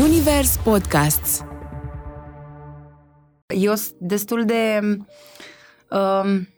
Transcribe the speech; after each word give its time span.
Zunivers 0.00 0.56
Podcasts. 0.56 1.44
Eu 3.46 3.74
sunt 3.74 3.94
destul 3.98 4.44
de 4.44 4.80
um, 5.90 6.48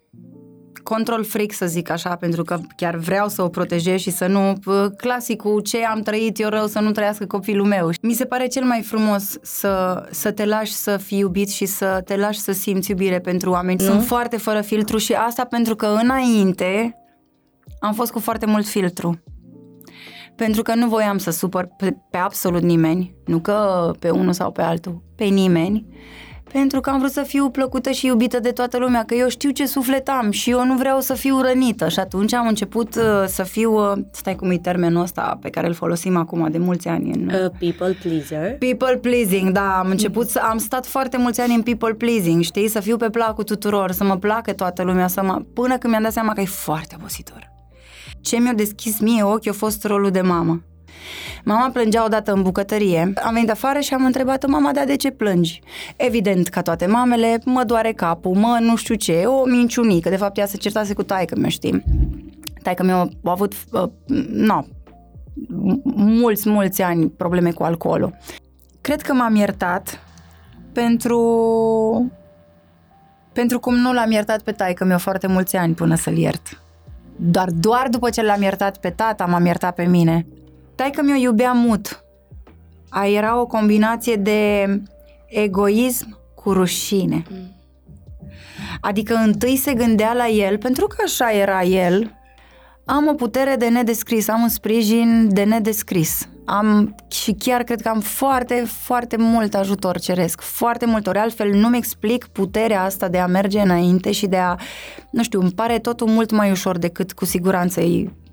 control 0.83 1.25
freak, 1.25 1.53
să 1.53 1.67
zic 1.67 1.91
așa, 1.91 2.17
pentru 2.17 2.43
că 2.43 2.59
chiar 2.77 2.97
vreau 2.97 3.29
să 3.29 3.43
o 3.43 3.49
protejez 3.49 4.01
și 4.01 4.11
să 4.11 4.27
nu, 4.27 4.55
clasicul 4.97 5.61
ce 5.61 5.85
am 5.85 6.01
trăit 6.01 6.41
eu 6.41 6.49
rău, 6.49 6.67
să 6.67 6.81
nu 6.81 6.91
trăiască 6.91 7.27
copilul 7.27 7.67
meu. 7.67 7.91
Mi 8.03 8.13
se 8.13 8.25
pare 8.25 8.47
cel 8.47 8.65
mai 8.65 8.83
frumos 8.83 9.37
să, 9.43 10.05
să 10.11 10.33
te 10.33 10.45
lași 10.45 10.73
să 10.73 10.97
fii 10.97 11.19
iubit 11.19 11.51
și 11.51 11.67
să 11.67 12.03
te 12.05 12.17
lași 12.17 12.41
să 12.41 12.53
simți 12.53 12.91
iubire 12.91 13.21
pentru 13.21 13.51
oameni. 13.51 13.85
Nu? 13.85 13.91
Sunt 13.91 14.05
foarte 14.05 14.37
fără 14.37 14.61
filtru 14.61 14.99
și 14.99 15.13
asta 15.13 15.45
pentru 15.45 15.77
că 15.77 15.87
înainte 15.87 16.97
am 17.81 17.93
fost 17.93 18.13
cu 18.13 18.19
foarte 18.19 18.47
mult 18.47 18.67
filtru. 18.67 19.23
Pentru 20.37 20.63
că 20.63 20.75
nu 20.75 20.89
voiam 20.89 21.19
să 21.19 21.31
supăr 21.31 21.69
pe, 21.77 21.97
pe 22.11 22.17
absolut 22.17 22.63
nimeni, 22.63 23.15
nu 23.25 23.39
că 23.39 23.91
pe 23.99 24.11
unul 24.11 24.33
sau 24.33 24.51
pe 24.51 24.63
altul, 24.63 25.03
pe 25.17 25.25
nimeni 25.25 25.87
pentru 26.53 26.81
că 26.81 26.91
am 26.91 26.99
vrut 26.99 27.11
să 27.11 27.23
fiu 27.23 27.51
plăcută 27.51 27.91
și 27.91 28.07
iubită 28.07 28.41
de 28.41 28.51
toată 28.51 28.79
lumea, 28.79 29.05
că 29.05 29.15
eu 29.15 29.29
știu 29.29 29.51
ce 29.51 29.67
suflet 29.67 30.09
am 30.09 30.31
și 30.31 30.51
eu 30.51 30.65
nu 30.65 30.75
vreau 30.75 31.01
să 31.01 31.15
fiu 31.15 31.41
rănită 31.41 31.89
și 31.89 31.99
atunci 31.99 32.35
am 32.35 32.47
început 32.47 32.95
uh, 32.95 33.25
să 33.27 33.43
fiu, 33.43 33.73
uh, 33.73 33.93
stai 34.13 34.35
cum 34.35 34.51
e 34.51 34.59
termenul 34.59 35.03
ăsta 35.03 35.39
pe 35.41 35.51
care 35.51 35.67
îl 35.67 35.73
folosim 35.73 36.17
acum 36.17 36.51
de 36.51 36.59
mulți 36.59 36.89
ani 36.89 37.13
în... 37.13 37.29
Uh, 37.29 37.51
people 37.59 37.97
pleaser. 38.03 38.59
People 38.59 38.97
pleasing, 38.97 39.51
da, 39.51 39.79
am 39.79 39.91
început 39.91 40.29
să, 40.29 40.41
am 40.51 40.59
stat 40.59 40.87
foarte 40.87 41.17
mulți 41.17 41.41
ani 41.41 41.55
în 41.55 41.63
people 41.63 41.95
pleasing, 41.95 42.43
știi, 42.43 42.69
să 42.69 42.81
fiu 42.81 42.97
pe 42.97 43.11
placul 43.11 43.45
tuturor, 43.45 43.91
să 43.91 44.05
mă 44.05 44.17
placă 44.17 44.53
toată 44.53 44.83
lumea, 44.83 45.07
să 45.07 45.23
mă, 45.23 45.43
până 45.55 45.79
când 45.79 45.93
mi-am 45.93 46.03
dat 46.03 46.13
seama 46.13 46.33
că 46.33 46.41
e 46.41 46.45
foarte 46.45 46.97
obositor. 46.99 47.51
Ce 48.23 48.37
mi-a 48.39 48.53
deschis 48.53 49.01
mie 49.01 49.23
ochi 49.23 49.49
a 49.49 49.53
fost 49.53 49.85
rolul 49.85 50.11
de 50.11 50.21
mamă. 50.21 50.63
Mama 51.45 51.71
plângea 51.71 52.05
odată 52.05 52.33
în 52.33 52.43
bucătărie. 52.43 53.13
Am 53.23 53.33
venit 53.33 53.51
afară 53.51 53.79
și 53.79 53.95
am 53.95 54.05
întrebat-o, 54.05 54.49
mama, 54.49 54.73
dar 54.73 54.85
de 54.85 54.97
ce 54.97 55.11
plângi? 55.11 55.63
Evident, 55.97 56.49
ca 56.49 56.63
toate 56.63 56.87
mamele, 56.87 57.41
mă 57.45 57.65
doare 57.65 57.93
capul, 57.93 58.35
mă 58.35 58.59
nu 58.61 58.77
știu 58.77 58.95
ce, 58.95 59.23
o 59.25 59.45
minciunică. 59.45 60.09
De 60.09 60.17
fapt, 60.17 60.39
ea 60.39 60.47
se 60.47 60.57
certase 60.57 60.95
cu 60.95 61.03
taică 61.03 61.37
mi 61.39 61.51
știi? 61.51 61.85
Taică 62.63 62.83
mi-a 62.83 63.09
avut, 63.25 63.55
uh, 63.71 63.89
no, 64.29 64.65
mulți, 65.95 66.49
mulți 66.49 66.83
ani 66.83 67.09
probleme 67.09 67.51
cu 67.51 67.63
alcoolul. 67.63 68.17
Cred 68.81 69.03
că 69.03 69.13
m-am 69.13 69.35
iertat 69.35 70.01
pentru 70.73 71.21
pentru 73.33 73.59
cum 73.59 73.75
nu 73.75 73.93
l-am 73.93 74.11
iertat 74.11 74.43
pe 74.43 74.53
taică 74.53 74.85
mi-o 74.85 74.99
foarte 74.99 75.27
mulți 75.27 75.57
ani 75.57 75.75
până 75.75 75.95
să-l 75.95 76.17
iert. 76.17 76.62
Doar, 77.17 77.51
doar 77.51 77.89
după 77.89 78.11
ce 78.11 78.23
l-am 78.23 78.43
iertat 78.43 78.77
pe 78.77 78.91
tata, 78.91 79.27
m-am 79.27 79.45
iertat 79.45 79.75
pe 79.75 79.85
mine. 79.85 80.27
Taică 80.75 81.03
mi-o 81.03 81.17
iubea 81.17 81.53
mut. 81.53 82.05
A, 82.89 83.07
era 83.07 83.41
o 83.41 83.47
combinație 83.47 84.17
de 84.17 84.67
egoism 85.27 86.19
cu 86.35 86.53
rușine. 86.53 87.25
Mm. 87.31 87.53
Adică 88.81 89.15
întâi 89.15 89.57
se 89.57 89.75
gândea 89.75 90.13
la 90.13 90.29
el, 90.29 90.59
pentru 90.59 90.87
că 90.87 90.97
așa 91.05 91.33
era 91.33 91.63
el, 91.63 92.13
am 92.85 93.07
o 93.07 93.15
putere 93.15 93.57
de 93.57 93.69
nedescris, 93.69 94.29
am 94.29 94.43
un 94.43 94.49
sprijin 94.49 95.29
de 95.33 95.43
nedescris. 95.43 96.29
Am 96.45 96.95
și 97.09 97.33
chiar 97.33 97.63
cred 97.63 97.81
că 97.81 97.89
am 97.89 98.01
foarte, 98.01 98.65
foarte 98.67 99.17
mult 99.17 99.55
ajutor 99.55 99.99
ceresc, 99.99 100.41
foarte 100.41 100.87
mult 100.87 101.07
ori, 101.07 101.19
altfel 101.19 101.53
nu-mi 101.53 101.77
explic 101.77 102.27
puterea 102.27 102.83
asta 102.83 103.09
de 103.09 103.19
a 103.19 103.27
merge 103.27 103.61
înainte 103.61 104.13
și 104.13 104.27
de 104.27 104.37
a, 104.37 104.57
nu 105.11 105.23
știu, 105.23 105.41
îmi 105.41 105.53
pare 105.53 105.79
totul 105.79 106.07
mult 106.07 106.31
mai 106.31 106.51
ușor 106.51 106.79
decât 106.79 107.13
cu 107.13 107.25
siguranță 107.25 107.81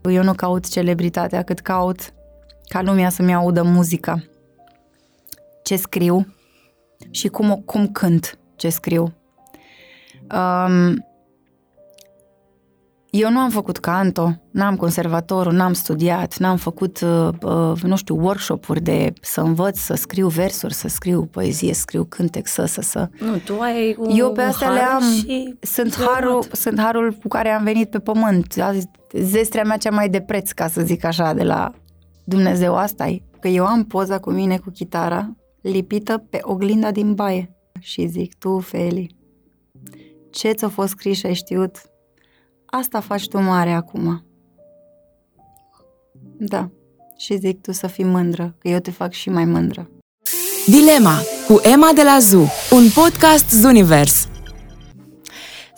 eu 0.10 0.24
nu 0.24 0.34
caut 0.34 0.70
celebritatea, 0.70 1.44
cât 1.44 1.60
caut 1.60 2.14
ca 2.68 2.82
lumea 2.82 3.10
să-mi 3.10 3.34
audă 3.34 3.64
muzica, 3.64 4.24
ce 5.64 5.76
scriu 5.76 6.36
și 7.12 7.28
cum, 7.28 7.62
cum 7.66 7.88
cânt 7.88 8.40
ce 8.56 8.70
scriu. 8.70 9.14
Um, 10.36 11.09
eu 13.10 13.32
nu 13.32 13.40
am 13.40 13.50
făcut 13.50 13.78
canto, 13.78 14.42
n-am 14.52 14.76
conservatorul, 14.76 15.54
n-am 15.54 15.74
studiat, 15.74 16.38
n-am 16.38 16.58
făcut, 16.58 17.02
uh, 17.02 17.30
uh, 17.44 17.82
nu 17.82 17.96
știu, 17.96 18.16
workshop-uri 18.16 18.82
de 18.82 19.14
să 19.22 19.42
învăț 19.42 19.78
să 19.78 19.94
scriu 19.94 20.28
versuri, 20.28 20.74
să 20.74 20.88
scriu 20.88 21.26
poezie, 21.26 21.74
să 21.74 21.80
scriu 21.80 22.04
cântec, 22.04 22.48
să, 22.48 22.66
să, 22.66 22.82
să. 22.82 23.10
Nu, 23.20 23.38
tu 23.38 23.60
ai 23.60 23.96
un, 23.98 24.10
Eu 24.18 24.32
pe 24.32 24.42
astea 24.42 24.70
le 24.70 24.80
am, 24.80 25.02
și 25.02 25.56
sunt 25.60 25.96
harul, 25.96 26.44
sunt 26.52 26.80
harul 26.80 27.12
cu 27.12 27.28
care 27.28 27.50
am 27.50 27.64
venit 27.64 27.90
pe 27.90 28.00
pământ, 28.00 28.56
zestrea 29.14 29.64
mea 29.64 29.78
cea 29.78 29.92
mai 29.92 30.10
de 30.10 30.22
preț, 30.22 30.52
ca 30.52 30.68
să 30.68 30.82
zic 30.82 31.04
așa, 31.04 31.34
de 31.34 31.44
la 31.44 31.72
Dumnezeu, 32.24 32.76
asta 32.76 33.08
e, 33.08 33.22
că 33.40 33.48
eu 33.48 33.66
am 33.66 33.84
poza 33.84 34.20
cu 34.20 34.32
mine 34.32 34.58
cu 34.58 34.70
chitara 34.70 35.36
lipită 35.62 36.26
pe 36.30 36.40
oglinda 36.42 36.92
din 36.92 37.14
baie. 37.14 37.54
Și 37.80 38.08
zic, 38.08 38.36
tu, 38.38 38.60
Feli, 38.60 39.16
ce 40.32 40.52
ți-a 40.52 40.68
fost 40.68 40.90
scris 40.90 41.18
și 41.18 41.26
ai 41.26 41.34
știut, 41.34 41.89
asta 42.70 43.00
faci 43.00 43.28
tu 43.28 43.40
mare 43.42 43.72
acum. 43.72 44.24
Da, 46.38 46.70
și 47.18 47.38
zic 47.38 47.62
tu 47.62 47.72
să 47.72 47.88
fii 47.88 48.04
mândră, 48.04 48.56
că 48.60 48.68
eu 48.68 48.80
te 48.80 48.92
fac 48.92 49.12
și 49.12 49.30
mai 49.30 49.46
mândră. 49.46 49.90
Dilema 50.68 51.16
cu 51.48 51.60
Emma 51.64 51.92
de 51.96 52.04
la 52.04 52.18
ZU, 52.20 52.48
un 52.72 52.90
podcast 52.94 53.50
Zunivers. 53.50 54.28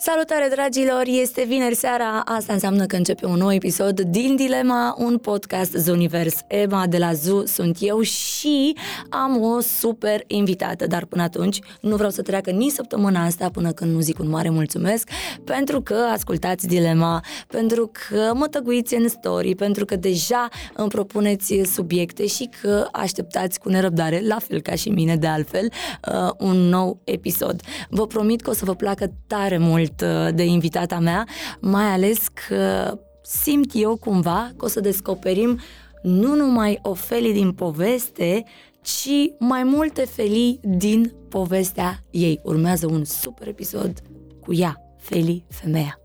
Salutare 0.04 0.48
dragilor, 0.50 1.02
este 1.06 1.44
vineri 1.44 1.74
seara, 1.74 2.22
asta 2.24 2.52
înseamnă 2.52 2.86
că 2.86 2.96
începe 2.96 3.26
un 3.26 3.36
nou 3.36 3.52
episod 3.52 4.00
din 4.00 4.36
Dilema, 4.36 4.94
un 4.98 5.18
podcast 5.18 5.72
Zunivers. 5.72 6.40
Ema 6.46 6.86
de 6.86 6.98
la 6.98 7.12
ZU 7.12 7.46
sunt 7.46 7.76
eu 7.80 8.00
și 8.00 8.76
am 9.08 9.42
o 9.42 9.60
super 9.60 10.22
invitată, 10.26 10.86
dar 10.86 11.04
până 11.04 11.22
atunci 11.22 11.58
nu 11.80 11.96
vreau 11.96 12.10
să 12.10 12.22
treacă 12.22 12.50
nici 12.50 12.72
săptămâna 12.72 13.24
asta 13.24 13.50
până 13.50 13.72
când 13.72 13.94
nu 13.94 14.00
zic 14.00 14.18
un 14.18 14.28
mare 14.28 14.50
mulțumesc, 14.50 15.08
pentru 15.44 15.82
că 15.82 15.94
ascultați 16.12 16.66
Dilema, 16.66 17.24
pentru 17.46 17.90
că 17.92 18.32
mă 18.34 18.46
tăguiți 18.46 18.94
în 18.94 19.08
story, 19.08 19.54
pentru 19.54 19.84
că 19.84 19.96
deja 19.96 20.48
îmi 20.74 20.88
propuneți 20.88 21.60
subiecte 21.74 22.26
și 22.26 22.48
că 22.60 22.88
așteptați 22.92 23.58
cu 23.58 23.68
nerăbdare, 23.68 24.22
la 24.26 24.38
fel 24.38 24.60
ca 24.60 24.74
și 24.74 24.88
mine 24.88 25.16
de 25.16 25.26
altfel, 25.26 25.68
uh, 26.12 26.30
un 26.38 26.56
nou 26.56 27.00
episod. 27.04 27.60
Vă 27.88 28.06
promit 28.06 28.40
că 28.40 28.50
o 28.50 28.52
să 28.52 28.64
vă 28.64 28.74
placă 28.74 29.12
tare 29.26 29.58
mult 29.58 29.91
mult 29.92 30.28
uh, 30.28 30.34
de 30.34 30.44
invitata 30.44 30.98
mea, 30.98 31.26
mai 31.60 31.84
ales 31.84 32.28
că 32.28 32.98
simt 33.22 33.70
eu 33.74 33.96
cumva 33.96 34.52
că 34.56 34.64
o 34.64 34.68
să 34.68 34.80
descoperim 34.80 35.58
nu 36.02 36.34
numai 36.34 36.78
o 36.82 36.94
Feli 36.94 37.32
din 37.32 37.52
poveste, 37.52 38.44
ci 38.82 39.10
mai 39.38 39.62
multe 39.62 40.04
Feli 40.04 40.60
din 40.62 41.12
povestea 41.28 42.04
ei. 42.10 42.40
Urmează 42.42 42.86
un 42.86 43.04
super 43.04 43.48
episod 43.48 44.02
cu 44.40 44.54
ea, 44.54 44.76
Feli, 44.98 45.44
femeia. 45.48 46.01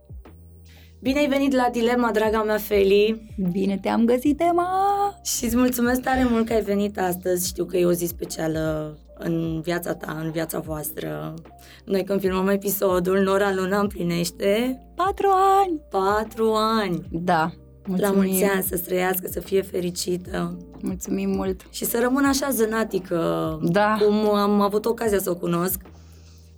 Bine 1.00 1.20
ai 1.20 1.28
venit 1.28 1.54
la 1.54 1.70
Dilema, 1.72 2.12
draga 2.12 2.44
mea 2.44 2.58
Feli! 2.58 3.34
Bine 3.52 3.78
te-am 3.82 4.06
găsit, 4.06 4.42
Emma! 4.42 4.70
Și 5.24 5.46
îți 5.46 5.58
mulțumesc 5.58 6.02
tare 6.02 6.28
mult 6.30 6.46
că 6.46 6.54
ai 6.54 6.62
venit 6.62 7.00
astăzi. 7.00 7.48
Știu 7.48 7.66
că 7.66 7.78
e 7.78 7.86
o 7.86 7.92
zi 7.92 8.06
specială 8.06 8.98
în 9.18 9.62
viața 9.62 9.94
ta, 9.94 10.18
în 10.24 10.32
viața 10.32 10.60
voastră. 10.60 11.34
Noi 11.86 12.04
când 12.04 12.20
filmăm 12.20 12.48
episodul, 12.48 13.20
Nora 13.20 13.54
Luna 13.54 13.80
împlinește... 13.80 14.80
Patru 14.96 15.28
ani! 15.34 15.82
Patru 15.90 16.54
ani! 16.54 17.02
Da, 17.12 17.52
Mulțumim. 17.88 18.16
La 18.16 18.26
mulți 18.26 18.44
ani, 18.44 18.64
să 18.64 18.78
trăiască, 18.78 19.28
să 19.32 19.40
fie 19.40 19.62
fericită. 19.62 20.58
Mulțumim 20.82 21.30
mult. 21.30 21.62
Și 21.72 21.86
să 21.86 22.00
rămână 22.02 22.28
așa 22.28 22.50
zânatică, 22.50 23.60
da. 23.62 23.98
cum 24.06 24.34
am 24.34 24.62
avut 24.62 24.86
ocazia 24.86 25.20
să 25.20 25.30
o 25.30 25.36
cunosc. 25.36 25.82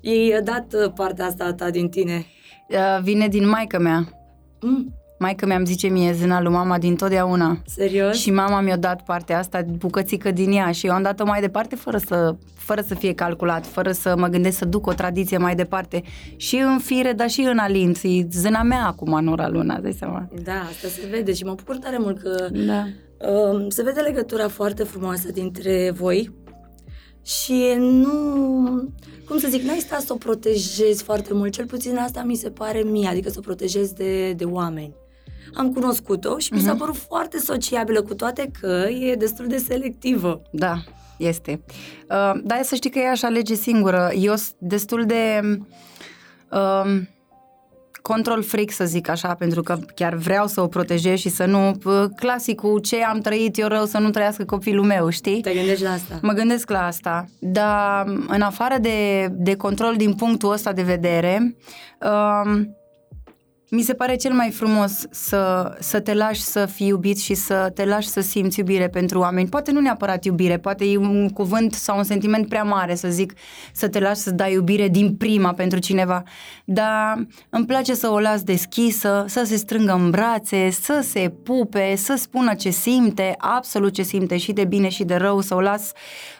Ei 0.02 0.40
dat 0.44 0.92
partea 0.96 1.26
asta 1.26 1.54
ta 1.54 1.70
din 1.70 1.90
tine. 1.90 2.26
Uh, 2.70 3.02
vine 3.02 3.28
din 3.28 3.48
maică 3.48 3.80
mea. 3.80 4.19
Mm. 4.62 4.94
Maica 5.20 5.46
mi-am 5.46 5.66
zice 5.66 5.88
mie 5.88 6.14
zâna 6.14 6.42
lui 6.42 6.52
mama 6.52 6.78
din 6.78 6.96
totdeauna. 6.96 7.62
Serios? 7.66 8.18
Și 8.18 8.31
mama 8.31 8.62
mi-a 8.62 8.78
dat 8.78 9.03
partea 9.03 9.38
asta, 9.38 9.66
bucățică 9.78 10.31
din 10.31 10.52
ea 10.52 10.72
și 10.72 10.86
eu 10.86 10.94
am 10.94 11.02
dat-o 11.02 11.26
mai 11.26 11.41
departe 11.41 11.76
fără 11.76 11.97
să, 11.97 12.35
fără 12.56 12.82
să 12.82 12.96
fie 12.96 13.14
calculat, 13.14 13.66
fără 13.66 13.91
să 13.91 14.16
mă 14.17 14.28
gândesc 14.28 14.58
să 14.58 14.66
duc 14.66 14.88
o 14.88 14.94
tradiție 14.94 15.38
mai 15.38 15.56
departe. 15.56 16.03
Și 16.35 16.56
în 16.56 16.78
fire, 16.78 17.14
dar 17.14 17.29
și 17.29 17.41
în 17.41 17.58
alint. 17.58 18.00
E 18.03 18.28
zâna 18.32 18.61
mea 18.61 18.85
acum 18.85 19.14
în 19.14 19.28
ora 19.28 19.47
luna, 19.47 19.79
dai 19.79 19.94
seama. 19.94 20.28
Da, 20.44 20.59
asta 20.70 20.88
se 20.88 21.08
vede 21.11 21.34
și 21.34 21.44
mă 21.44 21.53
bucur 21.53 21.78
tare 21.78 21.97
mult 22.00 22.20
că 22.20 22.47
da. 22.52 22.85
uh, 23.29 23.66
se 23.67 23.84
vede 23.84 24.00
legătura 24.00 24.47
foarte 24.47 24.84
frumoasă 24.84 25.32
dintre 25.32 25.91
voi 25.96 26.32
și 27.37 27.73
nu, 27.78 28.90
cum 29.28 29.37
să 29.37 29.47
zic, 29.49 29.61
n-ai 29.61 29.79
stat 29.79 30.02
să 30.02 30.14
o 30.14 30.16
protejezi 30.16 31.03
foarte 31.03 31.34
mult, 31.34 31.53
cel 31.53 31.66
puțin 31.66 31.97
asta 31.97 32.23
mi 32.23 32.35
se 32.35 32.49
pare 32.49 32.81
mie, 32.81 33.08
adică 33.08 33.29
să 33.29 33.35
o 33.40 33.41
protejezi 33.41 33.96
de, 33.96 34.34
de 34.34 34.46
oameni 34.46 34.93
am 35.53 35.73
cunoscut-o 35.73 36.37
și 36.37 36.53
mi 36.53 36.59
s-a 36.59 36.70
mhm. 36.70 36.79
părut 36.79 36.96
foarte 36.96 37.37
sociabilă, 37.37 38.02
cu 38.02 38.14
toate 38.14 38.52
că 38.61 38.87
e 38.90 39.16
destul 39.16 39.47
de 39.47 39.58
selectivă. 39.58 40.41
Da, 40.52 40.84
este. 41.17 41.61
Uh, 42.09 42.41
dar 42.43 42.64
să 42.64 42.76
știi 42.76 42.90
că 42.90 42.99
ea 42.99 43.11
își 43.11 43.26
alege 43.26 43.53
singură. 43.53 44.11
Eu 44.16 44.35
sunt 44.35 44.55
destul 44.58 45.05
de... 45.05 45.41
Uh, 46.52 47.02
control 48.01 48.43
freak, 48.43 48.72
să 48.72 48.85
zic 48.85 49.09
așa, 49.09 49.34
pentru 49.34 49.61
că 49.61 49.78
chiar 49.96 50.16
vreau 50.16 50.47
să 50.47 50.61
o 50.61 50.67
protejez 50.67 51.19
și 51.19 51.29
să 51.29 51.46
nu... 51.46 51.78
Clasicul, 52.16 52.79
ce 52.79 53.03
am 53.03 53.19
trăit 53.19 53.57
eu 53.57 53.67
rău, 53.67 53.85
să 53.85 53.97
nu 53.97 54.09
trăiască 54.09 54.43
copilul 54.43 54.85
meu, 54.85 55.09
știi? 55.09 55.41
Te 55.41 55.53
gândești 55.53 55.84
la 55.84 55.91
asta? 55.91 56.19
Mă 56.22 56.34
gândesc 56.34 56.69
la 56.69 56.85
asta, 56.85 57.25
dar 57.40 58.05
în 58.28 58.41
afară 58.41 58.78
de, 58.81 59.28
de 59.31 59.55
control 59.55 59.96
din 59.96 60.13
punctul 60.13 60.51
ăsta 60.51 60.73
de 60.73 60.81
vedere, 60.81 61.55
um, 62.01 62.78
mi 63.72 63.82
se 63.82 63.94
pare 63.94 64.16
cel 64.16 64.34
mai 64.34 64.52
frumos 64.52 64.92
să, 65.10 65.74
să 65.80 66.00
te 66.00 66.14
lași 66.14 66.42
să 66.42 66.66
fii 66.66 66.88
iubit 66.88 67.20
și 67.20 67.34
să 67.34 67.72
te 67.74 67.86
lași 67.86 68.08
să 68.08 68.22
simți 68.22 68.60
iubire 68.60 68.90
pentru 68.90 69.20
oameni. 69.20 69.50
Poate 69.50 69.72
nu 69.72 69.80
neapărat 69.80 70.24
iubire, 70.24 70.58
poate 70.58 70.86
e 70.86 70.98
un 70.98 71.30
cuvânt 71.30 71.74
sau 71.74 71.98
un 71.98 72.04
sentiment 72.04 72.48
prea 72.48 72.64
mare 72.64 72.96
să 72.96 73.08
zic 73.08 73.34
să 73.74 73.88
te 73.88 74.00
lași 74.00 74.20
să 74.20 74.32
dai 74.32 74.54
iubire 74.54 74.88
din 74.88 75.16
prima 75.16 75.54
pentru 75.54 75.80
cineva. 75.80 76.24
Dar 76.66 77.28
îmi 77.50 77.66
place 77.66 77.94
să 77.94 78.10
o 78.10 78.20
las 78.20 78.44
deschisă, 78.44 79.26
să 79.28 79.44
se 79.46 79.56
strângă 79.56 79.94
în 79.94 80.10
brațe, 80.10 80.70
să 80.70 81.00
se 81.04 81.34
pupe, 81.44 81.96
să 81.96 82.16
spună 82.18 82.54
ce 82.54 82.70
simte, 82.70 83.36
absolut 83.38 83.94
ce 83.94 84.02
simte 84.02 84.38
și 84.38 84.52
de 84.52 84.66
bine 84.66 84.90
și 84.90 85.04
de 85.04 85.16
rău, 85.16 85.42
să 85.42 85.56
o 85.56 85.62
las. 85.62 85.92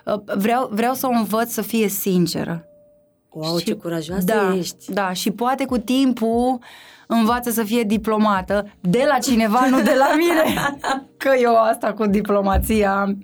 Uh, 0.06 0.22
vreau, 0.38 0.70
vreau 0.72 0.94
să 0.94 1.08
o 1.08 1.10
învăț 1.10 1.52
să 1.52 1.62
fie 1.62 1.88
sinceră. 1.88 2.64
Wow, 3.30 3.58
și, 3.58 3.66
ce 3.66 3.74
curajoasă 3.74 4.26
da, 4.26 4.56
ești! 4.56 4.94
Da, 4.94 5.14
și 5.14 5.32
poate 5.32 5.66
cu 5.66 5.78
timpul 5.78 6.60
învață 7.18 7.50
să 7.50 7.64
fie 7.64 7.84
diplomată 7.84 8.72
de 8.82 9.04
la 9.08 9.18
cineva, 9.18 9.68
nu 9.70 9.82
de 9.82 9.96
la 9.98 10.10
mine. 10.18 10.78
Că 11.18 11.30
eu 11.42 11.56
asta 11.56 11.94
cu 11.94 12.06
diplomația 12.06 13.18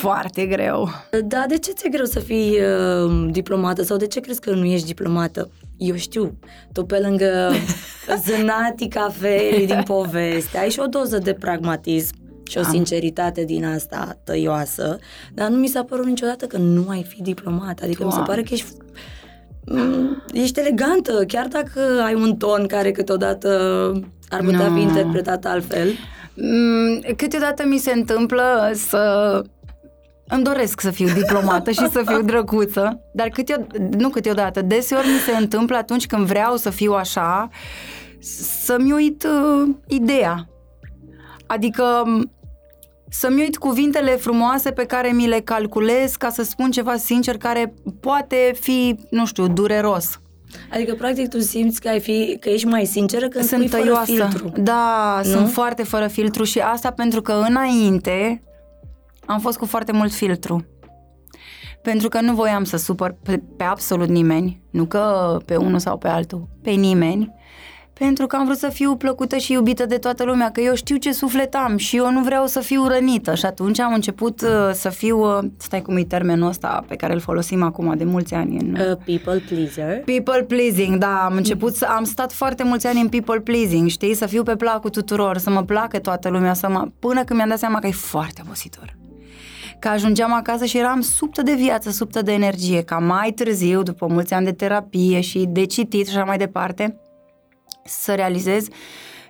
foarte 0.00 0.46
greu. 0.46 0.88
Da, 1.24 1.44
de 1.48 1.58
ce 1.58 1.72
ți-e 1.72 1.88
greu 1.88 2.04
să 2.04 2.20
fii 2.20 2.58
uh, 2.60 3.28
diplomată 3.30 3.82
sau 3.82 3.96
de 3.96 4.06
ce 4.06 4.20
crezi 4.20 4.40
că 4.40 4.50
nu 4.50 4.64
ești 4.64 4.86
diplomată? 4.86 5.50
Eu 5.76 5.96
știu, 5.96 6.38
tu 6.72 6.84
pe 6.84 6.98
lângă 6.98 7.52
zânatica 8.24 9.08
ferii 9.18 9.66
din 9.66 9.82
poveste, 9.82 10.58
ai 10.58 10.70
și 10.70 10.80
o 10.80 10.86
doză 10.86 11.18
de 11.18 11.32
pragmatism 11.32 12.14
și 12.48 12.58
o 12.58 12.60
Am. 12.64 12.70
sinceritate 12.70 13.44
din 13.44 13.64
asta 13.64 14.18
tăioasă, 14.24 14.98
dar 15.34 15.48
nu 15.48 15.56
mi 15.56 15.66
s-a 15.66 15.82
părut 15.84 16.06
niciodată 16.06 16.46
că 16.46 16.56
nu 16.56 16.88
ai 16.88 17.02
fi 17.02 17.22
diplomat. 17.22 17.80
Adică 17.82 18.02
Doamne. 18.02 18.18
mi 18.18 18.24
se 18.24 18.30
pare 18.30 18.42
că 18.42 18.54
ești 18.54 18.66
Mm, 18.66 19.23
ești 20.32 20.60
elegantă, 20.60 21.24
chiar 21.26 21.46
dacă 21.46 21.80
ai 22.04 22.14
un 22.14 22.36
ton 22.36 22.66
care 22.66 22.90
câteodată 22.90 23.48
ar 24.28 24.40
putea 24.40 24.68
no. 24.68 24.74
fi 24.74 24.80
interpretat 24.80 25.44
altfel. 25.44 25.88
Mm, 26.34 27.00
câteodată 27.16 27.66
mi 27.66 27.78
se 27.78 27.92
întâmplă 27.92 28.70
să 28.74 29.42
îmi 30.28 30.42
doresc 30.42 30.80
să 30.80 30.90
fiu 30.90 31.08
diplomată 31.14 31.70
și 31.70 31.88
să 31.90 32.02
fiu 32.06 32.22
drăguță, 32.22 33.00
dar 33.12 33.28
câte, 33.28 33.66
nu 33.98 34.08
câteodată, 34.08 34.62
deseori 34.62 35.06
mi 35.06 35.32
se 35.32 35.36
întâmplă 35.36 35.76
atunci 35.76 36.06
când 36.06 36.26
vreau 36.26 36.56
să 36.56 36.70
fiu 36.70 36.92
așa, 36.92 37.48
să-mi 38.64 38.92
uit 38.92 39.24
uh, 39.24 39.68
ideea. 39.86 40.48
Adică 41.46 41.84
să-mi 43.14 43.40
uit 43.40 43.56
cuvintele 43.56 44.10
frumoase 44.10 44.70
pe 44.70 44.84
care 44.84 45.12
mi 45.12 45.26
le 45.26 45.40
calculez 45.40 46.14
ca 46.16 46.30
să 46.30 46.42
spun 46.42 46.70
ceva 46.70 46.96
sincer 46.96 47.36
care 47.36 47.74
poate 48.00 48.52
fi, 48.60 48.96
nu 49.10 49.26
știu, 49.26 49.48
dureros. 49.48 50.20
Adică, 50.72 50.94
practic, 50.94 51.28
tu 51.28 51.40
simți 51.40 51.80
că, 51.80 51.88
ai 51.88 52.00
fi, 52.00 52.36
că 52.40 52.48
ești 52.48 52.66
mai 52.66 52.84
sinceră 52.84 53.28
când 53.28 53.44
sunt 53.44 53.68
spui 53.68 53.80
fără 53.80 54.02
filtru. 54.04 54.52
Da, 54.56 55.20
nu? 55.24 55.30
sunt 55.30 55.50
foarte 55.50 55.82
fără 55.82 56.06
filtru 56.06 56.44
și 56.44 56.58
asta 56.58 56.90
pentru 56.90 57.22
că 57.22 57.32
înainte 57.48 58.42
am 59.26 59.40
fost 59.40 59.58
cu 59.58 59.66
foarte 59.66 59.92
mult 59.92 60.12
filtru. 60.12 60.66
Pentru 61.82 62.08
că 62.08 62.20
nu 62.20 62.34
voiam 62.34 62.64
să 62.64 62.76
supăr 62.76 63.16
pe, 63.22 63.42
pe 63.56 63.64
absolut 63.64 64.08
nimeni, 64.08 64.62
nu 64.70 64.84
că 64.84 65.36
pe 65.44 65.56
unul 65.56 65.78
sau 65.78 65.98
pe 65.98 66.08
altul, 66.08 66.48
pe 66.62 66.70
nimeni 66.70 67.34
pentru 67.94 68.26
că 68.26 68.36
am 68.36 68.44
vrut 68.44 68.58
să 68.58 68.68
fiu 68.68 68.96
plăcută 68.96 69.36
și 69.36 69.52
iubită 69.52 69.86
de 69.86 69.96
toată 69.96 70.24
lumea, 70.24 70.50
că 70.50 70.60
eu 70.60 70.74
știu 70.74 70.96
ce 70.96 71.12
suflet 71.12 71.54
am 71.54 71.76
și 71.76 71.96
eu 71.96 72.10
nu 72.10 72.22
vreau 72.22 72.46
să 72.46 72.60
fiu 72.60 72.86
rănită 72.86 73.34
și 73.34 73.46
atunci 73.46 73.80
am 73.80 73.94
început 73.94 74.40
uh, 74.40 74.48
să 74.72 74.88
fiu, 74.88 75.18
uh, 75.18 75.44
stai 75.56 75.82
cum 75.82 75.96
e 75.96 76.02
termenul 76.02 76.48
ăsta 76.48 76.84
pe 76.88 76.96
care 76.96 77.12
îl 77.12 77.20
folosim 77.20 77.62
acum 77.62 77.94
de 77.96 78.04
mulți 78.04 78.34
ani. 78.34 78.58
În, 78.58 78.76
uh, 78.90 78.96
people 79.04 79.42
pleaser. 79.48 80.02
People 80.04 80.42
pleasing, 80.42 80.96
da, 80.96 81.24
am 81.24 81.36
început 81.36 81.74
să, 81.74 81.86
am 81.88 82.04
stat 82.04 82.32
foarte 82.32 82.64
mulți 82.64 82.86
ani 82.86 83.00
în 83.00 83.08
people 83.08 83.40
pleasing, 83.40 83.88
știi, 83.88 84.14
să 84.14 84.26
fiu 84.26 84.42
pe 84.42 84.56
placul 84.56 84.90
tuturor, 84.90 85.38
să 85.38 85.50
mă 85.50 85.62
placă 85.62 85.98
toată 85.98 86.28
lumea, 86.28 86.54
să 86.54 86.68
mă, 86.68 86.88
până 86.98 87.24
când 87.24 87.38
mi-am 87.38 87.48
dat 87.48 87.58
seama 87.58 87.78
că 87.78 87.86
e 87.86 87.90
foarte 87.90 88.42
obositor 88.44 88.96
că 89.78 89.90
ajungeam 89.90 90.32
acasă 90.34 90.64
și 90.64 90.78
eram 90.78 91.00
subtă 91.00 91.42
de 91.42 91.54
viață, 91.54 91.90
subtă 91.90 92.22
de 92.22 92.32
energie, 92.32 92.82
ca 92.82 92.98
mai 92.98 93.30
târziu, 93.30 93.82
după 93.82 94.06
mulți 94.06 94.34
ani 94.34 94.44
de 94.44 94.52
terapie 94.52 95.20
și 95.20 95.46
de 95.48 95.64
citit 95.64 96.08
și 96.08 96.16
așa 96.16 96.24
mai 96.24 96.38
departe, 96.38 96.98
să 97.84 98.14
realizez 98.14 98.66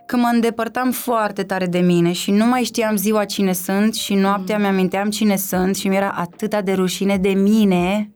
că 0.07 0.17
mă 0.17 0.31
îndepărtam 0.33 0.91
foarte 0.91 1.43
tare 1.43 1.67
de 1.67 1.79
mine 1.79 2.13
și 2.13 2.31
nu 2.31 2.47
mai 2.47 2.63
știam 2.63 2.97
ziua 2.97 3.25
cine 3.25 3.53
sunt 3.53 3.95
și 3.95 4.15
noaptea 4.15 4.57
mm. 4.57 4.63
mi-aminteam 4.63 5.11
cine 5.11 5.37
sunt 5.37 5.77
și 5.77 5.89
mi-era 5.89 6.11
atâta 6.11 6.61
de 6.61 6.73
rușine 6.73 7.17
de 7.17 7.29
mine 7.29 8.13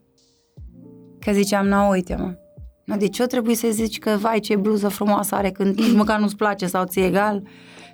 că 1.20 1.32
ziceam, 1.32 1.67
nu, 1.67 1.88
uite 1.88 2.17
mă, 2.17 2.35
no, 2.85 2.96
de 2.96 3.08
ce 3.08 3.23
o 3.23 3.26
trebuie 3.26 3.55
să 3.55 3.69
zici 3.70 3.99
că, 3.99 4.17
vai, 4.20 4.40
ce 4.40 4.56
bluză 4.56 4.88
frumoasă 4.88 5.35
are 5.35 5.50
când 5.50 5.79
nici 5.79 5.93
măcar 6.02 6.20
nu-ți 6.20 6.37
place 6.37 6.67
sau 6.67 6.85
ți-e 6.85 7.06
egal? 7.06 7.43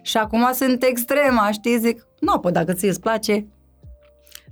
Și 0.03 0.17
acum 0.17 0.51
sunt 0.53 0.83
extrema, 0.83 1.51
știi, 1.51 1.79
zic, 1.79 2.07
nu, 2.21 2.39
păi 2.39 2.53
dacă 2.53 2.73
ți-e 2.73 2.93
place, 3.01 3.47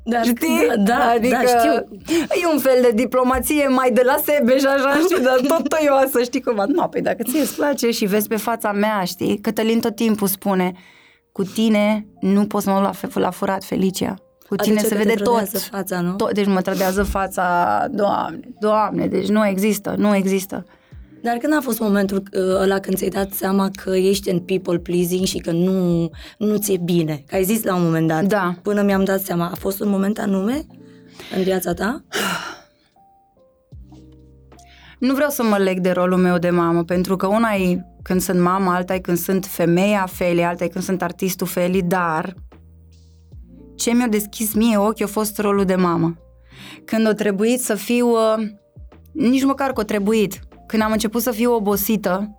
dar, 0.04 0.24
Știi? 0.24 0.66
Da, 0.68 0.76
da, 0.76 1.08
adică 1.08 1.38
da, 1.42 1.58
știu. 1.58 1.98
E 2.42 2.52
un 2.52 2.58
fel 2.58 2.78
de 2.82 2.90
diplomație 2.94 3.68
mai 3.68 3.90
de 3.90 4.02
la 4.04 4.16
sebeș 4.24 4.60
și 4.60 4.66
așa, 4.66 4.98
știi, 5.04 5.22
dar 5.22 5.40
tot 5.48 5.68
tăioasă, 5.68 6.22
știi 6.22 6.40
cum? 6.40 6.64
Nu, 6.68 6.88
păi 6.88 7.00
dacă 7.00 7.22
ție 7.22 7.40
îți 7.40 7.54
place 7.54 7.90
și 7.90 8.04
vezi 8.04 8.28
pe 8.28 8.36
fața 8.36 8.72
mea, 8.72 9.04
știi? 9.04 9.38
Cătălin 9.38 9.80
tot 9.80 9.94
timpul 9.94 10.26
spune, 10.26 10.72
cu 11.32 11.42
tine 11.42 12.06
nu 12.20 12.46
poți 12.46 12.68
mă 12.68 12.78
lua 12.80 12.92
la, 13.02 13.20
la 13.20 13.30
furat, 13.30 13.64
Felicia. 13.64 14.14
Cu 14.48 14.56
tine 14.56 14.78
adică 14.78 14.94
se 14.94 15.02
vede 15.02 15.14
tot. 15.14 15.48
fața, 15.70 16.00
nu? 16.00 16.12
Tot, 16.12 16.32
deci 16.34 16.46
mă 16.46 16.60
trădează 16.60 17.02
fața, 17.02 17.86
doamne, 17.90 18.40
doamne, 18.58 19.06
deci 19.06 19.28
nu 19.28 19.46
există, 19.46 19.94
nu 19.98 20.14
există. 20.14 20.64
Dar 21.22 21.36
când 21.36 21.54
a 21.54 21.60
fost 21.60 21.80
momentul 21.80 22.22
uh, 22.32 22.40
ăla 22.60 22.78
când 22.78 22.96
ți-ai 22.96 23.10
dat 23.10 23.32
seama 23.32 23.70
că 23.84 23.96
ești 23.96 24.30
în 24.30 24.40
people 24.40 24.78
pleasing 24.78 25.24
și 25.24 25.38
că 25.38 25.50
nu, 25.50 26.10
nu 26.38 26.56
ți-e 26.56 26.76
bine? 26.84 27.24
Că 27.26 27.34
ai 27.34 27.44
zis 27.44 27.62
la 27.62 27.74
un 27.74 27.82
moment 27.82 28.08
dat. 28.08 28.24
Da. 28.24 28.54
Până 28.62 28.82
mi-am 28.82 29.04
dat 29.04 29.20
seama. 29.20 29.48
A 29.48 29.54
fost 29.54 29.80
un 29.80 29.88
moment 29.88 30.18
anume 30.18 30.66
în 31.36 31.42
viața 31.42 31.74
ta? 31.74 32.04
Nu 34.98 35.14
vreau 35.14 35.30
să 35.30 35.42
mă 35.42 35.56
leg 35.56 35.78
de 35.78 35.90
rolul 35.90 36.18
meu 36.18 36.38
de 36.38 36.50
mamă, 36.50 36.84
pentru 36.84 37.16
că 37.16 37.26
una 37.26 37.54
e 37.54 37.84
când 38.02 38.20
sunt 38.20 38.40
mamă, 38.40 38.70
alta 38.70 38.94
e 38.94 38.98
când 38.98 39.18
sunt 39.18 39.46
femeia 39.46 40.06
Feli, 40.10 40.44
alta 40.44 40.64
e 40.64 40.68
când 40.68 40.84
sunt 40.84 41.02
artistul 41.02 41.46
Feli, 41.46 41.82
dar 41.82 42.34
ce 43.76 43.92
mi-a 43.92 44.06
deschis 44.06 44.54
mie 44.54 44.76
ochii 44.76 45.04
a 45.04 45.08
fost 45.08 45.38
rolul 45.38 45.64
de 45.64 45.74
mamă. 45.74 46.16
Când 46.84 47.06
a 47.06 47.14
trebuit 47.14 47.60
să 47.60 47.74
fiu, 47.74 48.08
uh, 48.08 48.46
nici 49.12 49.44
măcar 49.44 49.72
că 49.72 49.80
a 49.80 49.84
trebuit, 49.84 50.40
când 50.72 50.84
am 50.84 50.92
început 50.92 51.22
să 51.22 51.30
fiu 51.30 51.54
obosită 51.54 52.36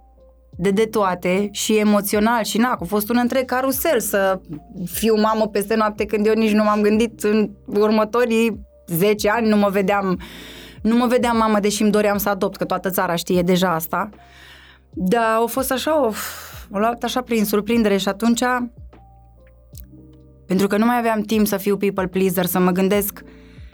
de 0.57 0.71
de 0.71 0.85
toate 0.85 1.49
și 1.51 1.77
emoțional 1.77 2.43
și 2.43 2.57
na, 2.57 2.77
a 2.81 2.83
fost 2.85 3.09
un 3.09 3.17
întreg 3.21 3.45
carusel 3.45 3.99
să 3.99 4.41
fiu 4.85 5.15
mamă 5.15 5.47
peste 5.47 5.75
noapte 5.75 6.05
când 6.05 6.25
eu 6.25 6.33
nici 6.33 6.51
nu 6.51 6.63
m-am 6.63 6.81
gândit 6.81 7.23
în 7.23 7.49
următorii 7.65 8.59
10 8.87 9.29
ani, 9.29 9.47
nu 9.47 9.57
mă 9.57 9.69
vedeam 9.69 10.19
nu 10.81 10.95
mă 10.95 11.07
vedeam 11.07 11.37
mamă, 11.37 11.59
deși 11.59 11.81
îmi 11.81 11.91
doream 11.91 12.17
să 12.17 12.29
adopt, 12.29 12.57
că 12.57 12.65
toată 12.65 12.89
țara 12.89 13.15
știe 13.15 13.41
deja 13.41 13.73
asta. 13.73 14.09
Dar 14.89 15.35
au 15.35 15.47
fost 15.47 15.71
așa, 15.71 16.05
o, 16.05 16.11
o 16.71 16.77
luat 16.77 17.03
așa 17.03 17.21
prin 17.21 17.45
surprindere 17.45 17.97
și 17.97 18.07
atunci 18.07 18.43
pentru 20.47 20.67
că 20.67 20.77
nu 20.77 20.85
mai 20.85 20.97
aveam 20.97 21.21
timp 21.21 21.47
să 21.47 21.57
fiu 21.57 21.77
people 21.77 22.07
pleaser, 22.07 22.45
să 22.45 22.59
mă 22.59 22.71
gândesc 22.71 23.21
uh, 23.23 23.29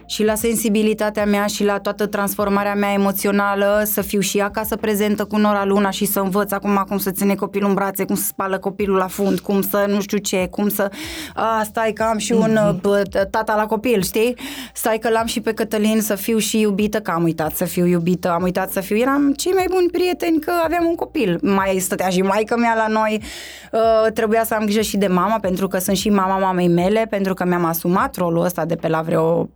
și 0.09 0.23
la 0.23 0.35
sensibilitatea 0.35 1.25
mea 1.25 1.45
și 1.45 1.63
la 1.63 1.79
toată 1.79 2.05
transformarea 2.05 2.75
mea 2.75 2.93
emoțională, 2.93 3.81
să 3.85 4.01
fiu 4.01 4.19
și 4.19 4.39
acasă 4.39 4.75
prezentă 4.75 5.25
cu 5.25 5.37
Nora 5.37 5.65
Luna 5.65 5.89
și 5.89 6.05
să 6.05 6.19
învăț 6.19 6.51
acum 6.51 6.83
cum 6.87 6.97
să 6.97 7.11
ține 7.11 7.35
copilul 7.35 7.69
în 7.69 7.75
brațe, 7.75 8.05
cum 8.05 8.15
să 8.15 8.23
spală 8.23 8.57
copilul 8.57 8.97
la 8.97 9.07
fund, 9.07 9.39
cum 9.39 9.61
să 9.61 9.85
nu 9.87 10.01
știu 10.01 10.17
ce, 10.17 10.47
cum 10.51 10.69
să... 10.69 10.91
A, 11.33 11.61
stai 11.63 11.91
că 11.91 12.03
am 12.03 12.17
și 12.17 12.31
un 12.31 12.57
mm-hmm. 12.57 12.81
bă, 12.81 13.01
tata 13.31 13.55
la 13.55 13.65
copil, 13.65 14.01
știi? 14.01 14.35
Stai 14.73 14.97
că 14.97 15.09
l-am 15.09 15.25
și 15.25 15.41
pe 15.41 15.53
Cătălin 15.53 16.01
să 16.01 16.15
fiu 16.15 16.37
și 16.37 16.59
iubită, 16.59 16.99
că 16.99 17.11
am 17.11 17.23
uitat 17.23 17.55
să 17.55 17.65
fiu 17.65 17.85
iubită, 17.85 18.31
am 18.31 18.43
uitat 18.43 18.71
să 18.71 18.79
fiu... 18.79 18.97
Eram 18.97 19.33
cei 19.33 19.51
mai 19.51 19.65
buni 19.69 19.89
prieteni 19.89 20.39
că 20.39 20.51
aveam 20.63 20.85
un 20.85 20.95
copil. 20.95 21.39
Mai 21.41 21.77
stătea 21.79 22.09
și 22.09 22.21
maică 22.21 22.57
mea 22.57 22.75
la 22.75 22.87
noi. 22.87 23.21
Uh, 23.71 24.11
trebuia 24.13 24.43
să 24.43 24.53
am 24.53 24.63
grijă 24.63 24.81
și 24.81 24.97
de 24.97 25.07
mama, 25.07 25.39
pentru 25.39 25.67
că 25.67 25.77
sunt 25.77 25.97
și 25.97 26.09
mama 26.09 26.37
mamei 26.37 26.67
mele, 26.67 27.07
pentru 27.09 27.33
că 27.33 27.45
mi-am 27.45 27.65
asumat 27.65 28.15
rolul 28.15 28.43
ăsta 28.43 28.65
de 28.65 28.75
pe 28.75 28.87
la 28.87 29.01
vreo 29.01 29.49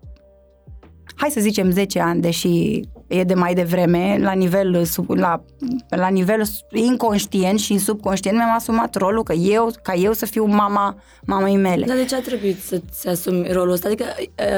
hai 1.16 1.30
să 1.30 1.40
zicem 1.40 1.72
10 1.72 2.00
ani, 2.00 2.22
deși 2.22 2.82
e 3.08 3.24
de 3.24 3.34
mai 3.34 3.54
devreme, 3.54 4.18
la 4.22 4.32
nivel, 4.32 4.84
sub, 4.86 5.10
la, 5.10 5.44
la 5.90 6.08
nivel 6.08 6.42
inconștient 6.72 7.60
și 7.60 7.78
subconștient 7.78 8.38
mi-am 8.38 8.56
asumat 8.56 8.96
rolul 8.96 9.24
că 9.24 9.34
eu, 9.34 9.72
ca 9.82 9.94
eu 9.94 10.14
să 10.14 10.26
fiu 10.26 10.46
mama 10.46 10.98
mamei 11.26 11.56
mele. 11.56 11.86
Dar 11.86 11.96
de 11.96 12.06
ce 12.06 12.16
a 12.16 12.22
trebuit 12.22 12.62
să-ți 12.62 13.08
asumi 13.08 13.48
rolul 13.52 13.72
ăsta? 13.72 13.88
Adică 13.88 14.06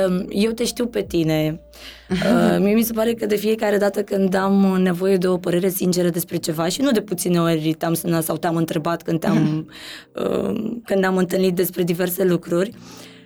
um, 0.07 0.25
eu 0.29 0.51
te 0.51 0.65
știu 0.65 0.87
pe 0.87 1.01
tine. 1.01 1.59
Uh, 2.09 2.57
mie 2.59 2.73
mi 2.73 2.83
se 2.83 2.93
pare 2.93 3.13
că 3.13 3.25
de 3.25 3.35
fiecare 3.35 3.77
dată 3.77 4.03
când 4.03 4.33
am 4.33 4.77
nevoie 4.81 5.17
de 5.17 5.27
o 5.27 5.37
părere 5.37 5.69
sinceră 5.69 6.09
despre 6.09 6.37
ceva 6.37 6.67
și 6.67 6.81
nu 6.81 6.91
de 6.91 7.01
puține 7.01 7.39
ori 7.39 7.75
te-am 7.77 7.93
sunat 7.93 8.23
sau 8.23 8.37
te-am 8.37 8.55
întrebat 8.55 9.01
când 9.01 9.19
te-am 9.19 9.69
uh, 10.13 10.79
când 10.85 11.05
am 11.05 11.17
întâlnit 11.17 11.55
despre 11.55 11.83
diverse 11.83 12.23
lucruri 12.23 12.71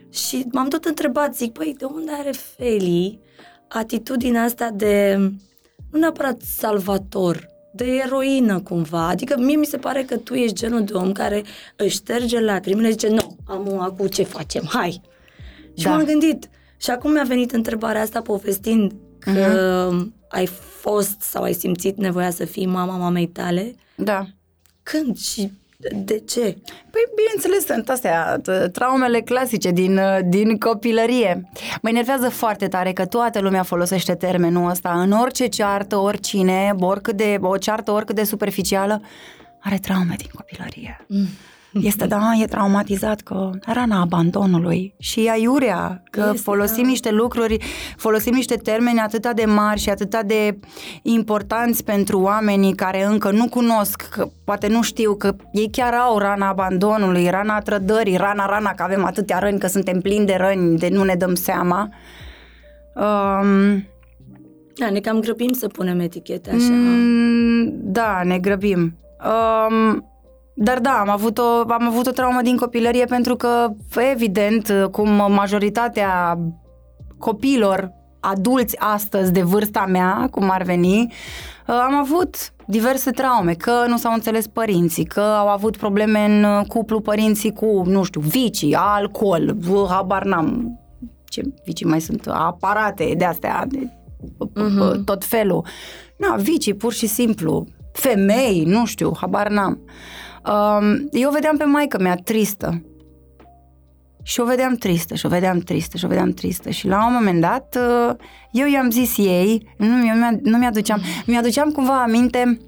și 0.09 0.45
m-am 0.51 0.67
tot 0.67 0.85
întrebat, 0.85 1.35
zic, 1.35 1.51
păi, 1.51 1.75
de 1.77 1.85
unde 1.85 2.11
are 2.11 2.31
Feli 2.31 3.19
atitudinea 3.67 4.43
asta 4.43 4.69
de, 4.69 5.17
nu 5.91 5.99
neapărat 5.99 6.41
salvator, 6.41 7.47
de 7.73 7.85
eroină 7.85 8.59
cumva. 8.59 9.07
Adică 9.07 9.37
mie 9.37 9.55
mi 9.55 9.65
se 9.65 9.77
pare 9.77 10.03
că 10.03 10.17
tu 10.17 10.33
ești 10.33 10.55
genul 10.55 10.83
de 10.83 10.93
om 10.93 11.11
care 11.11 11.43
își 11.75 11.95
șterge 11.95 12.39
lacrimile, 12.39 12.89
zice, 12.89 13.07
nu, 13.07 13.37
am 13.47 13.79
acum 13.79 14.07
ce 14.07 14.23
facem, 14.23 14.63
hai. 14.67 15.01
Și 15.73 15.83
da. 15.83 15.89
m-am 15.89 16.05
gândit. 16.05 16.49
Și 16.77 16.89
acum 16.89 17.11
mi-a 17.11 17.23
venit 17.23 17.51
întrebarea 17.51 18.01
asta 18.01 18.21
povestind 18.21 18.93
că 19.19 19.31
uh-huh. 19.31 20.27
ai 20.29 20.45
fost 20.79 21.21
sau 21.21 21.43
ai 21.43 21.53
simțit 21.53 21.97
nevoia 21.97 22.29
să 22.29 22.45
fii 22.45 22.65
mama 22.65 22.97
mamei 22.97 23.27
tale. 23.27 23.75
Da. 23.95 24.27
Când 24.83 25.17
și 25.17 25.51
de 25.87 26.19
ce? 26.19 26.57
Păi, 26.89 27.01
bineînțeles, 27.15 27.65
sunt 27.65 27.89
astea, 27.89 28.41
traumele 28.71 29.21
clasice 29.21 29.71
din, 29.71 29.99
din 30.29 30.57
copilărie. 30.57 31.49
Mă 31.81 31.89
enervează 31.89 32.29
foarte 32.29 32.67
tare 32.67 32.93
că 32.93 33.05
toată 33.05 33.39
lumea 33.39 33.63
folosește 33.63 34.15
termenul 34.15 34.69
ăsta. 34.69 35.01
În 35.01 35.11
orice 35.11 35.47
ceartă, 35.47 35.97
oricine, 35.97 36.75
oricât 36.79 37.15
de, 37.15 37.37
o 37.41 37.57
ceartă 37.57 37.91
oricât 37.91 38.15
de 38.15 38.23
superficială, 38.23 39.01
are 39.59 39.77
traume 39.77 40.15
din 40.17 40.29
copilărie. 40.33 41.05
Mm. 41.07 41.27
Este, 41.81 42.05
da, 42.05 42.31
e 42.41 42.45
traumatizat 42.45 43.21
că 43.21 43.49
rana 43.65 44.01
abandonului 44.01 44.93
și 44.99 45.27
aiurea, 45.31 46.03
că 46.11 46.23
este, 46.33 46.41
folosim 46.41 46.83
da. 46.83 46.89
niște 46.89 47.11
lucruri, 47.11 47.57
folosim 47.97 48.33
niște 48.33 48.55
termeni 48.55 48.99
atât 48.99 49.33
de 49.33 49.45
mari 49.45 49.79
și 49.79 49.89
atât 49.89 50.21
de 50.21 50.59
importanți 51.01 51.83
pentru 51.83 52.19
oamenii 52.19 52.75
care 52.75 53.05
încă 53.05 53.31
nu 53.31 53.47
cunosc, 53.49 54.09
că 54.09 54.27
poate 54.43 54.67
nu 54.67 54.81
știu 54.81 55.15
că 55.15 55.35
ei 55.51 55.69
chiar 55.71 55.93
au 55.93 56.17
rana 56.17 56.47
abandonului, 56.47 57.29
rana 57.29 57.59
trădării, 57.59 58.17
rana, 58.17 58.45
rana, 58.45 58.73
că 58.73 58.83
avem 58.83 59.05
atâtea 59.05 59.39
răni, 59.39 59.59
că 59.59 59.67
suntem 59.67 59.99
plini 59.99 60.25
de 60.25 60.35
răni, 60.39 60.77
de 60.77 60.89
nu 60.89 61.03
ne 61.03 61.15
dăm 61.15 61.35
seama. 61.35 61.89
Um, 62.95 63.87
da, 64.75 64.89
ne 64.89 64.99
cam 64.99 65.19
grăbim 65.19 65.53
să 65.53 65.67
punem 65.67 65.99
etichete 65.99 66.49
așa. 66.49 66.71
Mm, 66.71 67.73
da, 67.73 68.21
ne 68.23 68.39
grăbim. 68.39 68.97
Um, 69.23 70.08
dar 70.61 70.79
da, 70.79 70.99
am 70.99 71.09
avut, 71.09 71.37
o, 71.37 71.63
am 71.67 71.87
avut 71.87 72.07
o 72.07 72.11
traumă 72.11 72.41
din 72.41 72.57
copilărie 72.57 73.05
pentru 73.05 73.35
că, 73.35 73.67
evident, 74.11 74.73
cum 74.91 75.09
majoritatea 75.09 76.39
copilor 77.17 77.91
adulți 78.19 78.77
astăzi 78.79 79.31
de 79.31 79.41
vârsta 79.41 79.85
mea, 79.85 80.27
cum 80.31 80.49
ar 80.49 80.63
veni, 80.63 81.13
am 81.65 81.95
avut 81.95 82.35
diverse 82.67 83.11
traume, 83.11 83.53
că 83.53 83.71
nu 83.87 83.97
s-au 83.97 84.13
înțeles 84.13 84.47
părinții, 84.47 85.05
că 85.05 85.19
au 85.19 85.47
avut 85.47 85.77
probleme 85.77 86.25
în 86.25 86.63
cuplu 86.67 86.99
părinții 86.99 87.53
cu, 87.53 87.83
nu 87.85 88.03
știu, 88.03 88.21
vicii, 88.21 88.75
alcool, 88.75 89.55
habar 89.89 90.23
n-am 90.23 90.79
ce 91.25 91.41
vicii 91.65 91.85
mai 91.85 92.01
sunt, 92.01 92.27
aparate 92.27 93.13
de 93.17 93.25
astea, 93.25 93.65
de 93.67 93.89
uh-huh. 94.39 95.03
tot 95.05 95.25
felul. 95.25 95.65
Na, 96.17 96.35
vicii, 96.35 96.73
pur 96.73 96.93
și 96.93 97.07
simplu, 97.07 97.67
femei, 97.91 98.63
nu 98.63 98.85
știu, 98.85 99.11
habar 99.19 99.49
n-am. 99.49 99.79
Uh, 99.85 99.91
eu 101.11 101.31
vedeam 101.31 101.57
pe 101.57 101.63
maică 101.63 101.99
mea 101.99 102.15
tristă. 102.15 102.83
Și 104.23 104.39
o 104.39 104.45
vedeam 104.45 104.75
tristă, 104.75 105.15
și 105.15 105.25
o 105.25 105.29
vedeam 105.29 105.59
tristă, 105.59 105.97
și 105.97 106.05
o 106.05 106.07
vedeam 106.07 106.31
tristă. 106.31 106.69
Și 106.69 106.87
la 106.87 107.07
un 107.07 107.13
moment 107.13 107.41
dat, 107.41 107.77
uh, 107.79 108.15
eu 108.51 108.67
i-am 108.67 108.89
zis 108.89 109.17
ei, 109.17 109.75
nu, 109.77 109.87
nu 110.41 110.57
mi-aduceam, 110.57 111.01
mi-aduceam 111.25 111.71
cumva 111.71 112.01
aminte 112.01 112.59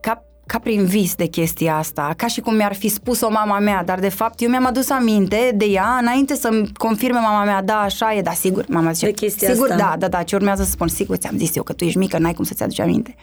ca 0.00 0.24
ca 0.52 0.58
prin 0.58 0.84
vis 0.84 1.14
de 1.14 1.26
chestia 1.26 1.76
asta, 1.76 2.14
ca 2.16 2.26
și 2.26 2.40
cum 2.40 2.54
mi-ar 2.54 2.74
fi 2.74 2.88
spus-o 2.88 3.30
mama 3.30 3.58
mea, 3.58 3.82
dar 3.84 3.98
de 3.98 4.08
fapt 4.08 4.40
eu 4.40 4.48
mi-am 4.48 4.66
adus 4.66 4.90
aminte 4.90 5.52
de 5.54 5.64
ea 5.64 5.98
înainte 6.00 6.34
să-mi 6.34 6.72
confirme 6.76 7.18
mama 7.18 7.44
mea, 7.44 7.62
da, 7.62 7.80
așa 7.80 8.14
e, 8.14 8.22
da, 8.22 8.30
sigur, 8.30 8.64
mama 8.68 8.92
zice, 8.92 9.06
de 9.06 9.12
chestia 9.12 9.50
sigur, 9.52 9.70
asta. 9.70 9.82
da, 9.82 9.96
da, 9.98 10.08
da, 10.08 10.22
ce 10.22 10.36
urmează 10.36 10.62
să 10.62 10.70
spun, 10.70 10.88
sigur, 10.88 11.16
ți-am 11.16 11.36
zis 11.36 11.56
eu 11.56 11.62
că 11.62 11.72
tu 11.72 11.84
ești 11.84 11.98
mică, 11.98 12.18
n-ai 12.18 12.34
cum 12.34 12.44
să-ți 12.44 12.62
aduci 12.62 12.80
aminte. 12.80 13.14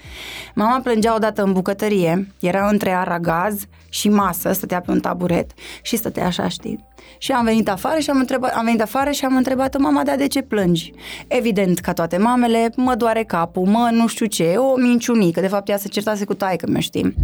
Mama 0.55 0.79
plângea 0.79 1.15
odată 1.15 1.43
în 1.43 1.51
bucătărie, 1.51 2.27
era 2.39 2.67
între 2.67 2.91
aragaz 2.91 3.61
și 3.89 4.09
masă, 4.09 4.51
stătea 4.51 4.81
pe 4.81 4.91
un 4.91 4.99
taburet 4.99 5.51
și 5.81 5.95
stătea 5.95 6.25
așa, 6.25 6.47
știi? 6.47 6.85
Și 7.17 7.31
am 7.31 7.45
venit 7.45 7.69
afară 7.69 7.99
și 7.99 8.09
am 8.09 8.17
întrebat, 8.17 8.53
am 8.53 8.65
venit 8.65 8.81
afară 8.81 9.11
și 9.11 9.25
am 9.25 9.35
întrebat 9.35 9.77
mama, 9.77 10.03
da, 10.03 10.15
de 10.15 10.27
ce 10.27 10.41
plângi? 10.41 10.93
Evident, 11.27 11.79
ca 11.79 11.93
toate 11.93 12.17
mamele, 12.17 12.71
mă 12.75 12.95
doare 12.95 13.23
capul, 13.23 13.65
mă 13.65 13.89
nu 13.91 14.07
știu 14.07 14.25
ce, 14.25 14.55
o 14.57 14.75
minciunică, 14.75 15.41
de 15.41 15.47
fapt 15.47 15.69
ea 15.69 15.77
se 15.77 15.87
certase 15.87 16.25
cu 16.25 16.33
taică 16.33 16.67
mea, 16.67 16.81
știi? 16.81 17.15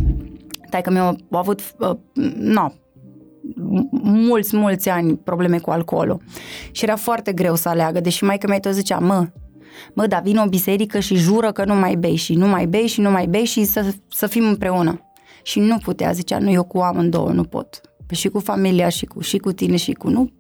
Taică 0.70 0.92
mi 0.92 1.00
a 1.00 1.16
avut, 1.32 1.62
uh, 1.78 1.96
no, 2.36 2.72
mulți, 4.02 4.56
mulți 4.56 4.90
ani 4.90 5.16
probleme 5.18 5.60
cu 5.60 5.70
alcoolul 5.70 6.22
și 6.72 6.84
era 6.84 6.96
foarte 6.96 7.34
greu 7.34 7.56
să 7.56 7.70
aleagă, 7.70 8.00
deși 8.00 8.24
mai 8.24 8.38
că 8.38 8.48
mi 8.50 8.60
tot 8.60 8.74
zicea, 8.74 8.98
mă, 8.98 9.28
mă, 9.94 10.08
dar 10.08 10.22
vin 10.22 10.38
o 10.38 10.46
biserică 10.46 11.00
și 11.00 11.16
jură 11.16 11.52
că 11.52 11.66
nu 11.66 11.76
mai 11.76 11.96
bei 11.96 12.16
și 12.16 12.36
nu 12.36 12.48
mai 12.48 12.66
bei 12.66 12.88
și 12.88 13.02
nu 13.02 13.12
mai 13.12 13.26
bei 13.26 13.46
și 13.46 13.64
să, 13.64 13.94
să 14.10 14.28
fim 14.28 14.48
împreună. 14.48 15.00
Și 15.46 15.60
nu 15.60 15.78
putea, 15.78 16.12
zicea, 16.12 16.40
nu, 16.40 16.52
eu 16.52 16.64
cu 16.64 16.78
amândouă 16.78 17.30
nu 17.30 17.44
pot. 17.44 17.82
Păi 18.08 18.18
și 18.18 18.28
cu 18.28 18.40
familia 18.40 18.90
și 18.90 19.06
cu, 19.06 19.22
și 19.22 19.38
cu 19.38 19.52
tine 19.52 19.76
și 19.76 19.92
cu 19.92 20.10
nu. 20.10 20.32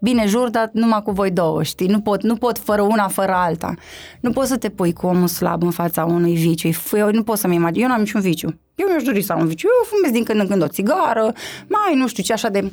Bine, 0.00 0.26
jur, 0.26 0.50
dar 0.50 0.70
numai 0.72 1.02
cu 1.02 1.10
voi 1.10 1.30
două, 1.30 1.62
știi? 1.62 1.86
Nu 1.86 2.00
pot, 2.00 2.22
nu 2.22 2.36
pot 2.36 2.58
fără 2.58 2.82
una, 2.82 3.08
fără 3.08 3.32
alta. 3.32 3.74
Nu 4.20 4.30
poți 4.30 4.48
să 4.48 4.56
te 4.56 4.68
pui 4.68 4.92
cu 4.92 5.06
omul 5.06 5.26
slab 5.26 5.62
în 5.62 5.70
fața 5.70 6.04
unui 6.04 6.34
viciu. 6.34 6.68
Eu 6.92 7.10
nu 7.10 7.22
pot 7.22 7.38
să-mi 7.38 7.54
imagine. 7.54 7.84
Eu 7.84 7.90
n-am 7.90 8.00
niciun 8.00 8.20
viciu. 8.20 8.60
Eu 8.74 8.88
mi-aș 8.88 9.02
dori 9.02 9.22
să 9.22 9.32
am 9.32 9.40
un 9.40 9.46
viciu. 9.46 9.66
Eu 9.66 9.86
fumez 9.96 10.10
din 10.10 10.24
când 10.24 10.40
în 10.40 10.46
când 10.46 10.62
o 10.62 10.68
țigară, 10.68 11.32
mai 11.68 11.94
nu 11.94 12.08
știu 12.08 12.22
ce, 12.22 12.32
așa 12.32 12.48
de, 12.48 12.70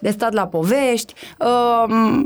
de 0.00 0.10
stat 0.10 0.32
la 0.32 0.46
povești. 0.46 1.14
Uh, 1.38 2.20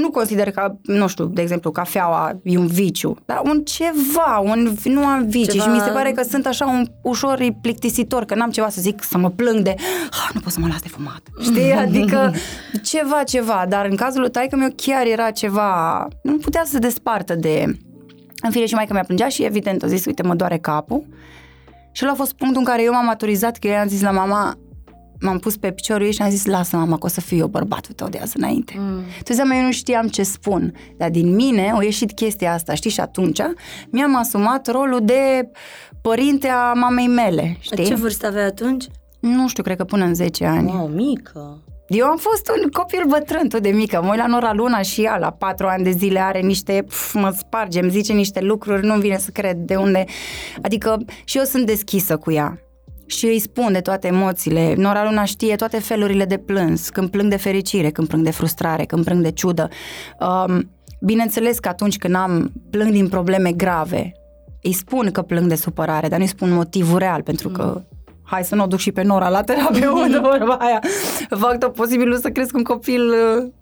nu 0.00 0.10
consider 0.10 0.50
că, 0.50 0.74
nu 0.82 1.06
știu, 1.06 1.24
de 1.24 1.42
exemplu, 1.42 1.70
cafeaua 1.70 2.40
e 2.42 2.58
un 2.58 2.66
viciu, 2.66 3.16
dar 3.24 3.40
un 3.44 3.62
ceva, 3.62 4.42
un, 4.44 4.76
nu 4.84 5.04
am 5.04 5.26
vicii 5.26 5.52
ceva... 5.52 5.64
și 5.64 5.70
mi 5.70 5.80
se 5.80 5.90
pare 5.90 6.12
că 6.12 6.22
sunt 6.22 6.46
așa 6.46 6.66
un 6.66 6.86
ușor 7.02 7.38
plictisitor, 7.60 8.24
că 8.24 8.34
n-am 8.34 8.50
ceva 8.50 8.68
să 8.68 8.80
zic, 8.80 9.02
să 9.02 9.18
mă 9.18 9.30
plâng 9.30 9.60
de, 9.60 9.74
ah, 10.10 10.30
nu 10.34 10.40
pot 10.40 10.52
să 10.52 10.60
mă 10.60 10.66
las 10.66 10.80
de 10.80 10.88
fumat, 10.88 11.20
știi? 11.40 11.72
Adică 11.84 12.34
ceva, 12.82 13.22
ceva, 13.22 13.66
dar 13.68 13.86
în 13.86 13.96
cazul 13.96 14.20
lui 14.20 14.30
taică 14.30 14.56
meu 14.56 14.68
chiar 14.76 15.06
era 15.06 15.30
ceva, 15.30 16.08
nu 16.22 16.36
putea 16.36 16.62
să 16.64 16.70
se 16.70 16.78
despartă 16.78 17.34
de... 17.34 17.64
În 18.42 18.50
fine, 18.50 18.66
și 18.66 18.74
mai 18.74 18.86
că 18.86 18.92
mi-a 18.92 19.02
plângea 19.02 19.28
și 19.28 19.42
evident 19.42 19.82
a 19.82 19.86
zis, 19.86 20.04
uite, 20.04 20.22
mă 20.22 20.34
doare 20.34 20.58
capul. 20.58 21.06
Și 21.92 22.04
ăla 22.04 22.12
a 22.12 22.16
fost 22.16 22.32
punctul 22.32 22.60
în 22.60 22.66
care 22.66 22.82
eu 22.82 22.92
m-am 22.92 23.04
maturizat, 23.04 23.56
că 23.56 23.66
eu 23.66 23.76
am 23.76 23.88
zis 23.88 24.02
la 24.02 24.10
mama, 24.10 24.58
m-am 25.20 25.38
pus 25.38 25.56
pe 25.56 25.72
piciorul 25.72 26.06
ei 26.06 26.12
și 26.12 26.22
am 26.22 26.30
zis, 26.30 26.44
lasă 26.44 26.76
mama 26.76 26.98
că 26.98 27.06
o 27.06 27.08
să 27.08 27.20
fiu 27.20 27.36
eu 27.36 27.46
bărbatul 27.46 27.94
tău 27.94 28.08
de 28.08 28.18
azi 28.18 28.36
înainte. 28.36 28.74
Mm. 28.78 29.00
Tu 29.24 29.32
ziceam, 29.32 29.50
eu 29.50 29.62
nu 29.62 29.72
știam 29.72 30.08
ce 30.08 30.22
spun, 30.22 30.74
dar 30.96 31.10
din 31.10 31.34
mine 31.34 31.72
a 31.76 31.82
ieșit 31.82 32.12
chestia 32.12 32.52
asta, 32.52 32.74
știi? 32.74 32.90
Și 32.90 33.00
atunci 33.00 33.40
mi-am 33.90 34.16
asumat 34.16 34.70
rolul 34.70 35.00
de 35.02 35.50
părinte 36.00 36.48
a 36.48 36.72
mamei 36.72 37.08
mele, 37.08 37.56
știi? 37.60 37.84
Ce 37.84 37.94
vârstă 37.94 38.26
aveai 38.26 38.44
atunci? 38.44 38.84
Nu 39.20 39.48
știu, 39.48 39.62
cred 39.62 39.76
că 39.76 39.84
până 39.84 40.04
în 40.04 40.14
10 40.14 40.44
ani. 40.44 40.70
Wow, 40.70 40.86
mică! 40.86 41.60
Eu 41.88 42.06
am 42.06 42.16
fost 42.16 42.50
un 42.62 42.70
copil 42.70 43.02
bătrân, 43.08 43.48
tot 43.48 43.62
de 43.62 43.68
mică. 43.68 44.00
Mă 44.02 44.10
uit 44.10 44.18
la 44.18 44.26
Nora 44.26 44.52
Luna 44.52 44.82
și 44.82 45.02
ea 45.02 45.16
la 45.18 45.30
patru 45.30 45.66
ani 45.66 45.84
de 45.84 45.90
zile 45.90 46.20
are 46.20 46.40
niște, 46.40 46.84
pf, 46.86 47.14
mă 47.14 47.34
sparge, 47.36 47.80
îmi 47.80 47.90
zice 47.90 48.12
niște 48.12 48.40
lucruri, 48.40 48.86
nu-mi 48.86 49.00
vine 49.00 49.18
să 49.18 49.30
cred 49.30 49.56
de 49.56 49.76
unde. 49.76 50.04
Adică 50.62 50.98
și 51.24 51.38
eu 51.38 51.44
sunt 51.44 51.66
deschisă 51.66 52.16
cu 52.16 52.32
ea 52.32 52.60
și 53.06 53.26
îi 53.26 53.38
spun 53.38 53.72
de 53.72 53.80
toate 53.80 54.06
emoțiile. 54.06 54.74
Nora 54.76 55.04
Luna 55.04 55.24
știe 55.24 55.54
toate 55.54 55.78
felurile 55.78 56.24
de 56.24 56.36
plâns, 56.36 56.88
când 56.88 57.10
plâng 57.10 57.30
de 57.30 57.36
fericire, 57.36 57.90
când 57.90 58.08
plâng 58.08 58.24
de 58.24 58.30
frustrare, 58.30 58.84
când 58.84 59.04
plâng 59.04 59.22
de 59.22 59.30
ciudă. 59.30 59.68
Um, 60.20 60.70
bineînțeles 61.00 61.58
că 61.58 61.68
atunci 61.68 61.98
când 61.98 62.14
am 62.14 62.52
plâng 62.70 62.90
din 62.90 63.08
probleme 63.08 63.52
grave, 63.52 64.12
îi 64.62 64.72
spun 64.72 65.10
că 65.10 65.22
plâng 65.22 65.46
de 65.46 65.54
supărare, 65.54 66.08
dar 66.08 66.18
nu 66.18 66.24
îi 66.24 66.30
spun 66.30 66.50
motivul 66.50 66.98
real, 66.98 67.22
pentru 67.22 67.48
că 67.48 67.72
mm. 67.74 67.88
hai 68.22 68.44
să 68.44 68.54
nu 68.54 68.62
o 68.62 68.66
duc 68.66 68.78
și 68.78 68.92
pe 68.92 69.02
Nora 69.02 69.28
la 69.28 69.42
terapeută, 69.42 70.20
vorba 70.38 70.54
aia. 70.54 70.80
Fac 71.28 71.58
tot 71.58 71.72
posibilul 71.72 72.16
să 72.16 72.28
cresc 72.28 72.56
un 72.56 72.62
copil 72.62 73.08
uh, 73.08 73.52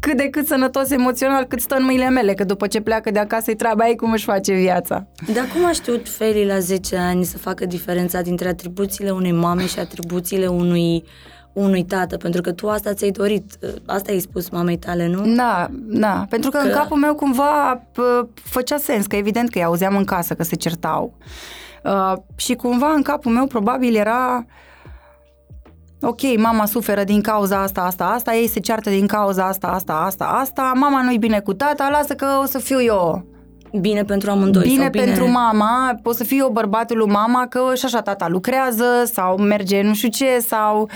cât 0.00 0.16
de 0.16 0.28
cât 0.28 0.46
sănătos 0.46 0.90
emoțional, 0.90 1.44
cât 1.44 1.60
stă 1.60 1.74
în 1.74 1.84
mâinile 1.84 2.08
mele, 2.08 2.34
că 2.34 2.44
după 2.44 2.66
ce 2.66 2.80
pleacă 2.80 3.10
de 3.10 3.18
acasă 3.18 3.50
e 3.50 3.54
treaba 3.54 3.88
ei 3.88 3.96
cum 3.96 4.12
își 4.12 4.24
face 4.24 4.52
viața. 4.52 5.06
Dar 5.34 5.48
cum 5.52 5.64
a 5.64 5.72
știut 5.72 6.08
Feli 6.08 6.46
la 6.46 6.58
10 6.58 6.96
ani 6.96 7.24
să 7.24 7.38
facă 7.38 7.66
diferența 7.66 8.20
dintre 8.20 8.48
atribuțiile 8.48 9.10
unei 9.10 9.32
mame 9.32 9.66
și 9.66 9.78
atribuțiile 9.78 10.46
unui 10.46 11.04
unui 11.52 11.84
tată? 11.84 12.16
Pentru 12.16 12.40
că 12.40 12.52
tu 12.52 12.68
asta 12.68 12.94
ți-ai 12.94 13.10
dorit, 13.10 13.58
asta 13.86 14.12
ai 14.12 14.18
spus 14.18 14.48
mamei 14.48 14.76
tale, 14.78 15.06
nu? 15.06 15.34
Da, 15.34 15.68
da, 15.72 16.26
pentru 16.28 16.50
că, 16.50 16.58
că... 16.58 16.66
în 16.66 16.72
capul 16.72 16.96
meu 16.96 17.14
cumva 17.14 17.82
p- 17.92 18.28
făcea 18.34 18.76
sens, 18.76 19.06
că 19.06 19.16
evident 19.16 19.50
că 19.50 19.58
îi 19.58 19.64
auzeam 19.64 19.96
în 19.96 20.04
casă 20.04 20.34
că 20.34 20.42
se 20.42 20.56
certau. 20.56 21.14
Uh, 21.84 22.12
și 22.36 22.54
cumva 22.54 22.92
în 22.92 23.02
capul 23.02 23.32
meu 23.32 23.46
probabil 23.46 23.96
era 23.96 24.46
ok, 26.04 26.38
mama 26.38 26.66
suferă 26.66 27.04
din 27.04 27.20
cauza 27.20 27.62
asta, 27.62 27.80
asta, 27.80 28.04
asta, 28.04 28.34
ei 28.34 28.48
se 28.48 28.60
ceartă 28.60 28.90
din 28.90 29.06
cauza 29.06 29.46
asta, 29.46 29.66
asta, 29.66 29.92
asta, 29.92 30.24
asta, 30.24 30.72
mama 30.76 31.02
nu-i 31.02 31.18
bine 31.18 31.40
cu 31.40 31.52
tata, 31.52 31.88
lasă 31.92 32.14
că 32.14 32.26
o 32.42 32.46
să 32.46 32.58
fiu 32.58 32.82
eu. 32.82 33.24
Bine 33.80 34.04
pentru 34.04 34.30
amândoi. 34.30 34.62
Bine, 34.62 34.80
sau 34.82 34.90
bine 34.90 35.04
pentru 35.04 35.30
mama, 35.30 35.98
pot 36.02 36.14
să 36.14 36.24
fiu 36.24 36.36
eu 36.36 36.48
bărbatul 36.48 36.96
lui 36.96 37.10
mama, 37.10 37.46
că 37.46 37.60
și 37.74 37.84
așa 37.84 38.00
tata 38.00 38.28
lucrează 38.28 38.84
sau 39.12 39.38
merge 39.38 39.82
nu 39.82 39.94
știu 39.94 40.08
ce, 40.08 40.38
sau 40.38 40.88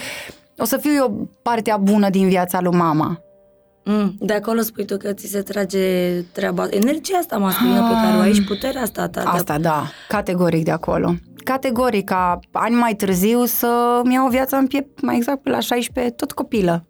o 0.59 0.65
să 0.65 0.77
fiu 0.77 0.93
eu 0.93 1.29
partea 1.43 1.77
bună 1.77 2.11
din 2.11 2.29
viața 2.29 2.61
lui 2.61 2.77
mama. 2.77 3.21
Mm, 3.91 4.15
de 4.19 4.33
acolo 4.33 4.61
spui 4.61 4.85
tu 4.85 4.97
că 4.97 5.13
ți 5.13 5.27
se 5.27 5.43
trage 5.43 6.21
treaba, 6.33 6.67
energia 6.71 7.17
asta 7.17 7.37
masculină 7.37 7.89
pe 7.89 7.95
care 8.03 8.17
o 8.17 8.21
ai 8.21 8.33
și 8.33 8.45
puterea 8.45 8.83
asta 8.83 9.09
ta. 9.09 9.21
Asta, 9.21 9.59
da, 9.59 9.91
categoric 10.09 10.65
de 10.65 10.71
acolo. 10.71 11.15
Categoric, 11.45 12.05
ca 12.05 12.39
ani 12.53 12.75
mai 12.75 12.95
târziu 12.95 13.45
să-mi 13.45 14.15
iau 14.15 14.29
viața 14.29 14.57
în 14.57 14.67
piept, 14.67 15.01
mai 15.01 15.17
exact 15.17 15.43
pe 15.43 15.51
la 15.51 15.61
16, 15.61 16.13
tot 16.13 16.33
copilă. 16.33 16.87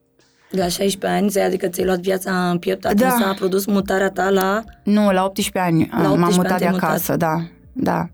La 0.50 0.69
16 0.69 1.07
ani, 1.07 1.47
adică 1.47 1.69
ți-ai 1.69 1.87
luat 1.87 2.00
viața 2.00 2.50
în 2.50 2.59
piept, 2.59 2.85
atunci 2.85 3.00
da. 3.00 3.17
s-a 3.21 3.35
produs 3.37 3.67
mutarea 3.67 4.11
ta 4.11 4.31
la... 4.31 4.62
Nu, 4.85 5.12
la 5.12 5.25
18 5.25 5.59
ani 5.59 5.88
la 5.90 6.11
18 6.11 6.19
m-am 6.21 6.33
mutat 6.35 6.59
de 6.59 6.67
acasă, 6.67 7.12
mutat. 7.12 7.19
da, 7.19 7.43
da. 7.73 8.09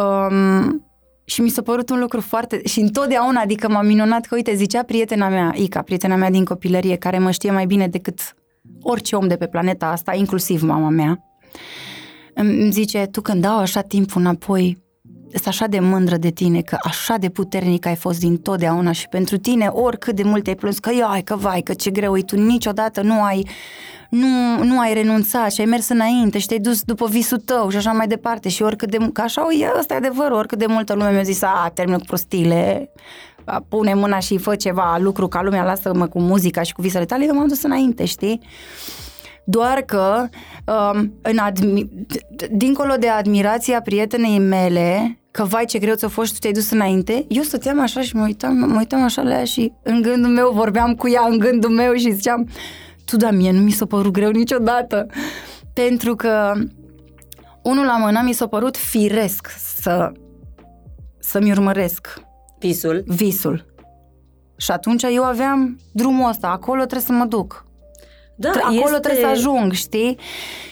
Um, 0.00 0.85
și 1.28 1.40
mi 1.40 1.48
s-a 1.48 1.62
părut 1.62 1.90
un 1.90 1.98
lucru 1.98 2.20
foarte... 2.20 2.60
Și 2.64 2.80
întotdeauna, 2.80 3.40
adică 3.40 3.68
m-am 3.68 3.86
minunat 3.86 4.26
că, 4.26 4.34
uite, 4.34 4.54
zicea 4.54 4.82
prietena 4.82 5.28
mea, 5.28 5.52
Ica, 5.54 5.82
prietena 5.82 6.16
mea 6.16 6.30
din 6.30 6.44
copilărie, 6.44 6.96
care 6.96 7.18
mă 7.18 7.30
știe 7.30 7.50
mai 7.50 7.66
bine 7.66 7.88
decât 7.88 8.34
orice 8.82 9.16
om 9.16 9.28
de 9.28 9.36
pe 9.36 9.46
planeta 9.46 9.86
asta, 9.86 10.14
inclusiv 10.14 10.62
mama 10.62 10.88
mea, 10.88 11.20
îmi 12.34 12.70
zice, 12.70 13.06
tu 13.10 13.20
când 13.20 13.42
dau 13.42 13.58
așa 13.58 13.80
timpul 13.80 14.20
înapoi, 14.20 14.84
sunt 15.30 15.46
așa 15.46 15.66
de 15.66 15.80
mândră 15.80 16.16
de 16.16 16.30
tine, 16.30 16.60
că 16.60 16.76
așa 16.82 17.16
de 17.16 17.28
puternic 17.28 17.86
ai 17.86 17.96
fost 17.96 18.18
din 18.18 18.36
totdeauna 18.36 18.92
și 18.92 19.08
pentru 19.08 19.36
tine, 19.36 19.66
oricât 19.66 20.14
de 20.14 20.22
mult 20.22 20.46
ai 20.46 20.54
plâns, 20.54 20.78
că 20.78 20.90
iai, 20.94 21.22
că 21.22 21.36
vai, 21.36 21.60
că 21.60 21.74
ce 21.74 21.90
greu 21.90 22.16
e, 22.16 22.20
tu 22.20 22.36
niciodată 22.36 23.02
nu 23.02 23.22
ai 23.22 23.48
nu, 24.10 24.64
nu 24.64 24.78
ai 24.78 24.94
renunțat 24.94 25.52
și 25.52 25.60
ai 25.60 25.66
mers 25.66 25.88
înainte 25.88 26.38
și 26.38 26.46
te-ai 26.46 26.58
dus 26.58 26.82
după 26.82 27.06
visul 27.06 27.38
tău 27.38 27.68
și 27.68 27.76
așa 27.76 27.92
mai 27.92 28.06
departe 28.06 28.48
și 28.48 28.62
oricât 28.62 28.90
de, 28.90 29.08
că 29.12 29.20
așa 29.20 29.46
e, 29.60 29.78
ăsta 29.78 29.94
e 29.94 29.96
adevărul, 29.96 30.36
oricât 30.36 30.58
de 30.58 30.66
multă 30.66 30.94
lume 30.94 31.10
mi-a 31.10 31.22
zis, 31.22 31.42
a, 31.42 31.70
termină 31.74 31.98
cu 31.98 32.04
prostile, 32.04 32.90
pune 33.68 33.94
mâna 33.94 34.18
și 34.18 34.38
fă 34.38 34.54
ceva 34.54 34.96
lucru 34.98 35.28
ca 35.28 35.42
lumea, 35.42 35.64
lasă-mă 35.64 36.06
cu 36.06 36.20
muzica 36.20 36.62
și 36.62 36.72
cu 36.72 36.82
visele 36.82 37.04
tale, 37.04 37.24
eu 37.24 37.34
m-am 37.34 37.48
dus 37.48 37.62
înainte, 37.62 38.04
știi? 38.04 38.40
Doar 39.48 39.80
că, 39.80 40.28
um, 40.66 41.12
în 41.22 41.38
admi- 41.50 41.88
dincolo 42.50 42.94
de 42.98 43.08
admirația 43.08 43.80
prietenei 43.80 44.38
mele, 44.38 45.18
că 45.30 45.44
vai 45.44 45.64
ce 45.64 45.78
greu 45.78 45.94
ți-a 45.94 46.08
fost 46.08 46.26
și 46.26 46.32
tu 46.32 46.38
te-ai 46.38 46.52
dus 46.52 46.70
înainte, 46.70 47.24
eu 47.28 47.42
stăteam 47.42 47.80
așa 47.80 48.00
și 48.00 48.16
mă 48.16 48.22
uitam, 48.22 48.56
mă 48.56 48.76
uitam 48.78 49.02
așa 49.02 49.22
la 49.22 49.30
ea 49.30 49.44
și 49.44 49.72
în 49.82 50.02
gândul 50.02 50.30
meu 50.30 50.50
vorbeam 50.52 50.94
cu 50.94 51.08
ea 51.08 51.26
în 51.30 51.38
gândul 51.38 51.70
meu 51.70 51.94
și 51.94 52.12
ziceam, 52.12 52.48
tu, 53.04 53.16
da, 53.16 53.30
mie 53.30 53.52
nu 53.52 53.60
mi 53.60 53.70
s-a 53.70 53.86
părut 53.86 54.12
greu 54.12 54.30
niciodată. 54.30 55.06
Pentru 55.72 56.14
că 56.14 56.52
unul 57.62 57.84
la 57.84 57.96
mână 57.96 58.20
mi 58.24 58.32
s-a 58.32 58.46
părut 58.46 58.76
firesc 58.76 59.48
să, 59.80 60.12
să-mi 61.18 61.50
urmăresc 61.50 62.20
visul. 62.58 63.02
visul. 63.06 63.74
Și 64.56 64.70
atunci 64.70 65.02
eu 65.02 65.24
aveam 65.24 65.78
drumul 65.92 66.28
ăsta, 66.28 66.48
acolo 66.48 66.80
trebuie 66.80 67.00
să 67.00 67.12
mă 67.12 67.24
duc. 67.24 67.65
Da, 68.36 68.50
acolo 68.62 68.80
este... 68.84 68.98
trebuie 68.98 69.24
să 69.24 69.30
ajung, 69.30 69.72
știi? 69.72 70.18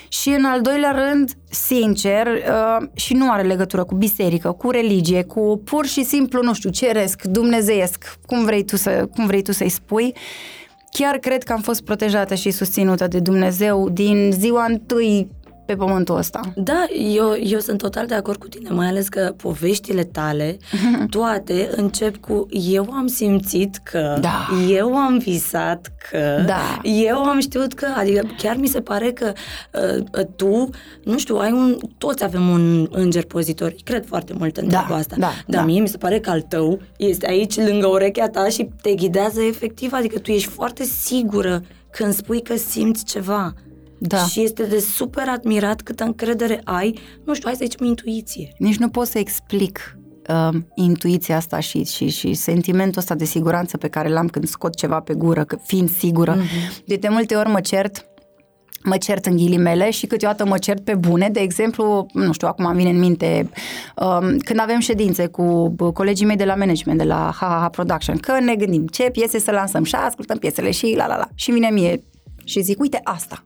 Și 0.08 0.28
în 0.28 0.44
al 0.44 0.60
doilea 0.60 0.90
rând, 0.90 1.32
sincer, 1.50 2.26
uh, 2.26 2.86
și 2.94 3.14
nu 3.14 3.30
are 3.30 3.42
legătură 3.42 3.84
cu 3.84 3.94
biserică, 3.94 4.52
cu 4.52 4.70
religie, 4.70 5.22
cu 5.22 5.60
pur 5.64 5.86
și 5.86 6.04
simplu, 6.04 6.42
nu 6.42 6.54
știu, 6.54 6.70
ceresc, 6.70 7.22
dumnezeiesc, 7.22 8.18
cum 8.26 8.44
vrei 8.44 8.64
tu, 8.64 8.76
să, 8.76 9.08
cum 9.14 9.26
vrei 9.26 9.42
tu 9.42 9.52
să-i 9.52 9.68
spui, 9.68 10.14
chiar 10.90 11.16
cred 11.16 11.42
că 11.42 11.52
am 11.52 11.60
fost 11.60 11.82
protejată 11.82 12.34
și 12.34 12.50
susținută 12.50 13.06
de 13.06 13.18
Dumnezeu 13.18 13.88
din 13.88 14.30
ziua 14.32 14.64
întâi 14.64 15.28
pe 15.66 15.74
pământul 15.74 16.16
ăsta. 16.16 16.40
Da, 16.54 16.86
eu, 17.14 17.36
eu 17.42 17.58
sunt 17.58 17.78
total 17.78 18.06
de 18.06 18.14
acord 18.14 18.38
cu 18.38 18.48
tine, 18.48 18.70
mai 18.70 18.86
ales 18.86 19.08
că 19.08 19.34
poveștile 19.36 20.04
tale, 20.04 20.56
toate 21.10 21.70
încep 21.76 22.16
cu 22.16 22.46
eu 22.50 22.90
am 22.92 23.06
simțit 23.06 23.76
că, 23.76 24.18
da. 24.20 24.48
eu 24.68 24.96
am 24.96 25.18
visat 25.18 25.92
că, 26.10 26.42
da. 26.46 26.80
eu 26.82 27.16
am 27.16 27.40
știut 27.40 27.72
că, 27.72 27.86
adică 27.96 28.26
chiar 28.38 28.56
mi 28.56 28.66
se 28.66 28.80
pare 28.80 29.12
că 29.12 29.32
uh, 30.16 30.24
tu, 30.36 30.68
nu 31.04 31.18
știu, 31.18 31.36
ai 31.36 31.52
un, 31.52 31.76
toți 31.98 32.24
avem 32.24 32.48
un 32.48 32.88
înger 32.90 33.24
pozitor, 33.24 33.74
cred 33.84 34.06
foarte 34.06 34.34
mult 34.38 34.56
în 34.56 34.68
da, 34.68 34.86
asta, 34.90 35.16
da, 35.18 35.30
dar 35.46 35.60
da. 35.60 35.62
mie 35.62 35.80
mi 35.80 35.88
se 35.88 35.96
pare 35.96 36.20
că 36.20 36.30
al 36.30 36.40
tău 36.40 36.80
este 36.96 37.26
aici 37.28 37.56
lângă 37.56 37.86
urechea 37.86 38.28
ta 38.28 38.48
și 38.48 38.68
te 38.82 38.94
ghidează 38.94 39.40
efectiv, 39.42 39.92
adică 39.92 40.18
tu 40.18 40.30
ești 40.30 40.48
foarte 40.48 40.84
sigură 40.84 41.62
când 41.90 42.14
spui 42.14 42.42
că 42.42 42.56
simți 42.56 43.04
ceva. 43.04 43.54
Da. 44.06 44.24
Și 44.24 44.42
este 44.42 44.62
de 44.62 44.78
super 44.78 45.28
admirat 45.28 45.80
câtă 45.80 46.04
încredere 46.04 46.60
ai, 46.64 46.98
nu 47.24 47.34
știu, 47.34 47.48
hai 47.48 47.56
să 47.56 47.64
zicem 47.64 47.86
intuiție. 47.86 48.52
Nici 48.58 48.76
nu 48.76 48.88
pot 48.88 49.06
să 49.06 49.18
explic 49.18 49.98
uh, 50.28 50.60
intuiția 50.74 51.36
asta 51.36 51.60
și, 51.60 51.84
și, 51.84 52.08
și 52.08 52.34
sentimentul 52.34 53.00
ăsta 53.00 53.14
de 53.14 53.24
siguranță 53.24 53.76
pe 53.76 53.88
care 53.88 54.08
l-am 54.08 54.28
când 54.28 54.46
scot 54.46 54.74
ceva 54.74 55.00
pe 55.00 55.14
gură, 55.14 55.44
că 55.44 55.58
fiind 55.62 55.90
sigură. 55.90 56.36
Mm-hmm. 56.36 56.84
De, 56.84 56.96
de 56.96 57.08
multe 57.08 57.34
ori 57.34 57.48
mă 57.48 57.60
cert 57.60 58.06
mă 58.86 58.96
cert 58.96 59.26
în 59.26 59.36
ghilimele 59.36 59.90
și 59.90 60.06
câteodată 60.06 60.46
mă 60.46 60.58
cert 60.58 60.84
pe 60.84 60.94
bune. 60.94 61.28
De 61.32 61.40
exemplu, 61.40 62.06
nu 62.12 62.32
știu, 62.32 62.48
acum 62.48 62.64
îmi 62.64 62.76
vine 62.76 62.90
în 62.90 62.98
minte, 62.98 63.50
um, 63.96 64.38
când 64.38 64.60
avem 64.60 64.78
ședințe 64.78 65.26
cu 65.26 65.74
colegii 65.92 66.26
mei 66.26 66.36
de 66.36 66.44
la 66.44 66.54
management, 66.54 66.98
de 66.98 67.04
la 67.04 67.34
HHH 67.40 67.66
Production, 67.70 68.16
că 68.16 68.40
ne 68.40 68.54
gândim 68.54 68.86
ce 68.86 69.02
piese 69.02 69.38
să 69.38 69.50
lansăm 69.50 69.84
și 69.84 69.94
ascultăm 69.94 70.38
piesele 70.38 70.70
și 70.70 70.94
la 70.96 71.06
la 71.06 71.16
la. 71.16 71.28
Și 71.34 71.50
vine 71.50 71.68
mie 71.72 72.02
și 72.44 72.60
zic, 72.60 72.80
uite 72.80 73.00
asta. 73.04 73.42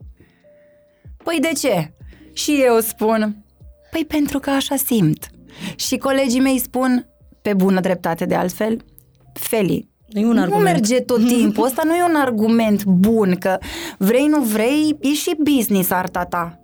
Păi 1.29 1.41
de 1.41 1.53
ce? 1.59 1.93
Și 2.33 2.61
eu 2.64 2.81
spun, 2.81 3.45
păi 3.91 4.05
pentru 4.05 4.38
că 4.38 4.51
așa 4.51 4.77
simt. 4.77 5.31
Și 5.77 5.97
colegii 5.97 6.41
mei 6.41 6.59
spun, 6.59 7.07
pe 7.43 7.55
bună 7.55 7.81
dreptate 7.81 8.25
de 8.25 8.35
altfel, 8.35 8.85
Feli, 9.33 9.88
nu, 10.09 10.21
e 10.21 10.25
un 10.25 10.38
argument. 10.38 10.64
nu 10.64 10.71
merge 10.71 11.01
tot 11.01 11.27
timpul, 11.35 11.64
ăsta 11.64 11.83
nu 11.85 11.95
e 11.95 12.03
un 12.03 12.14
argument 12.14 12.85
bun, 12.85 13.37
că 13.41 13.59
vrei, 13.99 14.27
nu 14.27 14.41
vrei, 14.41 14.97
e 15.01 15.12
și 15.12 15.37
business 15.38 15.91
arta 15.91 16.25
ta. 16.25 16.61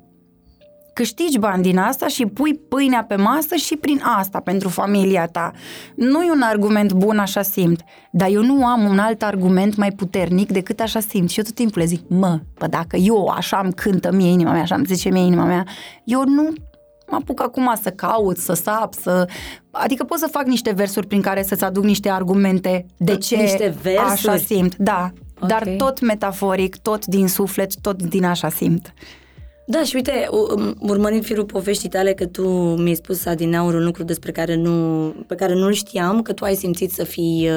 Câștigi 0.95 1.39
bani 1.39 1.63
din 1.63 1.79
asta 1.79 2.09
și 2.09 2.27
pui 2.27 2.55
pâinea 2.55 3.05
pe 3.05 3.17
masă 3.17 3.55
și 3.55 3.77
prin 3.77 4.03
asta 4.19 4.41
pentru 4.41 4.69
familia 4.69 5.27
ta. 5.27 5.53
Nu 5.95 6.23
e 6.23 6.31
un 6.31 6.43
argument 6.43 6.93
bun, 6.93 7.19
așa 7.19 7.43
simt, 7.43 7.81
dar 8.13 8.29
eu 8.29 8.43
nu 8.43 8.67
am 8.67 8.85
un 8.85 8.99
alt 8.99 9.23
argument 9.23 9.77
mai 9.77 9.93
puternic 9.93 10.53
decât 10.53 10.81
așa 10.81 11.01
simt. 11.01 11.31
Și 11.31 11.39
eu 11.39 11.45
tot 11.45 11.55
timpul 11.55 11.81
le 11.81 11.87
zic, 11.87 12.01
mă, 12.09 12.41
pă 12.55 12.67
dacă 12.67 12.97
eu 12.97 13.27
așa 13.27 13.61
îmi 13.63 13.73
cântă 13.73 14.13
mie 14.13 14.31
inima 14.31 14.53
mea, 14.53 14.63
așa 14.63 14.75
îmi 14.75 14.85
zice 14.87 15.09
mie 15.09 15.23
inima 15.23 15.45
mea, 15.45 15.67
eu 16.05 16.25
nu 16.25 16.53
mă 17.11 17.17
apuc 17.21 17.43
acum 17.43 17.75
să 17.83 17.91
caut, 17.91 18.37
să 18.37 18.53
sap, 18.53 18.95
să... 18.95 19.29
Adică 19.71 20.05
pot 20.05 20.19
să 20.19 20.29
fac 20.31 20.45
niște 20.47 20.73
versuri 20.73 21.07
prin 21.07 21.21
care 21.21 21.43
să-ți 21.43 21.65
aduc 21.65 21.85
niște 21.85 22.09
argumente 22.09 22.87
de 22.97 23.17
ce 23.17 23.37
niște 23.37 23.75
versuri. 23.83 24.13
așa 24.13 24.37
simt. 24.37 24.77
Da, 24.77 25.13
okay. 25.41 25.49
dar 25.49 25.75
tot 25.77 26.01
metaforic, 26.01 26.77
tot 26.77 27.07
din 27.07 27.29
suflet, 27.29 27.81
tot 27.81 28.03
din 28.03 28.25
așa 28.25 28.49
simt. 28.49 28.95
Da, 29.67 29.83
și 29.83 29.95
uite, 29.95 30.29
urmărind 30.79 31.25
firul 31.25 31.45
poveștii 31.45 31.89
tale 31.89 32.13
că 32.13 32.27
tu 32.27 32.49
mi-ai 32.53 32.95
spus 32.95 33.27
adineaur 33.27 33.75
un 33.75 33.85
lucru 33.85 34.03
despre 34.03 34.33
care 34.33 34.55
nu, 34.55 35.09
pe 35.27 35.35
care 35.35 35.55
nu-l 35.55 35.73
știam, 35.73 36.23
că 36.23 36.33
tu 36.33 36.45
ai 36.45 36.55
simțit 36.55 36.91
să 36.91 37.05
fii 37.05 37.49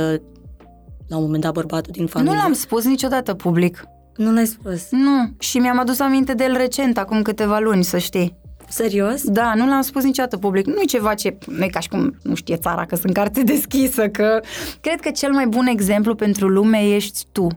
la 1.08 1.16
un 1.18 1.24
moment 1.24 1.44
dat 1.44 1.54
bărbatul 1.54 1.92
din 1.96 2.08
familie. 2.08 2.34
Nu 2.34 2.42
l-am 2.42 2.54
spus 2.54 2.86
niciodată 2.86 3.34
public. 3.34 3.84
Nu 4.16 4.34
l-ai 4.34 4.48
spus? 4.48 4.88
Nu, 4.92 5.30
și 5.40 5.58
mi-am 5.58 5.80
adus 5.80 6.00
aminte 6.00 6.34
de 6.34 6.44
el 6.44 6.58
recent, 6.58 6.98
acum 6.98 7.22
câteva 7.22 7.60
luni, 7.60 7.84
să 7.84 7.98
știi. 7.98 8.38
Serios? 8.70 9.24
Da, 9.24 9.54
nu 9.56 9.68
l-am 9.68 9.82
spus 9.82 10.04
niciodată 10.04 10.38
public. 10.38 10.66
Nu 10.66 10.82
e 10.82 10.86
ceva 10.86 11.14
ce, 11.14 11.38
nu 11.46 11.64
e 11.64 11.68
ca 11.68 11.80
și 11.80 11.90
cum 11.90 12.18
nu 12.24 12.36
știe 12.36 12.56
țara 12.56 12.86
că 12.86 12.96
sunt 12.96 13.14
carte 13.14 13.42
deschisă, 13.54 14.08
că 14.08 14.40
cred 14.82 15.00
că 15.00 15.10
cel 15.10 15.32
mai 15.32 15.48
bun 15.48 15.66
exemplu 15.66 16.16
pentru 16.16 16.48
lume 16.48 16.96
ești 16.96 17.26
tu. 17.32 17.48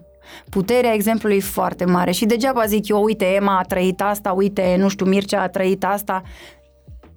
Puterea 0.48 0.94
exemplului 0.94 1.36
e 1.36 1.40
foarte 1.40 1.84
mare 1.84 2.10
și 2.10 2.26
degeaba 2.26 2.64
zic 2.66 2.88
eu, 2.88 3.02
uite, 3.02 3.24
Emma 3.24 3.58
a 3.58 3.62
trăit 3.62 4.00
asta, 4.02 4.32
uite, 4.32 4.76
nu 4.78 4.88
știu, 4.88 5.06
Mircea 5.06 5.42
a 5.42 5.48
trăit 5.48 5.84
asta. 5.84 6.22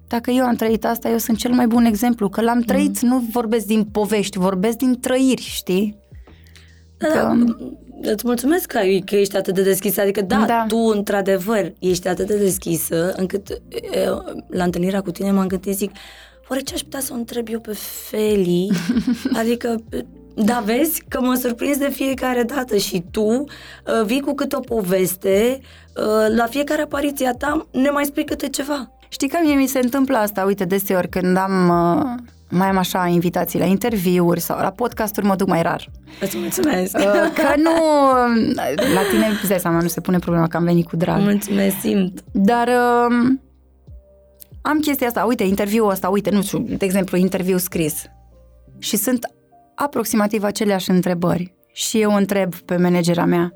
Dacă 0.08 0.30
eu 0.30 0.44
am 0.44 0.54
trăit 0.54 0.84
asta, 0.84 1.08
eu 1.08 1.18
sunt 1.18 1.38
cel 1.38 1.52
mai 1.52 1.66
bun 1.66 1.84
exemplu, 1.84 2.28
că 2.28 2.40
l-am 2.40 2.60
trăit, 2.60 3.02
mm. 3.02 3.08
nu 3.08 3.24
vorbesc 3.32 3.66
din 3.66 3.84
povești, 3.84 4.38
vorbesc 4.38 4.76
din 4.76 5.00
trăiri, 5.00 5.42
știi? 5.42 5.98
Da, 6.96 7.06
că... 7.06 7.14
da, 7.14 7.34
îți 8.10 8.26
mulțumesc 8.26 8.66
că, 8.66 8.78
ai, 8.78 9.02
că 9.06 9.16
ești 9.16 9.36
atât 9.36 9.54
de 9.54 9.62
deschisă, 9.62 10.00
adică 10.00 10.20
da, 10.20 10.44
da, 10.46 10.64
tu 10.68 10.76
într-adevăr 10.76 11.72
ești 11.78 12.08
atât 12.08 12.26
de 12.26 12.36
deschisă 12.36 13.12
încât 13.16 13.62
la 14.48 14.64
întâlnirea 14.64 15.00
cu 15.00 15.10
tine 15.10 15.30
m-am 15.30 15.46
gândit, 15.46 15.76
zic, 15.76 15.90
oare 16.48 16.62
ce 16.62 16.74
aș 16.74 16.80
putea 16.80 17.00
să 17.00 17.12
o 17.12 17.16
întreb 17.16 17.48
eu 17.50 17.60
pe 17.60 17.72
Feli? 18.08 18.70
adică 19.40 19.82
Da, 20.36 20.62
vezi 20.64 21.04
că 21.08 21.20
mă 21.20 21.34
surprins 21.34 21.76
de 21.76 21.90
fiecare 21.90 22.42
dată 22.42 22.76
și 22.76 23.04
tu 23.10 23.24
uh, 23.24 23.44
vii 24.04 24.20
cu 24.20 24.34
câte 24.34 24.56
o 24.56 24.60
poveste, 24.60 25.60
uh, 25.60 26.36
la 26.36 26.46
fiecare 26.46 26.82
apariție 26.82 27.26
a 27.26 27.32
ta 27.34 27.66
ne 27.72 27.90
mai 27.90 28.04
spui 28.04 28.24
câte 28.24 28.48
ceva. 28.48 28.90
Știi 29.08 29.28
că 29.28 29.38
mie 29.42 29.54
mi 29.54 29.66
se 29.66 29.78
întâmplă 29.78 30.16
asta, 30.16 30.44
uite, 30.44 30.64
deseori 30.64 31.08
când 31.08 31.36
am, 31.36 31.68
uh, 31.68 32.04
mai 32.50 32.68
am 32.68 32.76
așa 32.76 33.06
invitații 33.06 33.58
la 33.58 33.64
interviuri 33.64 34.40
sau 34.40 34.58
la 34.58 34.70
podcasturi, 34.70 35.26
mă 35.26 35.36
duc 35.36 35.48
mai 35.48 35.62
rar. 35.62 35.90
Îți 36.20 36.38
mulțumesc. 36.38 36.96
Uh, 36.96 37.04
Că 37.34 37.54
nu, 37.56 37.72
la 38.94 39.00
tine, 39.10 39.26
îți 39.40 39.48
dai 39.48 39.58
seama, 39.58 39.80
nu 39.80 39.88
se 39.88 40.00
pune 40.00 40.18
problema 40.18 40.46
că 40.46 40.56
am 40.56 40.64
venit 40.64 40.86
cu 40.86 40.96
drag. 40.96 41.20
Mulțumesc, 41.20 41.76
simt. 41.80 42.24
Dar 42.32 42.68
uh, 42.68 43.36
am 44.62 44.78
chestia 44.78 45.06
asta, 45.06 45.24
uite, 45.24 45.44
interviul 45.44 45.90
ăsta, 45.90 46.08
uite, 46.08 46.30
nu 46.30 46.42
știu, 46.42 46.58
de 46.58 46.84
exemplu, 46.84 47.16
interviu 47.16 47.56
scris. 47.56 48.04
Și 48.78 48.96
sunt 48.96 49.26
aproximativ 49.74 50.42
aceleași 50.42 50.90
întrebări. 50.90 51.54
Și 51.72 52.00
eu 52.00 52.14
întreb 52.14 52.54
pe 52.54 52.76
managera 52.76 53.24
mea, 53.24 53.52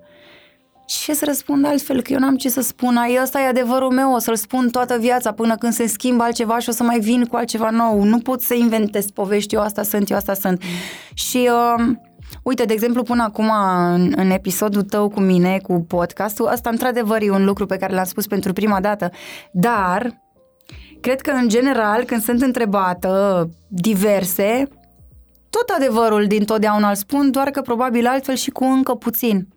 ce 0.87 1.15
să 1.15 1.25
răspund 1.25 1.67
altfel, 1.67 2.03
că 2.03 2.13
eu 2.13 2.19
n-am 2.19 2.37
ce 2.37 2.49
să 2.49 2.61
spun, 2.61 2.97
ai 2.97 3.19
ăsta 3.23 3.41
e 3.41 3.47
adevărul 3.47 3.91
meu, 3.91 4.15
o 4.15 4.19
să-l 4.19 4.37
spun 4.37 4.69
toată 4.71 4.97
viața 4.99 5.33
până 5.33 5.57
când 5.57 5.73
se 5.73 5.87
schimbă 5.87 6.23
altceva 6.23 6.59
și 6.59 6.69
o 6.69 6.73
să 6.73 6.83
mai 6.83 6.99
vin 6.99 7.25
cu 7.25 7.37
altceva 7.37 7.71
nou. 7.71 8.03
Nu 8.03 8.19
pot 8.19 8.41
să 8.41 8.55
inventez 8.55 9.11
povești, 9.11 9.55
eu 9.55 9.61
asta 9.61 9.83
sunt, 9.83 10.11
eu 10.11 10.17
asta 10.17 10.35
sunt. 10.35 10.63
Și 11.15 11.51
uh, 11.77 11.85
uite, 12.43 12.65
de 12.65 12.73
exemplu, 12.73 13.03
până 13.03 13.23
acum 13.23 13.51
în, 13.95 14.13
în 14.17 14.31
episodul 14.31 14.83
tău 14.83 15.09
cu 15.09 15.21
mine, 15.21 15.59
cu 15.59 15.85
podcastul, 15.89 16.47
asta 16.47 16.71
într-adevăr 16.71 17.23
e 17.23 17.31
un 17.31 17.45
lucru 17.45 17.67
pe 17.67 17.77
care 17.77 17.95
l-am 17.95 18.05
spus 18.05 18.27
pentru 18.27 18.53
prima 18.53 18.81
dată, 18.81 19.11
dar 19.53 20.23
cred 21.01 21.21
că 21.21 21.31
în 21.31 21.49
general 21.49 22.05
când 22.05 22.23
sunt 22.23 22.43
întrebată 22.43 23.51
diverse, 23.69 24.69
tot 25.51 25.69
adevărul 25.77 26.27
din 26.27 26.45
totdeauna 26.45 26.89
îl 26.89 26.95
spun, 26.95 27.31
doar 27.31 27.51
că 27.51 27.61
probabil 27.61 28.07
altfel 28.07 28.35
și 28.35 28.51
cu 28.51 28.65
încă 28.65 28.95
puțin. 28.95 29.49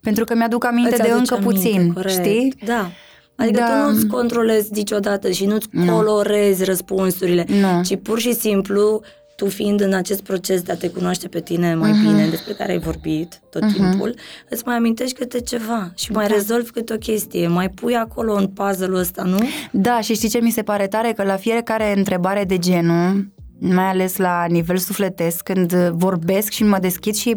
Pentru 0.00 0.24
că 0.24 0.34
mi-aduc 0.34 0.64
aminte 0.64 0.88
Îți 0.94 1.02
de 1.02 1.08
aduce 1.10 1.18
încă 1.18 1.34
aminte, 1.34 1.68
puțin, 1.68 1.92
corect. 1.92 2.12
știi? 2.12 2.54
Da. 2.64 2.90
Adică 3.36 3.58
Da. 3.60 3.84
tu 3.84 3.90
nu-ți 3.90 4.06
controlezi 4.06 4.72
niciodată 4.72 5.30
și 5.30 5.46
nu-ți 5.46 5.68
colorezi 5.86 6.64
răspunsurile, 6.64 7.44
Nu. 7.60 7.82
ci 7.82 7.98
pur 8.02 8.18
și 8.18 8.32
simplu 8.34 9.00
tu 9.36 9.46
fiind 9.48 9.80
în 9.80 9.92
acest 9.92 10.22
proces 10.22 10.62
de 10.62 10.72
a 10.72 10.76
te 10.76 10.88
cunoaște 10.90 11.28
pe 11.28 11.40
tine 11.40 11.74
mai 11.74 11.92
bine, 12.06 12.26
despre 12.28 12.52
care 12.52 12.72
ai 12.72 12.78
vorbit 12.78 13.40
tot 13.50 13.72
timpul, 13.72 14.14
îți 14.48 14.62
mai 14.66 14.76
amintești 14.76 15.14
câte 15.18 15.40
ceva 15.40 15.90
și 15.94 16.12
mai 16.12 16.26
rezolvi 16.26 16.70
câte 16.70 16.92
o 16.92 16.96
chestie, 16.96 17.46
mai 17.48 17.68
pui 17.70 17.96
acolo 17.96 18.34
în 18.34 18.46
puzzle-ul 18.46 18.94
ăsta, 18.94 19.22
nu? 19.22 19.38
Da, 19.70 20.00
și 20.00 20.14
știi 20.14 20.28
ce 20.28 20.38
mi 20.40 20.50
se 20.50 20.62
pare 20.62 20.86
tare? 20.86 21.12
Că 21.12 21.22
la 21.22 21.36
fiecare 21.36 21.94
întrebare 21.96 22.44
de 22.44 22.58
genul, 22.58 23.32
mai 23.72 23.84
ales 23.84 24.16
la 24.16 24.44
nivel 24.44 24.76
sufletesc, 24.76 25.42
când 25.42 25.72
vorbesc 25.74 26.50
și 26.50 26.64
mă 26.64 26.78
deschid 26.78 27.14
și 27.14 27.36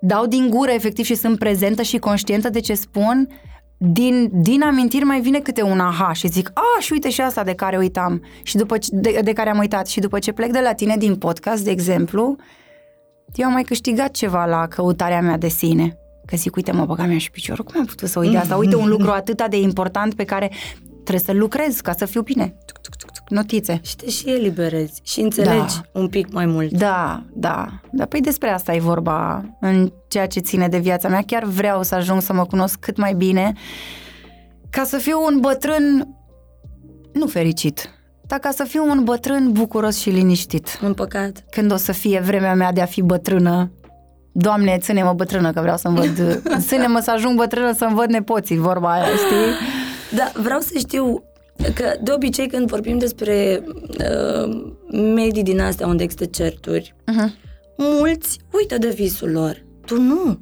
dau 0.00 0.26
din 0.26 0.50
gură 0.50 0.70
efectiv 0.70 1.04
și 1.04 1.14
sunt 1.14 1.38
prezentă 1.38 1.82
și 1.82 1.98
conștientă 1.98 2.48
de 2.48 2.60
ce 2.60 2.74
spun, 2.74 3.28
din, 3.82 4.30
din 4.32 4.62
amintiri 4.62 5.04
mai 5.04 5.20
vine 5.20 5.38
câte 5.38 5.62
un 5.62 5.80
aha 5.80 6.12
și 6.12 6.28
zic, 6.28 6.50
a, 6.54 6.80
și 6.80 6.92
uite 6.92 7.10
și 7.10 7.20
asta 7.20 7.44
de 7.44 7.54
care 7.54 7.76
uitam 7.76 8.22
și 8.42 8.56
după 8.56 8.78
ce, 8.78 8.88
de, 8.92 9.20
de 9.24 9.32
care 9.32 9.50
am 9.50 9.58
uitat 9.58 9.86
și 9.86 10.00
după 10.00 10.18
ce 10.18 10.32
plec 10.32 10.50
de 10.50 10.60
la 10.60 10.72
tine 10.72 10.96
din 10.96 11.16
podcast, 11.16 11.64
de 11.64 11.70
exemplu, 11.70 12.36
eu 13.34 13.46
am 13.46 13.52
mai 13.52 13.62
câștigat 13.62 14.10
ceva 14.10 14.44
la 14.44 14.66
căutarea 14.66 15.20
mea 15.20 15.36
de 15.36 15.48
sine. 15.48 15.98
Că 16.26 16.36
zic, 16.36 16.56
uite 16.56 16.72
mă, 16.72 16.84
băga 16.84 17.04
mea 17.04 17.18
și 17.18 17.30
piciorul, 17.30 17.64
cum 17.64 17.80
am 17.80 17.86
putut 17.86 18.08
să 18.08 18.18
uit 18.18 18.30
de 18.30 18.36
asta? 18.36 18.56
Uite 18.56 18.76
un 18.76 18.88
lucru 18.88 19.10
atât 19.10 19.46
de 19.48 19.60
important 19.60 20.14
pe 20.14 20.24
care 20.24 20.50
trebuie 20.92 21.24
să 21.24 21.32
lucrez 21.32 21.80
ca 21.80 21.92
să 21.92 22.04
fiu 22.04 22.22
bine. 22.22 22.56
Tuc, 22.66 22.78
tuc, 22.78 22.96
tuc, 22.96 23.09
tuc, 23.09 23.09
Notițe. 23.30 23.80
Și 23.82 23.96
te 23.96 24.10
și 24.10 24.30
eliberezi 24.30 25.00
și 25.02 25.20
înțelegi 25.20 25.80
un 25.92 26.08
pic 26.08 26.32
mai 26.32 26.46
mult. 26.46 26.70
Da, 26.70 27.22
da. 27.32 27.66
Dar 27.92 28.06
păi 28.06 28.20
despre 28.20 28.48
asta 28.48 28.74
e 28.74 28.80
vorba 28.80 29.44
în 29.60 29.92
ceea 30.08 30.26
ce 30.26 30.40
ține 30.40 30.68
de 30.68 30.78
viața 30.78 31.08
mea. 31.08 31.22
Chiar 31.26 31.44
vreau 31.44 31.82
să 31.82 31.94
ajung 31.94 32.22
să 32.22 32.32
mă 32.32 32.44
cunosc 32.44 32.78
cât 32.78 32.96
mai 32.96 33.14
bine 33.14 33.52
ca 34.70 34.84
să 34.84 34.96
fiu 34.96 35.24
un 35.26 35.40
bătrân 35.40 36.14
nu 37.12 37.26
fericit, 37.26 37.90
dar 38.26 38.38
ca 38.38 38.50
să 38.50 38.64
fiu 38.64 38.84
un 38.84 39.04
bătrân 39.04 39.52
bucuros 39.52 39.98
și 39.98 40.10
liniștit. 40.10 40.78
În 40.80 40.94
păcat. 40.94 41.44
Când 41.50 41.72
o 41.72 41.76
să 41.76 41.92
fie 41.92 42.20
vremea 42.20 42.54
mea 42.54 42.72
de 42.72 42.80
a 42.80 42.86
fi 42.86 43.02
bătrână, 43.02 43.70
Doamne, 44.32 44.78
ține-mă 44.78 45.12
bătrână, 45.12 45.52
că 45.52 45.60
vreau 45.60 45.76
să-mi 45.76 45.96
văd... 45.96 46.42
Ține-mă 46.68 47.00
să 47.02 47.10
ajung 47.10 47.36
bătrână 47.36 47.72
să-mi 47.72 47.94
văd 47.94 48.08
nepoții, 48.08 48.56
vorba 48.56 48.92
aia, 48.92 49.04
știi? 49.04 49.66
Da, 50.16 50.30
vreau 50.42 50.60
să 50.60 50.70
știu 50.78 51.22
că 51.74 51.92
de 52.02 52.12
obicei 52.12 52.46
când 52.48 52.68
vorbim 52.68 52.98
despre 52.98 53.64
uh, 53.98 54.72
medii 54.92 55.42
din 55.42 55.60
astea 55.60 55.86
unde 55.86 56.02
există 56.02 56.24
certuri, 56.24 56.94
Uh-huh. 57.00 57.30
mulți 57.76 58.38
uită 58.52 58.78
de 58.78 58.88
visul 58.88 59.30
lor. 59.30 59.64
Tu 59.86 60.00
nu. 60.00 60.38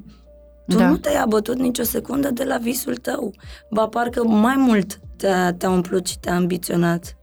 Tu 0.67 0.77
Da. 0.77 0.89
nu 0.89 0.97
te-ai 0.97 1.15
abătut 1.21 1.57
nicio 1.57 1.83
secundă 1.83 2.31
de 2.31 2.43
la 2.43 2.57
visul 2.57 2.95
tău. 2.95 3.33
Ba 3.71 3.87
parcă 3.87 4.23
mai 4.23 4.55
mult 4.57 4.99
te-a, 5.17 5.53
te-a 5.53 5.69
umplut 5.69 6.07
și 6.07 6.19
te-a 6.19 6.35
ambiționat. 6.35 7.17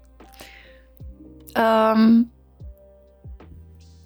Um, 1.94 2.32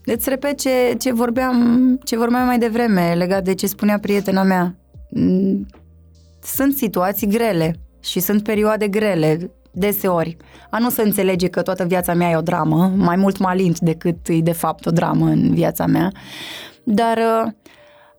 îți 0.05 0.29
repet 0.29 0.59
ce, 0.61 0.95
ce, 0.99 1.13
vorbeam, 1.13 1.99
ce 2.05 2.17
vorbeam 2.17 2.47
mai 2.47 2.59
devreme 2.59 3.15
legat 3.15 3.45
de 3.45 3.55
ce 3.55 3.67
spunea 3.67 3.99
prietena 3.99 4.43
mea. 4.43 4.77
Mm, 5.11 5.67
Sunt 6.43 6.75
situații 6.77 7.27
grele 7.27 7.81
și 8.01 8.21
sunt 8.21 8.43
perioade 8.43 8.89
grele, 8.89 9.51
deseori. 9.71 10.37
A 10.71 10.79
nu 10.79 10.91
se 10.91 11.03
înțelege 11.03 11.49
că 11.49 11.63
toată 11.63 11.85
viața 11.85 12.15
mea 12.15 12.31
e 12.31 12.37
o 12.37 12.41
dramă, 12.41 12.93
mai 12.97 13.17
mult 13.17 13.39
mă 13.39 13.49
alint 13.49 13.79
decât 13.79 14.17
e 14.29 14.39
de 14.41 14.53
fapt 14.53 14.87
o 14.87 14.91
dramă 14.91 15.27
în 15.27 15.55
viața 15.55 15.87
mea, 15.87 16.13
dar 16.85 17.17
uh, 17.17 17.53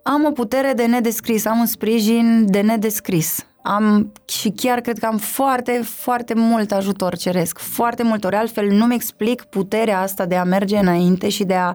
am 0.03 0.25
o 0.25 0.31
putere 0.31 0.73
de 0.75 0.85
nedescris, 0.85 1.45
am 1.45 1.59
un 1.59 1.65
sprijin 1.65 2.45
de 2.49 2.61
nedescris. 2.61 3.45
Am 3.63 4.11
și 4.25 4.49
chiar 4.49 4.79
cred 4.79 4.97
că 4.99 5.05
am 5.05 5.17
foarte, 5.17 5.81
foarte 5.83 6.33
mult 6.33 6.71
ajutor 6.71 7.15
ceresc, 7.17 7.57
foarte 7.57 8.03
mult 8.03 8.23
ori, 8.23 8.35
altfel 8.35 8.67
nu-mi 8.71 8.93
explic 8.93 9.43
puterea 9.43 10.01
asta 10.01 10.25
de 10.25 10.35
a 10.35 10.43
merge 10.43 10.77
înainte 10.77 11.29
și 11.29 11.43
de 11.43 11.53
a, 11.53 11.73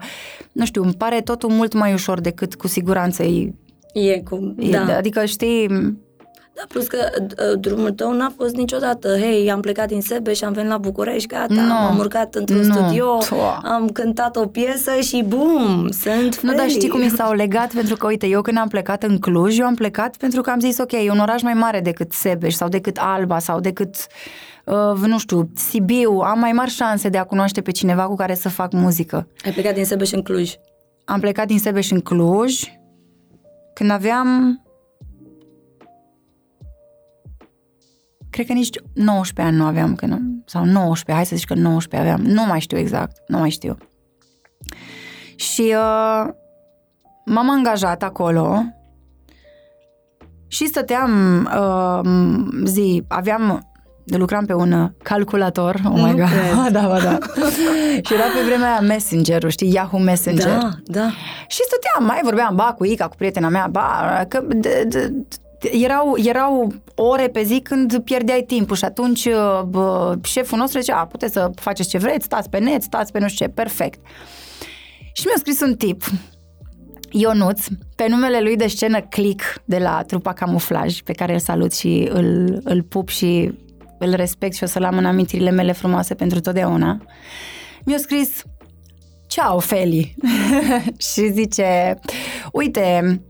nu 0.52 0.64
știu, 0.64 0.82
îmi 0.82 0.94
pare 0.94 1.20
totul 1.20 1.50
mult 1.50 1.72
mai 1.72 1.92
ușor 1.92 2.20
decât 2.20 2.54
cu 2.54 2.66
siguranță 2.66 3.22
e, 3.22 3.54
E 3.92 4.20
cum, 4.20 4.54
e 4.58 4.70
da. 4.70 4.96
adică 4.96 5.24
știi, 5.24 5.68
Da, 6.58 6.62
plus 6.68 6.86
că 6.86 6.98
uh, 7.20 7.58
drumul 7.60 7.90
tău 7.90 8.12
n-a 8.12 8.32
fost 8.36 8.54
niciodată, 8.56 9.08
hei, 9.18 9.50
am 9.50 9.60
plecat 9.60 9.86
din 9.88 10.00
Sebe 10.00 10.32
și 10.32 10.44
am 10.44 10.52
venit 10.52 10.70
la 10.70 10.78
București, 10.78 11.28
gata, 11.28 11.54
Nu. 11.54 11.60
m-am 11.66 11.98
urcat 11.98 12.34
într-un 12.34 12.60
Nu. 12.60 12.74
studio, 12.74 13.18
Toa. 13.28 13.60
am 13.64 13.88
cântat 13.88 14.36
o 14.36 14.46
piesă 14.46 14.90
și 15.00 15.24
bum, 15.26 15.88
sunt 15.90 16.40
Nu, 16.40 16.50
dar 16.50 16.58
free. 16.60 16.68
știi 16.68 16.88
cum 16.88 17.00
mi 17.00 17.08
s-au 17.08 17.32
legat? 17.32 17.72
Pentru 17.72 17.96
că, 17.96 18.06
uite, 18.06 18.26
eu 18.26 18.42
când 18.42 18.58
am 18.58 18.68
plecat 18.68 19.02
în 19.02 19.18
Cluj, 19.18 19.58
eu 19.58 19.66
am 19.66 19.74
plecat 19.74 20.16
pentru 20.16 20.40
că 20.40 20.50
am 20.50 20.60
zis, 20.60 20.78
ok, 20.78 20.92
e 20.92 21.10
un 21.10 21.18
oraș 21.18 21.42
mai 21.42 21.54
mare 21.54 21.80
decât 21.80 22.12
Sebeș 22.12 22.54
sau 22.54 22.68
decât 22.68 22.96
Alba 23.00 23.38
sau 23.38 23.60
decât, 23.60 23.94
uh, 24.64 24.98
nu 25.06 25.18
știu, 25.18 25.48
Sibiu. 25.54 26.10
Am 26.18 26.38
mai 26.38 26.52
mari 26.52 26.70
șanse 26.70 27.08
de 27.08 27.18
a 27.18 27.24
cunoaște 27.24 27.60
pe 27.60 27.70
cineva 27.70 28.06
cu 28.06 28.14
care 28.14 28.34
să 28.34 28.48
fac 28.48 28.72
muzică. 28.72 29.28
Ai 29.44 29.52
plecat 29.52 29.74
din 29.74 29.84
Sebeș 29.84 30.10
în 30.12 30.22
Cluj. 30.22 30.52
Am 31.04 31.20
plecat 31.20 31.46
din 31.46 31.58
Sebeș 31.58 31.90
în 31.90 32.00
Cluj 32.00 32.62
când 33.74 33.90
aveam... 33.90 34.60
Cred 38.36 38.48
că 38.48 38.52
nici 38.52 38.78
19 38.92 39.54
ani 39.54 39.62
nu 39.62 39.68
aveam, 39.68 39.94
când, 39.94 40.20
sau 40.44 40.64
19, 40.64 41.12
hai 41.12 41.26
să 41.26 41.36
zic 41.36 41.46
că 41.46 41.54
19 41.54 42.10
aveam, 42.10 42.26
nu 42.32 42.46
mai 42.46 42.60
știu 42.60 42.78
exact, 42.78 43.16
nu 43.26 43.38
mai 43.38 43.50
știu. 43.50 43.76
Și 45.36 45.62
uh, 45.62 46.28
m-am 47.24 47.50
angajat 47.50 48.02
acolo 48.02 48.62
și 50.46 50.66
stăteam 50.66 51.10
uh, 51.58 52.00
zi, 52.64 53.04
aveam 53.08 53.72
lucram 54.04 54.44
pe 54.44 54.52
un 54.52 54.72
uh, 54.72 54.90
calculator, 55.02 55.80
oh 55.84 55.94
my 55.94 56.10
Nu 56.10 56.16
god, 56.16 56.28
cred. 56.28 56.72
da, 56.76 56.80
da, 56.80 56.98
da. 56.98 57.18
și 58.02 58.14
era 58.14 58.22
pe 58.22 58.44
vremea 58.46 58.70
aia 58.70 58.80
Messenger-ul, 58.80 59.50
știi, 59.50 59.72
Yahoo 59.72 60.00
Messenger. 60.00 60.58
Da, 60.58 60.70
da. 60.84 61.10
Și 61.48 61.60
stăteam, 61.62 62.04
mai 62.06 62.20
vorbeam, 62.22 62.54
ba, 62.54 62.74
cu 62.78 62.84
Ica, 62.84 63.08
cu 63.08 63.16
prietena 63.16 63.48
mea, 63.48 63.68
ba, 63.70 64.24
că 64.28 64.42
de, 64.46 64.84
de, 64.88 65.12
erau, 65.72 66.16
erau 66.18 66.72
ore 66.94 67.28
pe 67.28 67.42
zi 67.42 67.60
când 67.60 67.98
pierdeai 67.98 68.44
timpul 68.46 68.76
și 68.76 68.84
atunci 68.84 69.24
uh, 69.24 69.62
bă, 69.62 70.18
șeful 70.24 70.58
nostru 70.58 70.80
zicea, 70.80 70.96
a, 70.96 71.06
puteți 71.06 71.32
să 71.32 71.50
faceți 71.54 71.88
ce 71.88 71.98
vreți, 71.98 72.24
stați 72.24 72.50
pe 72.50 72.58
net, 72.58 72.82
stați 72.82 73.12
pe 73.12 73.18
nu 73.18 73.28
știu 73.28 73.46
ce, 73.46 73.52
perfect. 73.52 74.00
Și 75.12 75.26
mi-a 75.26 75.36
scris 75.38 75.60
un 75.60 75.74
tip, 75.74 76.02
Ionuț, 77.10 77.66
pe 77.96 78.06
numele 78.08 78.40
lui 78.40 78.56
de 78.56 78.66
scenă 78.66 79.00
Click 79.00 79.42
de 79.64 79.78
la 79.78 80.02
trupa 80.06 80.32
Camuflaj, 80.32 81.00
pe 81.00 81.12
care 81.12 81.32
îl 81.32 81.38
salut 81.38 81.74
și 81.74 82.08
îl, 82.12 82.60
îl 82.64 82.82
pup 82.82 83.08
și 83.08 83.52
îl 83.98 84.14
respect 84.14 84.54
și 84.54 84.62
o 84.62 84.66
să-l 84.66 84.84
am 84.84 84.96
în 84.96 85.04
amintirile 85.04 85.50
mele 85.50 85.72
frumoase 85.72 86.14
pentru 86.14 86.40
totdeauna. 86.40 87.02
Mi-a 87.84 87.98
scris, 87.98 88.42
Ciao, 89.26 89.58
Feli! 89.58 90.14
și 91.12 91.32
zice, 91.32 91.98
uite, 92.52 93.20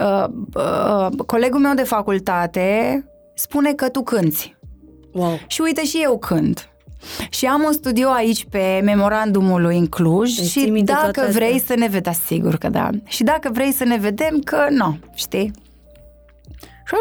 uh, 0.00 0.24
uh, 0.54 1.06
colegul 1.26 1.60
meu 1.60 1.74
de 1.74 1.82
facultate 1.82 3.04
spune 3.34 3.72
că 3.72 3.88
tu 3.88 4.02
cânti. 4.02 4.56
Wow. 5.12 5.38
Și 5.46 5.60
uite 5.60 5.84
și 5.84 6.00
eu 6.02 6.18
cânt. 6.18 6.68
Și 7.30 7.46
am 7.46 7.62
un 7.66 7.72
studio 7.72 8.08
aici 8.08 8.44
pe 8.44 8.80
memorandumului 8.84 9.78
în 9.78 9.86
Cluj 9.86 10.34
Deci 10.34 10.46
ții 10.46 10.62
și 10.62 10.70
minte 10.70 10.92
dacă 10.92 11.10
toate 11.10 11.30
vrei 11.30 11.54
astea? 11.54 11.74
să 11.74 11.80
ne 11.80 11.88
vedem, 11.88 12.12
sigur 12.26 12.56
că 12.56 12.68
da. 12.68 12.90
Și 13.04 13.22
dacă 13.22 13.50
vrei 13.52 13.72
să 13.72 13.84
ne 13.84 13.96
vedem, 13.96 14.40
că 14.44 14.66
nu, 14.70 14.98
știi? 15.14 15.50
Și 16.60 16.94
eu, 16.94 17.00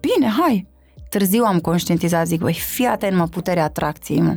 bine, 0.00 0.32
hai. 0.40 0.66
Târziu 1.08 1.44
am 1.44 1.58
conștientizat, 1.58 2.26
zic, 2.26 2.40
băi, 2.40 2.52
fii 2.52 2.86
atent, 2.86 3.16
mă, 3.16 3.26
puterea 3.26 3.64
atracției, 3.64 4.20
mă. 4.20 4.36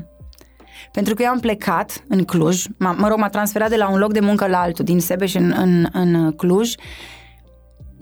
Pentru 0.91 1.13
că 1.13 1.23
eu 1.23 1.29
am 1.29 1.39
plecat 1.39 2.03
în 2.07 2.23
Cluj, 2.23 2.65
m- 2.67 2.95
mă 2.97 3.07
rog, 3.07 3.17
m-a 3.17 3.29
transferat 3.29 3.69
de 3.69 3.75
la 3.75 3.89
un 3.89 3.97
loc 3.99 4.13
de 4.13 4.19
muncă 4.19 4.47
la 4.47 4.61
altul, 4.61 4.85
din 4.85 4.99
Sebeș 4.99 5.33
în, 5.33 5.53
în, 5.57 5.87
în 5.91 6.31
Cluj. 6.31 6.73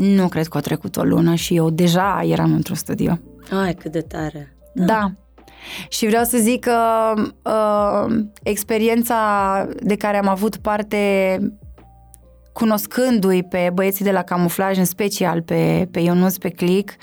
Nu 0.03 0.27
cred 0.27 0.47
că 0.47 0.57
a 0.57 0.61
trecut 0.61 0.97
o 0.97 1.03
lună 1.03 1.35
și 1.35 1.55
eu 1.55 1.69
deja 1.69 2.23
eram 2.25 2.53
într-un 2.53 2.75
studio. 2.75 3.19
Ai, 3.63 3.73
cât 3.73 3.91
de 3.91 4.01
tare. 4.01 4.55
Da. 4.73 5.11
Și 5.89 6.05
vreau 6.05 6.23
să 6.23 6.37
zic 6.37 6.59
că 6.59 6.77
uh, 7.43 8.23
experiența 8.43 9.67
de 9.81 9.95
care 9.95 10.17
am 10.17 10.27
avut 10.27 10.57
parte 10.57 11.37
cunoscându-i 12.53 13.43
pe 13.43 13.71
băieții 13.73 14.05
de 14.05 14.11
la 14.11 14.21
camuflaj, 14.21 14.77
în 14.77 14.85
special 14.85 15.41
pe, 15.41 15.87
pe 15.91 15.99
Ionuț, 15.99 16.37
pe 16.37 16.49
Click, 16.49 16.95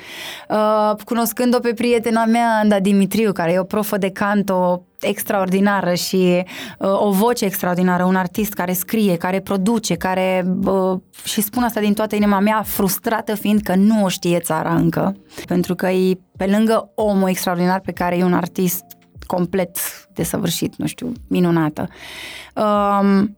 uh, 0.49 0.93
cunoscând-o 1.05 1.59
pe 1.59 1.73
prietena 1.73 2.25
mea, 2.25 2.59
Anda 2.63 2.81
Dimitriu, 2.81 3.33
care 3.33 3.53
e 3.53 3.59
o 3.59 3.65
profă 3.65 3.97
de 3.97 4.11
canto 4.11 4.85
extraordinară 5.01 5.95
și 5.95 6.45
uh, 6.79 7.03
o 7.03 7.11
voce 7.11 7.45
extraordinară, 7.45 8.05
un 8.05 8.17
artist 8.17 8.53
care 8.53 8.73
scrie, 8.73 9.17
care 9.17 9.41
produce, 9.41 9.95
care, 9.95 10.47
uh, 10.65 10.99
și 11.25 11.41
spun 11.41 11.63
asta 11.63 11.81
din 11.81 11.95
toată 11.95 12.15
inima 12.15 12.39
mea, 12.39 12.63
frustrată 12.63 13.35
fiind 13.35 13.61
că 13.61 13.75
nu 13.75 14.05
o 14.05 14.09
știe 14.09 14.39
țara 14.39 14.75
încă, 14.75 15.17
pentru 15.47 15.75
că 15.75 15.89
e 15.89 16.19
pe 16.37 16.47
lângă 16.47 16.91
omul 16.95 17.29
extraordinar 17.29 17.81
pe 17.81 17.93
care 17.93 18.17
e 18.17 18.25
un 18.25 18.35
artist 18.35 18.85
complet 19.27 19.79
desăvârșit, 20.15 20.77
nu 20.77 20.87
știu, 20.87 21.13
minunată. 21.29 21.89
Um, 22.55 23.37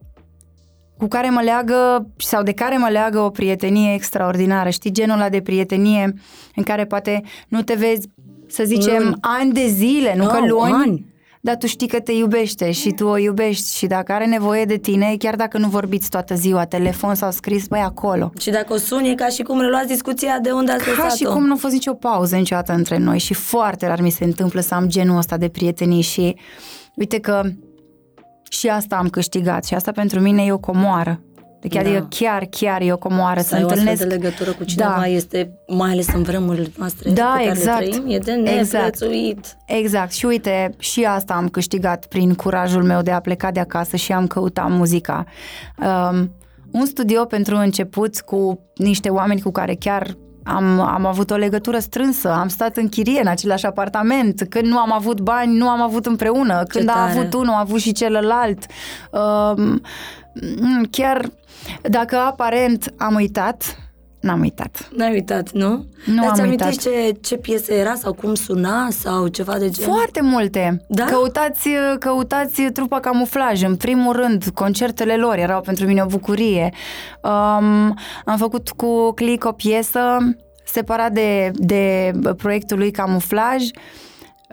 cu 1.02 1.08
care 1.08 1.30
mă 1.30 1.40
leagă 1.44 2.06
sau 2.16 2.42
de 2.42 2.52
care 2.52 2.76
mă 2.76 2.88
leagă 2.90 3.18
o 3.18 3.30
prietenie 3.30 3.94
extraordinară. 3.94 4.68
Știi, 4.70 4.90
genul 4.92 5.16
ăla 5.16 5.28
de 5.28 5.40
prietenie 5.40 6.14
în 6.56 6.62
care 6.62 6.84
poate 6.84 7.22
nu 7.48 7.62
te 7.62 7.74
vezi, 7.74 8.08
să 8.48 8.62
zicem, 8.66 9.02
Luni. 9.02 9.16
ani 9.20 9.52
de 9.52 9.66
zile, 9.66 10.14
nu 10.16 10.22
Wow, 10.24 10.32
că 10.32 10.46
luni, 10.46 10.72
ani. 10.72 11.06
dar 11.40 11.56
tu 11.56 11.66
știi 11.66 11.86
că 11.88 12.00
te 12.00 12.12
iubește 12.12 12.70
și 12.70 12.90
tu 12.90 13.06
o 13.06 13.16
iubești 13.18 13.76
și 13.76 13.86
dacă 13.86 14.12
are 14.12 14.26
nevoie 14.26 14.64
de 14.64 14.76
tine, 14.76 15.14
chiar 15.18 15.36
dacă 15.36 15.58
nu 15.58 15.68
vorbiți 15.68 16.10
toată 16.10 16.34
ziua, 16.34 16.64
telefon 16.64 17.14
sau 17.14 17.30
scris, 17.30 17.66
băi, 17.66 17.80
acolo. 17.80 18.32
Și 18.40 18.50
dacă 18.50 18.72
o 18.72 18.76
suni, 18.76 19.10
e 19.10 19.14
ca 19.14 19.26
și 19.26 19.42
cum 19.42 19.60
reluați 19.60 19.86
discuția 19.86 20.38
de 20.42 20.50
unde 20.50 20.72
ați 20.72 20.84
Ca 20.84 20.90
și 20.92 21.00
lăsat-o. 21.02 21.32
cum 21.32 21.46
nu 21.46 21.52
a 21.52 21.56
fost 21.56 21.72
nicio 21.72 21.94
pauză 21.94 22.36
niciodată 22.36 22.72
între 22.72 22.98
noi 22.98 23.18
și 23.18 23.34
foarte 23.34 23.86
rar 23.86 24.00
mi 24.00 24.10
se 24.10 24.24
întâmplă 24.24 24.60
să 24.60 24.74
am 24.74 24.86
genul 24.88 25.16
ăsta 25.16 25.36
de 25.36 25.48
prietenii 25.48 26.02
și 26.02 26.36
uite 26.96 27.18
că 27.20 27.42
și 28.52 28.68
asta 28.68 28.96
am 28.96 29.08
câștigat 29.08 29.64
și 29.64 29.74
asta 29.74 29.92
pentru 29.92 30.20
mine 30.20 30.44
e 30.44 30.52
o 30.52 30.58
comoară. 30.58 31.20
Deci 31.60 31.72
Da. 31.72 31.80
adică 31.80 32.06
chiar, 32.10 32.44
chiar 32.50 32.80
e 32.80 32.92
o 32.92 32.96
comoară 32.96 33.40
Să 33.40 33.46
să 33.48 33.54
ai 33.54 33.62
o 33.62 33.66
astfel 33.66 33.88
întâlnesc. 33.88 34.08
de 34.08 34.14
legătură 34.24 34.52
cu 34.52 34.64
cineva 34.64 34.94
Da. 34.98 35.06
este, 35.06 35.52
mai 35.66 35.90
ales 35.90 36.06
în 36.14 36.22
vremurile 36.22 36.72
noastre 36.78 37.10
Da, 37.10 37.32
pe 37.36 37.38
care 37.44 37.48
exact. 37.58 37.80
le 37.80 37.86
trăim, 37.88 38.04
e 38.10 38.18
de 38.18 38.32
Exact. 38.58 38.84
neprețuit. 38.84 39.56
Exact. 39.66 40.12
Și 40.12 40.26
uite, 40.26 40.74
și 40.78 41.04
asta 41.04 41.34
am 41.34 41.48
câștigat 41.48 42.06
prin 42.06 42.34
curajul 42.34 42.82
meu 42.82 43.02
de 43.02 43.10
a 43.10 43.20
pleca 43.20 43.50
de 43.50 43.60
acasă 43.60 43.96
și 43.96 44.12
am 44.12 44.26
căutat 44.26 44.70
muzica. 44.70 45.24
Um, 45.78 46.34
un 46.72 46.86
studio 46.86 47.24
pentru 47.24 47.56
început 47.56 48.20
cu 48.20 48.58
niște 48.76 49.08
oameni 49.08 49.40
cu 49.40 49.50
care 49.50 49.74
chiar 49.74 50.16
am, 50.44 50.81
am 50.81 51.07
avut 51.07 51.31
o 51.31 51.37
legătură 51.37 51.78
strânsă, 51.78 52.31
am 52.31 52.48
stat 52.48 52.76
în 52.76 52.88
chirie 52.88 53.20
în 53.20 53.26
același 53.26 53.66
apartament, 53.66 54.46
când 54.48 54.66
nu 54.66 54.78
am 54.78 54.92
avut 54.92 55.20
bani, 55.20 55.57
nu 55.57 55.68
am 55.68 55.83
avut 55.83 56.07
împreună, 56.07 56.62
când 56.68 56.88
a 56.88 56.92
tare. 56.92 57.11
avut 57.11 57.35
unul, 57.35 57.55
a 57.55 57.59
avut 57.59 57.81
și 57.81 57.92
celălalt. 57.92 58.66
Um, 59.11 59.81
chiar 60.90 61.31
dacă 61.83 62.16
aparent 62.16 62.94
am 62.96 63.14
uitat, 63.14 63.76
n-am 64.22 64.40
uitat. 64.40 64.88
N-ai 64.96 65.12
uitat, 65.12 65.50
nu? 65.50 65.68
Nu 66.04 66.14
Dar 66.14 66.28
am 66.28 66.35
ți 66.35 66.40
amintești 66.40 66.88
uitat. 66.88 67.02
ce, 67.02 67.18
ce 67.20 67.37
piesă 67.37 67.72
era 67.72 67.94
sau 67.94 68.12
cum 68.12 68.35
suna 68.35 68.88
sau 68.90 69.26
ceva 69.26 69.58
de 69.58 69.70
genul? 69.70 69.92
Foarte 69.94 70.20
multe. 70.22 70.85
Da? 70.88 71.04
Căutați, 71.04 71.68
căutați 71.98 72.62
trupa 72.62 73.00
camuflaj. 73.00 73.62
În 73.62 73.76
primul 73.76 74.12
rând, 74.12 74.44
concertele 74.54 75.16
lor 75.16 75.37
erau 75.37 75.61
pentru 75.61 75.87
mine 75.87 76.02
o 76.02 76.06
bucurie. 76.06 76.72
Um, 77.22 77.98
am 78.24 78.37
făcut 78.37 78.68
cu 78.70 79.12
Click 79.12 79.44
o 79.44 79.52
piesă 79.52 80.00
separat 80.64 81.12
de, 81.12 81.50
de 81.54 82.12
proiectul 82.37 82.78
lui 82.78 82.90
Camuflaj. 82.90 83.62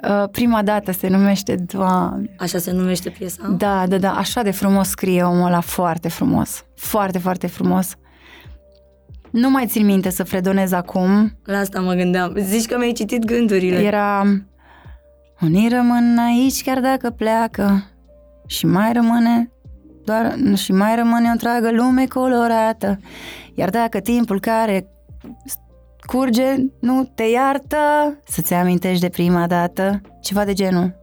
Uh, 0.10 0.23
prima 0.32 0.62
dată 0.62 0.91
se 0.91 1.08
numește 1.08 1.55
Doamne. 1.55 2.29
Așa 2.38 2.58
se 2.58 2.71
numește 2.71 3.10
piesa? 3.10 3.55
Da, 3.58 3.88
da, 3.88 3.97
da, 3.97 4.12
așa 4.12 4.41
de 4.41 4.51
frumos 4.51 4.88
scrie 4.88 5.23
omul 5.23 5.45
ăla, 5.45 5.60
foarte 5.60 6.10
frumos. 6.10 6.63
Foarte, 6.75 7.17
foarte 7.17 7.47
frumos. 7.47 7.95
Nu 9.32 9.50
mai 9.50 9.65
țin 9.65 9.86
minte 9.86 10.10
să 10.10 10.24
fredonez 10.24 10.72
acum, 10.72 11.38
La 11.44 11.58
asta 11.58 11.80
mă 11.80 11.94
gândeam. 11.94 12.34
Zici 12.38 12.65
că 12.65 12.78
mi-ai 12.78 12.92
citit 12.92 13.26
gândurile. 13.26 13.84
Era 13.84 14.24
Unii 15.42 15.70
rămân 15.70 16.18
aici 16.18 16.63
chiar 16.63 16.80
dacă 16.80 17.10
pleacă 17.10 17.84
Și 18.46 18.65
mai 18.65 18.94
rămâne 18.94 19.52
doar, 20.06 20.36
și 20.56 20.72
mai 20.72 20.96
rămâne 20.96 21.28
o 21.28 21.32
întreagă 21.32 21.72
lume 21.72 22.06
colorată 22.06 23.00
Iar 23.56 23.70
dacă 23.70 24.00
timpul 24.00 24.39
care 24.39 24.88
curge 26.06 26.56
nu 26.80 27.12
te 27.15 27.24
iartă 27.24 27.78
Să-ți 28.28 28.54
amintești 28.54 29.02
de 29.02 29.10
prima 29.10 29.48
dată 29.48 30.02
Ceva 30.22 30.46
de 30.46 30.54
genul 30.54 30.98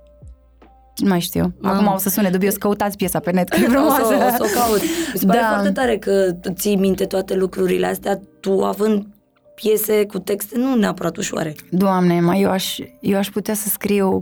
Nu 0.96 1.08
mai 1.08 1.20
știu. 1.20 1.54
Mamă. 1.60 1.74
Acum 1.76 1.92
o 1.94 1.98
să 1.98 2.08
sune 2.08 2.30
dubios, 2.30 2.56
căutați 2.56 2.96
piesa 2.96 3.18
pe 3.18 3.30
net, 3.30 3.48
că 3.48 3.60
e 3.60 3.66
O 3.66 3.70
frumoasă. 3.70 4.02
să, 4.04 4.14
o 4.42 4.46
să 4.46 4.52
o 4.56 4.60
caut. 4.60 4.80
Mi 5.12 5.18
se 5.18 5.26
pare 5.26 5.38
Da. 5.40 5.48
foarte 5.48 5.70
tare 5.72 5.98
că 5.98 6.32
tu 6.32 6.52
ții 6.52 6.76
minte 6.76 7.04
toate 7.04 7.34
lucrurile 7.34 7.86
astea, 7.86 8.20
tu 8.40 8.64
având 8.64 9.06
piese 9.54 10.06
cu 10.06 10.18
texte 10.18 10.58
nu 10.58 10.74
neapărat 10.74 11.16
ușoare. 11.16 11.54
Doamne, 11.70 12.20
mai 12.20 12.40
eu 12.40 12.50
aș, 12.50 12.78
eu 13.00 13.18
aș 13.18 13.28
putea 13.30 13.54
să 13.54 13.68
scriu 13.68 14.18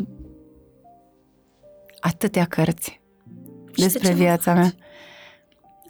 atâtea 2.00 2.44
cărți 2.44 3.00
Și 3.66 3.74
de 3.74 3.82
despre 3.82 4.06
ce 4.06 4.12
nu 4.12 4.18
viața 4.18 4.52
faci? 4.54 4.60
mea. 4.62 4.72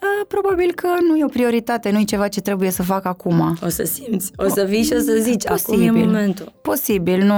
A, 0.00 0.24
probabil 0.28 0.72
că 0.74 0.86
nu 1.08 1.16
e 1.16 1.24
o 1.24 1.28
prioritate, 1.28 1.90
nu 1.90 1.98
e 1.98 2.04
ceva 2.04 2.28
ce 2.28 2.40
trebuie 2.40 2.70
să 2.70 2.82
fac 2.82 3.04
acum. 3.04 3.58
O 3.62 3.68
să 3.68 3.82
simți, 3.84 4.30
o 4.36 4.48
să 4.48 4.64
vii 4.68 4.82
și 4.82 4.92
o 4.92 4.98
să 4.98 5.16
zici, 5.20 5.46
acum 5.48 5.74
e 5.82 5.86
Posibil. 5.86 6.04
momentul. 6.04 6.52
Posibil, 6.62 7.22
nu... 7.22 7.34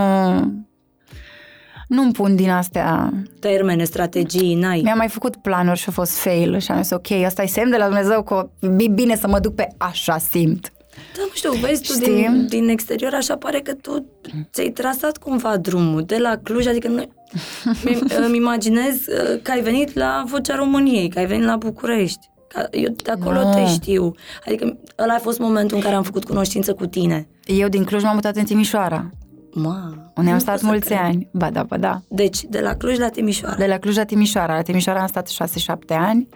Nu-mi 1.87 2.12
pun 2.12 2.37
din 2.37 2.51
astea... 2.51 3.12
Termene, 3.40 3.85
strategii, 3.85 4.55
n-ai. 4.55 4.81
Mi-am 4.81 4.96
mai 4.96 5.09
făcut 5.09 5.37
planuri 5.37 5.79
și 5.79 5.88
a 5.88 5.92
fost 5.92 6.12
fail 6.12 6.59
și 6.59 6.70
am 6.70 6.83
zis, 6.83 6.90
ok, 6.90 7.11
asta 7.11 7.42
e 7.42 7.46
semn 7.46 7.70
de 7.70 7.77
la 7.77 7.85
Dumnezeu 7.85 8.22
că 8.22 8.49
e 8.79 8.88
bine 8.88 9.16
să 9.16 9.29
mă 9.29 9.38
duc 9.38 9.55
pe 9.55 9.68
așa 9.79 10.18
simt. 10.18 10.72
Da, 11.16 11.22
nu 11.22 11.31
știu, 11.35 11.53
vezi 11.53 11.83
tu 11.83 11.92
Știi? 11.92 12.14
din, 12.14 12.46
din 12.49 12.68
exterior 12.68 13.14
așa 13.14 13.37
pare 13.37 13.61
că 13.61 13.75
tu 13.75 14.07
ți-ai 14.53 14.68
trasat 14.68 15.16
cumva 15.16 15.57
drumul 15.57 16.03
de 16.03 16.16
la 16.18 16.37
Cluj, 16.42 16.66
adică 16.66 16.88
noi, 16.88 17.09
mi- 17.85 17.99
îmi 18.27 18.37
imaginez 18.37 18.94
uh, 18.94 19.40
că 19.42 19.51
ai 19.51 19.61
venit 19.61 19.94
la 19.94 20.25
Vocea 20.27 20.55
României, 20.55 21.09
că 21.09 21.18
ai 21.18 21.27
venit 21.27 21.44
la 21.44 21.57
București. 21.57 22.31
Că 22.49 22.66
eu 22.70 22.94
de 23.05 23.11
acolo 23.11 23.42
Nu. 23.42 23.55
te 23.55 23.66
știu. 23.66 24.14
Adică 24.46 24.79
ăla 24.99 25.14
a 25.14 25.18
fost 25.18 25.38
momentul 25.38 25.77
în 25.77 25.83
care 25.83 25.94
am 25.94 26.03
făcut 26.03 26.25
cunoștință 26.25 26.72
cu 26.75 26.87
tine. 26.87 27.29
Eu 27.44 27.68
din 27.68 27.85
Cluj 27.85 28.03
m-am 28.03 28.14
mutat 28.14 28.37
în 28.37 28.44
Timișoara, 28.44 29.11
Ma, 29.59 29.92
unde 30.16 30.29
am 30.31 30.35
nu 30.37 30.38
stat 30.38 30.53
pot 30.55 30.61
să 30.62 30.66
mulți 30.66 30.87
cred. 30.87 30.99
ani. 31.03 31.29
Ba 31.33 31.51
da, 31.51 31.62
ba 31.62 31.77
da. 31.77 32.01
Deci, 32.09 32.42
de 32.42 32.61
la 32.61 32.75
Cluj 32.75 32.99
la 32.99 33.09
Timișoara. 33.09 33.57
De 33.57 33.66
la 33.66 33.79
Cluj 33.79 33.97
la 33.97 34.05
Timișoara. 34.05 34.55
La 34.55 34.62
Timișoara 34.62 35.01
am 35.01 35.07
stat 35.07 35.29
6-7 35.29 35.95
ani, 35.99 36.29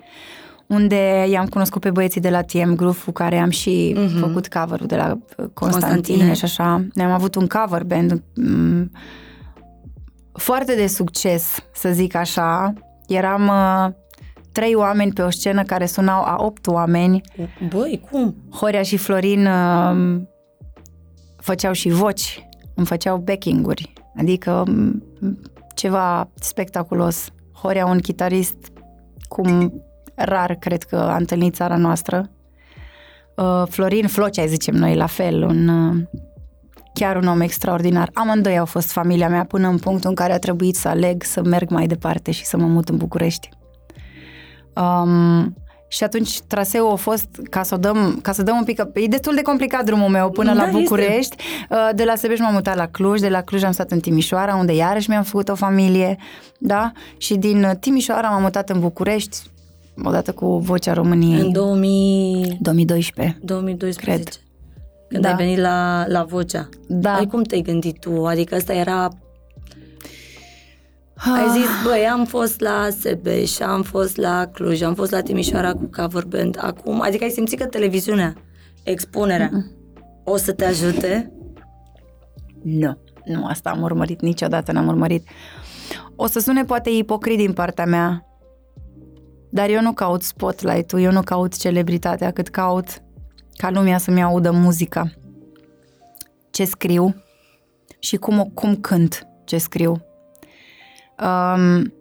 unde 0.66 1.26
i-am 1.30 1.46
cunoscut 1.46 1.80
pe 1.80 1.90
băieții 1.90 2.20
de 2.20 2.30
la 2.30 2.42
TM 2.42 2.74
Groove, 2.74 2.98
cu 3.04 3.10
care 3.10 3.38
am 3.38 3.50
și 3.50 3.94
Mhm. 3.98 4.18
făcut 4.18 4.48
cover-ul 4.48 4.86
de 4.86 4.96
la 4.96 5.12
uh, 5.12 5.44
Constantine, 5.54 5.92
Constantine. 5.94 6.32
și 6.34 6.44
așa. 6.44 6.84
Ne-am 6.94 7.10
avut 7.10 7.34
un 7.34 7.46
cover 7.46 7.84
band 7.84 8.22
mm, 8.34 8.90
foarte 10.32 10.74
de 10.74 10.86
succes, 10.86 11.56
să 11.74 11.88
zic 11.92 12.14
așa. 12.14 12.72
Eram 13.08 13.46
uh, 13.48 13.92
trei 14.52 14.74
oameni 14.74 15.12
pe 15.12 15.22
o 15.22 15.30
scenă 15.30 15.62
care 15.62 15.86
sunau 15.86 16.22
a 16.22 16.36
opt 16.38 16.66
oameni. 16.66 17.20
Băi, 17.68 18.02
cum? 18.10 18.34
Horia 18.50 18.82
și 18.82 18.96
Florin 18.96 19.46
uh, 19.46 20.20
făceau 21.36 21.72
și 21.72 21.88
voci, 21.88 22.48
îmi 22.80 22.88
făceau 22.88 23.16
backing-uri, 23.16 23.92
adică 24.16 24.64
m, 24.66 25.02
ceva 25.74 26.30
spectaculos. 26.34 27.28
Horia, 27.52 27.86
un 27.86 27.98
chitarist 27.98 28.72
cum 29.28 29.72
rar 30.14 30.54
cred 30.54 30.82
că 30.82 30.96
a 30.96 31.16
întâlnit 31.16 31.54
țara 31.54 31.76
noastră. 31.76 32.30
Uh, 33.36 33.62
Florin 33.68 34.06
Flocea, 34.06 34.46
zicem 34.46 34.74
noi, 34.74 34.94
la 34.94 35.06
fel, 35.06 35.42
un, 35.42 35.68
uh, 35.68 36.02
chiar 36.94 37.16
un 37.16 37.26
om 37.26 37.40
extraordinar. 37.40 38.10
Amândoi 38.14 38.58
au 38.58 38.64
fost 38.64 38.90
familia 38.90 39.28
mea 39.28 39.44
până 39.44 39.68
în 39.68 39.78
punctul 39.78 40.08
în 40.08 40.14
care 40.14 40.32
a 40.32 40.38
trebuit 40.38 40.74
să 40.74 40.88
aleg 40.88 41.22
să 41.22 41.42
merg 41.44 41.70
mai 41.70 41.86
departe 41.86 42.30
și 42.30 42.44
să 42.44 42.56
mă 42.56 42.66
mut 42.66 42.88
în 42.88 42.96
București. 42.96 43.48
Um, 44.74 45.54
Și 45.92 46.04
atunci 46.04 46.40
traseul 46.40 46.90
a 46.90 46.94
fost, 46.94 47.26
ca 47.50 47.62
să, 47.62 47.74
o 47.74 47.78
dăm, 47.78 48.18
ca 48.22 48.32
să 48.32 48.42
dăm 48.42 48.56
un 48.56 48.64
pic, 48.64 48.82
e 48.94 49.06
destul 49.06 49.34
de 49.34 49.42
complicat 49.42 49.84
drumul 49.84 50.08
meu 50.08 50.30
până 50.30 50.54
Da, 50.54 50.64
la 50.64 50.70
București. 50.70 51.36
Uh, 51.70 51.88
De 51.94 52.04
la 52.04 52.14
Sebeș 52.14 52.38
m-am 52.38 52.52
mutat 52.52 52.76
la 52.76 52.86
Cluj, 52.86 53.20
de 53.20 53.28
la 53.28 53.40
Cluj 53.42 53.62
am 53.62 53.72
stat 53.72 53.90
în 53.90 54.00
Timișoara, 54.00 54.54
unde 54.56 54.74
iarăși 54.74 55.08
mi-am 55.10 55.22
făcut 55.22 55.48
o 55.48 55.54
familie, 55.54 56.16
da? 56.58 56.92
Și 57.16 57.34
din 57.36 57.64
uh, 57.64 57.70
Timișoara 57.80 58.28
m-am 58.28 58.42
mutat 58.42 58.70
în 58.70 58.80
București, 58.80 59.36
odată 60.04 60.32
cu 60.32 60.58
Vocea 60.58 60.92
României. 60.92 61.40
În 61.40 61.52
2000... 61.52 62.58
2012. 62.60 63.38
2012. 63.42 64.00
Cred. 64.22 64.40
Când 65.08 65.22
Da. 65.22 65.28
ai 65.28 65.34
venit 65.36 65.58
la, 65.58 66.04
la 66.08 66.22
Vocea. 66.24 66.68
Da. 66.86 67.14
Ai 67.14 67.26
cum 67.26 67.42
te-ai 67.42 67.60
gândit 67.60 67.98
tu? 67.98 68.24
Adică 68.26 68.54
asta 68.54 68.72
era... 68.72 69.08
Ai 71.24 71.48
zis, 71.50 71.68
băi, 71.84 72.06
am 72.06 72.24
fost 72.24 72.60
la 72.60 72.88
Sebeș, 72.98 73.60
am 73.60 73.82
fost 73.82 74.16
la 74.16 74.46
Cluj, 74.46 74.82
am 74.82 74.94
fost 74.94 75.10
la 75.10 75.20
Timișoara 75.20 75.72
cu 75.72 75.90
cover 75.96 76.24
band. 76.24 76.58
Acum, 76.60 77.00
adică 77.00 77.24
ai 77.24 77.30
simțit 77.30 77.58
că 77.58 77.66
televiziunea, 77.66 78.34
expunerea, 78.82 79.50
o 80.24 80.36
să 80.36 80.52
te 80.52 80.64
ajute? 80.64 81.32
Nu, 82.62 82.98
nu, 83.24 83.46
asta 83.46 83.70
am 83.70 83.82
urmărit, 83.82 84.20
niciodată 84.20 84.72
n-am 84.72 84.86
urmărit. 84.86 85.28
O 86.16 86.26
să 86.26 86.38
sune 86.38 86.64
poate 86.64 86.90
ipocrit 86.90 87.36
din 87.36 87.52
partea 87.52 87.84
mea, 87.86 88.24
dar 89.50 89.68
eu 89.68 89.80
nu 89.80 89.92
caut 89.92 90.22
spotlight-ul, 90.22 91.00
eu 91.00 91.12
nu 91.12 91.20
caut 91.22 91.56
celebritatea, 91.56 92.30
cât 92.30 92.48
caut 92.48 93.02
ca 93.56 93.70
lumea 93.70 93.98
să-mi 93.98 94.22
audă 94.22 94.50
muzica. 94.50 95.10
Ce 96.50 96.64
scriu 96.64 97.14
și 97.98 98.16
cum, 98.16 98.38
o- 98.38 98.44
cum 98.54 98.76
cânt 98.76 99.26
ce 99.44 99.58
scriu. 99.58 100.04
Um, 101.22 101.92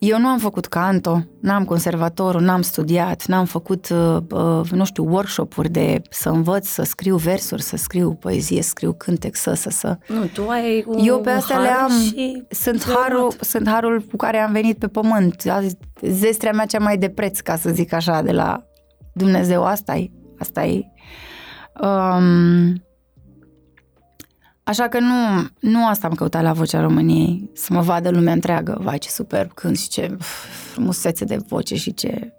eu 0.00 0.18
nu 0.18 0.26
am 0.26 0.38
făcut 0.38 0.66
canto, 0.66 1.22
n-am 1.40 1.64
conservatorul, 1.64 2.40
n-am 2.40 2.62
studiat, 2.62 3.26
n-am 3.26 3.44
făcut, 3.44 3.88
uh, 3.88 4.16
uh, 4.30 4.70
nu 4.70 4.84
știu, 4.84 5.04
workshop-uri 5.04 5.68
de 5.68 6.02
să 6.10 6.28
învăț 6.28 6.66
să 6.66 6.82
scriu 6.82 7.16
versuri, 7.16 7.62
să 7.62 7.76
scriu 7.76 8.14
poezie, 8.14 8.62
să 8.62 8.68
scriu 8.68 8.92
cântec, 8.92 9.36
să, 9.36 9.52
să, 9.52 9.70
să. 9.70 9.98
Nu, 10.08 10.24
tu 10.24 10.48
ai 10.48 10.84
un 10.86 10.98
Eu 10.98 11.20
pe 11.20 11.30
astea 11.30 11.56
har 11.56 11.64
le 11.64 11.70
am. 11.70 11.90
și 11.90 12.44
Sunt 12.50 12.80
ți-ai 12.80 12.94
harul, 12.94 13.16
urmat. 13.18 13.44
sunt 13.44 13.68
harul 13.68 14.00
cu 14.00 14.16
care 14.16 14.38
am 14.38 14.52
venit 14.52 14.78
pe 14.78 14.86
pământ. 14.86 15.42
Zestrea 16.02 16.52
mea 16.52 16.66
cea 16.66 16.78
mai 16.78 16.98
de 16.98 17.08
preț, 17.08 17.40
ca 17.40 17.56
să 17.56 17.70
zic 17.70 17.92
așa, 17.92 18.22
de 18.22 18.32
la 18.32 18.64
Dumnezeu. 19.12 19.64
Asta 19.64 19.96
e. 19.96 20.10
Asta 20.38 20.64
e. 20.64 20.84
Um, 21.82 22.82
așa 24.70 24.88
că 24.88 24.98
nu, 25.00 25.46
nu 25.60 25.86
asta 25.86 26.06
am 26.06 26.14
căutat 26.14 26.42
la 26.42 26.52
Vocea 26.52 26.80
României. 26.80 27.50
Să 27.54 27.72
mă 27.72 27.80
vadă 27.80 28.10
lumea 28.10 28.32
întreagă. 28.32 28.78
Vai, 28.82 28.98
ce 28.98 29.08
superb 29.08 29.52
cânt 29.52 29.78
și 29.78 29.88
ce 29.88 30.16
frumusețe 30.72 31.24
de 31.24 31.36
voce 31.48 31.74
și 31.76 31.94
ce... 31.94 32.32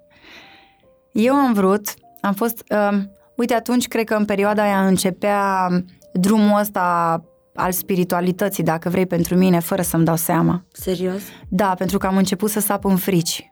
Eu 1.11 1.33
am 1.33 1.53
vrut, 1.53 1.93
am 2.21 2.33
fost... 2.33 2.63
Um, 2.91 3.11
uite, 3.35 3.53
atunci 3.53 3.87
cred 3.87 4.05
că 4.05 4.13
în 4.13 4.25
perioada 4.25 4.63
aia 4.63 4.87
începea 4.87 5.69
drumul 6.13 6.59
ăsta 6.59 7.21
al 7.55 7.71
spiritualității, 7.71 8.63
dacă 8.63 8.89
vrei, 8.89 9.05
pentru 9.05 9.35
mine, 9.35 9.59
fără 9.59 9.81
să-mi 9.81 10.05
dau 10.05 10.15
seama. 10.15 10.65
Serios? 10.71 11.21
Da, 11.49 11.73
pentru 11.77 11.97
că 11.97 12.07
am 12.07 12.17
început 12.17 12.49
să 12.49 12.59
sap 12.59 12.85
în 12.85 12.95
frici, 12.95 13.51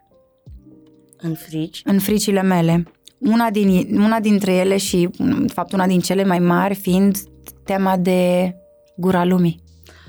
În 1.17 1.33
frici? 1.33 1.81
în 1.83 1.99
fricile 1.99 2.41
mele. 2.41 2.83
Una, 3.19 3.49
din, 3.49 3.99
una 4.01 4.19
dintre 4.19 4.53
ele 4.53 4.77
și, 4.77 5.09
de 5.17 5.53
fapt, 5.53 5.71
una 5.71 5.87
din 5.87 5.99
cele 5.99 6.25
mai 6.25 6.39
mari 6.39 6.75
fiind 6.75 7.17
teama 7.63 7.97
de 7.97 8.53
gura 8.99 9.25
lumii. 9.25 9.61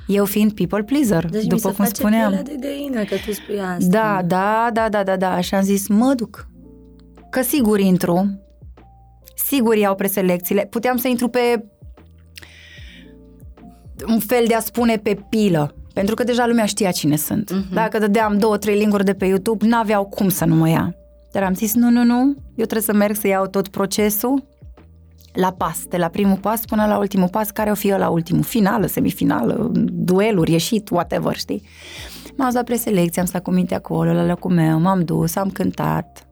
Eu 0.06 0.24
fiind 0.24 0.52
people 0.52 0.82
pleaser, 0.82 1.26
Deci 1.30 1.42
mi 1.42 1.48
după 1.48 1.60
se 1.68 1.74
cum 1.74 1.84
face 1.84 1.94
spuneam. 1.94 2.32
pielea 2.32 2.42
de 2.42 2.56
găină 2.66 3.04
că 3.04 3.14
tu 3.26 3.32
spui 3.32 3.58
asta. 3.60 3.86
Da, 3.88 4.22
da, 4.26 4.70
da, 4.72 4.88
da, 4.88 5.02
da, 5.02 5.16
da. 5.16 5.40
Și 5.40 5.54
am 5.54 5.62
zis, 5.62 5.88
mă 5.88 6.12
duc. 6.16 6.48
Că 7.30 7.42
sigur 7.42 7.78
intru. 7.80 8.40
Sigur 9.46 9.76
iau 9.76 9.94
preselecțiile. 9.94 10.66
Puteam 10.70 10.96
să 10.96 11.08
intru 11.08 11.28
pe 11.28 11.64
un 14.06 14.18
fel 14.18 14.44
de 14.46 14.54
a 14.54 14.60
spune 14.60 14.96
pe 14.96 15.18
pilă. 15.28 15.74
Pentru 15.94 16.14
că 16.14 16.24
deja 16.24 16.46
lumea 16.46 16.64
știa 16.64 16.90
cine 16.90 17.16
sunt. 17.16 17.52
Mhm. 17.52 17.74
Dacă 17.74 17.98
dădeam 17.98 18.38
două, 18.38 18.56
trei 18.56 18.78
linguri 18.78 19.04
de 19.04 19.14
pe 19.14 19.24
YouTube, 19.26 19.66
n-aveau 19.66 20.04
cum 20.04 20.28
să 20.28 20.44
nu 20.44 20.54
mă 20.54 20.68
ia. 20.68 20.94
Dar 21.32 21.42
am 21.42 21.54
zis, 21.54 21.74
nu, 21.74 21.90
nu, 21.90 22.04
nu, 22.04 22.22
eu 22.34 22.64
trebuie 22.66 22.82
să 22.82 22.92
merg 22.92 23.16
să 23.16 23.26
iau 23.26 23.46
tot 23.46 23.68
procesul 23.68 24.44
la 25.32 25.52
pas, 25.52 25.78
de 25.88 25.96
la 25.96 26.08
primul 26.08 26.36
pas 26.36 26.64
până 26.64 26.86
la 26.86 26.98
ultimul 26.98 27.28
pas, 27.28 27.50
care 27.50 27.70
o 27.70 27.74
fi 27.74 27.88
la 27.88 28.08
ultimul, 28.08 28.42
finală, 28.42 28.86
semifinală, 28.86 29.70
dueluri, 29.84 30.52
ieșit, 30.52 30.90
whatever, 30.90 31.36
știi? 31.36 31.62
M-am 32.36 32.46
dus 32.46 32.56
la 32.56 32.62
preselecție, 32.62 33.20
am 33.20 33.26
stat 33.26 33.42
cu 33.42 33.50
minte 33.50 33.74
acolo, 33.74 34.12
la 34.12 34.24
locul 34.24 34.50
meu, 34.50 34.78
m-am 34.78 35.04
dus, 35.04 35.36
am 35.36 35.50
cântat. 35.50 36.24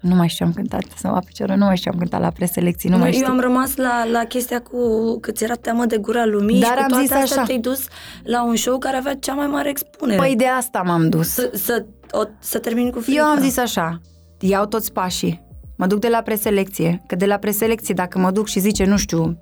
Nu 0.00 0.14
mai 0.14 0.28
știu, 0.28 0.46
am 0.46 0.52
cântat, 0.52 0.82
să 0.96 1.08
mă 1.08 1.18
pe 1.18 1.54
nu 1.54 1.64
mai 1.64 1.76
știu, 1.76 1.90
am 1.94 1.98
cântat 1.98 2.20
la 2.20 2.30
preselecții, 2.30 2.88
nu 2.88 2.98
mai 2.98 3.06
eu 3.06 3.12
știu. 3.12 3.26
am 3.26 3.40
rămas 3.40 3.76
la, 3.76 4.04
la 4.12 4.24
chestia 4.24 4.60
cu 4.60 4.78
că 5.20 5.30
ți 5.30 5.44
era 5.44 5.54
teamă 5.54 5.84
de 5.84 5.96
gura 5.96 6.24
lumii 6.24 6.60
Dar 6.60 6.70
și 6.70 6.76
cu 6.76 6.82
am 6.82 6.88
toate 6.88 7.04
zis 7.04 7.12
astea 7.12 7.36
așa. 7.36 7.46
te-ai 7.46 7.58
dus 7.58 7.86
la 8.22 8.44
un 8.44 8.56
show 8.56 8.78
care 8.78 8.96
avea 8.96 9.14
cea 9.14 9.34
mai 9.34 9.46
mare 9.46 9.68
expunere. 9.68 10.18
Păi 10.18 10.36
de 10.36 10.46
asta 10.46 10.82
m-am 10.84 11.08
dus. 11.08 11.28
să, 11.28 11.50
să, 11.54 11.84
o, 12.10 12.22
să 12.38 12.58
termin 12.58 12.90
cu 12.90 13.00
frică. 13.00 13.18
Eu 13.18 13.24
am 13.24 13.40
zis 13.40 13.58
așa, 13.58 14.00
iau 14.38 14.66
toți 14.66 14.92
pașii, 14.92 15.45
mă 15.76 15.86
duc 15.86 16.00
de 16.00 16.08
la 16.08 16.20
preselecție, 16.22 17.02
că 17.06 17.16
de 17.16 17.26
la 17.26 17.36
preselecție 17.36 17.94
dacă 17.94 18.18
mă 18.18 18.30
duc 18.30 18.46
și 18.46 18.58
zice, 18.58 18.84
nu 18.84 18.96
știu, 18.96 19.38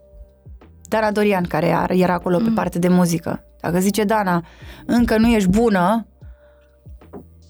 Dana 0.89 1.11
Dorian, 1.11 1.45
care 1.45 1.67
era- 1.67 1.95
era 1.95 2.13
acolo 2.13 2.39
pe 2.39 2.51
parte 2.55 2.79
de 2.79 2.89
muzică, 2.89 3.45
dacă 3.61 3.79
zice 3.79 4.05
Dana, 4.05 4.45
încă 4.87 5.17
nu 5.19 5.29
ești 5.29 5.49
bună, 5.49 6.07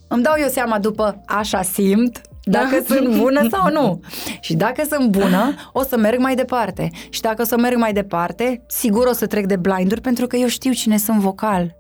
îmi 0.09 0.23
dau 0.23 0.35
eu 0.39 0.49
seama 0.49 0.79
după 0.79 1.21
așa 1.27 1.63
simt, 1.63 2.21
dacă 2.45 2.83
Da. 2.89 2.95
sunt 2.95 3.17
bună 3.17 3.49
sau 3.51 3.71
nu. 3.71 4.01
Și 4.41 4.55
dacă 4.55 4.83
sunt 4.91 5.11
bună, 5.11 5.55
o 5.73 5.83
să 5.83 5.97
merg 5.97 6.19
mai 6.19 6.35
departe. 6.35 6.91
Și 7.11 7.21
dacă 7.21 7.43
o 7.43 7.45
să 7.45 7.57
merg 7.59 7.77
mai 7.77 7.93
departe, 7.93 8.63
sigur 8.67 9.07
o 9.07 9.13
să 9.13 9.27
trec 9.27 9.47
de 9.47 9.57
blinduri, 9.57 10.01
pentru 10.01 10.27
că 10.27 10.37
eu 10.37 10.47
știu 10.47 10.73
cine 10.73 10.97
sunt 10.97 11.19
vocal. 11.19 11.77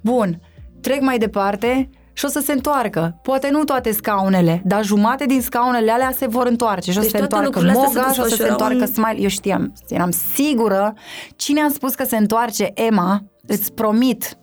Bun, 0.00 0.40
trec 0.80 1.00
mai 1.00 1.18
departe 1.18 1.88
și 2.20 2.26
o 2.26 2.28
să 2.28 2.40
se 2.40 2.52
întoarcă. 2.52 3.18
Poate 3.22 3.50
nu 3.50 3.64
toate 3.64 3.92
scaunele, 3.92 4.62
dar 4.64 4.84
jumate 4.84 5.24
din 5.24 5.40
scaunele 5.42 5.90
alea 5.90 6.12
se 6.16 6.26
vor 6.26 6.46
întoarce 6.46 6.90
și 6.92 6.98
o 6.98 7.00
să 7.00 7.08
Deci 7.10 7.10
se 7.10 7.18
toate 7.26 7.34
întoarcă 7.34 7.58
lucrurile 7.58 7.86
astea 7.86 8.00
Moga 8.00 8.12
se 8.12 8.14
și 8.14 8.20
o 8.20 8.22
să 8.22 8.28
se 8.28 8.36
desfășurau 8.36 8.68
întoarcă 8.68 8.84
în- 8.98 9.04
Smile. 9.04 9.22
Eu 9.22 9.28
știam, 9.28 9.72
eram 9.88 10.10
sigură. 10.34 10.94
Cine 11.36 11.60
am 11.60 11.70
spus 11.72 11.94
că 11.94 12.04
se 12.04 12.16
întoarce 12.16 12.70
Emma, 12.74 13.22
îți 13.46 13.72
promit, 13.72 14.38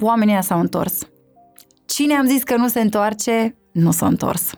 oamenii 0.00 0.32
ăia 0.32 0.42
s-au 0.42 0.60
întors. 0.60 0.98
Cine 1.86 2.14
am 2.14 2.26
zis 2.26 2.42
că 2.42 2.56
nu 2.56 2.68
se 2.68 2.80
întoarce, 2.80 3.56
nu 3.72 3.90
s-a 3.90 4.06
întors. 4.06 4.50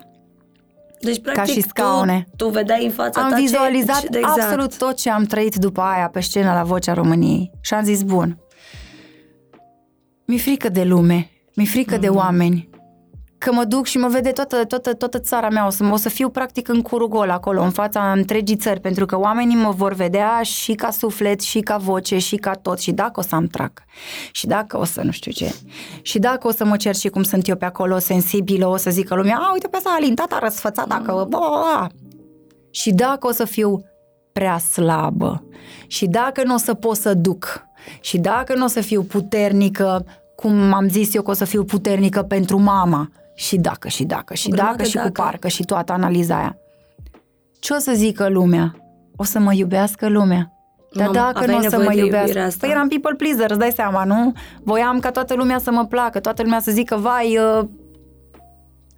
Deci, 1.00 1.20
practic, 1.20 1.54
și 1.54 1.60
scaune. 1.60 2.26
Tu, 2.36 2.44
tu 2.44 2.50
vedeai 2.50 2.84
în 2.84 2.90
fața 2.90 3.20
Am 3.22 3.30
ta 3.30 3.36
vizualizat 3.36 4.00
ce, 4.00 4.06
exact. 4.18 4.40
absolut 4.40 4.76
tot 4.76 4.96
ce 4.96 5.10
am 5.10 5.24
trăit 5.24 5.54
după 5.54 5.80
aia 5.80 6.08
pe 6.08 6.20
scenă 6.20 6.52
la 6.52 6.62
Vocea 6.62 6.92
României 6.92 7.50
și 7.60 7.74
am 7.74 7.84
zis, 7.84 8.02
bun, 8.02 8.38
mi-e 10.26 10.38
frică 10.38 10.68
de 10.68 10.82
lume, 10.84 11.30
mi-e 11.56 11.66
frică 11.66 11.94
Mm. 11.94 12.00
de 12.00 12.08
oameni, 12.08 12.68
că 13.38 13.52
mă 13.52 13.64
duc 13.64 13.86
și 13.86 13.98
mă 13.98 14.08
vede 14.08 14.30
toată, 14.30 14.64
toată, 14.64 14.94
toată 14.94 15.18
țara 15.18 15.48
mea, 15.48 15.66
o 15.66 15.70
să, 15.70 15.84
o 15.92 15.96
să 15.96 16.08
fiu 16.08 16.28
practic 16.28 16.68
în 16.68 16.82
curul 16.82 17.08
gol 17.08 17.30
acolo, 17.30 17.62
în 17.62 17.70
fața 17.70 18.12
întregii 18.12 18.56
țări, 18.56 18.80
pentru 18.80 19.06
că 19.06 19.18
oamenii 19.18 19.56
mă 19.56 19.70
vor 19.70 19.92
vedea 19.92 20.42
și 20.42 20.72
ca 20.72 20.90
suflet, 20.90 21.40
și 21.40 21.60
ca 21.60 21.76
voce, 21.76 22.18
și 22.18 22.36
ca 22.36 22.52
tot, 22.52 22.78
și 22.78 22.92
dacă 22.92 23.20
o 23.20 23.22
să 23.22 23.34
am 23.34 23.46
trac, 23.46 23.82
și 24.32 24.46
dacă 24.46 24.78
o 24.78 24.84
să 24.84 25.02
nu 25.02 25.10
știu 25.10 25.32
ce, 25.32 25.54
și 26.02 26.18
dacă 26.18 26.46
o 26.46 26.50
să 26.50 26.64
mă 26.64 26.76
cer 26.76 26.94
și 26.94 27.08
cum 27.08 27.22
sunt 27.22 27.48
eu 27.48 27.56
pe 27.56 27.64
acolo, 27.64 27.98
sensibilă, 27.98 28.66
o 28.66 28.76
să 28.76 28.90
zică 28.90 29.14
lumea, 29.14 29.36
a, 29.36 29.52
uite 29.52 29.68
pe 29.68 29.76
asta, 29.76 29.94
alintata, 29.98 30.38
răsfățata, 30.42 31.02
că... 31.04 31.12
Bla, 31.12 31.24
bla, 31.24 31.38
bla. 31.38 31.86
Și 32.70 32.92
dacă 32.92 33.26
o 33.26 33.32
să 33.32 33.44
fiu 33.44 33.84
prea 34.32 34.58
slabă 34.58 35.44
și 35.86 36.06
dacă 36.06 36.42
nu 36.44 36.54
o 36.54 36.58
să 36.58 36.74
pot 36.74 36.96
să 36.96 37.14
duc 37.14 37.64
și 38.00 38.18
dacă 38.18 38.54
nu 38.54 38.64
o 38.64 38.68
să 38.68 38.80
fiu 38.80 39.02
puternică, 39.02 40.04
cum 40.36 40.72
am 40.72 40.88
zis 40.88 41.14
eu 41.14 41.22
că 41.22 41.30
o 41.30 41.34
să 41.34 41.44
fiu 41.44 41.64
puternică 41.64 42.22
pentru 42.22 42.58
mama 42.58 43.10
și 43.34 43.56
dacă, 43.56 43.88
și 43.88 44.04
dacă, 44.04 44.34
și 44.34 44.46
O 44.46 44.50
grămadă 44.50 44.76
dacă, 44.76 44.88
și 44.88 44.94
dacă. 44.94 45.06
cu 45.06 45.12
parcă 45.12 45.48
și 45.48 45.64
toată 45.64 45.92
analiza 45.92 46.36
aia. 46.36 46.56
Ce 47.60 47.72
o 47.72 47.78
să 47.78 47.92
zică 47.94 48.28
lumea? 48.28 48.76
O 49.16 49.24
să 49.24 49.38
mă 49.38 49.52
iubească 49.54 50.08
lumea. 50.08 50.50
Dar 50.92 51.06
Mamă, 51.06 51.18
dacă 51.18 51.38
aveai 51.38 51.58
nu 51.58 51.66
o 51.66 51.68
să 51.68 51.76
nevoie 51.76 51.88
mă 51.88 51.94
de 51.94 51.98
iubirea 51.98 52.20
iubească... 52.20 52.48
asta. 52.48 52.66
Păi 52.66 52.74
eram 52.74 52.88
people 52.88 53.14
pleaser, 53.14 53.50
îți 53.50 53.58
dai 53.58 53.72
seama, 53.74 54.04
nu? 54.04 54.32
Voiam 54.62 54.98
ca 54.98 55.10
toată 55.10 55.34
lumea 55.34 55.58
să 55.58 55.70
mă 55.70 55.86
placă, 55.86 56.20
toată 56.20 56.42
lumea 56.42 56.60
să 56.60 56.70
zică, 56.70 56.96
vai, 56.96 57.38
uh, 57.38 57.64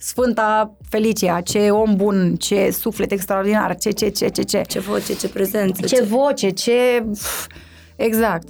Sfânta 0.00 0.76
Felicia, 0.88 1.40
ce 1.40 1.70
om 1.70 1.96
bun, 1.96 2.34
ce 2.36 2.70
suflet 2.70 3.12
extraordinar, 3.12 3.76
ce, 3.76 3.90
ce, 3.90 4.08
ce, 4.08 4.28
ce, 4.28 4.42
ce. 4.42 4.62
Ce 4.66 4.78
voce, 4.78 5.14
ce 5.14 5.28
prezență. 5.28 5.86
Ce 5.86 6.02
voce, 6.02 6.50
ce... 6.50 7.04
Exact. 7.96 8.48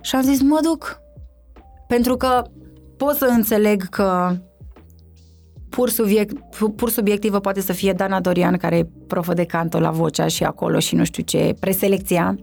Și 0.00 0.14
am 0.14 0.22
zis, 0.22 0.42
mă 0.42 0.58
duc. 0.62 1.00
Pentru 1.88 2.16
că 2.16 2.42
pot 2.96 3.14
să 3.16 3.24
înțeleg 3.24 3.88
că 3.88 4.36
pur, 5.68 5.88
subiect, 5.88 6.56
pur 6.76 6.90
subiectivă 6.90 7.40
poate 7.40 7.60
să 7.60 7.72
fie 7.72 7.92
Dana 7.92 8.20
Dorian, 8.20 8.56
care 8.56 8.76
e 8.76 8.88
profă 9.06 9.34
de 9.34 9.44
canto 9.44 9.80
la 9.80 9.90
vocea 9.90 10.26
și 10.26 10.44
acolo 10.44 10.78
și 10.78 10.94
nu 10.94 11.04
știu 11.04 11.22
ce, 11.22 11.54
preselecția. 11.60 12.36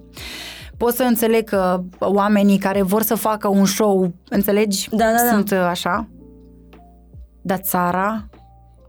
Pot 0.77 0.93
să 0.93 1.03
înțeleg 1.03 1.43
că 1.49 1.83
oamenii 1.99 2.57
care 2.57 2.81
vor 2.81 3.01
să 3.01 3.15
facă 3.15 3.47
un 3.47 3.65
show, 3.65 4.13
înțelegi? 4.29 4.87
Da, 4.91 5.05
da, 5.05 5.23
da. 5.23 5.33
Sunt 5.33 5.51
uh, 5.51 5.57
așa. 5.57 6.07
Dar 7.41 7.57
țara, 7.57 8.29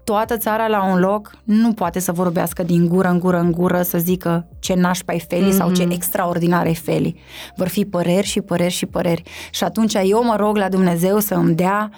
toată 0.07 0.36
țara 0.36 0.66
la 0.66 0.84
un 0.84 0.98
loc 0.98 1.30
nu 1.44 1.72
poate 1.72 1.98
să 1.98 2.12
vorbească 2.12 2.62
din 2.62 2.88
gură 2.88 3.09
în 3.09 3.18
gură 3.18 3.38
în 3.38 3.50
gură 3.52 3.82
să 3.82 3.98
zică 3.98 4.48
ce 4.59 4.74
nașpa 4.74 5.12
e 5.12 5.18
Feli 5.18 5.48
mm-hmm. 5.52 5.57
sau 5.57 5.72
ce 5.72 5.82
Mhm. 5.82 5.92
extraordinar 5.92 6.66
e 6.66 6.72
Feli. 6.72 7.20
Vor 7.57 7.68
fi 7.68 7.84
păreri 7.84 8.26
și 8.26 8.40
păreri 8.40 8.72
și 8.72 8.86
păreri. 8.86 9.22
Și 9.50 9.64
atunci 9.64 9.94
eu 10.04 10.24
mă 10.24 10.36
rog 10.36 10.57
la 10.57 10.68
Dumnezeu 10.68 11.18
să 11.18 11.34
îmi 11.34 11.54
dea 11.54 11.90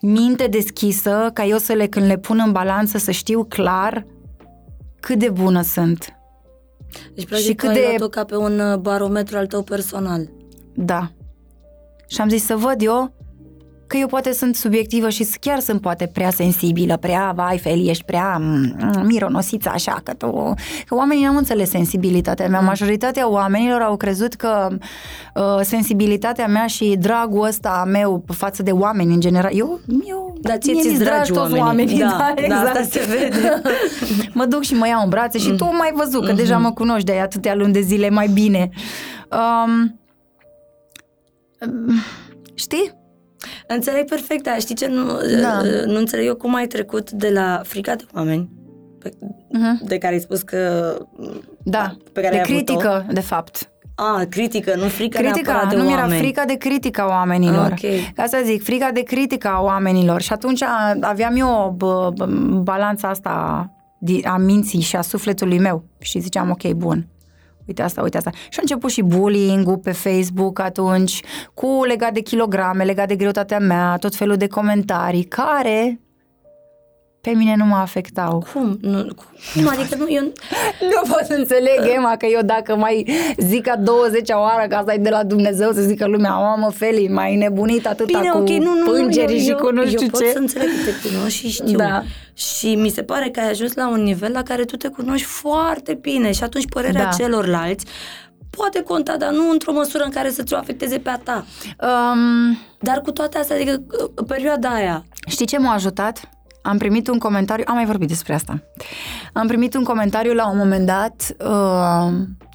minte 0.00 0.46
deschisă 0.46 1.30
ca 1.32 1.44
eu 1.44 1.58
să 1.58 1.72
le, 1.72 1.86
când 1.86 2.06
le 2.06 2.16
pun 2.18 2.42
în 2.46 2.52
balanță, 2.52 2.98
să 2.98 3.10
știu 3.10 3.44
clar 3.44 4.06
cât 5.00 5.18
de 5.18 5.30
bună 5.30 5.62
sunt. 5.62 6.16
Deci, 7.14 7.26
practic, 7.26 7.48
Și 7.48 7.54
cât 7.54 7.68
cât 7.68 7.76
ai 7.76 7.82
de- 7.82 7.86
luat-o 7.88 8.08
ca 8.08 8.24
pe 8.24 8.36
un 8.36 8.58
uh, 8.58 8.76
barometru 8.78 9.36
al 9.36 9.46
tău 9.46 9.62
personal. 9.62 10.28
Da. 10.74 11.10
Și 12.08 12.20
am 12.20 12.28
zis 12.28 12.44
să 12.44 12.56
văd 12.56 12.82
eu 12.82 13.12
că 13.92 13.98
eu 13.98 14.06
poate 14.06 14.32
sunt 14.32 14.56
subiectivă 14.56 15.08
și 15.08 15.26
chiar 15.40 15.58
sunt 15.58 15.80
poate 15.80 16.06
prea 16.12 16.30
sensibilă, 16.30 16.96
prea, 16.96 17.32
vai, 17.34 17.58
Feli, 17.58 17.88
ești 17.88 18.04
prea 18.04 18.38
mm, 18.40 19.02
mironosiță 19.04 19.70
așa, 19.72 20.00
că 20.02 20.12
tu... 20.12 20.54
Că 20.86 20.94
oamenii 20.94 21.24
n-au 21.24 21.36
înțeles 21.36 21.70
sensibilitatea 21.70 22.48
mea. 22.48 22.60
Majoritatea 22.60 23.30
oamenilor 23.30 23.80
au 23.80 23.96
crezut 23.96 24.34
că 24.34 24.68
uh, 25.34 25.60
sensibilitatea 25.62 26.46
mea 26.46 26.66
și 26.66 26.96
dragul 26.98 27.46
ăsta 27.46 27.84
meu 27.86 28.24
față 28.34 28.62
de 28.62 28.70
oameni 28.70 29.14
în 29.14 29.20
general... 29.20 29.50
Eu, 29.54 29.80
eu 30.08 30.36
Dar 30.40 30.56
ție 30.56 30.72
mie 30.72 30.82
ți-ți 30.82 30.94
mi-s 30.94 31.04
dragi 31.04 31.32
toți 31.32 31.54
oamenii. 31.54 31.98
Da, 32.02 32.06
da, 32.08 32.32
da, 32.36 32.42
exact. 32.42 32.76
asta 32.76 32.82
se 32.82 33.06
vede. 33.08 33.62
mă 34.38 34.44
duc 34.44 34.62
și 34.62 34.74
mă 34.74 34.86
iau 34.86 35.02
în 35.02 35.08
brațe 35.08 35.38
și 35.38 35.54
tu 35.56 35.64
m-ai 35.64 35.92
văzut, 35.94 36.26
că 36.26 36.32
deja 36.32 36.58
mă 36.58 36.72
cunoști 36.72 37.04
de 37.04 37.18
atâtea 37.18 37.54
luni 37.54 37.72
de 37.72 37.80
zile 37.80 38.10
mai 38.10 38.28
bine. 38.28 38.70
Um, 39.30 40.00
știi? 42.54 43.00
Înțeleg 43.66 44.04
perfect, 44.08 44.42
dar 44.42 44.60
știi 44.60 44.74
ce 44.74 44.86
nu, 44.86 45.04
Da. 45.42 45.60
uh, 45.64 45.84
nu 45.86 45.98
înțeleg 45.98 46.26
eu 46.26 46.34
cum 46.34 46.54
ai 46.54 46.66
trecut 46.66 47.10
de 47.10 47.30
la 47.30 47.60
frica 47.64 47.94
de 47.94 48.04
oameni, 48.14 48.50
pe, 48.98 49.08
Uh-huh. 49.54 49.86
de 49.88 49.98
care 49.98 50.14
ai 50.14 50.20
spus 50.20 50.42
că... 50.42 50.94
Da, 51.64 51.96
Pe 52.12 52.20
care 52.20 52.32
de 52.34 52.40
ai 52.40 52.42
avut-o? 52.48 52.54
critică, 52.74 53.06
de 53.12 53.20
fapt. 53.20 53.70
A, 53.94 54.24
critică, 54.28 54.74
nu 54.76 54.86
frica 54.88 55.18
Critica, 55.18 55.50
neapărat 55.52 55.70
de 55.72 55.76
nu 55.80 55.84
mi-era 55.84 56.00
oameni. 56.00 56.20
frica 56.20 56.44
de 56.44 56.54
critica 56.54 57.08
oamenilor. 57.08 57.70
Ok. 57.70 57.90
Ca 58.14 58.26
să 58.26 58.40
zic, 58.44 58.62
frica 58.62 58.90
de 58.90 59.02
critica 59.02 59.62
oamenilor. 59.62 60.20
Și 60.20 60.32
atunci 60.32 60.62
a- 60.62 60.96
aveam 61.00 61.36
eu 61.36 61.74
bă, 61.76 62.10
bă, 62.14 62.26
balanța 62.62 63.08
asta 63.08 63.66
di- 63.98 64.22
a 64.24 64.36
minții 64.36 64.80
și 64.80 64.96
a 64.96 65.00
sufletului 65.00 65.58
meu. 65.58 65.84
Și 65.98 66.18
ziceam, 66.18 66.50
ok, 66.50 66.70
bun, 66.72 67.06
uite 67.72 67.82
asta, 67.82 68.02
uite 68.02 68.16
asta. 68.16 68.30
Și 68.30 68.58
a 68.58 68.60
început 68.60 68.90
și 68.90 69.02
bullying-ul 69.02 69.78
pe 69.78 69.92
Facebook 69.92 70.58
atunci, 70.58 71.22
cu 71.54 71.84
legat 71.86 72.12
de 72.12 72.20
kilograme, 72.20 72.84
legat 72.84 73.08
de 73.08 73.16
greutatea 73.16 73.58
mea, 73.58 73.96
tot 73.96 74.14
felul 74.14 74.36
de 74.36 74.46
comentarii, 74.46 75.24
care 75.24 76.00
pe 77.22 77.30
mine 77.30 77.54
nu 77.56 77.64
mă 77.64 77.76
afectau. 77.76 78.46
Cum? 78.52 78.78
Nu, 78.80 79.06
cum? 79.54 79.68
Adică 79.68 79.96
nu, 79.96 80.06
eu... 80.08 80.22
Nu 80.80 81.00
pot 81.08 81.24
să 81.26 81.34
înțeleg, 81.34 81.78
Emma, 81.96 82.16
că 82.16 82.26
eu 82.26 82.40
dacă 82.44 82.76
mai 82.76 83.06
zic 83.36 83.68
a 83.68 83.76
20 83.76 84.28
oară 84.30 84.66
că 84.68 84.74
asta 84.74 84.94
e 84.94 84.96
de 84.96 85.08
la 85.10 85.24
Dumnezeu, 85.24 85.72
să 85.72 85.80
zică 85.80 86.06
lumea, 86.06 86.30
mamă, 86.30 86.70
Feli, 86.70 87.08
mai 87.08 87.36
nebunit 87.36 87.86
atâta 87.86 88.18
Bine, 88.18 88.30
cu 88.30 88.38
ok, 88.38 88.48
nu, 88.48 88.74
nu, 88.74 88.92
nu, 88.92 88.92
îngerii 89.02 89.38
eu, 89.38 89.44
și 89.44 89.52
cu 89.62 89.70
nu 89.70 89.80
eu, 89.80 89.86
știu 89.86 90.00
eu 90.02 90.08
pot 90.08 90.20
ce. 90.20 90.30
să 90.30 90.38
înțeleg 90.38 90.68
că 90.68 90.90
te 90.90 91.08
cunoști 91.08 91.38
și 91.38 91.50
știu. 91.50 91.76
Da. 91.76 92.02
Și 92.34 92.74
mi 92.74 92.88
se 92.88 93.02
pare 93.02 93.28
că 93.30 93.40
ai 93.40 93.50
ajuns 93.50 93.74
la 93.74 93.88
un 93.88 94.02
nivel 94.02 94.32
la 94.32 94.42
care 94.42 94.64
tu 94.64 94.76
te 94.76 94.88
cunoști 94.88 95.26
foarte 95.26 95.94
bine 96.00 96.32
și 96.32 96.42
atunci 96.42 96.68
părerea 96.68 97.04
Da. 97.04 97.10
celorlalți 97.10 97.86
poate 98.50 98.82
conta, 98.82 99.16
dar 99.16 99.30
nu 99.30 99.50
într-o 99.50 99.72
măsură 99.72 100.04
în 100.04 100.10
care 100.10 100.30
să 100.30 100.42
ți-o 100.42 100.56
afecteze 100.56 100.98
pe 100.98 101.10
a 101.10 101.16
ta. 101.16 101.44
Um, 101.80 102.58
Dar 102.80 103.00
cu 103.00 103.10
toate 103.10 103.38
astea, 103.38 103.56
adică 103.56 103.82
uh, 104.16 104.24
perioada 104.26 104.68
aia, 104.68 105.04
știi 105.26 105.46
ce 105.46 105.58
m-a 105.58 105.72
ajutat? 105.72 106.28
Am 106.62 106.78
primit 106.78 107.08
un 107.08 107.18
comentariu, 107.18 107.64
am 107.68 107.74
mai 107.74 107.84
vorbit 107.84 108.08
despre 108.08 108.34
asta. 108.34 108.62
Am 109.32 109.46
primit 109.46 109.74
un 109.74 109.82
comentariu 109.82 110.34
la 110.34 110.50
un 110.50 110.56
moment 110.56 110.86
dat, 110.86 111.36
uh, 111.38 112.12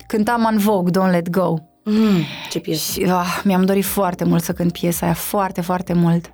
cântam 0.07 0.47
În 0.51 0.57
Vogue, 0.57 0.91
Don't 0.91 1.11
Let 1.11 1.29
Go. 1.29 1.53
mm, 1.83 2.21
ce 2.49 2.59
piesă. 2.59 2.91
Și 2.91 3.03
ah, 3.09 3.41
mi-am 3.43 3.65
dorit 3.65 3.85
foarte 3.85 4.23
mult 4.23 4.43
să 4.43 4.53
cânt 4.53 4.71
piesa 4.71 5.05
aia, 5.05 5.15
foarte, 5.15 5.61
foarte 5.61 5.93
mult. 5.93 6.31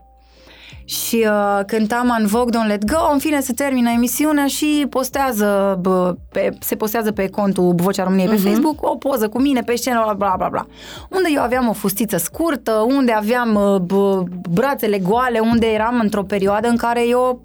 Și 0.94 1.26
uh, 1.30 1.60
cântam 1.68 2.16
în 2.20 2.26
Vogue 2.26 2.60
Don't 2.60 2.68
Let 2.68 2.86
Go, 2.86 3.12
în 3.12 3.20
fine 3.20 3.40
se 3.40 3.54
termină 3.54 3.90
emisiunea 3.90 4.48
și 4.48 4.86
postează, 4.90 5.78
bă, 5.82 6.16
pe, 6.32 6.50
se 6.60 6.76
postează 6.76 7.12
pe 7.12 7.30
contul 7.30 7.74
Vocea 7.76 8.04
României 8.04 8.28
pe 8.28 8.36
Facebook 8.36 8.90
o 8.90 8.96
poză 8.96 9.30
cu 9.30 9.40
mine 9.42 9.62
pe 9.62 9.76
scenă, 9.76 10.14
bla 10.18 10.34
bla 10.38 10.48
bla. 10.50 10.66
Unde 11.10 11.30
eu 11.34 11.42
aveam 11.42 11.68
o 11.68 11.74
fustiță 11.74 12.18
scurtă, 12.18 12.72
unde 12.88 13.12
aveam 13.12 13.56
uh, 13.56 13.80
bă, 13.80 14.24
brațele 14.50 15.00
goale, 15.00 15.40
unde 15.40 15.68
eram 15.68 16.00
într-o 16.00 16.24
perioadă 16.24 16.68
în 16.68 16.78
care 16.78 17.08
eu 17.08 17.44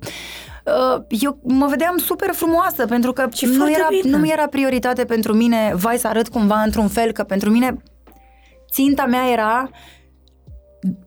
uh, 0.65 1.03
eu 1.09 1.39
mă 1.43 1.67
vedeam 1.67 1.97
super 1.97 2.31
frumoasă 2.33 2.87
pentru 2.87 3.13
că 3.13 3.29
Și 3.33 3.45
nu 3.45 3.55
foarte 3.57 3.75
era, 3.79 3.87
bine. 4.03 4.17
nu 4.17 4.27
era 4.27 4.47
prioritate 4.47 5.05
pentru 5.05 5.33
mine, 5.35 5.73
vai 5.75 5.97
să 5.97 6.07
arăt 6.07 6.29
cumva 6.29 6.63
într-un 6.65 6.89
fel, 6.89 7.13
că 7.13 7.23
pentru 7.23 7.51
mine 7.51 7.83
ținta 8.73 9.05
mea 9.05 9.31
era 9.33 9.71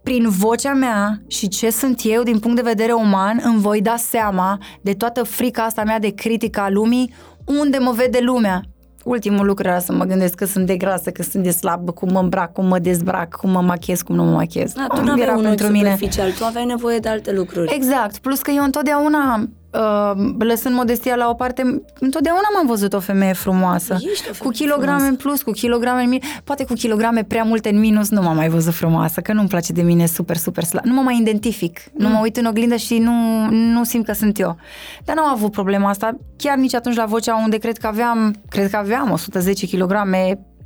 prin 0.04 0.30
vocea 0.30 0.74
mea 0.74 1.22
și 1.28 1.48
ce 1.48 1.70
sunt 1.70 2.02
eu 2.04 2.24
din 2.24 2.40
punct 2.40 2.56
de 2.56 2.62
vedere 2.70 2.92
uman, 2.92 3.42
îmi 3.44 3.60
voi 3.60 3.82
da 3.82 3.96
seama 3.98 4.58
de 4.82 4.94
toată 4.94 5.24
frica 5.24 5.64
asta 5.64 5.84
mea 5.84 6.00
de 6.00 6.10
critica 6.14 6.64
a 6.64 6.70
lumii, 6.70 7.14
unde 7.46 7.78
mă 7.78 7.92
vede 7.92 8.20
lumea. 8.22 8.62
Ultimul 9.04 9.46
lucru 9.46 9.68
era 9.68 9.80
să 9.80 9.94
mă 9.94 10.04
gândesc 10.04 10.34
că 10.34 10.46
sunt 10.46 10.66
de 10.66 10.78
grasă, 10.78 11.10
că 11.10 11.24
sunt 11.24 11.44
de 11.44 11.50
slabă, 11.52 11.92
cum 11.92 12.12
mă 12.12 12.20
îmbrac, 12.20 12.52
cum 12.54 12.66
mă 12.66 12.80
dezbrac, 12.80 13.36
cum 13.36 13.50
mă 13.50 13.62
machez, 13.62 14.02
cum 14.02 14.16
nu 14.16 14.24
mă 14.24 14.32
machez. 14.32 14.72
Da, 14.74 14.86
tu 14.88 14.96
Om, 14.98 15.04
nu 15.06 15.12
aveai 15.12 15.28
era 15.28 15.36
un 15.38 15.42
ochi 15.42 15.48
pentru 15.48 15.68
mine. 15.68 15.90
superficial, 15.92 16.32
tu 16.32 16.44
aveai 16.46 16.66
nevoie 16.66 16.98
de 16.98 17.10
alte 17.10 17.32
lucruri. 17.34 17.74
Exact, 17.76 18.18
plus 18.18 18.40
că 18.42 18.52
eu 18.52 18.64
întotdeauna, 18.64 19.50
uh, 19.74 20.34
lăsând 20.40 20.76
modestia 20.76 21.16
la 21.16 21.30
o 21.30 21.34
parte, 21.34 21.82
întotdeauna 22.00 22.48
m-am 22.56 22.68
văzut 22.68 22.94
o 22.94 23.00
femeie 23.00 23.34
frumoasă. 23.34 23.94
Ești 24.12 24.26
o 24.26 24.32
cu 24.32 24.34
femeie 24.38 24.52
kilograme 24.54 24.86
frumoasă. 24.86 25.10
în 25.10 25.16
plus, 25.16 25.42
cu 25.42 25.52
kilograme 25.52 26.02
în 26.04 26.10
minus. 26.10 26.28
Poate 26.44 26.66
cu 26.66 26.74
kilograme 26.74 27.24
prea 27.24 27.44
multe 27.44 27.70
în 27.70 27.80
minus 27.80 28.10
nu 28.10 28.22
m-am 28.22 28.36
mai 28.36 28.50
văzut 28.50 28.74
frumoasă, 28.74 29.22
că 29.22 29.34
nu-mi 29.34 29.48
place 29.48 29.74
de 29.74 29.82
mine 29.82 30.06
super, 30.06 30.38
super 30.38 30.64
slab. 30.64 30.84
Nu 30.86 30.94
mă 30.94 31.02
mai 31.02 31.18
identific. 31.22 31.80
Nu 31.98 32.08
Mm. 32.08 32.14
mă 32.14 32.20
uit 32.22 32.38
în 32.38 32.46
oglindă 32.46 32.76
și 32.76 32.98
nu, 32.98 33.12
nu 33.50 33.84
simt 33.84 34.06
că 34.06 34.14
sunt 34.14 34.40
eu. 34.40 34.58
Dar 35.06 35.16
nu 35.16 35.22
am 35.22 35.30
avut 35.34 35.52
problema 35.52 35.90
asta. 35.90 36.18
Chiar 36.38 36.58
nici 36.58 36.76
atunci 36.76 36.96
la 36.96 37.06
vocea 37.06 37.36
unde 37.36 37.58
cred 37.58 37.78
că 37.78 37.88
aveam, 37.88 38.36
cred 38.50 38.70
că 38.70 38.78
aveam 38.78 39.12
110 39.12 39.68
kg 39.78 39.92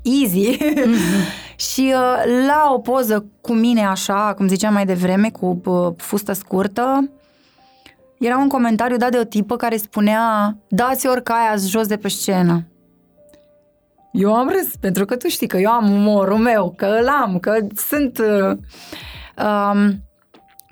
easy. 0.02 0.58
și 1.72 1.94
uh, 1.94 2.46
la 2.48 2.72
o 2.74 2.80
poză 2.80 3.26
cu 3.42 3.54
mine 3.54 3.86
așa, 3.86 4.34
cum 4.38 4.48
ziceam 4.48 4.74
mai 4.74 4.86
devreme, 4.86 5.30
cu 5.30 5.62
uh, 5.66 5.94
fustă 5.98 6.34
scurtă, 6.34 7.10
era 8.20 8.38
un 8.38 8.48
comentariu 8.48 8.98
dat 8.98 9.12
de 9.12 9.18
o 9.18 9.24
tipă 9.24 9.56
care 9.56 9.78
spunea 9.78 10.58
dați 10.68 11.08
oricai 11.08 11.58
jos 11.58 11.88
de 11.88 11.98
pe 11.98 12.08
scenă. 12.08 12.68
Eu 14.12 14.34
am 14.34 14.50
râs, 14.50 14.76
pentru 14.80 15.06
că 15.06 15.16
tu 15.16 15.28
știi 15.28 15.48
că 15.48 15.58
eu 15.58 15.72
am 15.72 15.92
umorul 15.92 16.38
meu, 16.38 16.74
că 16.78 16.86
îl 17.02 17.08
am, 17.08 17.40
că 17.40 17.58
sunt... 17.76 18.18
Uh, 18.18 18.58
um, 19.46 20.04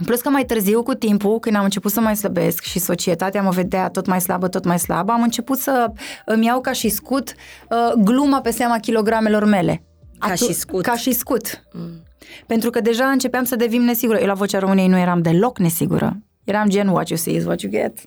plus 0.06 0.22
că 0.22 0.30
mai 0.30 0.46
târziu, 0.46 0.84
cu 0.84 0.94
timpul, 0.94 1.40
când 1.40 1.56
am 1.56 1.64
început 1.64 1.92
să 1.92 2.00
mai 2.00 2.16
slăbesc 2.16 2.64
și 2.64 2.80
societatea 2.80 3.42
mă 3.42 3.50
vedea 3.50 3.90
tot 3.90 4.06
mai 4.06 4.22
slabă, 4.22 4.48
tot 4.48 4.66
mai 4.66 4.80
slabă, 4.80 5.12
am 5.12 5.22
început 5.22 5.58
să 5.58 5.92
îmi 6.26 6.46
iau 6.46 6.62
ca 6.62 6.72
și 6.72 6.90
scut 6.90 7.34
uh, 7.70 8.04
gluma 8.04 8.42
pe 8.42 8.52
seama 8.52 8.78
kilogramelor 8.78 9.46
mele. 9.46 9.84
Ca 10.20 10.34
și 10.34 10.54
scut. 10.54 10.84
Ca 10.84 10.96
și 10.96 11.12
scut. 11.12 11.64
Mm. 11.74 12.04
Pentru 12.48 12.70
că 12.70 12.82
deja 12.82 13.06
începeam 13.06 13.44
să 13.44 13.56
devin 13.56 13.82
nesigură. 13.82 14.20
Eu 14.20 14.28
la 14.28 14.34
Vocea 14.34 14.60
României 14.60 14.88
nu 14.88 14.98
eram 14.98 15.22
deloc 15.22 15.60
nesigură. 15.60 16.18
Eram 16.44 16.70
gen 16.70 16.88
what 16.88 17.08
you 17.08 17.18
see 17.18 17.34
is 17.34 17.46
what 17.46 17.62
you 17.62 17.72
get. 17.72 17.98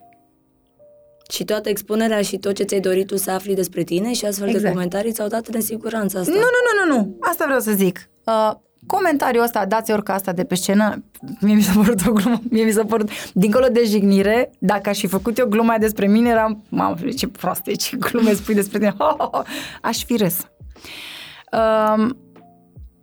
Și 1.30 1.44
toată 1.44 1.68
expunerea 1.68 2.22
și 2.22 2.38
tot 2.38 2.54
ce 2.54 2.62
ți-ai 2.62 2.80
dorit 2.80 3.06
tu 3.06 3.16
să 3.16 3.30
afli 3.30 3.54
despre 3.54 3.82
tine 3.82 4.12
și 4.12 4.24
astfel 4.24 4.46
de 4.46 4.52
Exact. 4.52 4.72
comentarii 4.74 5.12
ți-au 5.12 5.28
dat 5.28 5.48
nesiguranța 5.48 6.18
asta. 6.18 6.32
Nu, 6.32 6.38
nu, 6.38 6.42
nu, 6.42 6.94
nu, 6.94 7.00
nu. 7.00 7.16
Asta 7.20 7.44
vreau 7.44 7.60
să 7.60 7.72
zic. 7.72 8.08
Uh, 8.24 8.52
comentariul 8.86 9.42
ăsta, 9.42 9.66
dați 9.66 9.92
orică 9.92 10.12
asta 10.12 10.32
de 10.32 10.44
pe 10.44 10.54
scenă, 10.54 11.04
mie 11.40 11.54
mi 11.54 11.62
s-a 11.62 11.72
părut 11.74 12.06
o 12.06 12.12
glumă, 12.12 12.40
mie 12.50 12.64
mi 12.64 12.70
s-a 12.70 12.84
părut, 12.84 13.10
dincolo 13.32 13.66
de 13.66 13.82
jignire, 13.84 14.50
dacă 14.58 14.88
aș 14.88 14.98
fi 14.98 15.06
făcut 15.06 15.38
eu 15.38 15.46
gluma 15.46 15.78
despre 15.78 16.06
mine, 16.06 16.28
eram, 16.28 16.64
mamă, 16.68 16.96
ce 17.16 17.28
proastă 17.28 17.70
e, 17.70 17.74
ce 17.74 17.96
glume 17.96 18.32
spui 18.32 18.54
despre 18.54 18.78
tine, 18.78 18.94
ho, 18.98 19.04
ho, 19.18 19.28
ho. 19.32 19.42
aș 19.82 20.04
fi 20.04 20.16
râs. 20.16 20.38
Um, 21.52 22.16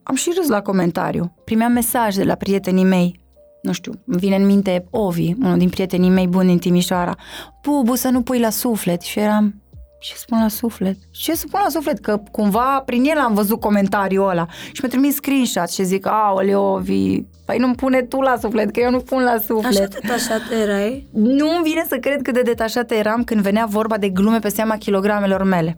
am 0.04 0.16
și 0.16 0.32
râs 0.36 0.48
la 0.48 0.62
comentariu. 0.62 1.36
Primeam 1.46 1.72
mesaje 1.72 2.18
de 2.20 2.24
la 2.26 2.36
prietenii 2.36 2.84
mei. 2.84 3.20
Nu 3.64 3.72
știu, 3.72 3.92
îmi 4.06 4.20
vine 4.20 4.36
în 4.36 4.46
minte 4.46 4.86
Ovi, 4.90 5.34
unul 5.42 5.58
din 5.58 5.70
prietenii 5.70 6.10
mei 6.10 6.28
buni 6.28 6.48
din 6.48 6.58
Timișoara. 6.58 7.16
Bubu, 7.62 7.96
să 7.96 8.10
nu 8.10 8.22
pui 8.22 8.40
la 8.40 8.50
suflet. 8.50 9.02
Și 9.02 9.20
eram, 9.20 9.62
ce 10.00 10.14
spun 10.16 10.42
la 10.42 10.48
suflet? 10.48 10.98
Ce 11.12 11.34
spun 11.34 11.60
la 11.64 11.70
suflet? 11.70 12.00
Că 12.00 12.22
cumva 12.32 12.82
prin 12.86 13.04
el 13.04 13.18
am 13.18 13.34
văzut 13.34 13.60
comentariul 13.60 14.30
ăla 14.30 14.46
și 14.72 14.80
mi-a 14.82 14.90
trimis 14.90 15.16
screenshot 15.16 15.70
și 15.70 15.84
zic, 15.84 16.08
aoleo, 16.08 16.74
Ovi, 16.74 17.22
păi 17.46 17.58
nu-mi 17.58 17.76
pune 17.76 18.02
tu 18.02 18.22
la 18.22 18.36
suflet, 18.42 18.72
că 18.72 18.80
eu 18.80 18.90
nu 18.90 19.00
pun 19.00 19.24
la 19.24 19.30
Așa 19.30 19.44
suflet. 19.48 20.02
detașată 20.02 20.54
erai? 20.54 21.08
Nu 21.14 21.50
îmi 21.50 21.64
vine 21.64 21.86
să 21.88 21.98
cred 21.98 22.22
cât 22.22 22.34
de 22.34 22.42
detașată 22.42 22.94
eram 22.94 23.24
când 23.24 23.42
venea 23.42 23.66
vorba 23.66 23.98
de 23.98 24.10
glume 24.10 24.40
pe 24.40 24.50
seama 24.50 24.78
kilogramelor 24.78 25.44
mele. 25.44 25.78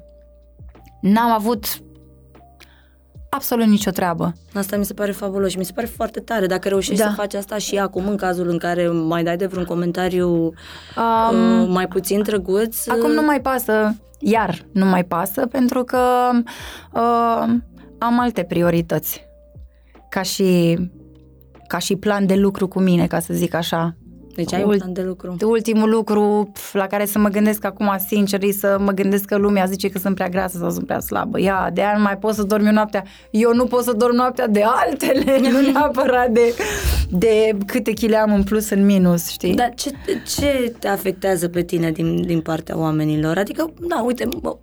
N-am 1.01 1.31
avut 1.31 1.65
absolut 3.35 3.65
nicio 3.65 3.91
treabă. 3.91 4.33
Asta 4.53 4.77
mi 4.77 4.85
se 4.85 4.93
pare 4.93 5.11
fabulos 5.11 5.51
și 5.51 5.57
mi 5.57 5.65
se 5.65 5.71
pare 5.75 5.87
foarte 5.87 6.19
tare. 6.19 6.45
Dacă 6.45 6.67
reușești 6.67 7.01
Da. 7.03 7.09
să 7.09 7.15
faci 7.15 7.33
asta 7.33 7.57
și 7.57 7.77
acum, 7.77 8.07
în 8.07 8.15
cazul 8.15 8.49
în 8.49 8.57
care 8.57 8.87
mai 8.87 9.23
dai 9.23 9.37
de 9.37 9.45
vreun 9.45 9.65
comentariu 9.65 10.53
Um, 10.97 11.61
uh, 11.61 11.67
mai 11.69 11.87
puțin 11.87 12.21
drăguț... 12.21 12.87
Acum 12.87 13.11
nu 13.11 13.21
mai 13.21 13.41
pasă, 13.41 13.95
iar 14.19 14.65
nu 14.71 14.85
mai 14.85 15.03
pasă, 15.03 15.45
pentru 15.45 15.83
că 15.83 15.99
uh, 16.93 17.53
am 17.97 18.19
alte 18.19 18.43
priorități. 18.43 19.25
Ca 20.09 20.21
și, 20.21 20.77
ca 21.67 21.77
și 21.77 21.95
plan 21.95 22.25
de 22.25 22.35
lucru 22.35 22.67
cu 22.67 22.79
mine, 22.79 23.07
ca 23.07 23.19
să 23.19 23.33
zic 23.33 23.53
așa. 23.53 23.95
Deci 24.35 24.53
ai 24.53 24.61
un 24.63 24.67
Ult- 24.67 24.77
plan 24.77 24.93
de 24.93 25.01
lucru. 25.01 25.35
Ultimul 25.41 25.89
lucru 25.89 26.49
pf, 26.53 26.73
la 26.73 26.87
care 26.87 27.05
să 27.05 27.19
mă 27.19 27.29
gândesc 27.29 27.65
acum, 27.65 27.95
sincer, 28.07 28.43
e 28.43 28.51
să 28.51 28.77
mă 28.79 28.91
gândesc 28.91 29.25
că 29.25 29.35
lumea 29.37 29.65
zice 29.65 29.89
că 29.89 29.99
sunt 29.99 30.15
prea 30.15 30.29
grasă 30.29 30.57
sau 30.57 30.69
sunt 30.69 30.85
prea 30.85 30.99
slabă. 30.99 31.39
Ia, 31.39 31.69
de 31.73 31.81
aia 31.81 31.93
nu 31.97 32.03
mai 32.03 32.17
pot 32.17 32.33
să 32.33 32.43
dorm 32.43 32.65
eu 32.65 32.71
noaptea. 32.71 33.03
Eu 33.31 33.53
nu 33.53 33.65
pot 33.65 33.83
să 33.83 33.93
dorm 33.93 34.15
noaptea 34.15 34.47
de 34.47 34.63
altele, 34.65 35.39
nu 35.51 35.71
neapărat 35.71 36.29
de, 36.29 36.53
de 37.09 37.57
câte 37.65 37.91
chile 37.91 38.15
am 38.17 38.33
în 38.33 38.43
plus, 38.43 38.69
în 38.69 38.85
minus, 38.85 39.27
știi? 39.29 39.53
Dar 39.53 39.73
ce, 39.75 39.91
ce 40.35 40.73
te 40.79 40.87
afectează 40.87 41.47
pe 41.47 41.61
tine 41.61 41.91
din, 41.91 42.25
din 42.25 42.41
partea 42.41 42.77
oamenilor? 42.77 43.37
Adică, 43.37 43.73
da, 43.87 44.01
uite, 44.05 44.27
mă, 44.41 44.57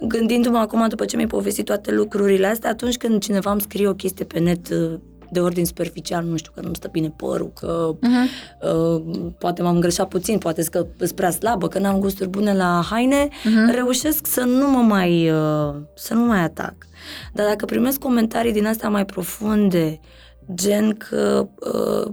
gândindu-mă 0.00 0.58
acum 0.58 0.88
după 0.88 1.04
ce 1.04 1.16
mi-ai 1.16 1.28
povestit 1.28 1.64
toate 1.64 1.92
lucrurile 1.92 2.46
astea, 2.46 2.70
atunci 2.70 2.96
când 2.96 3.22
cineva 3.22 3.50
îmi 3.50 3.60
scrie 3.60 3.88
o 3.88 3.94
chestie 3.94 4.24
pe 4.24 4.38
net 4.38 4.68
uh, 4.70 4.98
de 5.32 5.40
ordin 5.40 5.64
superficial, 5.66 6.24
nu 6.24 6.36
știu, 6.36 6.52
că 6.54 6.60
nu-mi 6.60 6.74
stă 6.74 6.88
bine 6.92 7.12
părul, 7.16 7.52
că 7.60 7.94
Uh-huh. 7.96 8.62
uh, 8.72 9.02
poate 9.38 9.62
m-am 9.62 9.78
greșat 9.80 10.08
puțin, 10.08 10.38
poate 10.38 10.62
că 10.62 10.86
sunt 10.98 11.12
prea 11.12 11.30
slabă, 11.30 11.68
că 11.68 11.78
n-am 11.78 11.98
gusturi 11.98 12.28
bune 12.28 12.54
la 12.54 12.82
haine, 12.90 13.28
Uh-huh. 13.28 13.74
reușesc 13.74 14.26
să 14.26 14.40
nu 14.40 14.70
mă 14.70 14.78
mai, 14.78 15.30
uh, 15.30 15.74
să 15.94 16.14
nu 16.14 16.20
mai 16.24 16.38
atac. 16.40 16.74
Dar 17.32 17.46
dacă 17.46 17.64
primesc 17.64 17.98
comentarii 17.98 18.52
din 18.52 18.66
astea 18.66 18.88
mai 18.88 19.04
profunde, 19.04 20.00
gen 20.54 20.94
că 20.94 21.48
uh, 21.74 22.12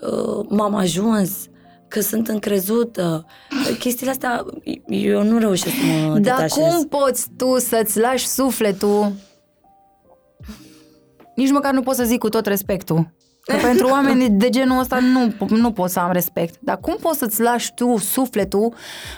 uh, 0.00 0.44
m-am 0.48 0.74
ajuns, 0.74 1.30
că 1.88 2.00
sunt 2.00 2.28
încrezută, 2.28 3.26
chestiile 3.78 4.10
astea 4.10 4.44
eu 4.86 5.22
nu 5.22 5.38
reușesc 5.38 5.74
să 5.74 6.06
mă 6.06 6.18
Dar 6.18 6.20
detașez. 6.20 6.56
cum 6.74 6.88
poți 6.88 7.26
tu 7.36 7.58
să-ți 7.58 7.98
lași 8.00 8.26
sufletul? 8.26 9.12
Nici 11.34 11.50
măcar 11.50 11.72
nu 11.72 11.82
pot 11.82 11.94
să 11.94 12.04
zic 12.04 12.18
cu 12.18 12.28
tot 12.28 12.46
respectul. 12.46 13.10
Că 13.44 13.56
pentru 13.66 13.88
oameni 13.88 14.28
de 14.30 14.48
genul 14.48 14.78
ăsta 14.80 14.98
nu, 14.98 15.46
nu 15.56 15.70
pot 15.72 15.90
să 15.90 15.98
am 16.00 16.12
respect. 16.12 16.54
Dar 16.60 16.78
cum 16.80 16.96
poți 17.00 17.18
să-ți 17.18 17.40
lași 17.40 17.74
tu 17.74 17.96
sufletul 17.98 18.74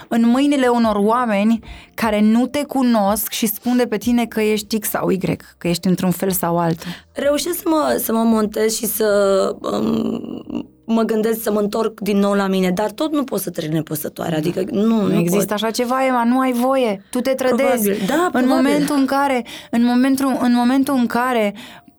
în 0.07 0.27
mâinile 0.27 0.67
unor 0.67 0.95
oameni 0.95 1.59
care 1.93 2.21
nu 2.21 2.47
te 2.47 2.63
cunosc 2.63 3.31
și 3.31 3.45
spun 3.45 3.77
de 3.77 3.87
pe 3.87 3.97
tine 3.97 4.25
că 4.25 4.41
ești 4.41 4.79
X 4.79 4.89
sau 4.89 5.09
Y, 5.09 5.17
că 5.57 5.67
ești 5.67 5.87
într-un 5.87 6.11
fel 6.11 6.31
sau 6.31 6.57
altul? 6.57 6.87
Reușesc 7.11 7.57
să 7.57 7.63
mă, 7.65 7.95
să 8.03 8.13
mă 8.13 8.23
montez 8.23 8.75
și 8.75 8.85
să 8.85 9.07
um, 9.61 10.45
mă 10.85 11.01
gândesc 11.01 11.43
să 11.43 11.51
mă 11.51 11.59
întorc 11.59 11.99
din 11.99 12.17
nou 12.17 12.33
la 12.33 12.47
mine, 12.47 12.71
dar 12.71 12.91
tot 12.91 13.11
nu 13.13 13.23
pot 13.23 13.39
să 13.39 13.49
trec 13.49 13.71
nepăsătoare, 13.71 14.35
adică 14.35 14.63
nu, 14.71 14.81
nu, 14.81 15.07
Nu 15.07 15.19
există 15.19 15.45
pot. 15.45 15.51
așa 15.51 15.71
ceva, 15.71 16.05
Ema, 16.05 16.23
nu 16.23 16.39
ai 16.39 16.51
voie. 16.51 17.03
Tu 17.09 17.19
te 17.19 17.31
trădezi. 17.31 17.83
Probabil. 17.83 18.05
Da, 18.07 18.13
în 18.23 18.29
probabil. 18.31 18.49
momentul 18.55 18.95
în 18.95 19.05
care, 19.05 19.45
în 19.71 19.83
momentul, 19.83 20.37
în 20.41 20.53
momentul 20.53 20.95
în 20.95 21.05
care 21.05 21.53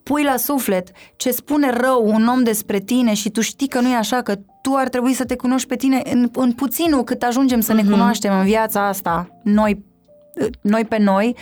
pui 0.04 0.22
la 0.22 0.36
suflet 0.36 0.88
ce 1.16 1.30
spune 1.30 1.70
rău 1.70 2.06
un 2.06 2.26
om 2.26 2.42
despre 2.42 2.78
tine 2.78 3.14
și 3.14 3.30
tu 3.30 3.40
știi 3.40 3.68
că 3.68 3.80
nu 3.80 3.88
e 3.88 3.94
așa, 3.96 4.22
că 4.22 4.34
tu 4.62 4.74
ar 4.76 4.88
trebui 4.88 5.12
să 5.12 5.24
te 5.24 5.36
cunoști 5.36 5.68
pe 5.68 5.76
tine 5.76 6.02
în, 6.12 6.28
în 6.34 6.52
puținul 6.52 7.04
cât 7.04 7.22
ajungem 7.22 7.60
să 7.60 7.72
ne 7.72 7.82
Mhm. 7.82 7.90
cunoaștem 7.90 8.38
în 8.38 8.44
viața 8.44 8.86
asta, 8.88 9.28
noi, 9.42 9.84
noi 10.60 10.84
pe 10.84 10.98
noi, 10.98 11.36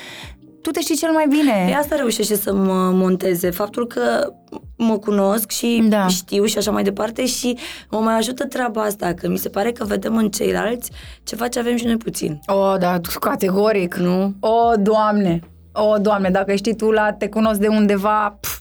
tu 0.63 0.71
te 0.71 0.81
știi 0.81 0.97
cel 0.97 1.11
mai 1.13 1.27
bine. 1.29 1.65
Pe 1.67 1.73
asta 1.73 1.97
reușește 1.97 2.35
să 2.37 2.55
mă 2.55 2.91
monteze, 2.95 3.51
faptul 3.51 3.87
că 3.87 4.33
mă 4.77 4.99
cunosc 4.99 5.51
și 5.51 5.85
Da. 5.89 6.07
știu 6.07 6.45
și 6.45 6.59
așa 6.59 6.71
mai 6.71 6.83
departe 6.83 7.27
și 7.27 7.59
mă 7.91 7.99
mai 7.99 8.15
ajută 8.17 8.45
treaba 8.47 8.83
asta, 8.83 9.13
că 9.15 9.29
mi 9.29 9.39
se 9.39 9.49
pare 9.49 9.73
că 9.73 9.85
vedem 9.85 10.17
în 10.17 10.29
ceilalți 10.31 10.91
ceva 11.25 11.49
ce 11.49 11.59
avem 11.59 11.77
și 11.77 11.85
noi 11.85 11.97
puțin. 11.97 12.41
O, 12.47 12.77
da, 12.77 13.01
categoric. 13.21 13.95
Nu? 13.95 14.35
O, 14.41 14.77
Doamne! 14.79 15.41
O, 15.73 15.99
Doamne, 15.99 16.31
dacă 16.31 16.55
știi 16.55 16.77
tu 16.77 16.91
la 16.91 17.13
te 17.13 17.29
cunosc 17.29 17.61
de 17.61 17.69
undeva, 17.69 18.39
pf, 18.41 18.59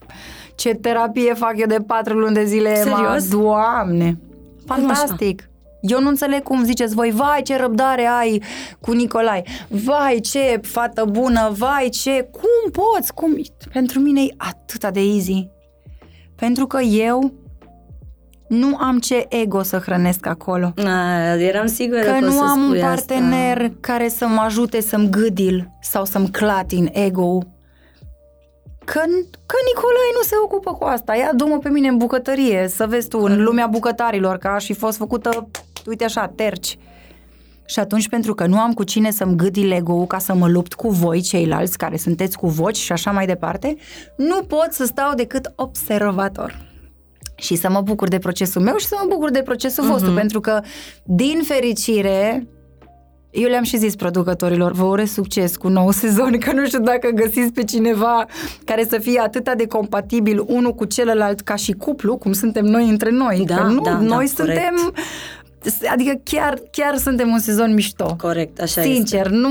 ce 0.56 0.74
terapie 0.74 1.34
fac 1.34 1.54
eu 1.58 1.68
de 1.68 1.78
patru 1.88 2.20
luni 2.20 2.34
de 2.34 2.44
zile, 2.46 2.70
Ema. 2.70 2.98
Serios? 2.98 3.30
Doamne! 3.30 4.20
Fantastic! 4.66 5.50
Eu 5.82 6.02
nu 6.02 6.08
înțeleg 6.08 6.44
cum 6.44 6.64
ziceți 6.64 6.96
voi, 6.96 7.12
vai 7.12 7.42
ce 7.42 7.58
răbdare 7.58 8.06
ai 8.06 8.44
cu 8.80 8.92
Nicolai, 8.92 9.46
vai 9.68 10.20
ce 10.20 10.60
fată 10.64 11.06
bună, 11.06 11.52
vai 11.58 11.90
ce, 11.90 12.30
cum 12.32 12.72
poți, 12.72 13.14
cum, 13.14 13.42
pentru 13.74 14.00
mine 14.00 14.22
e 14.22 14.34
atâta 14.38 14.92
de 14.92 15.00
easy. 15.00 15.48
Pentru 16.36 16.68
că 16.68 16.82
eu 16.82 17.32
nu 18.52 18.78
am 18.80 19.00
ce 19.00 19.26
ego 19.30 19.64
să 19.64 19.78
hrănesc 19.78 20.26
acolo. 20.26 20.74
A, 20.86 21.36
eram 21.36 21.68
sigură 21.68 22.00
Că 22.00 22.10
că 22.10 22.16
o 22.16 22.20
nu 22.20 22.32
să 22.32 22.44
am 22.44 22.60
un 22.60 22.68
spui 22.68 22.80
partener 22.80 23.58
Asta. 23.58 23.74
care 23.80 24.10
să 24.10 24.28
mă 24.28 24.42
ajute 24.42 24.82
să-mi 24.82 25.10
gâdil 25.10 25.72
sau 25.82 26.06
să-mi 26.06 26.30
clatin 26.30 26.90
ego 26.94 27.40
Că, 28.86 29.00
că 29.46 29.56
Nicolae 29.68 30.12
nu 30.16 30.22
se 30.24 30.36
ocupă 30.44 30.74
cu 30.74 30.84
asta. 30.84 31.16
Ia, 31.16 31.32
du-mă 31.36 31.58
pe 31.58 31.70
mine 31.70 31.88
în 31.88 31.98
bucătărie, 31.98 32.68
să 32.68 32.86
vezi 32.88 33.08
tu, 33.08 33.20
în 33.20 33.44
lumea 33.44 33.68
bucătarilor, 33.68 34.38
că 34.38 34.48
aș 34.48 34.66
fi 34.66 34.74
fost 34.74 34.98
făcută, 34.98 35.48
uite 35.86 36.04
așa, 36.04 36.32
terci. 36.36 36.78
Și 37.66 37.80
atunci, 37.80 38.10
pentru 38.10 38.34
că 38.34 38.46
nu 38.46 38.60
am 38.60 38.74
cu 38.74 38.84
cine 38.84 39.12
să-mi 39.12 39.36
gâdil 39.36 39.72
ego 39.72 40.06
ca 40.06 40.18
să 40.18 40.34
mă 40.34 40.48
lupt 40.48 40.74
cu 40.74 40.90
voi, 40.90 41.22
ceilalți 41.22 41.78
care 41.78 41.98
sunteți 41.98 42.38
cu 42.38 42.48
voci 42.48 42.78
și 42.78 42.92
așa 42.92 43.12
mai 43.12 43.26
departe, 43.26 43.76
nu 44.16 44.44
pot 44.44 44.68
să 44.72 44.86
stau 44.86 45.14
decât 45.14 45.52
observator 45.56 46.71
și 47.42 47.56
să 47.56 47.70
mă 47.70 47.82
bucur 47.82 48.08
de 48.08 48.20
procesul 48.20 48.62
meu 48.62 48.78
și 48.78 48.86
să 48.86 48.96
mă 49.00 49.06
bucur 49.10 49.32
de 49.32 49.42
procesul 49.42 49.84
uh-huh. 49.84 49.88
vostru, 49.88 50.12
pentru 50.12 50.40
că, 50.40 50.62
din 51.04 51.42
fericire, 51.44 52.48
eu 53.32 53.50
le-am 53.50 53.64
și 53.64 53.78
zis 53.78 53.96
producătorilor, 53.96 54.72
vă 54.72 54.84
urez 54.84 55.12
succes 55.12 55.56
cu 55.56 55.68
nou 55.68 55.92
sezon, 56.02 56.38
că 56.38 56.52
nu 56.54 56.66
știu 56.66 56.80
dacă 56.80 57.10
găsiți 57.10 57.52
pe 57.54 57.64
cineva 57.64 58.26
care 58.66 58.86
să 58.90 58.98
fie 58.98 59.20
atât 59.20 59.54
de 59.58 59.68
compatibil 59.68 60.44
unul 60.48 60.74
cu 60.74 60.86
celălalt 60.86 61.40
ca 61.40 61.56
și 61.56 61.72
cuplu, 61.72 62.18
cum 62.18 62.34
suntem 62.34 62.66
noi 62.66 62.90
între 62.90 63.10
noi. 63.10 63.44
Da, 63.46 63.56
că 63.56 63.62
nu, 63.62 63.82
da, 63.82 63.92
da, 63.92 63.98
noi 63.98 64.10
corect. 64.10 64.36
suntem, 64.36 64.94
adică 65.92 66.22
chiar, 66.24 66.62
chiar 66.72 66.98
suntem 66.98 67.30
un 67.30 67.40
sezon 67.40 67.74
mișto. 67.74 68.16
Corect, 68.18 68.62
așa 68.62 68.82
Sincer, 68.82 69.26
este. 69.26 69.38
nu... 69.38 69.50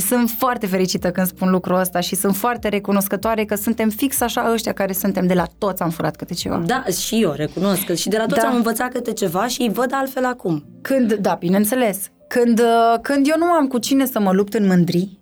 Sunt 0.00 0.30
foarte 0.30 0.66
fericită 0.66 1.10
când 1.10 1.26
spun 1.26 1.50
lucrul 1.50 1.78
ăsta 1.78 2.00
și 2.00 2.14
sunt 2.14 2.36
foarte 2.36 2.68
recunoscătoare 2.68 3.44
că 3.44 3.54
suntem 3.54 3.88
fix 3.88 4.20
așa 4.20 4.50
ăștia 4.52 4.72
care 4.72 4.92
suntem 4.92 5.26
de 5.26 5.34
la 5.34 5.44
toți 5.58 5.82
am 5.82 5.90
furat 5.90 6.16
câte 6.16 6.34
ceva. 6.34 6.62
Da, 6.66 6.84
și 7.00 7.22
eu 7.22 7.32
recunosc 7.32 7.84
că 7.84 7.94
și 7.94 8.08
de 8.08 8.16
la 8.16 8.26
toți 8.26 8.40
Da. 8.40 8.48
am 8.48 8.54
învățat 8.54 8.92
câte 8.92 9.12
ceva 9.12 9.46
și 9.46 9.62
îi 9.62 9.72
văd 9.72 9.90
altfel 9.92 10.24
acum. 10.24 10.64
Când, 10.82 11.14
da, 11.14 11.34
bineînțeles. 11.34 12.10
Când, 12.28 12.58
uh, 12.60 12.98
când 13.02 13.28
eu 13.28 13.34
nu 13.38 13.44
am 13.44 13.66
cu 13.66 13.78
cine 13.78 14.06
să 14.06 14.20
mă 14.20 14.32
lupt 14.32 14.54
în 14.54 14.66
mândri, 14.66 15.20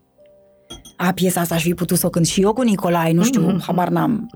a, 0.96 1.12
piesa 1.12 1.40
asta 1.40 1.54
aș 1.54 1.62
fi 1.62 1.74
putut 1.74 1.98
să 1.98 2.06
o 2.06 2.10
cânt 2.10 2.26
și 2.26 2.40
eu 2.40 2.52
cu 2.52 2.62
Nicolae, 2.62 3.12
nu 3.12 3.22
știu, 3.22 3.52
mm-hmm. 3.52 3.64
habar 3.66 3.88
n-am. 3.88 4.30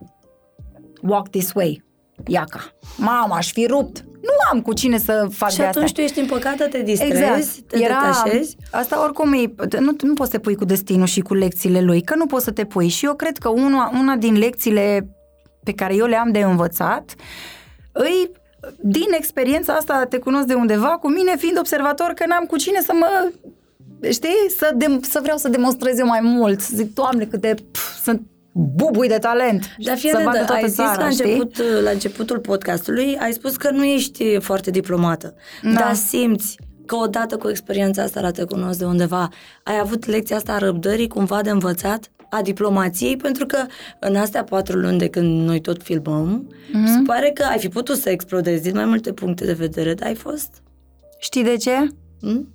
Walk 1.03 1.29
this 1.29 1.53
way, 1.55 1.85
iaca. 2.27 2.61
Mama, 2.97 3.37
aș 3.37 3.53
fi 3.53 3.67
rupt. 3.67 4.05
Nu 4.21 4.33
am 4.53 4.63
cu 4.63 4.73
cine 4.73 4.99
să 4.99 5.29
fac 5.31 5.51
și 5.51 5.57
de 5.57 5.65
atunci 5.65 5.85
asta. 5.85 5.97
tu 5.97 6.07
ești 6.07 6.21
împăcată, 6.21 6.69
te 6.69 6.83
distrezi, 6.83 7.13
Exact. 7.13 7.69
te 7.69 7.79
detașezi. 7.79 8.57
Asta 8.71 9.03
oricum 9.03 9.33
e, 9.33 9.53
nu, 9.79 9.97
nu 10.03 10.15
poți 10.15 10.31
să 10.31 10.37
te 10.37 10.43
pui 10.43 10.57
cu 10.57 10.65
destinul 10.65 11.07
și 11.07 11.21
cu 11.21 11.35
lecțiile 11.35 11.81
lui, 11.81 12.03
că 12.03 12.15
nu 12.15 12.27
poți 12.27 12.45
să 12.45 12.51
te 12.51 12.65
pui. 12.65 12.89
Și 12.89 13.05
eu 13.05 13.15
cred 13.15 13.39
că 13.39 13.49
una, 13.49 13.91
una 13.99 14.17
din 14.17 14.39
lecțiile 14.39 15.09
pe 15.65 15.73
care 15.73 15.95
eu 15.95 16.07
le-am 16.07 16.31
de 16.33 16.39
învățat 16.39 17.15
îi 17.93 18.31
din 18.81 19.07
experiența 19.11 19.73
asta 19.73 20.05
te 20.05 20.19
cunosc 20.19 20.47
de 20.47 20.55
undeva, 20.55 20.89
cu 20.89 21.09
mine 21.09 21.37
fiind 21.37 21.59
observator 21.59 22.11
că 22.11 22.27
n-am 22.27 22.45
cu 22.45 22.57
cine 22.57 22.81
să 22.81 22.93
mă 22.95 23.31
știi, 24.11 24.51
să, 24.59 24.73
de, 24.75 24.99
să 25.01 25.19
vreau 25.23 25.37
să 25.37 25.49
demonstrez 25.49 25.99
eu 25.99 26.07
mai 26.07 26.21
mult. 26.23 26.61
Să 26.61 26.73
zic, 26.75 26.95
doamne, 26.95 27.25
câte 27.25 27.55
pf, 27.73 28.03
sunt 28.03 28.23
bubui 28.75 29.09
de 29.09 29.19
talent. 29.19 29.77
Dar 29.79 29.97
fii 29.97 30.09
să 30.09 30.17
atent, 30.17 30.31
vadă 30.33 30.45
toată 30.45 30.63
ai 30.63 30.69
zis 30.69 30.75
țara, 30.77 31.03
la, 31.05 31.11
știi? 31.11 31.25
început, 31.31 31.63
la 31.83 31.91
începutul 31.91 32.39
podcastului, 32.39 33.17
ai 33.21 33.33
spus 33.33 33.57
că 33.57 33.71
nu 33.71 33.85
ești 33.85 34.39
foarte 34.41 34.71
diplomată, 34.71 35.35
Da. 35.63 35.71
dar 35.71 35.95
simți 35.95 36.57
că 36.87 36.97
odată 36.97 37.37
cu 37.37 37.49
experiența 37.49 38.03
asta 38.03 38.21
la 38.21 38.31
te 38.31 38.45
cunosc 38.45 38.79
de 38.79 38.85
undeva, 38.85 39.29
ai 39.65 39.79
avut 39.81 40.07
lecția 40.07 40.37
asta 40.37 40.53
a 40.53 40.59
răbdării 40.59 41.09
cumva 41.09 41.43
de 41.43 41.51
învățat, 41.51 42.11
a 42.31 42.43
diplomației, 42.43 43.17
pentru 43.17 43.47
că 43.47 43.59
în 44.01 44.17
astea 44.17 44.45
patru 44.45 44.79
luni 44.79 44.99
de 44.99 45.09
când 45.09 45.47
noi 45.47 45.61
tot 45.61 45.83
filmăm, 45.83 46.25
Mhm. 46.73 46.83
mm-hmm. 46.85 46.87
se 46.87 47.03
pare 47.07 47.31
că 47.35 47.45
ai 47.51 47.59
fi 47.59 47.69
putut 47.69 47.97
să 47.97 48.11
explodezi 48.11 48.63
din 48.63 48.75
mai 48.75 48.85
multe 48.85 49.13
puncte 49.13 49.45
de 49.45 49.53
vedere, 49.53 49.95
dar 49.95 50.09
ai 50.09 50.15
fost... 50.15 50.49
Știi 51.19 51.45
de 51.45 51.57
ce? 51.57 51.77
Hm? 52.21 52.49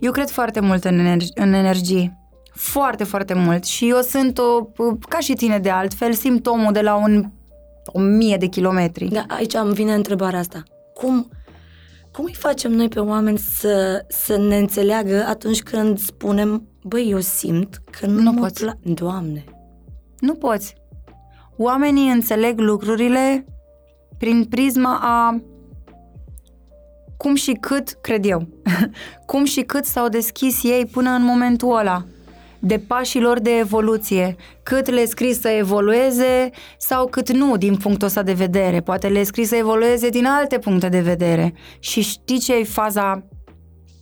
Eu 0.00 0.12
cred 0.12 0.28
foarte 0.28 0.60
mult 0.60 0.84
în, 0.84 0.98
energi- 0.98 1.32
în 1.34 1.52
energie. 1.52 2.16
Foarte, 2.56 3.04
foarte 3.04 3.34
mult. 3.34 3.64
Și 3.64 3.88
eu 3.88 4.00
sunt, 4.00 4.38
o, 4.38 4.64
ca 5.08 5.18
și 5.18 5.32
tine 5.32 5.58
de 5.58 5.70
altfel, 5.70 6.12
simt 6.12 6.46
omul 6.46 6.72
de 6.72 6.80
la 6.80 6.94
un, 6.94 7.30
o 7.86 8.00
mie 8.00 8.36
de 8.36 8.46
kilometri. 8.46 9.08
Da, 9.08 9.24
aici 9.28 9.54
îmi 9.54 9.74
vine 9.74 9.94
întrebarea 9.94 10.38
asta. 10.38 10.62
Cum, 10.94 11.28
cum 12.12 12.24
îi 12.24 12.34
facem 12.34 12.72
noi 12.72 12.88
pe 12.88 13.00
oameni 13.00 13.38
să, 13.38 14.04
să 14.08 14.36
ne 14.36 14.56
înțeleagă 14.58 15.24
atunci 15.28 15.62
când 15.62 15.98
spunem, 15.98 16.68
băi, 16.82 17.10
eu 17.10 17.20
simt 17.20 17.82
că 17.90 18.06
nu, 18.06 18.20
Nu 18.20 18.32
mă 18.32 18.40
poți. 18.40 18.64
pla- 18.64 18.78
Doamne, 18.82 19.44
Nu 20.18 20.34
poți. 20.34 20.74
oamenii 21.56 22.10
înțeleg 22.10 22.58
lucrurile 22.58 23.44
prin 24.18 24.44
prisma 24.44 24.98
a 25.02 25.40
cum 27.16 27.34
și 27.34 27.52
cât, 27.52 27.88
cred 27.88 28.24
eu, 28.24 28.46
cum 29.26 29.44
și 29.44 29.60
cât 29.60 29.84
s-au 29.84 30.08
deschis 30.08 30.62
ei 30.62 30.86
până 30.86 31.10
în 31.10 31.22
momentul 31.22 31.76
ăla 31.78 32.04
de 32.58 32.78
pașii 32.78 33.20
lor 33.20 33.40
de 33.40 33.50
evoluție. 33.58 34.36
Cât 34.62 34.90
le 34.90 35.04
scris 35.04 35.40
să 35.40 35.48
evolueze 35.48 36.50
sau 36.78 37.06
cât 37.06 37.32
nu 37.32 37.56
din 37.56 37.76
punctul 37.76 38.06
ăsta 38.06 38.22
de 38.22 38.32
vedere. 38.32 38.80
Poate 38.80 39.08
le 39.08 39.22
scris 39.22 39.48
să 39.48 39.56
evolueze 39.56 40.08
din 40.08 40.26
alte 40.26 40.58
puncte 40.58 40.88
de 40.88 41.00
vedere. 41.00 41.54
Și 41.78 42.00
știi 42.00 42.38
ce 42.38 42.56
e 42.56 42.64
faza, 42.64 43.24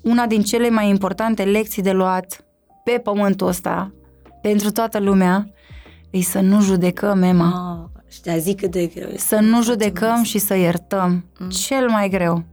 una 0.02 0.26
din 0.26 0.42
cele 0.42 0.70
mai 0.70 0.88
importante 0.88 1.42
lecții 1.42 1.82
de 1.82 1.92
luat 1.92 2.44
pe 2.84 3.00
pământul 3.02 3.46
ăsta, 3.46 3.94
pentru 4.42 4.70
toată 4.70 4.98
lumea, 4.98 5.52
e 6.10 6.20
să 6.20 6.40
nu 6.40 6.60
judecăm, 6.60 7.22
Emma. 7.22 7.90
Ah, 7.94 8.02
și 8.12 8.20
te 8.20 8.38
zic 8.38 8.60
cât 8.60 8.70
de 8.70 8.86
greu 8.86 9.08
este. 9.08 9.34
Să 9.34 9.40
nu 9.40 9.62
judecăm 9.62 10.22
și 10.22 10.38
să 10.38 10.54
iertăm. 10.54 11.24
Mm. 11.38 11.48
Cel 11.48 11.88
mai 11.88 12.08
greu. 12.08 12.44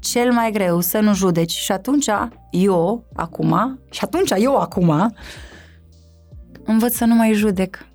Cel 0.00 0.32
mai 0.32 0.50
greu, 0.50 0.80
să 0.80 0.98
nu 0.98 1.14
judeci. 1.14 1.52
Și 1.52 1.72
atunci, 1.72 2.06
eu, 2.50 3.04
acum, 3.14 3.78
și 3.90 4.00
atunci 4.02 4.30
eu, 4.36 4.56
acum, 4.56 5.14
învăț 6.64 6.94
să 6.94 7.04
nu 7.04 7.14
mai 7.14 7.32
judec. 7.32 7.88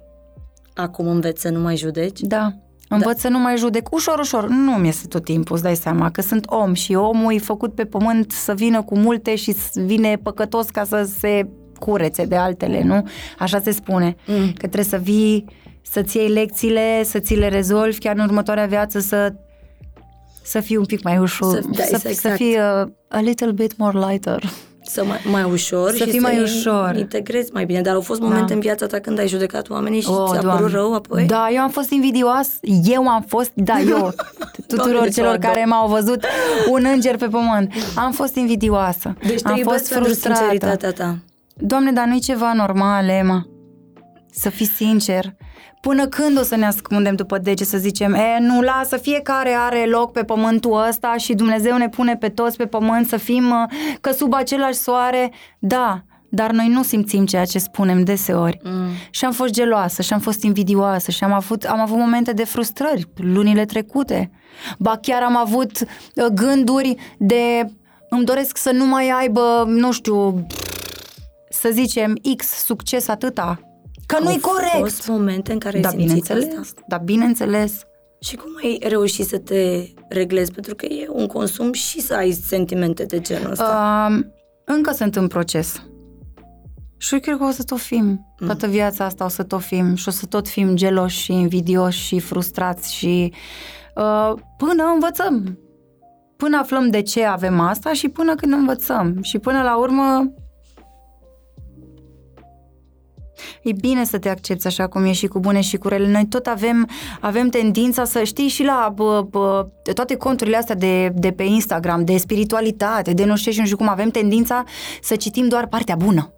Acum 0.75 1.07
înveți 1.07 1.41
să 1.41 1.49
nu 1.49 1.59
mai 1.59 1.75
judeci? 1.75 2.19
Da. 2.19 2.53
Învăț 2.89 3.19
să 3.19 3.27
nu 3.27 3.39
mai 3.39 3.57
judec. 3.57 3.91
Ușor, 3.91 4.19
ușor. 4.19 4.47
Nu 4.47 4.71
mi 4.71 4.87
este 4.87 5.07
tot 5.07 5.23
timpul, 5.23 5.55
îți 5.55 5.63
dai 5.63 5.75
seama, 5.75 6.11
că 6.11 6.21
sunt 6.21 6.45
om 6.49 6.73
și 6.73 6.93
omul 6.93 7.33
e 7.33 7.37
făcut 7.37 7.75
pe 7.75 7.85
pământ 7.85 8.31
să 8.31 8.53
vină 8.53 8.81
cu 8.81 8.97
multe 8.97 9.35
și 9.35 9.51
să 9.51 9.81
vine 9.81 10.15
păcătos 10.23 10.69
ca 10.69 10.83
să 10.83 11.09
se 11.19 11.49
curețe 11.79 12.25
de 12.25 12.35
altele, 12.35 12.83
nu? 12.83 13.07
Așa 13.39 13.59
se 13.59 13.71
spune. 13.71 14.15
Mm. 14.27 14.45
Că 14.45 14.67
trebuie 14.67 14.83
să 14.83 14.97
vii, 14.97 15.45
să-ți 15.81 16.17
iei 16.17 16.29
lecțiile, 16.29 17.03
să 17.03 17.19
ți 17.19 17.35
le 17.35 17.47
rezolvi 17.47 17.97
chiar 17.97 18.15
în 18.15 18.23
următoarea 18.23 18.65
viață, 18.65 18.99
să 18.99 19.33
să 20.45 20.59
fii 20.59 20.75
un 20.77 20.85
pic 20.85 21.03
mai 21.03 21.17
ușor, 21.17 21.53
Să- 21.53 21.61
da, 21.71 21.83
să, 21.83 21.89
exact. 22.07 22.15
să 22.15 22.29
fii 22.29 22.55
uh, 22.55 22.87
a 23.09 23.19
little 23.19 23.51
bit 23.51 23.77
more 23.77 23.99
lighter. 24.09 24.43
Să 24.87 25.03
mai, 25.05 25.19
mai 25.31 25.43
ușor 25.43 25.89
Să 25.89 25.95
și 25.95 26.03
fii 26.03 26.11
să 26.13 26.19
mai 26.21 26.35
îi 26.37 26.41
ușor. 26.43 26.95
integrezi 26.95 27.51
mai 27.53 27.65
bine. 27.65 27.81
Dar 27.81 27.93
au 27.95 28.01
fost 28.01 28.19
momente 28.21 28.45
Da. 28.47 28.53
în 28.53 28.59
viața 28.59 28.85
ta 28.85 28.99
când 28.99 29.19
ai 29.19 29.27
judecat 29.27 29.69
oamenii 29.69 30.01
și 30.01 30.07
Oh, 30.09 30.29
ți-a 30.31 30.41
Doamne. 30.41 30.59
părut 30.61 30.73
rău 30.75 30.93
apoi? 30.93 31.25
Da, 31.25 31.47
eu 31.51 31.61
am 31.61 31.69
fost 31.69 31.89
invidioas, 31.91 32.49
eu 32.83 33.07
am 33.07 33.23
fost, 33.27 33.51
da, 33.53 33.79
eu, 33.79 34.13
tuturor 34.67 34.91
Doamne, 34.91 35.09
celor 35.09 35.33
ce 35.33 35.39
care 35.39 35.65
m-au 35.65 35.87
văzut 35.87 36.25
un 36.69 36.85
înger 36.93 37.15
pe 37.17 37.27
pământ, 37.27 37.73
am 37.95 38.11
fost 38.11 38.35
invidioasă, 38.35 39.15
Deci 39.27 39.41
te 39.41 39.47
am 39.47 39.57
iubesc 39.57 39.77
fost 39.77 39.93
pentru 39.93 40.09
frustrată. 40.09 40.37
sinceritatea 40.39 40.91
ta. 40.91 41.17
Doamne, 41.55 41.91
dar 41.91 42.05
nu-i 42.05 42.19
ceva 42.19 42.53
normal, 42.53 43.07
Emma, 43.09 43.45
să 44.31 44.49
fii 44.49 44.65
sincer. 44.67 45.35
Până 45.87 46.07
când 46.07 46.39
o 46.39 46.43
să 46.43 46.55
ne 46.55 46.65
ascundem 46.65 47.15
după 47.15 47.37
dege 47.37 47.63
să 47.63 47.77
zicem, 47.77 48.13
e, 48.13 48.37
nu, 48.39 48.61
lasă, 48.61 48.97
fiecare 48.97 49.55
are 49.59 49.85
loc 49.85 50.11
pe 50.11 50.23
pământul 50.23 50.85
ăsta 50.87 51.15
și 51.17 51.33
Dumnezeu 51.33 51.77
ne 51.77 51.89
pune 51.89 52.15
pe 52.15 52.29
toți 52.29 52.57
pe 52.57 52.65
pământ 52.65 53.07
să 53.07 53.17
fim, 53.17 53.49
uh, 53.49 53.97
că 54.01 54.11
sub 54.11 54.33
același 54.33 54.77
soare, 54.77 55.31
da, 55.59 56.03
dar 56.29 56.51
noi 56.51 56.67
nu 56.67 56.83
simțim 56.83 57.25
ceea 57.25 57.45
ce 57.45 57.59
spunem 57.59 58.03
deseori. 58.03 58.59
Mm. 58.63 58.89
Și 59.09 59.25
am 59.25 59.31
fost 59.31 59.53
geloasă 59.53 60.01
și 60.01 60.13
am 60.13 60.19
fost 60.19 60.43
invidioasă 60.43 61.11
și 61.11 61.23
am 61.23 61.33
avut, 61.33 61.63
am 61.63 61.79
avut 61.79 61.97
momente 61.97 62.31
de 62.31 62.43
frustrări 62.43 63.07
lunile 63.15 63.65
trecute. 63.65 64.31
Ba 64.77 64.97
chiar 65.01 65.21
am 65.23 65.37
avut 65.37 65.79
uh, 65.81 66.25
gânduri 66.33 66.95
de 67.17 67.71
îmi 68.09 68.25
doresc 68.25 68.57
să 68.57 68.71
nu 68.71 68.85
mai 68.85 69.09
aibă, 69.09 69.63
nu 69.67 69.91
știu, 69.91 70.45
să 71.49 71.69
zicem, 71.71 72.19
X 72.37 72.45
succes 72.45 73.07
atâta. 73.07 73.59
Că 74.05 74.19
nu-i 74.19 74.39
Au 74.41 74.51
corect. 74.51 74.77
fost 74.79 75.07
momente 75.07 75.51
în 75.51 75.59
care 75.59 75.75
ai 75.75 75.81
Da, 75.81 75.89
simțit 75.89 76.05
bineînțeles. 76.07 76.57
asta. 76.59 76.81
Da, 76.87 76.97
bineînțeles. 76.97 77.81
Și 78.19 78.35
cum 78.35 78.49
ai 78.63 78.79
reușit 78.87 79.25
să 79.27 79.37
te 79.37 79.87
reglezi? 80.09 80.51
Pentru 80.51 80.75
că 80.75 80.85
e 80.85 81.07
un 81.11 81.27
consum 81.27 81.73
și 81.73 82.01
să 82.01 82.13
ai 82.13 82.31
sentimente 82.31 83.03
de 83.03 83.19
genul 83.19 83.51
ăsta. 83.51 84.07
Uh, 84.11 84.25
încă 84.65 84.91
sunt 84.93 85.15
în 85.15 85.27
proces. 85.27 85.81
Și 86.97 87.13
eu 87.13 87.19
cred 87.19 87.37
că 87.37 87.43
o 87.43 87.51
să 87.51 87.63
tot 87.63 87.79
fim. 87.79 88.25
Toată 88.45 88.67
viața 88.67 89.05
asta 89.05 89.25
o 89.25 89.27
să 89.27 89.43
tot 89.43 89.61
fim 89.61 89.95
și 89.95 90.07
o 90.07 90.11
să 90.11 90.25
tot 90.25 90.47
fim 90.47 90.75
geloși 90.75 91.19
și 91.21 91.31
invidioși 91.33 91.99
și 92.05 92.19
frustrați 92.19 92.93
și 92.93 93.33
uh, 93.95 94.33
până 94.57 94.83
învățăm. 94.93 95.59
Până 96.37 96.57
aflăm 96.57 96.89
de 96.89 97.01
ce 97.01 97.23
avem 97.25 97.59
asta 97.59 97.93
și 97.93 98.09
până 98.09 98.35
când 98.35 98.53
învățăm. 98.53 99.17
Și 99.21 99.39
până 99.39 99.61
la 99.61 99.77
urmă 99.77 100.33
E 103.61 103.71
bine 103.71 104.05
să 104.05 104.17
te 104.17 104.29
accepti 104.29 104.67
așa 104.67 104.87
cum 104.87 105.03
ești 105.03 105.17
și 105.17 105.27
cu 105.27 105.39
bune 105.39 105.61
și 105.61 105.77
cu 105.77 105.87
rele. 105.87 106.07
Noi 106.07 106.25
tot 106.25 106.45
avem, 106.45 106.89
avem 107.19 107.49
tendința 107.49 108.05
să 108.05 108.23
știi 108.23 108.47
și 108.47 108.63
la 108.63 108.91
bă, 108.95 109.25
bă, 109.29 109.67
de 109.83 109.91
toate 109.91 110.15
conturile 110.15 110.57
astea 110.57 110.75
de, 110.75 111.09
de 111.15 111.31
pe 111.31 111.43
Instagram, 111.43 112.05
de 112.05 112.17
spiritualitate, 112.17 113.13
de 113.13 113.25
nu 113.25 113.35
știu 113.35 113.51
și 113.51 113.59
nu 113.59 113.65
știu 113.65 113.77
cum, 113.77 113.89
avem 113.89 114.09
tendința 114.09 114.63
să 115.01 115.15
citim 115.15 115.47
doar 115.47 115.67
partea 115.67 115.95
bună. 115.95 116.33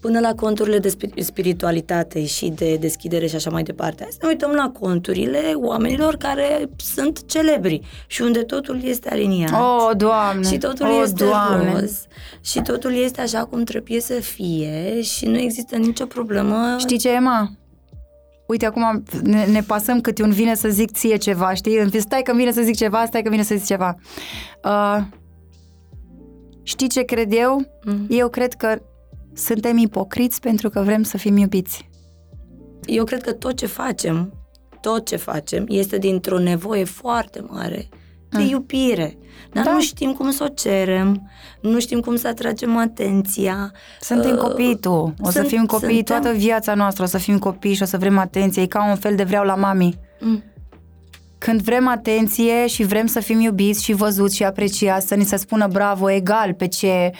Până 0.00 0.20
la 0.20 0.34
conturile 0.34 0.78
de 0.78 0.88
spi- 0.88 1.18
spiritualitate 1.22 2.24
și 2.24 2.48
de 2.48 2.76
deschidere 2.76 3.26
și 3.26 3.34
așa 3.34 3.50
mai 3.50 3.62
departe. 3.62 4.02
Hai 4.02 4.12
să 4.12 4.18
ne 4.22 4.28
uităm 4.28 4.50
la 4.50 4.72
conturile 4.80 5.52
oamenilor 5.54 6.16
care 6.16 6.68
sunt 6.76 7.26
celebri 7.26 7.80
și 8.06 8.22
unde 8.22 8.38
totul 8.42 8.80
este 8.84 9.08
aliniat. 9.10 9.52
Oh, 9.52 9.90
Doamne! 9.96 10.48
Și 10.48 10.58
totul 10.58 10.86
oh, 10.86 11.00
este 11.02 11.24
Doamne. 11.24 11.72
roz 11.72 12.06
și 12.40 12.60
totul 12.60 12.92
este 12.94 13.20
așa 13.20 13.44
cum 13.44 13.64
trebuie 13.64 14.00
să 14.00 14.12
fie 14.12 15.02
și 15.02 15.26
nu 15.26 15.38
există 15.38 15.76
nicio 15.76 16.06
problemă. 16.06 16.76
Știi 16.78 16.98
ce, 16.98 17.10
Emma? 17.10 17.50
Uite, 18.46 18.66
acum 18.66 19.02
ne, 19.22 19.44
ne 19.44 19.60
pasăm 19.60 20.00
câte 20.00 20.22
un 20.22 20.30
vine 20.30 20.54
să 20.54 20.68
zic 20.68 20.90
ție 20.92 21.16
ceva, 21.16 21.54
știi? 21.54 21.78
Îmi 21.78 21.90
fi- 21.90 22.00
Stai 22.00 22.22
că 22.22 22.32
vine 22.36 22.52
să 22.52 22.62
zic 22.62 22.76
ceva, 22.76 23.04
stai 23.06 23.22
că 23.22 23.30
vine 23.30 23.42
să 23.42 23.54
zic 23.54 23.66
ceva. 23.66 23.94
Uh, 24.64 24.98
știi 26.62 26.88
ce 26.88 27.02
cred 27.02 27.32
eu? 27.32 27.62
Mm. 27.84 28.06
Eu 28.08 28.28
cred 28.28 28.52
că 28.52 28.82
suntem 29.34 29.76
ipocriți 29.76 30.40
pentru 30.40 30.68
că 30.70 30.80
vrem 30.80 31.02
să 31.02 31.16
fim 31.18 31.36
iubiți. 31.36 31.88
Eu 32.84 33.04
cred 33.04 33.22
că 33.22 33.32
tot 33.32 33.56
ce 33.56 33.66
facem, 33.66 34.32
tot 34.80 35.06
ce 35.06 35.16
facem, 35.16 35.64
este 35.68 35.98
dintr-o 35.98 36.38
nevoie 36.38 36.84
foarte 36.84 37.40
mare 37.48 37.88
de 38.30 38.42
iubire. 38.42 39.18
Dar 39.52 39.64
Da. 39.64 39.72
nu 39.72 39.80
știm 39.80 40.12
cum 40.12 40.30
să 40.30 40.44
o 40.44 40.48
cerem, 40.54 41.30
nu 41.60 41.80
știm 41.80 42.00
cum 42.00 42.16
să 42.16 42.28
atragem 42.28 42.76
atenția. 42.76 43.72
Suntem 44.00 44.30
Uh, 44.30 44.38
copii 44.38 44.78
tu. 44.80 44.90
O 45.20 45.24
să 45.24 45.30
sunt- 45.30 45.46
fim 45.46 45.66
copii 45.66 45.94
suntem- 45.94 46.20
toată 46.20 46.36
viața 46.36 46.74
noastră, 46.74 47.02
o 47.02 47.06
să 47.06 47.18
fim 47.18 47.38
copii 47.38 47.74
și 47.74 47.82
o 47.82 47.86
să 47.86 47.98
vrem 47.98 48.18
atenție. 48.18 48.62
E 48.62 48.66
ca 48.66 48.88
un 48.90 48.96
fel 48.96 49.14
de 49.16 49.22
vreau 49.24 49.44
la 49.44 49.54
mami. 49.54 49.98
Mm. 50.20 50.42
Când 51.38 51.60
vrem 51.62 51.88
atenție 51.88 52.66
și 52.66 52.82
vrem 52.82 53.06
să 53.06 53.20
fim 53.20 53.40
iubiți 53.40 53.84
și 53.84 53.92
văzuți 53.92 54.36
și 54.36 54.44
apreciați, 54.44 55.06
să 55.06 55.14
ni 55.14 55.24
se 55.24 55.36
spună 55.36 55.66
bravo 55.66 56.10
egal 56.10 56.54
pe 56.54 56.68
ce 56.68 57.10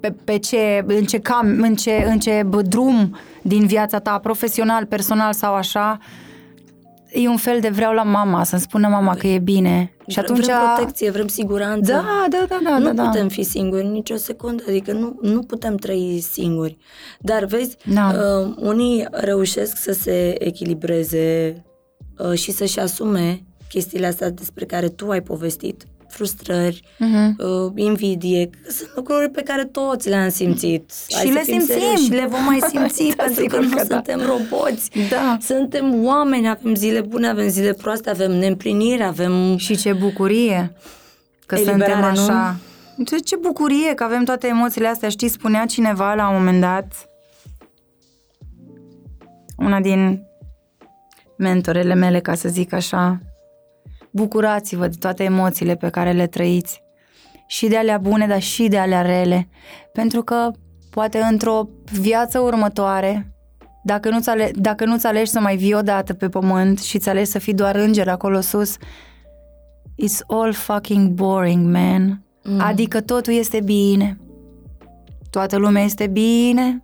pe, 0.00 0.14
pe 0.24 0.38
ce, 0.38 0.84
în 0.86 1.04
ce, 1.04 1.18
cam, 1.18 1.58
în 1.62 1.74
ce, 1.74 2.04
în 2.06 2.18
ce 2.18 2.42
bă, 2.46 2.62
drum 2.62 3.16
din 3.42 3.66
viața 3.66 3.98
ta, 3.98 4.18
profesional, 4.18 4.86
personal 4.86 5.32
sau 5.32 5.54
așa, 5.54 5.98
e 7.10 7.28
un 7.28 7.36
fel 7.36 7.60
de 7.60 7.68
vreau 7.68 7.92
la 7.92 8.02
mama, 8.02 8.44
să-mi 8.44 8.60
spună 8.60 8.88
mama 8.88 9.14
că 9.14 9.26
e 9.26 9.38
bine. 9.38 9.92
Și 10.06 10.18
Vrem- 10.18 10.22
atunci... 10.24 10.44
Vrem 10.44 10.56
protecție, 10.74 11.10
vrem 11.10 11.26
siguranță. 11.28 11.92
Da, 11.92 12.26
da, 12.28 12.44
da, 12.48 12.58
da, 12.70 12.78
nu 12.78 12.84
da, 12.84 12.92
da. 12.92 13.02
putem 13.08 13.28
fi 13.28 13.42
singuri 13.42 13.86
nicio 13.86 14.16
secundă, 14.16 14.62
adică 14.68 14.92
nu, 14.92 15.18
nu 15.22 15.40
putem 15.42 15.76
trăi 15.76 16.20
singuri. 16.32 16.76
Dar 17.20 17.44
vezi, 17.44 17.76
Da. 17.94 18.12
uh, 18.44 18.54
unii 18.56 19.06
reușesc 19.10 19.76
să 19.76 19.92
se 19.92 20.44
echilibreze 20.44 21.56
uh, 22.18 22.38
și 22.38 22.50
să-și 22.52 22.78
asume 22.80 23.42
chestiile 23.68 24.06
astea 24.06 24.30
despre 24.30 24.64
care 24.64 24.88
tu 24.88 25.10
ai 25.10 25.22
povestit. 25.22 25.84
Frustrări, 26.08 26.82
Mhm. 26.98 27.36
uh, 27.38 27.72
invidie, 27.74 28.46
că 28.46 28.70
sunt 28.70 28.90
lucruri 28.94 29.28
pe 29.30 29.42
care 29.42 29.64
toți 29.64 30.08
le-am 30.08 30.28
simțit. 30.28 30.90
Hai 31.10 31.20
Și 31.24 31.26
să 31.28 31.32
le 31.38 31.40
fim 31.42 31.58
simțim. 31.58 31.74
serioși, 31.74 32.04
Și 32.04 32.10
le 32.10 32.26
vom 32.26 32.44
mai 32.44 32.58
simți, 32.70 33.16
Da, 33.16 33.22
pentru 33.24 33.44
că 33.44 33.50
sigur 33.56 33.64
nu 33.64 33.76
că 33.76 33.84
da. 33.84 33.94
suntem 33.94 34.20
roboți. 34.26 34.90
Da. 35.10 35.36
Suntem 35.40 36.04
oameni, 36.04 36.48
avem 36.48 36.74
zile 36.74 37.00
bune, 37.00 37.28
avem 37.28 37.48
zile 37.48 37.72
proaste, 37.72 38.10
avem 38.10 38.32
neîmpliniri, 38.32 39.02
avem 39.04 39.56
Și 39.56 39.76
ce 39.76 39.92
bucurie 39.92 40.72
că 41.46 41.54
Eliberare, 41.54 41.92
suntem 41.92 42.24
nu? 42.24 42.30
așa. 42.32 42.56
Ce, 43.06 43.16
ce 43.16 43.36
bucurie 43.36 43.94
că 43.94 44.04
avem 44.04 44.24
toate 44.24 44.46
emoțiile 44.46 44.88
astea. 44.88 45.08
Știi, 45.08 45.28
spunea 45.28 45.66
cineva 45.66 46.14
la 46.14 46.28
un 46.28 46.34
moment 46.36 46.60
dat, 46.60 47.08
una 49.56 49.80
din 49.80 50.22
mentorele 51.36 51.94
mele, 51.94 52.20
ca 52.20 52.34
să 52.34 52.48
zic 52.48 52.72
așa, 52.72 53.20
bucurați-vă 54.10 54.86
de 54.86 54.96
toate 54.98 55.22
emoțiile 55.24 55.74
pe 55.74 55.88
care 55.88 56.12
le 56.12 56.26
trăiți. 56.26 56.82
Și 57.46 57.66
de 57.66 57.76
alea 57.76 57.98
bune, 57.98 58.26
dar 58.26 58.40
și 58.40 58.68
de 58.68 58.78
alea 58.78 59.02
rele. 59.02 59.48
Pentru 59.92 60.22
că 60.22 60.50
poate 60.90 61.18
într-o 61.18 61.68
viață 61.92 62.38
următoare, 62.38 63.32
dacă 63.84 64.08
nu-ți, 64.08 64.28
ale- 64.28 64.50
dacă 64.54 64.84
nu-ți 64.84 65.06
alegi 65.06 65.30
să 65.30 65.40
mai 65.40 65.56
vii 65.56 65.74
odată 65.74 66.14
pe 66.14 66.28
pământ 66.28 66.78
și 66.78 66.98
ți 66.98 67.08
alegi 67.08 67.30
să 67.30 67.38
fii 67.38 67.54
doar 67.54 67.76
înger 67.76 68.08
acolo 68.08 68.40
sus, 68.40 68.76
it's 70.02 70.26
all 70.26 70.52
fucking 70.52 71.08
boring, 71.08 71.72
man. 71.72 72.22
Mm. 72.44 72.60
Adică 72.60 73.00
totul 73.00 73.32
este 73.32 73.60
bine. 73.60 74.18
Toată 75.30 75.56
lumea 75.56 75.82
este 75.82 76.06
bine, 76.06 76.82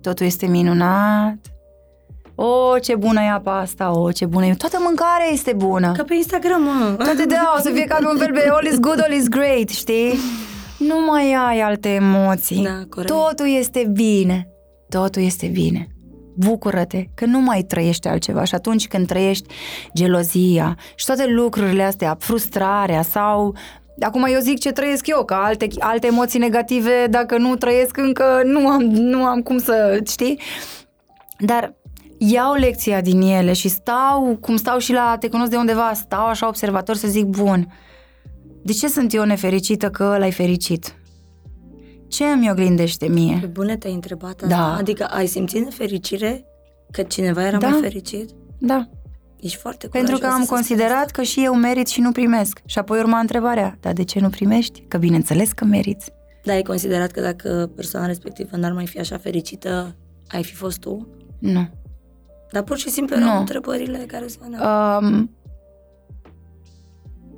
totul 0.00 0.26
este 0.26 0.46
minunat. 0.46 1.51
O, 2.34 2.44
o, 2.44 2.78
ce 2.78 2.94
bună 2.94 3.20
e 3.20 3.30
apa 3.30 3.58
asta, 3.58 3.98
o, 3.98 4.12
ce 4.12 4.26
bună 4.26 4.46
e. 4.46 4.54
Toată 4.54 4.78
mâncarea 4.80 5.26
este 5.32 5.52
bună. 5.52 5.92
Ca 5.96 6.02
pe 6.02 6.14
Instagram, 6.14 6.62
mă. 6.62 6.94
Toate 7.04 7.24
da, 7.24 7.54
o 7.56 7.60
să 7.60 7.70
fie 7.70 7.84
ca 7.84 7.96
pe 8.00 8.06
un 8.06 8.16
fel 8.16 8.30
de 8.34 8.48
all 8.50 8.66
is 8.66 8.78
good, 8.78 9.00
all 9.02 9.12
is 9.12 9.28
great, 9.28 9.68
știi? 9.68 10.18
Nu 10.78 10.94
mai 11.10 11.34
ai 11.48 11.60
alte 11.60 11.88
emoții. 11.88 12.62
Da, 12.62 12.84
corect. 12.88 13.12
Totul 13.12 13.46
este 13.58 13.90
bine. 13.92 14.48
Totul 14.88 15.22
este 15.22 15.46
bine. 15.46 15.86
Bucură-te 16.34 17.04
că 17.14 17.24
nu 17.24 17.40
mai 17.40 17.62
trăiești 17.62 18.08
altceva 18.08 18.44
și 18.44 18.54
atunci 18.54 18.88
când 18.88 19.06
trăiești 19.06 19.54
gelozia 19.94 20.76
și 20.94 21.06
toate 21.06 21.26
lucrurile 21.26 21.82
astea, 21.82 22.16
frustrarea 22.18 23.02
sau 23.02 23.54
Acum 24.00 24.24
eu 24.24 24.40
zic 24.40 24.58
ce 24.58 24.72
trăiesc 24.72 25.06
eu, 25.06 25.24
că 25.24 25.34
alte, 25.34 25.66
alte 25.78 26.06
emoții 26.06 26.38
negative, 26.38 27.06
dacă 27.10 27.38
nu 27.38 27.56
trăiesc 27.56 27.96
încă, 27.96 28.42
nu 28.44 28.68
am, 28.68 28.82
nu 28.82 29.24
am 29.24 29.40
cum 29.40 29.58
să, 29.58 30.00
știi? 30.06 30.40
Dar 31.38 31.74
iau 32.30 32.54
lecția 32.54 33.00
din 33.00 33.20
ele 33.20 33.52
și 33.52 33.68
stau, 33.68 34.36
cum 34.40 34.56
stau 34.56 34.78
și 34.78 34.92
la 34.92 35.16
Te 35.20 35.28
cunosc 35.28 35.50
de 35.50 35.56
undeva, 35.56 35.92
stau 35.94 36.26
așa 36.26 36.48
observator 36.48 36.96
să 36.96 37.08
zic, 37.08 37.24
bun, 37.24 37.72
de 38.62 38.72
ce 38.72 38.88
sunt 38.88 39.14
eu 39.14 39.24
nefericită 39.24 39.90
că 39.90 40.02
ăla 40.14 40.24
ai 40.24 40.32
fericit? 40.32 40.94
Ce 42.08 42.24
îmi 42.24 42.50
oglindește 42.50 43.08
mie? 43.08 43.38
Pe 43.40 43.46
bune 43.46 43.76
te-ai 43.76 43.94
întrebat 43.94 44.34
asta? 44.42 44.46
Da. 44.46 44.74
Adică 44.76 45.04
ai 45.04 45.26
simțit 45.26 45.64
nefericire 45.64 46.44
că 46.90 47.02
cineva 47.02 47.46
era 47.46 47.58
Da. 47.58 47.68
mai 47.68 47.80
fericit? 47.80 48.30
Da, 48.58 48.88
Ești 49.40 49.56
foarte 49.56 49.88
pentru 49.88 50.12
că 50.12 50.18
curajoasă 50.18 50.40
am 50.40 50.46
să 50.46 50.52
considerat 50.54 51.10
că 51.10 51.22
și 51.22 51.44
eu 51.44 51.54
merit 51.54 51.86
și 51.88 52.00
nu 52.00 52.12
primesc. 52.12 52.60
Și 52.64 52.78
apoi 52.78 52.98
urma 52.98 53.18
întrebarea, 53.18 53.76
dar 53.80 53.92
de 53.92 54.04
ce 54.04 54.20
nu 54.20 54.28
primești? 54.28 54.80
Că 54.88 54.98
bineînțeles 54.98 55.52
că 55.52 55.64
meriți. 55.64 56.04
spui 56.04 56.14
asta. 56.28 56.40
Dar 56.44 56.54
ai 56.54 56.62
considerat 56.62 57.10
că 57.10 57.20
dacă 57.20 57.70
persoana 57.76 58.06
respectivă 58.06 58.56
n-ar 58.56 58.72
mai 58.72 58.86
fi 58.86 58.98
așa 58.98 59.18
fericită, 59.18 59.96
ai 60.28 60.42
fi 60.42 60.54
fost 60.54 60.78
tu? 60.78 61.08
Nu. 61.38 61.68
Dar 62.52 62.62
pur 62.62 62.76
și 62.76 62.90
simplu 62.90 63.16
erau 63.16 63.32
Nu. 63.32 63.38
întrebările 63.38 63.98
care 64.06 64.26
se 64.26 64.38
veneau. 64.40 64.98
Um, 64.98 65.30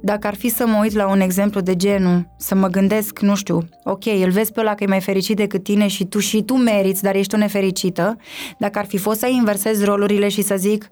dacă 0.02 0.26
ar 0.26 0.34
fi 0.34 0.48
să 0.48 0.66
mă 0.66 0.78
uit 0.82 0.92
la 0.92 1.08
un 1.08 1.20
exemplu 1.20 1.60
de 1.60 1.76
genul, 1.76 2.34
să 2.38 2.54
mă 2.54 2.68
gândesc, 2.68 3.18
nu 3.18 3.34
știu, 3.34 3.68
ok, 3.84 4.06
îl 4.06 4.30
vezi 4.30 4.52
pe 4.52 4.60
ăla 4.60 4.74
că 4.74 4.84
e 4.84 4.86
mai 4.86 5.00
fericit 5.00 5.36
decât 5.36 5.62
tine 5.62 5.86
și 5.86 6.04
tu 6.04 6.18
și 6.18 6.42
tu 6.42 6.54
meriți, 6.54 7.02
dar 7.02 7.14
ești 7.14 7.34
o 7.34 7.38
nefericită, 7.38 8.16
dacă 8.58 8.78
ar 8.78 8.84
fi 8.86 8.96
fost 8.96 9.18
să 9.18 9.26
inversez 9.26 9.84
rolurile 9.84 10.28
și 10.28 10.42
să 10.42 10.56
zic, 10.56 10.88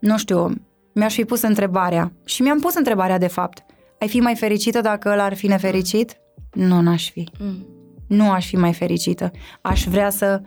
nu 0.00 0.18
știu, 0.18 0.52
mi-aș 0.94 1.14
fi 1.14 1.24
pus 1.24 1.42
întrebarea 1.42 2.12
și 2.24 2.42
mi-am 2.42 2.58
pus 2.58 2.74
întrebarea 2.74 3.18
de 3.18 3.26
fapt, 3.26 3.64
ai 4.00 4.08
fi 4.08 4.20
mai 4.20 4.34
fericită 4.34 4.80
dacă 4.80 5.10
ăla 5.12 5.24
ar 5.24 5.34
fi 5.34 5.46
nefericit? 5.46 6.16
Nu, 6.52 6.80
n-aș 6.80 7.10
fi. 7.10 7.28
Mm. 7.38 7.66
Nu 8.08 8.30
aș 8.30 8.46
fi 8.46 8.56
mai 8.56 8.72
fericită. 8.72 9.30
Aș 9.60 9.84
vrea 9.84 10.10
să 10.10 10.40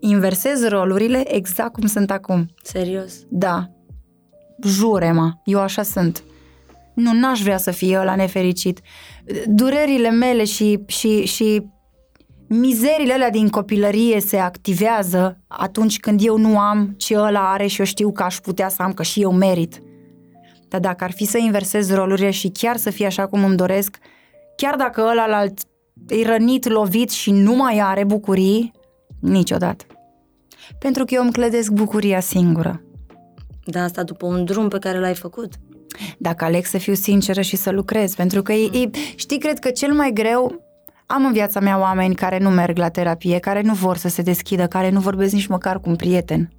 inversez 0.00 0.68
rolurile 0.68 1.34
exact 1.34 1.72
cum 1.72 1.86
sunt 1.86 2.10
acum. 2.10 2.46
Serios. 2.62 3.12
Da. 3.28 3.70
Jure-mă, 4.62 5.32
eu 5.44 5.60
așa 5.60 5.82
sunt. 5.82 6.22
Nu, 6.94 7.12
n-aș 7.12 7.42
vrea 7.42 7.56
să 7.56 7.70
fie 7.70 7.98
ăla 7.98 8.14
nefericit. 8.14 8.80
Durerile 9.46 10.10
mele 10.10 10.44
și, 10.44 10.80
și, 10.86 11.24
și 11.24 11.62
mizerile 12.48 13.12
alea 13.12 13.30
din 13.30 13.48
copilărie 13.48 14.20
se 14.20 14.36
activează 14.36 15.40
atunci 15.46 16.00
când 16.00 16.20
eu 16.24 16.36
nu 16.36 16.58
am 16.58 16.94
ce 16.96 17.18
ăla 17.18 17.52
are 17.52 17.66
și 17.66 17.78
eu 17.80 17.86
știu 17.86 18.12
că 18.12 18.22
aș 18.22 18.36
putea 18.36 18.68
să 18.68 18.82
am, 18.82 18.92
că 18.92 19.02
și 19.02 19.22
eu 19.22 19.32
merit. 19.32 19.82
Dar 20.68 20.80
dacă 20.80 21.04
ar 21.04 21.12
fi 21.12 21.24
să 21.24 21.38
inversez 21.38 21.92
rolurile 21.94 22.30
și 22.30 22.48
chiar 22.48 22.76
să 22.76 22.90
fie 22.90 23.06
așa 23.06 23.26
cum 23.26 23.44
îmi 23.44 23.56
doresc, 23.56 23.98
chiar 24.56 24.76
dacă 24.76 25.00
ăla 25.10 25.22
alt 25.22 25.58
e 26.08 26.26
rănit, 26.26 26.68
lovit 26.68 27.10
și 27.10 27.30
nu 27.30 27.54
mai 27.54 27.78
are 27.78 28.04
bucurii, 28.04 28.72
niciodată. 29.20 29.84
Pentru 30.78 31.04
că 31.04 31.14
eu 31.14 31.22
îmi 31.22 31.32
clădesc 31.32 31.70
bucuria 31.70 32.20
singură. 32.20 32.80
Da, 33.64 33.82
asta 33.82 34.02
după 34.02 34.26
un 34.26 34.44
drum 34.44 34.68
pe 34.68 34.78
care 34.78 34.98
l-ai 34.98 35.14
făcut. 35.14 35.52
dacă 36.18 36.44
aleg 36.44 36.64
să 36.64 36.78
fiu 36.78 36.94
sinceră 36.94 37.40
și 37.40 37.56
să 37.56 37.70
lucrez, 37.70 38.14
pentru 38.14 38.42
că 38.42 38.52
e, 38.52 38.78
e, 38.82 38.90
știi, 39.14 39.38
cred 39.38 39.58
că 39.58 39.70
cel 39.70 39.92
mai 39.92 40.10
greu 40.12 40.64
am 41.06 41.24
în 41.24 41.32
viața 41.32 41.60
mea 41.60 41.78
oameni 41.80 42.14
care 42.14 42.38
nu 42.38 42.50
merg 42.50 42.76
la 42.76 42.88
terapie, 42.88 43.38
care 43.38 43.60
nu 43.60 43.74
vor 43.74 43.96
să 43.96 44.08
se 44.08 44.22
deschidă, 44.22 44.66
care 44.66 44.90
nu 44.90 45.00
vorbesc 45.00 45.32
nici 45.32 45.46
măcar 45.46 45.80
cu 45.80 45.88
un 45.88 45.96
prieten. 45.96 46.50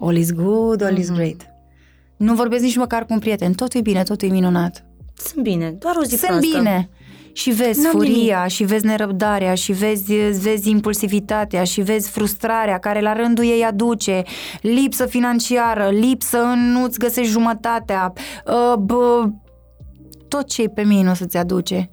All 0.00 0.16
is 0.16 0.32
good, 0.32 0.82
all 0.82 0.96
is 0.98 1.10
great. 1.12 1.46
Nu 2.16 2.34
vorbesc 2.34 2.62
nici 2.62 2.76
măcar 2.76 3.04
cu 3.04 3.12
un 3.12 3.18
prieten. 3.18 3.52
Totul 3.52 3.80
e 3.80 3.82
bine, 3.82 4.02
totul 4.02 4.28
e 4.28 4.32
minunat. 4.32 4.84
Sunt 5.14 5.42
bine, 5.42 5.70
doar 5.70 5.96
o 5.96 6.02
zi 6.02 6.16
Sunt 6.16 6.30
proastă. 6.30 6.56
bine. 6.56 6.88
Și 7.36 7.50
vezi 7.50 7.80
N-am 7.80 7.90
furia, 7.90 8.46
și 8.46 8.64
vezi 8.64 8.86
nerăbdarea, 8.86 9.54
și 9.54 9.72
vezi, 9.72 10.14
vezi 10.14 10.70
impulsivitatea, 10.70 11.64
și 11.64 11.80
vezi 11.80 12.10
frustrarea 12.10 12.78
care 12.78 13.00
la 13.00 13.12
rândul 13.12 13.44
ei 13.44 13.64
aduce, 13.64 14.22
lipsă 14.60 15.06
financiară, 15.06 15.88
lipsă 15.90 16.42
în 16.42 16.70
nu-ți 16.70 16.98
găsești 16.98 17.30
jumătatea, 17.30 18.12
uh, 18.46 18.76
bă, 18.78 19.28
tot 20.28 20.48
ce 20.48 20.62
e 20.62 20.68
pe 20.68 20.82
minus 20.82 21.16
să-ți 21.16 21.36
aduce. 21.36 21.90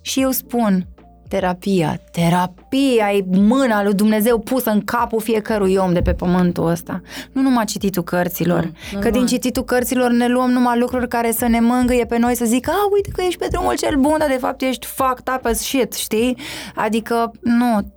Și 0.00 0.20
eu 0.20 0.30
spun, 0.30 0.86
terapia, 1.28 2.00
terapia 2.12 3.12
e 3.16 3.24
mâna 3.30 3.82
lui 3.82 3.94
Dumnezeu 3.94 4.38
pusă 4.38 4.70
în 4.70 4.80
capul 4.84 5.20
fiecărui 5.20 5.76
om 5.76 5.92
de 5.92 6.00
pe 6.02 6.12
pământul 6.12 6.66
ăsta. 6.66 7.00
Nu 7.32 7.40
numai 7.42 7.64
cititul 7.64 8.02
cărților, 8.02 8.62
Mm, 8.64 8.72
că 8.90 8.94
normal. 8.94 9.12
din 9.12 9.26
cititul 9.26 9.64
cărților 9.64 10.10
ne 10.10 10.28
luăm 10.28 10.50
numai 10.50 10.78
lucruri 10.78 11.08
care 11.08 11.32
să 11.32 11.46
ne 11.46 11.60
mângâie 11.60 12.04
pe 12.04 12.18
noi 12.18 12.36
să 12.36 12.44
zic, 12.44 12.68
a, 12.68 12.72
uite 12.94 13.10
că 13.10 13.22
ești 13.22 13.38
pe 13.38 13.48
drumul 13.50 13.76
cel 13.76 13.96
bun, 13.96 14.14
dar 14.18 14.28
de 14.28 14.36
fapt 14.40 14.62
ești 14.62 14.86
fucked 14.86 15.34
up 15.36 15.44
as 15.46 15.58
shit, 15.58 15.92
știi? 15.92 16.38
Adică, 16.74 17.30
nu, 17.40 17.92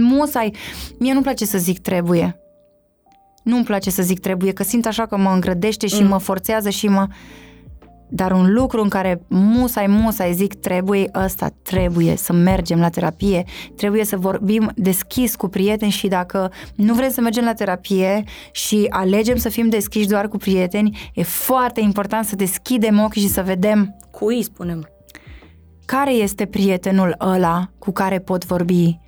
musai, 0.00 0.54
mie 0.98 1.12
nu-mi 1.12 1.24
place 1.24 1.44
să 1.44 1.58
zic 1.58 1.78
trebuie. 1.78 2.40
Nu-mi 3.42 3.64
place 3.64 3.90
să 3.90 4.02
zic 4.02 4.20
trebuie, 4.20 4.52
că 4.52 4.62
simt 4.62 4.86
așa 4.86 5.06
că 5.06 5.16
mă 5.16 5.30
îngrădește 5.30 5.86
și 5.86 6.02
Mm. 6.02 6.08
mă 6.08 6.18
forțează 6.18 6.68
și 6.70 6.88
mă... 6.88 7.06
Dar 8.08 8.32
un 8.32 8.52
lucru 8.52 8.82
în 8.82 8.88
care 8.88 9.22
musai, 9.28 9.86
musai 9.86 10.32
zic 10.32 10.54
trebuie, 10.54 11.10
ăsta 11.24 11.50
trebuie 11.62 12.16
să 12.16 12.32
mergem 12.32 12.80
la 12.80 12.88
terapie, 12.88 13.44
trebuie 13.76 14.04
să 14.04 14.16
vorbim 14.16 14.70
deschis 14.74 15.36
cu 15.36 15.48
prieteni 15.48 15.90
și 15.90 16.08
dacă 16.08 16.52
nu 16.74 16.94
vrem 16.94 17.10
să 17.10 17.20
mergem 17.20 17.44
la 17.44 17.54
terapie 17.54 18.24
și 18.52 18.86
alegem 18.88 19.36
să 19.36 19.48
fim 19.48 19.68
deschiși 19.68 20.08
doar 20.08 20.28
cu 20.28 20.36
prieteni, 20.36 21.10
e 21.14 21.22
foarte 21.22 21.80
important 21.80 22.24
să 22.24 22.36
deschidem 22.36 23.00
ochii 23.00 23.22
și 23.22 23.28
să 23.28 23.42
vedem 23.42 23.96
Cui 24.10 24.42
spunem? 24.42 24.88
care 25.84 26.12
este 26.12 26.46
prietenul 26.46 27.14
ăla 27.20 27.70
cu 27.78 27.90
care 27.90 28.18
pot 28.18 28.44
vorbi 28.44 28.98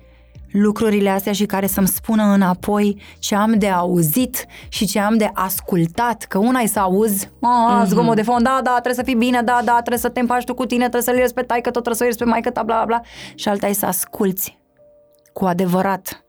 lucrurile 0.51 1.09
astea 1.09 1.31
și 1.33 1.45
care 1.45 1.67
să-mi 1.67 1.87
spună 1.87 2.23
înapoi 2.23 3.01
ce 3.19 3.35
am 3.35 3.57
de 3.57 3.67
auzit 3.67 4.45
și 4.69 4.85
ce 4.85 4.99
am 4.99 5.17
de 5.17 5.29
ascultat. 5.33 6.23
Că 6.23 6.37
una 6.37 6.59
e 6.59 6.67
să 6.67 6.79
auzi, 6.79 7.29
a, 7.41 7.83
zgomot 7.87 8.15
de 8.15 8.21
fond, 8.21 8.43
da, 8.43 8.59
da, 8.63 8.71
trebuie 8.71 8.93
să 8.93 9.03
fii 9.03 9.15
bine, 9.15 9.41
da, 9.41 9.61
da, 9.63 9.71
trebuie 9.73 9.97
să 9.97 10.09
te 10.09 10.19
împaci 10.19 10.43
tu 10.43 10.53
cu 10.53 10.65
tine, 10.65 10.79
trebuie 10.81 11.01
să-l 11.01 11.15
ierți 11.15 11.33
pe 11.33 11.41
taică, 11.41 11.69
tot 11.71 11.83
trebuie 11.83 11.95
să 11.95 12.01
o 12.03 12.05
ierți 12.05 12.23
pe 12.23 12.29
maică 12.29 12.49
ta, 12.49 12.63
bla, 12.63 12.75
bla, 12.75 12.85
bla. 12.85 13.01
Și 13.35 13.49
alta 13.49 13.67
e 13.67 13.73
să 13.73 13.85
asculți 13.85 14.59
cu 15.33 15.45
adevărat. 15.45 16.25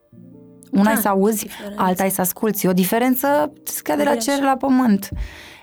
Una 0.73 0.83
Da, 0.83 0.91
e 0.93 0.97
să 0.97 1.09
auzi, 1.09 1.43
diferență. 1.43 1.83
alta 1.83 2.05
e 2.05 2.09
să 2.09 2.20
asculți. 2.20 2.66
E 2.66 2.68
o 2.68 2.73
diferență 2.73 3.53
ca 3.83 3.97
de 3.97 4.03
la 4.03 4.11
Uriașă. 4.11 4.31
cer 4.31 4.43
la 4.43 4.57
pământ. 4.57 5.09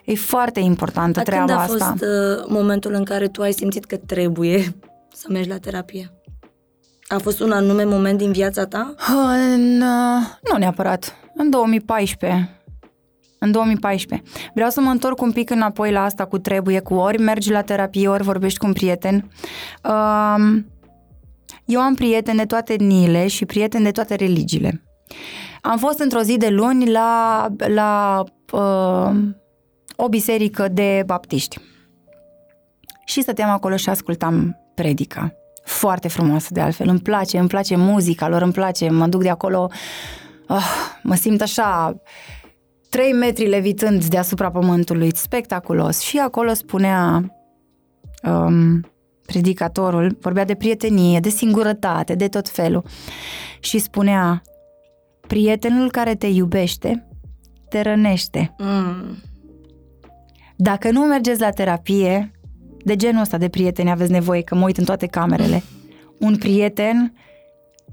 E 0.05 0.15
foarte 0.15 0.59
importantă 0.59 1.11
Dar 1.11 1.23
treaba 1.23 1.45
când 1.45 1.57
a 1.57 1.61
asta. 1.61 1.85
fost 1.85 2.01
uh, 2.03 2.45
momentul 2.47 2.93
în 2.93 3.03
care 3.03 3.27
tu 3.27 3.41
ai 3.41 3.51
simțit 3.53 3.85
că 3.85 3.97
trebuie 3.97 4.75
să 5.13 5.25
mergi 5.29 5.49
la 5.49 5.57
terapie? 5.57 6.11
A 7.11 7.17
fost 7.17 7.39
un 7.39 7.51
anume 7.51 7.83
moment 7.83 8.17
din 8.17 8.31
viața 8.31 8.65
ta? 8.65 8.95
În, 9.53 9.81
uh, 9.81 10.27
nu 10.51 10.57
neapărat. 10.57 11.15
În 11.35 11.49
2014. 11.49 12.61
În 13.39 13.51
2014. 13.51 14.29
Vreau 14.53 14.69
să 14.69 14.81
mă 14.81 14.89
întorc 14.89 15.21
un 15.21 15.31
pic 15.31 15.49
înapoi 15.49 15.91
la 15.91 16.03
asta 16.03 16.25
cu 16.25 16.37
trebuie, 16.37 16.79
cu 16.79 16.93
ori 16.93 17.21
mergi 17.21 17.51
la 17.51 17.61
terapie, 17.61 18.07
ori 18.07 18.23
vorbești 18.23 18.59
cu 18.59 18.65
un 18.65 18.73
prieten. 18.73 19.31
Um, 19.83 20.65
eu 21.65 21.81
am 21.81 21.95
prieteni 21.95 22.37
de 22.37 22.45
toate 22.45 22.73
etniile 22.73 23.27
și 23.27 23.45
prieteni 23.45 23.83
de 23.83 23.91
toate 23.91 24.15
religiile. 24.15 24.83
Am 25.61 25.77
fost 25.77 25.99
într-o 25.99 26.21
zi 26.21 26.37
de 26.37 26.49
luni 26.49 26.91
la, 26.91 27.47
la 27.57 28.23
uh, 28.51 29.11
o 29.95 30.07
biserică 30.09 30.67
de 30.67 31.03
baptiști. 31.05 31.59
Și 33.05 33.21
stăteam 33.21 33.49
acolo 33.49 33.75
și 33.75 33.89
ascultam 33.89 34.57
predica. 34.75 35.38
Foarte 35.69 36.07
frumoasă 36.07 36.47
de 36.51 36.59
altfel. 36.61 36.87
Îmi 36.87 36.99
place, 36.99 37.37
îmi 37.37 37.47
place 37.47 37.75
muzica 37.75 38.27
lor, 38.27 38.41
îmi 38.41 38.51
place, 38.51 38.89
mă 38.89 39.07
duc 39.07 39.21
de 39.21 39.29
acolo, 39.29 39.69
oh, 40.47 40.65
mă 41.03 41.15
simt 41.15 41.41
așa, 41.41 42.01
trei 42.89 43.13
metri 43.13 43.47
levitând 43.47 44.05
deasupra 44.05 44.51
pământului, 44.51 45.15
spectaculos. 45.15 45.99
Și 45.99 46.17
acolo 46.17 46.53
spunea 46.53 47.31
um, 48.23 48.85
predicatorul, 49.25 50.17
vorbea 50.21 50.45
de 50.45 50.55
prietenie, 50.55 51.19
de 51.19 51.29
singurătate, 51.29 52.15
de 52.15 52.27
tot 52.27 52.49
felul. 52.49 52.83
Și 53.59 53.79
spunea, 53.79 54.41
prietenul 55.27 55.91
care 55.91 56.15
te 56.15 56.27
iubește, 56.27 57.07
te 57.69 57.81
rănește. 57.81 58.55
Mm. 58.57 59.17
Dacă 60.55 60.91
nu 60.91 61.01
mergeți 61.01 61.39
la 61.39 61.49
terapie, 61.49 62.38
de 62.83 62.95
genul 62.95 63.21
ăsta 63.21 63.37
de 63.37 63.49
prieteni 63.49 63.91
aveți 63.91 64.11
nevoie, 64.11 64.41
că 64.41 64.55
mă 64.55 64.65
uit 64.65 64.77
în 64.77 64.85
toate 64.85 65.05
camerele. 65.05 65.63
Un 66.19 66.35
prieten 66.37 67.13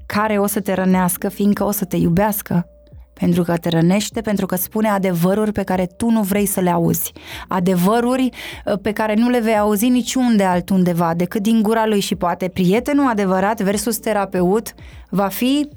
care 0.05 0.37
o 0.39 0.45
să 0.45 0.59
te 0.59 0.73
rănească, 0.73 1.29
fiindcă 1.29 1.63
o 1.63 1.71
să 1.71 1.85
te 1.85 1.95
iubească. 1.95 2.67
Pentru 3.13 3.43
că 3.43 3.57
te 3.57 3.69
rănește, 3.69 4.21
pentru 4.21 4.45
că 4.45 4.55
spune 4.55 4.87
adevăruri 4.87 5.51
pe 5.51 5.63
care 5.63 5.85
tu 5.85 6.09
nu 6.09 6.21
vrei 6.21 6.45
să 6.45 6.59
le 6.59 6.69
auzi. 6.69 7.11
Adevăruri 7.47 8.29
uh, 8.65 8.79
pe 8.81 8.91
care 8.91 9.13
nu 9.13 9.29
le 9.29 9.39
vei 9.39 9.57
auzi 9.57 9.87
niciunde 9.87 10.43
altundeva 10.43 11.13
decât 11.13 11.41
din 11.41 11.61
gura 11.61 11.85
lui 11.85 11.99
și 11.99 12.15
poate 12.15 12.47
prietenul 12.47 13.07
adevărat 13.07 13.61
versus 13.61 13.97
terapeut 13.97 14.73
va 15.09 15.27
fi 15.27 15.69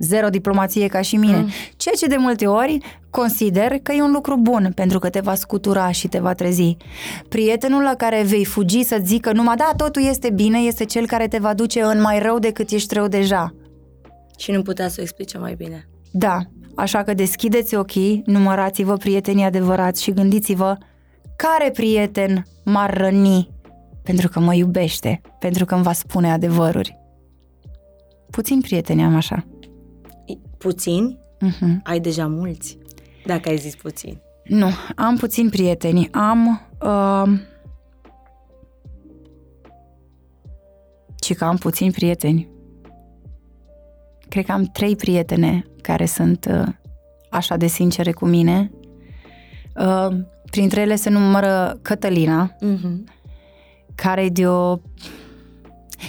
zero 0.00 0.28
diplomație 0.28 0.86
ca 0.86 1.00
și 1.00 1.16
mine. 1.16 1.36
Mm. 1.36 1.48
Ceea 1.76 1.94
ce 1.98 2.06
de 2.06 2.16
multe 2.18 2.46
ori 2.46 2.78
consider 3.10 3.78
că 3.82 3.92
e 3.92 4.02
un 4.02 4.10
lucru 4.12 4.36
bun 4.36 4.72
pentru 4.74 4.98
că 4.98 5.10
te 5.10 5.20
va 5.20 5.34
scutura 5.34 5.90
și 5.90 6.08
te 6.08 6.18
va 6.18 6.34
trezi. 6.34 6.76
Prietenul 7.28 7.82
la 7.82 7.94
care 7.94 8.22
vei 8.22 8.44
fugi 8.44 8.82
să 8.82 9.00
zică 9.04 9.32
numai 9.32 9.56
da, 9.56 9.70
totul 9.76 10.02
este 10.02 10.30
bine, 10.30 10.58
este 10.58 10.84
cel 10.84 11.06
care 11.06 11.28
te 11.28 11.38
va 11.38 11.54
duce 11.54 11.82
în 11.82 12.00
mai 12.00 12.18
rău 12.18 12.38
decât 12.38 12.70
ești 12.70 12.94
rău 12.94 13.08
deja. 13.08 13.54
Și 14.38 14.50
nu 14.50 14.62
putea 14.62 14.88
să 14.88 14.96
o 14.98 15.02
explice 15.02 15.38
mai 15.38 15.54
bine. 15.54 15.88
Da, 16.10 16.38
așa 16.74 17.02
că 17.02 17.14
deschideți 17.14 17.74
ochii, 17.74 18.22
numărați-vă 18.26 18.96
prietenii 18.96 19.44
adevărați 19.44 20.02
și 20.02 20.12
gândiți-vă 20.12 20.76
care 21.36 21.70
prieten 21.70 22.46
m-ar 22.64 22.96
răni 22.96 23.48
pentru 24.02 24.28
că 24.28 24.40
mă 24.40 24.54
iubește, 24.54 25.20
pentru 25.38 25.64
că 25.64 25.74
îmi 25.74 25.82
va 25.82 25.92
spune 25.92 26.32
adevăruri. 26.32 26.98
Puțin 28.30 28.60
prieteni 28.60 29.02
am 29.02 29.16
așa. 29.16 29.46
Puțini? 30.60 31.18
Uh-huh. 31.46 31.82
Ai 31.82 32.00
deja 32.00 32.26
mulți, 32.26 32.78
dacă 33.26 33.48
ai 33.48 33.56
zis 33.56 33.74
puțin. 33.74 34.20
Nu, 34.44 34.70
am 34.96 35.16
puțin 35.16 35.48
prieteni. 35.48 36.08
Am... 36.10 36.68
Uh, 36.82 37.40
ci 41.16 41.34
că 41.34 41.44
am 41.44 41.56
puțini 41.56 41.92
prieteni. 41.92 42.48
Cred 44.28 44.44
că 44.44 44.52
am 44.52 44.64
trei 44.64 44.96
prietene 44.96 45.64
care 45.82 46.06
sunt 46.06 46.48
uh, 46.50 46.68
așa 47.30 47.56
de 47.56 47.66
sincere 47.66 48.12
cu 48.12 48.26
mine. 48.26 48.70
Uh, 49.76 50.16
printre 50.50 50.80
ele 50.80 50.96
se 50.96 51.10
numără 51.10 51.78
Cătălina, 51.82 52.56
Mm-hmm. 52.56 53.04
care 53.94 54.24
e 54.24 54.28
de 54.28 54.48
o... 54.48 54.78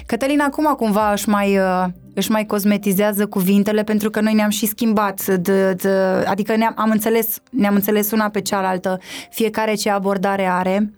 Cătălina 0.05 0.45
acum 0.45 0.73
cumva 0.73 1.11
își 1.11 1.29
mai, 1.29 1.57
uh, 1.57 1.85
își 2.13 2.31
mai 2.31 2.45
cosmetizează 2.45 3.25
cuvintele 3.25 3.83
pentru 3.83 4.09
că 4.09 4.21
noi 4.21 4.33
ne-am 4.33 4.49
și 4.49 4.65
schimbat, 4.65 5.25
de, 5.25 5.73
de, 5.73 5.89
adică 6.25 6.55
ne-am 6.55 6.73
am 6.77 6.89
înțeles, 6.91 7.37
ne-am 7.51 7.75
înțeles 7.75 8.11
una 8.11 8.29
pe 8.29 8.41
cealaltă, 8.41 8.99
fiecare 9.29 9.73
ce 9.73 9.89
abordare 9.89 10.45
are, 10.45 10.93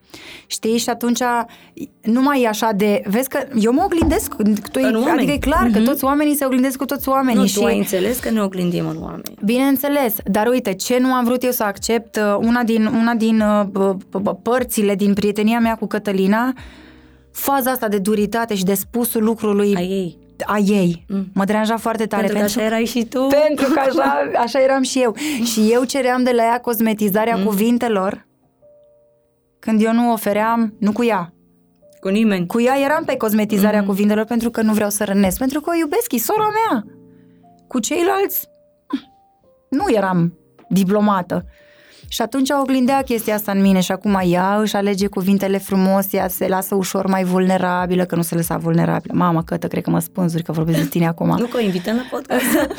știi, 0.47 0.77
și 0.77 0.89
atunci 0.89 1.19
nu 2.01 2.21
mai 2.21 2.41
e 2.41 2.47
așa 2.47 2.71
de, 2.75 3.01
vezi 3.05 3.29
că 3.29 3.39
eu 3.59 3.71
mă 3.73 3.81
oglindesc, 3.85 4.35
tu, 4.35 4.79
În 4.81 4.95
oameni. 4.95 5.09
adică 5.17 5.31
e 5.31 5.37
clar 5.37 5.63
că 5.71 5.77
Mhm. 5.79 5.83
toți 5.87 6.03
oamenii 6.03 6.35
se 6.35 6.45
oglindesc 6.45 6.77
cu 6.77 6.85
toți 6.85 7.09
oamenii 7.09 7.39
Nu, 7.41 7.45
și... 7.47 7.59
tu 7.59 7.63
ai 7.65 7.77
înțeles 7.77 8.19
că 8.19 8.29
ne 8.29 8.41
oglindim 8.41 8.87
în 8.87 8.97
oameni. 9.01 9.21
Bineînțeles, 9.45 10.15
dar 10.25 10.47
uite, 10.47 10.73
ce 10.73 10.97
nu 10.99 11.13
am 11.13 11.23
vrut 11.25 11.43
eu 11.43 11.51
să 11.51 11.63
accept, 11.63 12.15
uh, 12.15 12.35
una 12.39 12.63
din, 12.63 12.85
una 12.85 13.13
din 13.13 13.39
uh, 13.41 13.63
b- 13.65 14.19
b- 14.21 14.41
părțile 14.41 14.95
din 14.95 15.13
prietenia 15.13 15.59
mea 15.59 15.75
cu 15.75 15.85
Cătălina, 15.87 16.53
faza 17.31 17.71
asta 17.71 17.87
de 17.87 17.97
duritate 17.97 18.55
și 18.55 18.63
de 18.63 18.73
spusul 18.73 19.23
lucrului 19.23 19.73
A 19.75 19.81
ei. 19.81 20.17
A 20.45 20.57
ei. 20.57 21.05
Mm. 21.07 21.25
Mă 21.33 21.43
deranja 21.45 21.77
foarte 21.77 22.05
tare. 22.05 22.21
Pentru 22.21 22.37
că 22.39 22.45
așa 22.45 22.63
erai 22.63 22.85
și 22.85 23.05
tu. 23.05 23.27
pentru 23.47 23.71
că 23.73 23.79
așa, 23.79 24.29
așa 24.45 24.59
eram 24.61 24.81
și 24.81 25.01
eu. 25.01 25.15
Și 25.43 25.69
eu 25.71 25.83
ceream 25.83 26.23
de 26.23 26.31
la 26.31 26.43
ea 26.43 26.59
cosmetizarea 26.59 27.35
Mm. 27.35 27.43
cuvintelor 27.43 28.27
când 29.59 29.83
eu 29.83 29.93
nu 29.93 30.11
ofeream, 30.11 30.73
nu 30.79 30.91
cu 30.91 31.03
ea, 31.03 31.33
Cu 31.99 32.07
nimeni. 32.09 32.45
cu 32.47 32.61
ea 32.61 32.79
eram 32.83 33.03
pe 33.03 33.17
cosmetizarea 33.17 33.79
Mhm. 33.79 33.87
cuvintelor 33.87 34.25
pentru 34.25 34.49
că 34.49 34.61
nu 34.61 34.73
vreau 34.73 34.89
să 34.89 35.03
rănesc, 35.03 35.37
pentru 35.37 35.61
că 35.61 35.69
o 35.69 35.77
iubesc, 35.77 36.11
e 36.13 36.17
sora 36.17 36.47
mea. 36.69 36.85
Cu 37.67 37.79
ceilalți 37.79 38.47
nu 39.69 39.83
eram 39.87 40.37
diplomată. 40.69 41.45
Și 42.13 42.21
atunci 42.21 42.49
oglindea 42.61 43.01
chestia 43.01 43.35
asta 43.35 43.51
în 43.51 43.61
mine 43.61 43.79
și 43.79 43.91
acum 43.91 44.19
ea 44.25 44.57
își 44.61 44.75
alege 44.75 45.07
cuvintele 45.07 45.57
frumos, 45.57 46.13
ea 46.13 46.27
se 46.27 46.47
lasă 46.47 46.75
ușor 46.75 47.07
mai 47.07 47.23
vulnerabilă, 47.23 48.03
că 48.05 48.15
nu 48.15 48.21
se 48.21 48.35
lăsa 48.35 48.57
vulnerabilă. 48.57 49.13
Mama, 49.17 49.43
cătă, 49.43 49.67
cred 49.67 49.83
că 49.83 49.89
mă 49.89 49.99
spânzuri 49.99 50.43
că 50.43 50.51
vorbesc 50.51 50.77
de 50.79 50.85
tine 50.85 51.07
acum. 51.07 51.27
Nu 51.39 51.45
că 51.45 51.57
o 51.57 51.59
invităm 51.59 51.95
la 51.95 52.01
podcast. 52.11 52.43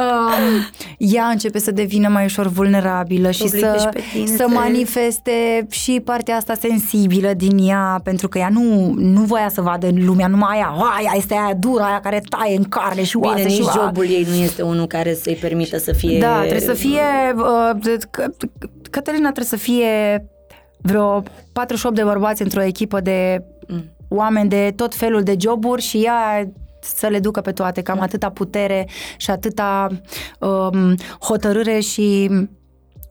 um, 0.00 0.66
ea 0.98 1.24
începe 1.24 1.58
să 1.58 1.70
devină 1.70 2.08
mai 2.08 2.24
ușor 2.24 2.46
vulnerabilă 2.46 3.30
și 3.30 3.42
obligi 3.42 3.64
să, 3.64 3.88
pe 3.92 4.02
tine 4.12 4.26
să 4.26 4.34
să- 4.36 4.46
manifeste 4.48 5.66
și 5.70 6.00
partea 6.04 6.36
asta 6.36 6.54
sensibilă 6.54 7.32
din 7.36 7.68
ea, 7.68 8.00
pentru 8.04 8.28
că 8.28 8.38
ea 8.38 8.48
nu, 8.48 8.92
nu 8.96 9.20
voia 9.20 9.48
să 9.48 9.60
vadă 9.60 9.86
în 9.86 10.04
lumea 10.04 10.26
numai 10.26 10.54
aia, 10.56 10.74
aia 10.98 11.12
este 11.16 11.34
aia 11.34 11.54
dură, 11.58 11.82
aia 11.82 12.00
care 12.00 12.22
taie 12.28 12.56
în 12.56 12.64
carne 12.64 13.04
și 13.04 13.16
oase 13.16 13.36
Bine, 13.42 13.48
și 13.54 13.60
nici 13.60 13.68
oa- 13.68 13.72
jobul 13.84 14.04
ei 14.04 14.26
nu 14.28 14.34
este 14.42 14.62
unul 14.62 14.86
care 14.86 15.14
să-i 15.14 15.34
permită 15.40 15.78
să 15.78 15.92
fie... 15.92 16.18
Da, 16.18 16.38
trebuie 16.38 16.60
să 16.60 16.72
fie, 16.74 17.00
uh, 17.36 17.70
de- 17.82 17.98
că- 18.10 18.34
Cătălina 18.90 19.32
trebuie 19.32 19.44
să 19.44 19.56
fie 19.56 20.24
vreo 20.82 21.22
48 21.52 21.94
de 21.94 22.02
bărbați 22.02 22.42
într-o 22.42 22.62
echipă 22.62 23.00
de 23.00 23.44
Mm. 23.70 23.84
oameni 24.08 24.48
de 24.48 24.72
tot 24.76 24.94
felul 24.94 25.22
de 25.22 25.36
joburi 25.38 25.82
și 25.82 25.98
ea 25.98 26.50
să 26.80 27.06
le 27.06 27.18
ducă 27.18 27.40
pe 27.40 27.52
toate, 27.52 27.82
cam 27.82 28.00
atâta 28.00 28.30
putere 28.30 28.88
și 29.16 29.30
atâta 29.30 29.88
um, 30.38 30.94
hotărâre 31.20 31.80
și 31.80 32.30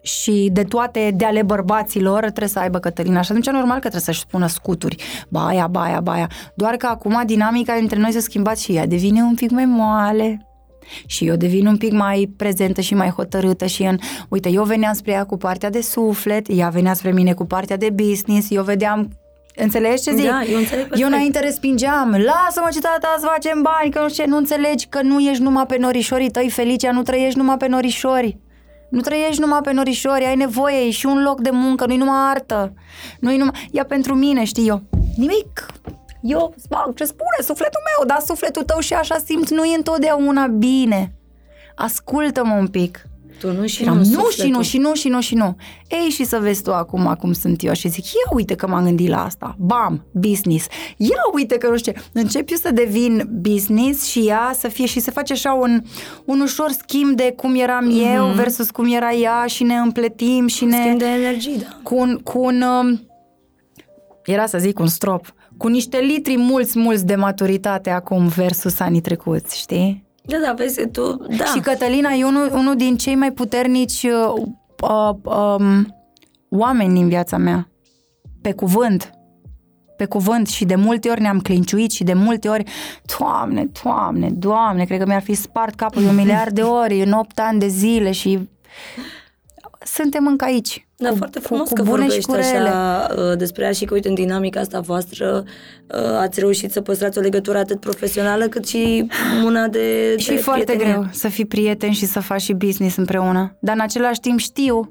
și 0.01 0.49
de 0.51 0.63
toate 0.63 1.11
de 1.15 1.25
ale 1.25 1.43
bărbaților 1.43 2.19
trebuie 2.19 2.47
să 2.47 2.59
aibă 2.59 2.79
Cătălina 2.79 3.21
și 3.21 3.31
atunci 3.31 3.49
normal 3.49 3.73
că 3.73 3.79
trebuie 3.79 4.01
să-și 4.01 4.19
spună 4.19 4.47
scuturi, 4.47 4.95
baia, 5.29 5.67
baia, 5.67 5.99
baia. 5.99 6.29
Doar 6.55 6.75
că 6.75 6.85
acum 6.87 7.21
dinamica 7.25 7.75
dintre 7.75 7.99
noi 7.99 8.11
s-a 8.11 8.19
schimbat 8.19 8.57
și 8.57 8.75
ea 8.75 8.87
devine 8.87 9.21
un 9.21 9.35
pic 9.35 9.49
mai 9.49 9.65
moale, 9.65 10.48
și 11.05 11.27
eu 11.27 11.35
devin 11.35 11.67
un 11.67 11.77
pic 11.77 11.91
mai 11.91 12.31
prezentă 12.37 12.81
și 12.81 12.93
mai 12.93 13.09
hotărâtă 13.09 13.65
și 13.65 13.83
în, 13.83 13.97
uite, 14.29 14.49
eu 14.49 14.63
veneam 14.63 14.93
spre 14.93 15.11
ea 15.11 15.25
cu 15.25 15.37
partea 15.37 15.69
de 15.69 15.81
suflet, 15.81 16.45
ea 16.49 16.69
venea 16.69 16.93
spre 16.93 17.11
mine 17.11 17.33
cu 17.33 17.45
partea 17.45 17.77
de 17.77 17.89
business, 17.89 18.51
eu 18.51 18.63
vedeam 18.63 19.09
Înțelegi 19.61 20.01
ce 20.01 20.15
zic? 20.15 20.25
Da, 20.25 20.41
eu 20.51 20.57
înțeleg 20.57 20.87
perfect. 20.87 21.01
Eu 21.01 21.07
înainte 21.07 21.39
respingeam, 21.39 22.09
lasă-mă 22.11 22.69
ce 22.71 22.79
tata 22.79 23.15
să 23.19 23.25
facem 23.25 23.61
bani, 23.61 23.91
că 23.91 23.99
nu 24.01 24.09
știu 24.09 24.23
ce, 24.23 24.29
nu 24.29 24.37
înțelegi 24.37 24.87
că 24.87 25.01
nu 25.01 25.19
ești 25.19 25.43
numai 25.43 25.65
pe 25.65 25.77
norișorii 25.77 26.31
tăi, 26.31 26.49
Felicia, 26.49 26.91
nu 26.91 27.01
trăiești 27.01 27.37
numai 27.37 27.57
pe 27.57 27.67
norișori. 27.67 28.37
Nu 28.89 28.99
trăiești 28.99 29.39
numai 29.39 29.59
pe 29.63 29.71
norișori, 29.71 30.25
ai 30.25 30.35
nevoie, 30.35 30.85
e 30.85 30.89
și 30.89 31.05
un 31.05 31.23
loc 31.23 31.41
de 31.41 31.49
muncă, 31.51 31.85
nu-i 31.85 31.97
numai 31.97 32.29
artă. 32.29 32.73
Nu-i 33.19 33.37
numai... 33.37 33.67
Ia 33.71 33.85
pentru 33.85 34.15
mine, 34.15 34.43
știi 34.43 34.67
eu. 34.67 34.81
Nimic. 35.17 35.65
Eu 36.21 36.55
fac 36.69 36.95
ce 36.95 37.03
spune 37.03 37.37
sufletul 37.41 37.81
meu, 37.95 38.07
dar 38.07 38.19
sufletul 38.25 38.63
tău 38.63 38.79
și 38.79 38.93
așa 38.93 39.17
simți, 39.25 39.53
nu 39.53 39.63
e 39.63 39.75
întotdeauna 39.75 40.47
bine. 40.47 41.13
Ascultă-mă 41.75 42.53
un 42.53 42.67
pic. 42.67 43.09
Tu 43.39 43.51
nu 43.51 43.65
și 43.65 43.81
Eram, 43.81 43.97
nu, 43.97 43.99
nu 43.99 44.05
și 44.05 44.13
sufletul. 44.13 44.51
nu 44.51 44.61
și 44.61 44.77
nu 44.77 44.93
și 44.93 45.07
nu 45.07 45.21
și 45.21 45.35
nu. 45.35 45.55
Ei, 45.87 46.09
și 46.09 46.23
să 46.23 46.39
vezi 46.41 46.63
tu 46.63 46.73
acum 46.73 47.15
cum 47.19 47.33
sunt 47.33 47.63
eu 47.63 47.73
și 47.73 47.87
zic, 47.87 48.05
ia 48.05 48.33
uite 48.33 48.55
că 48.55 48.67
m-am 48.67 48.83
gândit 48.83 49.09
la 49.09 49.23
asta. 49.23 49.55
Bam, 49.59 50.05
business. 50.11 50.67
Ia 50.97 51.21
uite 51.33 51.57
că 51.57 51.69
nu 51.69 51.77
știu 51.77 51.91
ce. 51.91 52.01
Încep 52.13 52.49
eu 52.51 52.57
să 52.57 52.71
devin 52.71 53.29
business 53.41 54.05
și 54.05 54.27
ea 54.27 54.51
să 54.59 54.67
fie 54.67 54.85
și 54.85 54.99
se 54.99 55.11
face 55.11 55.33
așa 55.33 55.53
un, 55.53 55.81
un 56.25 56.39
ușor 56.39 56.69
schimb 56.71 57.15
de 57.15 57.33
cum 57.35 57.55
eram 57.55 57.89
mm-hmm. 57.89 58.15
eu 58.15 58.25
versus 58.25 58.69
cum 58.69 58.93
era 58.93 59.11
ea 59.11 59.45
și 59.45 59.63
ne 59.63 59.75
împletim 59.75 60.47
și 60.47 60.65
ne... 60.65 60.77
Schimb 60.77 60.99
de 60.99 61.05
energii, 61.05 61.57
da. 61.57 61.79
Cu 61.83 61.95
un, 61.95 62.19
cu 62.23 62.39
un 62.39 62.61
um, 62.61 63.01
era 64.25 64.45
să 64.45 64.57
zic 64.57 64.79
un 64.79 64.87
strop, 64.87 65.33
cu 65.59 65.67
niște 65.67 65.97
litri 65.97 66.37
mulți, 66.37 66.79
mulți 66.79 67.05
de 67.05 67.15
maturitate 67.15 67.89
acum 67.89 68.27
versus 68.27 68.79
anii 68.79 69.01
trecuți, 69.01 69.57
știi? 69.57 70.03
Da, 70.21 70.37
da, 70.45 70.53
vezi, 70.53 70.87
tu, 70.87 71.25
da. 71.37 71.45
Și 71.45 71.59
Cătălina 71.59 72.13
e 72.13 72.25
unul, 72.25 72.49
unul 72.53 72.75
din 72.75 72.97
cei 72.97 73.15
mai 73.15 73.31
puternici 73.31 74.03
uh, 74.03 74.43
uh, 74.81 75.15
um, 75.23 75.95
oameni 76.49 76.93
din 76.93 77.07
viața 77.07 77.37
mea. 77.37 77.69
Pe 78.41 78.53
cuvânt. 78.53 79.11
Pe 79.97 80.05
cuvânt 80.05 80.47
și 80.47 80.65
de 80.65 80.75
multe 80.75 81.09
ori 81.09 81.21
ne-am 81.21 81.39
clinciuit 81.39 81.91
și 81.91 82.03
de 82.03 82.13
multe 82.13 82.47
ori, 82.47 82.63
Doamne, 83.17 83.69
Doamne, 83.83 84.29
Doamne, 84.29 84.85
cred 84.85 84.99
că 84.99 85.05
mi-ar 85.05 85.21
fi 85.21 85.33
spart 85.33 85.75
capul 85.75 86.01
de 86.01 86.07
un 86.07 86.15
miliard 86.23 86.53
de 86.53 86.61
ori 86.61 87.01
în 87.01 87.11
8 87.11 87.39
ani 87.39 87.59
de 87.59 87.67
zile 87.67 88.11
și 88.11 88.49
suntem 89.93 90.27
încă 90.27 90.45
aici. 90.45 90.87
Da, 90.97 91.09
cu, 91.09 91.15
foarte 91.15 91.39
frumos 91.39 91.67
cu, 91.67 91.73
că 91.73 91.81
cu 91.81 91.87
bune 91.87 92.01
și 92.01 92.07
vorbești 92.07 92.31
cu 92.31 92.35
rele. 92.57 92.69
așa 92.69 93.07
uh, 93.17 93.37
despre 93.37 93.63
ea 93.63 93.71
și 93.71 93.85
că, 93.85 93.93
uite, 93.93 94.07
în 94.07 94.13
dinamica 94.13 94.59
asta 94.59 94.79
voastră 94.79 95.43
uh, 95.87 96.17
ați 96.19 96.39
reușit 96.39 96.71
să 96.71 96.81
păstrați 96.81 97.17
o 97.17 97.21
legătură 97.21 97.57
atât 97.57 97.79
profesională 97.79 98.47
cât 98.47 98.67
și 98.67 99.09
una 99.45 99.67
de, 99.67 99.79
Și 100.17 100.27
de 100.27 100.33
e 100.33 100.37
foarte 100.37 100.63
prietenie. 100.63 100.93
greu 100.93 101.07
să 101.11 101.27
fii 101.27 101.45
prieten 101.45 101.91
și 101.91 102.05
să 102.05 102.19
faci 102.19 102.41
și 102.41 102.53
business 102.53 102.95
împreună. 102.95 103.57
Dar 103.61 103.75
în 103.75 103.81
același 103.81 104.19
timp 104.19 104.39
știu 104.39 104.89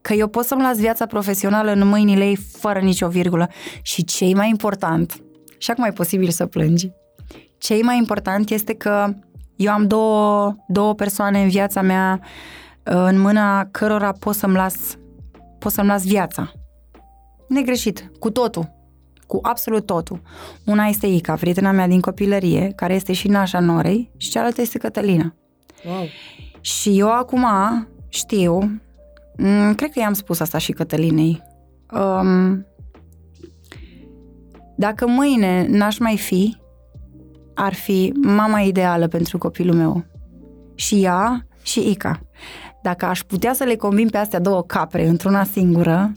că 0.00 0.12
eu 0.12 0.26
pot 0.28 0.44
să-mi 0.44 0.62
las 0.62 0.78
viața 0.78 1.06
profesională 1.06 1.72
în 1.72 1.86
mâinile 1.86 2.24
ei 2.24 2.38
fără 2.58 2.78
nicio 2.78 3.08
virgulă. 3.08 3.48
Și 3.82 4.04
cei 4.04 4.34
mai 4.34 4.48
important, 4.48 5.22
și 5.58 5.70
acum 5.70 5.84
e 5.84 5.90
posibil 5.90 6.28
să 6.28 6.46
plângi, 6.46 6.90
cei 7.58 7.82
mai 7.82 7.96
important 7.96 8.50
este 8.50 8.74
că 8.74 9.14
eu 9.56 9.72
am 9.72 9.86
două, 9.86 10.56
două 10.68 10.94
persoane 10.94 11.42
în 11.42 11.48
viața 11.48 11.82
mea 11.82 12.20
în 12.90 13.20
mâna 13.20 13.64
cărora 13.64 14.12
pot 14.12 14.34
să-mi 14.34 14.54
las, 14.54 14.98
pot 15.58 15.72
să-mi 15.72 15.88
las 15.88 16.06
viața. 16.06 16.52
Negreșit, 17.48 18.10
cu 18.18 18.30
totul. 18.30 18.76
Cu 19.26 19.38
absolut 19.42 19.86
totul. 19.86 20.20
Una 20.64 20.86
este 20.86 21.06
Ica, 21.06 21.34
prietena 21.34 21.70
mea 21.70 21.86
din 21.86 22.00
copilărie, 22.00 22.72
care 22.76 22.94
este 22.94 23.12
și 23.12 23.28
nașa 23.28 23.60
Norei, 23.60 24.10
și 24.16 24.30
cealaltă 24.30 24.60
este 24.60 24.78
Cătălina. 24.78 25.34
Wow. 25.84 26.04
Și 26.60 26.98
eu 26.98 27.10
acum 27.10 27.46
știu, 28.08 28.58
m, 29.36 29.74
cred 29.74 29.90
că 29.90 29.98
i-am 29.98 30.12
spus 30.12 30.40
asta 30.40 30.58
și 30.58 30.72
Cătălinei, 30.72 31.42
um, 31.92 32.66
dacă 34.76 35.06
mâine 35.06 35.66
n-aș 35.68 35.98
mai 35.98 36.16
fi, 36.16 36.56
ar 37.54 37.74
fi 37.74 38.12
mama 38.22 38.60
ideală 38.60 39.08
pentru 39.08 39.38
copilul 39.38 39.74
meu. 39.74 40.04
Și 40.74 41.02
ea 41.02 41.46
și 41.62 41.90
Ica. 41.90 42.20
Dacă 42.82 43.04
aș 43.04 43.20
putea 43.22 43.52
să 43.52 43.64
le 43.64 43.76
combin 43.76 44.08
pe 44.08 44.16
astea 44.16 44.40
două 44.40 44.62
capre 44.62 45.06
într-una 45.06 45.44
singură, 45.44 46.12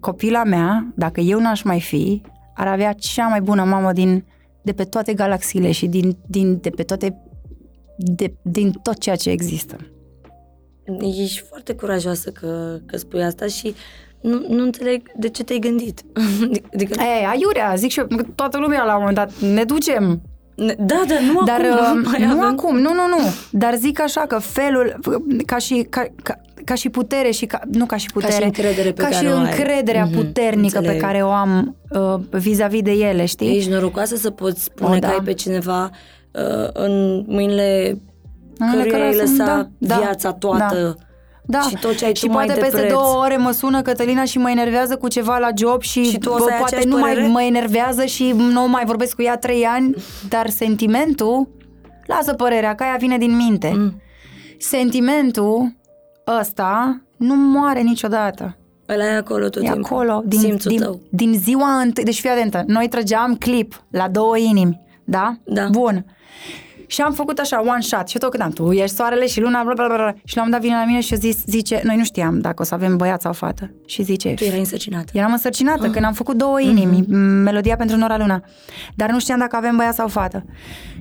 copila 0.00 0.44
mea, 0.44 0.92
dacă 0.94 1.20
eu 1.20 1.40
n-aș 1.40 1.62
mai 1.62 1.80
fi, 1.80 2.22
ar 2.54 2.66
avea 2.66 2.92
cea 2.92 3.26
mai 3.26 3.40
bună 3.40 3.64
mamă 3.64 3.92
din, 3.92 4.24
de 4.62 4.72
pe 4.72 4.84
toate 4.84 5.14
galaxiile 5.14 5.70
și 5.72 5.86
din, 5.86 6.16
din, 6.26 6.58
de 6.60 6.70
pe 6.70 6.82
toate 6.82 7.22
de, 7.96 8.34
din 8.42 8.72
tot 8.82 8.98
ceea 8.98 9.16
ce 9.16 9.30
există. 9.30 9.76
Ești 11.00 11.40
foarte 11.40 11.74
curajoasă 11.74 12.30
că, 12.30 12.78
că 12.86 12.96
spui 12.96 13.22
asta 13.22 13.46
și 13.46 13.74
nu, 14.20 14.44
nu 14.48 14.62
înțeleg 14.62 15.10
de 15.16 15.28
ce 15.28 15.44
te-ai 15.44 15.58
gândit. 15.58 16.04
adică... 16.74 17.00
Ei, 17.00 17.26
aiurea, 17.26 17.74
zic 17.74 17.90
și 17.90 17.98
eu, 17.98 18.06
toată 18.34 18.58
lumea 18.58 18.84
la 18.84 18.92
un 18.92 18.98
moment 18.98 19.16
dat, 19.16 19.40
ne 19.40 19.64
ducem, 19.64 20.22
da, 20.66 21.02
da, 21.08 21.14
nu 21.32 21.42
Dar 21.44 21.60
acum. 21.60 22.00
uh, 22.12 22.18
nu 22.18 22.40
avem... 22.40 22.40
acum, 22.54 22.74
nu, 22.76 22.92
nu, 22.94 23.06
nu. 23.08 23.18
Dar 23.50 23.74
zic 23.74 24.00
așa 24.00 24.20
că 24.20 24.38
felul, 24.38 24.96
ca 25.46 25.58
și, 25.58 25.86
ca, 25.90 26.06
ca, 26.22 26.40
ca 26.64 26.74
și 26.74 26.88
putere 26.88 27.30
și 27.30 27.46
ca, 27.46 27.60
nu 27.72 27.86
ca 27.86 27.96
și 27.96 28.06
putere, 28.12 28.32
ca 28.32 28.38
și 28.38 28.44
încredere 28.44 28.92
pe 28.92 29.02
ca 29.02 29.08
care 29.08 29.26
și 29.26 29.32
o 29.32 29.36
ai. 29.36 29.44
încrederea 29.44 30.04
Mhm, 30.04 30.14
puternică 30.14 30.76
înțeleg. 30.78 31.00
pe 31.00 31.06
care 31.06 31.22
o 31.22 31.30
am 31.30 31.76
uh, 31.90 32.14
vis-a-vis 32.30 32.82
de 32.82 32.90
ele, 32.92 33.24
știi? 33.24 33.56
Ești 33.56 33.70
norocoasă 33.70 34.16
să 34.16 34.30
poți 34.30 34.62
spune 34.62 34.90
O, 34.96 34.98
că 34.98 35.06
da. 35.06 35.08
ai 35.08 35.20
pe 35.24 35.32
cineva 35.32 35.90
uh, 36.32 36.68
în 36.72 37.24
mâinile 37.26 37.98
Mâinile 38.58 38.82
căruia 38.90 39.04
ai 39.06 39.12
care 39.12 39.24
sunt- 39.26 39.38
lăsat 39.38 39.70
da, 39.78 39.94
da, 39.94 39.96
viața 39.96 40.32
toată. 40.32 40.94
Da. 40.98 41.06
Și 41.68 41.76
tot 41.80 41.96
ce 41.96 42.04
ai 42.04 42.14
și 42.14 42.26
tu 42.26 42.32
mai 42.32 42.44
poate 42.46 42.60
de 42.60 42.66
peste 42.66 42.78
preț. 42.80 42.92
două 42.92 43.22
ore 43.24 43.36
mă 43.36 43.50
sună 43.50 43.82
Cătălina 43.82 44.24
și 44.24 44.38
mă 44.38 44.50
enervează 44.50 44.96
cu 44.96 45.08
ceva 45.08 45.38
la 45.38 45.48
job 45.56 45.82
și, 45.82 46.04
Și 46.04 46.18
tu 46.18 46.30
o 46.30 46.38
să 46.38 46.44
bă, 46.44 46.50
ai 46.50 46.58
poate 46.58 46.74
aceeași 46.74 46.86
nu 46.96 46.98
mai 47.00 47.12
părere? 47.12 47.30
mă 47.32 47.42
enervează 47.42 48.04
și 48.04 48.32
nu 48.36 48.68
mai 48.68 48.84
vorbesc 48.84 49.14
cu 49.14 49.22
ea 49.22 49.36
trei 49.38 49.64
ani, 49.64 49.94
dar 50.28 50.48
sentimentul, 50.50 51.48
lasă 52.06 52.32
părerea, 52.34 52.74
că 52.74 52.82
aia 52.82 52.96
vine 52.98 53.18
din 53.18 53.36
minte. 53.36 53.72
Mm. 53.76 54.00
Sentimentul 54.58 55.76
ăsta 56.40 57.02
nu 57.16 57.34
moare 57.36 57.80
niciodată. 57.80 58.56
Ăla 58.88 59.04
e 59.04 59.16
acolo 59.16 59.48
tot 59.48 59.62
E 59.62 59.64
timpul. 59.72 59.84
acolo, 59.84 60.22
din, 60.26 60.38
Simțul 60.40 60.70
din, 60.70 60.80
tău. 60.80 61.00
din 61.10 61.34
ziua 61.34 61.80
întâi. 61.80 62.04
Deci 62.04 62.20
fii 62.20 62.30
atentă, 62.30 62.62
noi 62.66 62.88
trăgeam 62.88 63.34
clip 63.34 63.82
la 63.90 64.08
două 64.08 64.38
inimi, 64.38 64.80
da? 65.04 65.36
Da. 65.44 65.66
Bun. 65.70 66.04
Și 66.90 67.00
am 67.00 67.12
făcut 67.12 67.38
așa, 67.38 67.60
one 67.60 67.80
shot. 67.80 68.08
Și 68.08 68.16
eu 68.16 68.20
tot 68.20 68.30
cât 68.30 68.40
am, 68.40 68.50
tu 68.50 68.72
ești 68.72 68.96
soarele 68.96 69.26
și 69.26 69.40
luna, 69.40 69.62
bla, 69.62 69.72
bla, 69.74 69.86
bla, 69.86 69.96
bla. 69.96 70.14
Și 70.24 70.36
la 70.36 70.42
un 70.42 70.50
dat 70.50 70.60
vine 70.60 70.74
la 70.74 70.84
mine 70.84 71.00
și 71.00 71.16
zis, 71.16 71.36
zice, 71.46 71.80
noi 71.84 71.96
nu 71.96 72.04
știam 72.04 72.38
dacă 72.40 72.62
o 72.62 72.64
să 72.64 72.74
avem 72.74 72.96
băiat 72.96 73.20
sau 73.20 73.32
fată. 73.32 73.70
Și 73.86 74.02
zice, 74.02 74.34
Tu 74.34 74.44
erai 74.44 74.58
însărcinată. 74.58 75.10
Eram 75.14 75.32
însărcinată 75.32 75.84
Ah. 75.84 75.90
când 75.90 76.04
am 76.04 76.12
făcut 76.12 76.36
două 76.36 76.60
inimi, 76.60 76.96
Mhm. 77.00 77.04
m- 77.10 77.42
melodia 77.42 77.76
pentru 77.76 77.96
Nora 77.96 78.16
Luna. 78.16 78.42
Dar 78.94 79.10
nu 79.10 79.18
știam 79.20 79.38
dacă 79.38 79.56
avem 79.56 79.76
băiat 79.76 79.94
sau 79.94 80.08
fată. 80.08 80.44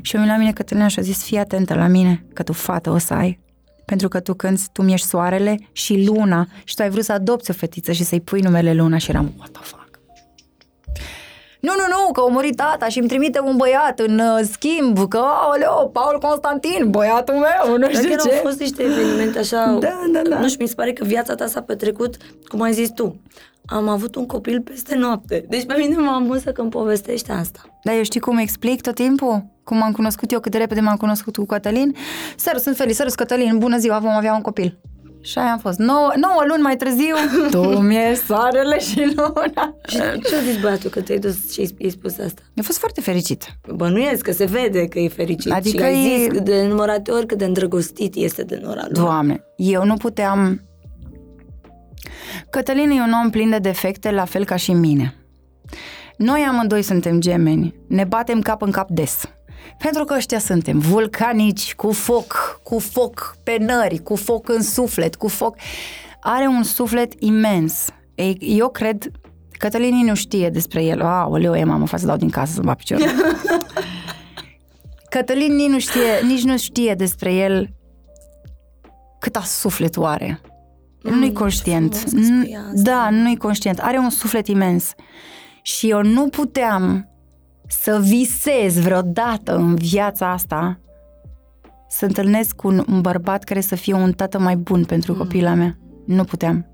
Și 0.01 0.15
eu 0.15 0.21
vine 0.21 0.33
la 0.33 0.39
mine 0.39 0.51
Cătălina 0.51 0.87
și 0.87 0.99
a 0.99 1.01
zis, 1.01 1.23
fii 1.23 1.37
atentă 1.37 1.73
la 1.73 1.87
mine, 1.87 2.25
că 2.33 2.43
tu 2.43 2.53
fată 2.53 2.89
o 2.89 2.97
să 2.97 3.13
ai. 3.13 3.39
Pentru 3.85 4.07
că 4.07 4.19
tu 4.19 4.33
când 4.33 4.59
tu 4.71 4.81
mi 4.81 4.93
ești 4.93 5.07
soarele 5.07 5.57
și 5.71 6.05
luna 6.05 6.47
și 6.63 6.75
tu 6.75 6.81
ai 6.81 6.89
vrut 6.89 7.03
să 7.03 7.11
adopți 7.11 7.49
o 7.51 7.53
fetiță 7.53 7.91
și 7.91 8.03
să-i 8.03 8.21
pui 8.21 8.39
numele 8.41 8.73
Luna 8.73 8.97
și 8.97 9.09
eram, 9.09 9.33
what 9.37 9.49
the 9.51 9.61
fuck? 9.63 9.86
Nu, 11.67 11.73
nu, 11.81 11.85
nu, 11.95 12.11
că 12.11 12.21
a 12.21 12.31
murit 12.31 12.55
tata 12.55 12.87
și 12.87 12.99
îmi 12.99 13.07
trimite 13.07 13.39
un 13.39 13.55
băiat 13.57 13.99
în 13.99 14.19
uh, 14.19 14.39
schimb, 14.51 15.07
că, 15.07 15.17
aoleo, 15.17 15.85
Paul 15.87 16.19
Constantin, 16.19 16.89
băiatul 16.89 17.33
meu, 17.33 17.71
nu 17.71 17.77
Dar 17.77 17.91
știu 17.93 18.09
chiar 18.09 18.19
ce. 18.19 18.33
au 18.33 18.39
fost 18.43 18.59
niște 18.59 18.83
evenimente 18.83 19.39
așa... 19.39 19.77
Da, 19.79 19.99
da, 20.13 20.21
da. 20.29 20.39
Nu 20.39 20.47
știu, 20.47 20.63
mi 20.63 20.67
se 20.69 20.75
pare 20.75 20.93
că 20.93 21.03
viața 21.03 21.35
ta 21.35 21.47
s-a 21.47 21.61
petrecut, 21.61 22.17
cum 22.47 22.61
ai 22.61 22.73
zis 22.73 22.89
tu. 22.89 23.21
Am 23.65 23.87
avut 23.87 24.15
un 24.15 24.25
copil 24.25 24.61
peste 24.61 24.95
noapte. 24.95 25.45
Deci 25.49 25.65
pe 25.65 25.75
mine 25.77 25.95
mă 25.97 26.11
amuză 26.11 26.51
când 26.51 26.69
povestești 26.69 27.31
asta. 27.31 27.59
Dar 27.83 27.95
eu 27.95 28.03
știi 28.03 28.19
cum 28.19 28.37
explic 28.37 28.81
tot 28.81 28.95
timpul? 28.95 29.45
Cum 29.63 29.81
am 29.81 29.91
cunoscut 29.91 30.31
eu, 30.31 30.39
cât 30.39 30.51
de 30.51 30.57
repede 30.57 30.79
m-am 30.79 30.95
cunoscut 30.95 31.35
cu 31.35 31.45
Cătălin? 31.45 31.95
Seru, 32.35 32.57
sunt 32.57 32.75
Feli, 32.75 32.93
seru, 32.93 33.09
Cătălin, 33.15 33.57
bună 33.57 33.77
ziua, 33.77 33.99
vom 33.99 34.11
avea 34.11 34.33
un 34.33 34.41
copil. 34.41 34.77
Și 35.27 35.37
aia 35.37 35.51
am 35.51 35.57
fost. 35.57 35.77
9, 35.77 36.11
9 36.15 36.43
luni 36.47 36.61
mai 36.61 36.75
târziu, 36.75 37.15
tu 37.51 37.79
mi 37.79 37.97
soarele 38.25 38.79
și 38.79 39.13
luna. 39.15 39.75
Și 39.87 39.97
ce 39.97 40.35
a 40.35 40.41
zis 40.51 40.61
băiatul 40.61 40.89
că 40.89 41.01
te-ai 41.01 41.19
dus 41.19 41.51
și 41.51 41.59
i-ai 41.77 41.91
spus 41.91 42.17
asta? 42.17 42.41
Eu 42.53 42.63
fost 42.63 42.77
foarte 42.77 43.01
fericit. 43.01 43.57
Bănuiesc 43.75 44.21
că 44.21 44.31
se 44.31 44.45
vede 44.45 44.85
că 44.87 44.99
e 44.99 45.07
fericit 45.07 45.51
Adică 45.51 45.77
și 45.77 45.83
ai 45.83 46.13
e- 46.13 46.29
zis 46.29 46.41
de 46.41 46.65
numărate 46.67 47.11
ori 47.11 47.25
cât 47.25 47.37
de 47.37 47.45
îndrăgostit 47.45 48.15
este 48.15 48.43
de 48.43 48.59
Nora 48.63 48.81
lui. 48.83 48.93
Doamne, 48.93 49.43
eu 49.55 49.85
nu 49.85 49.93
puteam... 49.93 50.61
Cătălin 52.49 52.89
e 52.89 53.01
un 53.01 53.11
om 53.23 53.29
plin 53.29 53.49
de 53.49 53.57
defecte, 53.57 54.11
la 54.11 54.25
fel 54.25 54.45
ca 54.45 54.55
și 54.55 54.73
mine. 54.73 55.15
Noi 56.17 56.45
amândoi 56.49 56.81
suntem 56.81 57.19
gemeni, 57.19 57.75
ne 57.87 58.03
batem 58.03 58.41
cap 58.41 58.61
în 58.61 58.71
cap 58.71 58.89
des. 58.89 59.29
Pentru 59.77 60.03
că 60.03 60.13
ăștia 60.13 60.39
suntem 60.39 60.79
vulcanici, 60.79 61.75
cu 61.75 61.91
foc, 61.91 62.59
cu 62.63 62.79
foc 62.79 63.37
pe 63.43 63.57
nări, 63.59 63.97
cu 63.97 64.15
foc 64.15 64.49
în 64.49 64.61
suflet, 64.61 65.15
cu 65.15 65.27
foc... 65.27 65.55
Are 66.21 66.47
un 66.47 66.63
suflet 66.63 67.13
imens. 67.19 67.85
Ei, 68.15 68.37
Eu 68.39 68.69
cred, 68.69 69.11
Cătălin 69.57 70.05
nu 70.05 70.15
știe 70.15 70.49
despre 70.49 70.83
el. 70.83 71.01
Aoleu, 71.01 71.55
e 71.55 71.63
mamă, 71.63 71.87
fac 71.87 71.99
să 71.99 72.05
dau 72.05 72.17
din 72.17 72.29
casă 72.29 72.53
să-mi 72.53 72.65
bat 72.65 72.77
piciorul. 72.77 73.05
Cătălin 75.09 75.55
nici 75.55 75.69
nu 75.69 75.79
știe, 75.79 76.19
nici 76.25 76.43
nu 76.43 76.57
știe 76.57 76.93
despre 76.93 77.33
el 77.33 77.69
cât 79.19 79.35
sufletul 79.35 80.05
are. 80.05 80.41
Mm, 81.03 81.13
nu-i 81.13 81.27
ce 81.27 81.33
conștient. 81.33 81.95
frumos 81.95 82.27
că 82.27 82.33
spui 82.33 82.55
N- 82.55 82.57
asta. 82.57 82.81
Da, 82.91 83.09
nu-i 83.09 83.37
conștient. 83.37 83.79
Are 83.79 83.97
un 83.97 84.09
suflet 84.09 84.47
imens. 84.47 84.91
Și 85.61 85.89
eu 85.89 86.01
nu 86.01 86.27
puteam 86.27 87.09
să 87.67 87.99
visez 88.01 88.79
vreodată 88.79 89.55
în 89.55 89.75
viața 89.75 90.31
asta 90.31 90.79
să 91.89 92.05
întâlnesc 92.05 92.63
un, 92.63 92.83
un 92.89 93.01
bărbat 93.01 93.43
care 93.43 93.61
să 93.61 93.75
fie 93.75 93.93
un 93.93 94.11
tată 94.11 94.39
mai 94.39 94.55
bun 94.55 94.85
pentru 94.85 95.11
Mm. 95.11 95.17
copila 95.17 95.53
mea. 95.53 95.77
Nu 96.05 96.23
puteam. 96.23 96.65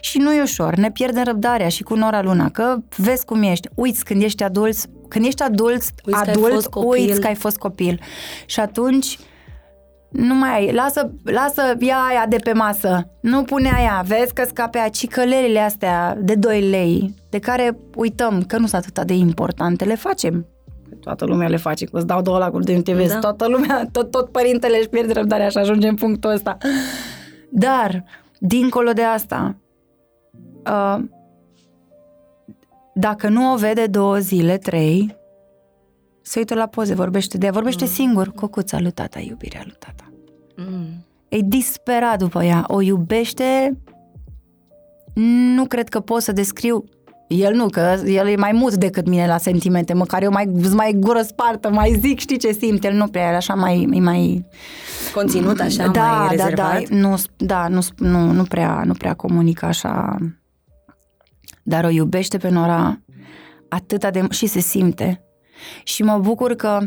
Și 0.00 0.18
nu 0.18 0.32
e 0.34 0.42
ușor, 0.42 0.74
ne 0.74 0.90
pierdem 0.90 1.22
răbdarea 1.24 1.68
și 1.68 1.82
cu 1.82 1.94
Nora 1.94 2.22
Luna, 2.22 2.50
că 2.50 2.76
vezi 2.96 3.24
cum 3.24 3.42
ești, 3.42 3.68
uiți 3.74 4.04
când 4.04 4.22
ești 4.22 4.42
adult, 4.42 4.76
când 5.08 5.24
ești 5.24 5.42
adult, 5.42 5.82
Uiți 6.04 6.22
că 6.22 6.30
ai 6.30 6.32
adult, 6.32 6.52
fost 6.52 6.68
copil. 6.68 6.88
uiți 6.90 7.20
că 7.20 7.26
ai 7.26 7.34
fost 7.34 7.56
copil. 7.56 8.00
Și 8.46 8.60
atunci 8.60 9.18
nu 10.10 10.34
mai 10.34 10.54
ai, 10.54 10.72
lasă, 10.72 11.12
lasă 11.24 11.62
ia 11.78 11.96
aia 12.08 12.26
de 12.28 12.36
pe 12.36 12.52
masă, 12.52 13.10
nu 13.20 13.42
pune 13.42 13.70
aia, 13.76 14.02
vezi 14.06 14.32
că 14.32 14.44
scape 14.46 14.78
aia, 14.78 14.88
cicălelile 14.88 15.58
astea 15.58 16.16
de 16.20 16.34
2 16.34 16.60
lei, 16.60 17.14
de 17.30 17.38
care 17.38 17.76
uităm 17.94 18.42
că 18.42 18.58
nu 18.58 18.66
sunt 18.66 18.84
atât 18.86 19.06
de 19.06 19.14
importante, 19.14 19.84
le 19.84 19.94
facem. 19.94 20.46
Toată 21.00 21.24
lumea 21.24 21.48
le 21.48 21.56
face, 21.56 21.84
că 21.84 21.96
îți 21.96 22.06
dau 22.06 22.22
două 22.22 22.38
lacuri 22.38 22.64
de 22.64 22.80
TV, 22.80 23.06
Da. 23.06 23.12
da. 23.12 23.18
toată 23.18 23.48
lumea, 23.48 23.88
tot, 23.92 24.10
tot 24.10 24.28
părintele 24.28 24.78
își 24.78 24.88
pierde 24.88 25.12
răbdarea 25.12 25.48
și 25.48 25.58
ajunge 25.58 25.88
în 25.88 25.94
punctul 25.94 26.30
ăsta. 26.30 26.56
Dar, 27.50 28.04
dincolo 28.38 28.90
de 28.92 29.02
asta, 29.02 29.56
uh, 30.66 30.98
dacă 32.94 33.28
nu 33.28 33.52
o 33.52 33.56
vede 33.56 33.86
două 33.86 34.16
zile, 34.16 34.56
trei, 34.58 35.16
se 36.22 36.38
uită 36.38 36.54
la 36.54 36.66
poze, 36.66 36.94
vorbește 36.94 37.38
de 37.38 37.46
ea, 37.46 37.52
vorbește 37.52 37.84
mm. 37.84 37.90
singur, 37.90 38.32
cocuța 38.32 38.80
lui 38.80 38.90
tata, 38.90 39.20
iubirea 39.20 39.60
lui 39.64 39.76
tata. 39.78 40.12
Mm. 40.56 41.06
E 41.28 41.38
disperat 41.44 42.18
după 42.18 42.44
ea, 42.44 42.64
o 42.66 42.80
iubește, 42.80 43.78
nu 45.54 45.64
cred 45.64 45.88
că 45.88 46.00
pot 46.00 46.22
să 46.22 46.32
descriu 46.32 46.84
el 47.36 47.54
nu, 47.54 47.68
că 47.68 48.00
el 48.04 48.28
e 48.28 48.36
mai 48.36 48.52
mut 48.52 48.74
decât 48.74 49.08
mine 49.08 49.26
la 49.26 49.38
sentimente, 49.38 49.92
măcar 49.92 50.22
eu 50.22 50.30
mai, 50.30 50.50
mai 50.74 50.96
gură 50.96 51.22
spartă, 51.22 51.70
mai 51.70 51.98
zic, 52.00 52.18
știi 52.18 52.38
ce 52.38 52.52
simt, 52.52 52.84
el 52.84 52.94
nu 52.94 53.06
prea, 53.06 53.30
e 53.30 53.36
așa 53.36 53.54
mai, 53.54 53.88
e 53.92 54.00
mai... 54.00 54.46
Conținut 55.14 55.60
așa, 55.60 55.86
da, 55.86 56.02
mai 56.02 56.36
da, 56.36 56.44
rezervat? 56.44 56.88
da, 56.88 56.96
nu, 56.96 57.14
da, 57.36 57.68
nu, 57.68 57.80
nu, 57.96 58.32
nu, 58.32 58.42
prea, 58.42 58.82
nu 58.84 58.92
prea 58.92 59.14
comunică 59.14 59.66
așa, 59.66 60.16
dar 61.62 61.84
o 61.84 61.88
iubește 61.88 62.38
pe 62.38 62.48
Nora 62.48 63.00
atâta 63.68 64.10
de... 64.10 64.26
și 64.30 64.46
se 64.46 64.60
simte. 64.60 65.24
Și 65.82 66.02
mă 66.02 66.18
bucur 66.18 66.54
că, 66.54 66.78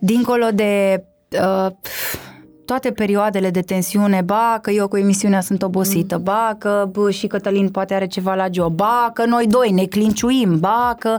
dincolo 0.00 0.46
de 0.54 1.04
uh, 1.42 1.66
toate 2.64 2.90
perioadele 2.92 3.50
de 3.50 3.60
tensiune, 3.60 4.20
ba 4.24 4.58
că 4.62 4.70
eu 4.70 4.88
cu 4.88 4.96
emisiunea 4.96 5.40
sunt 5.40 5.62
obosită, 5.62 6.16
mm. 6.16 6.22
ba 6.22 6.54
că 6.58 6.88
bă, 6.92 7.10
și 7.10 7.26
Cătălin 7.26 7.68
poate 7.68 7.94
are 7.94 8.06
ceva 8.06 8.34
la 8.34 8.46
job, 8.52 8.72
ba 8.74 9.10
că 9.14 9.24
noi 9.24 9.46
doi 9.46 9.70
ne 9.70 9.84
clinciuim, 9.84 10.58
ba 10.58 10.96
că 10.98 11.18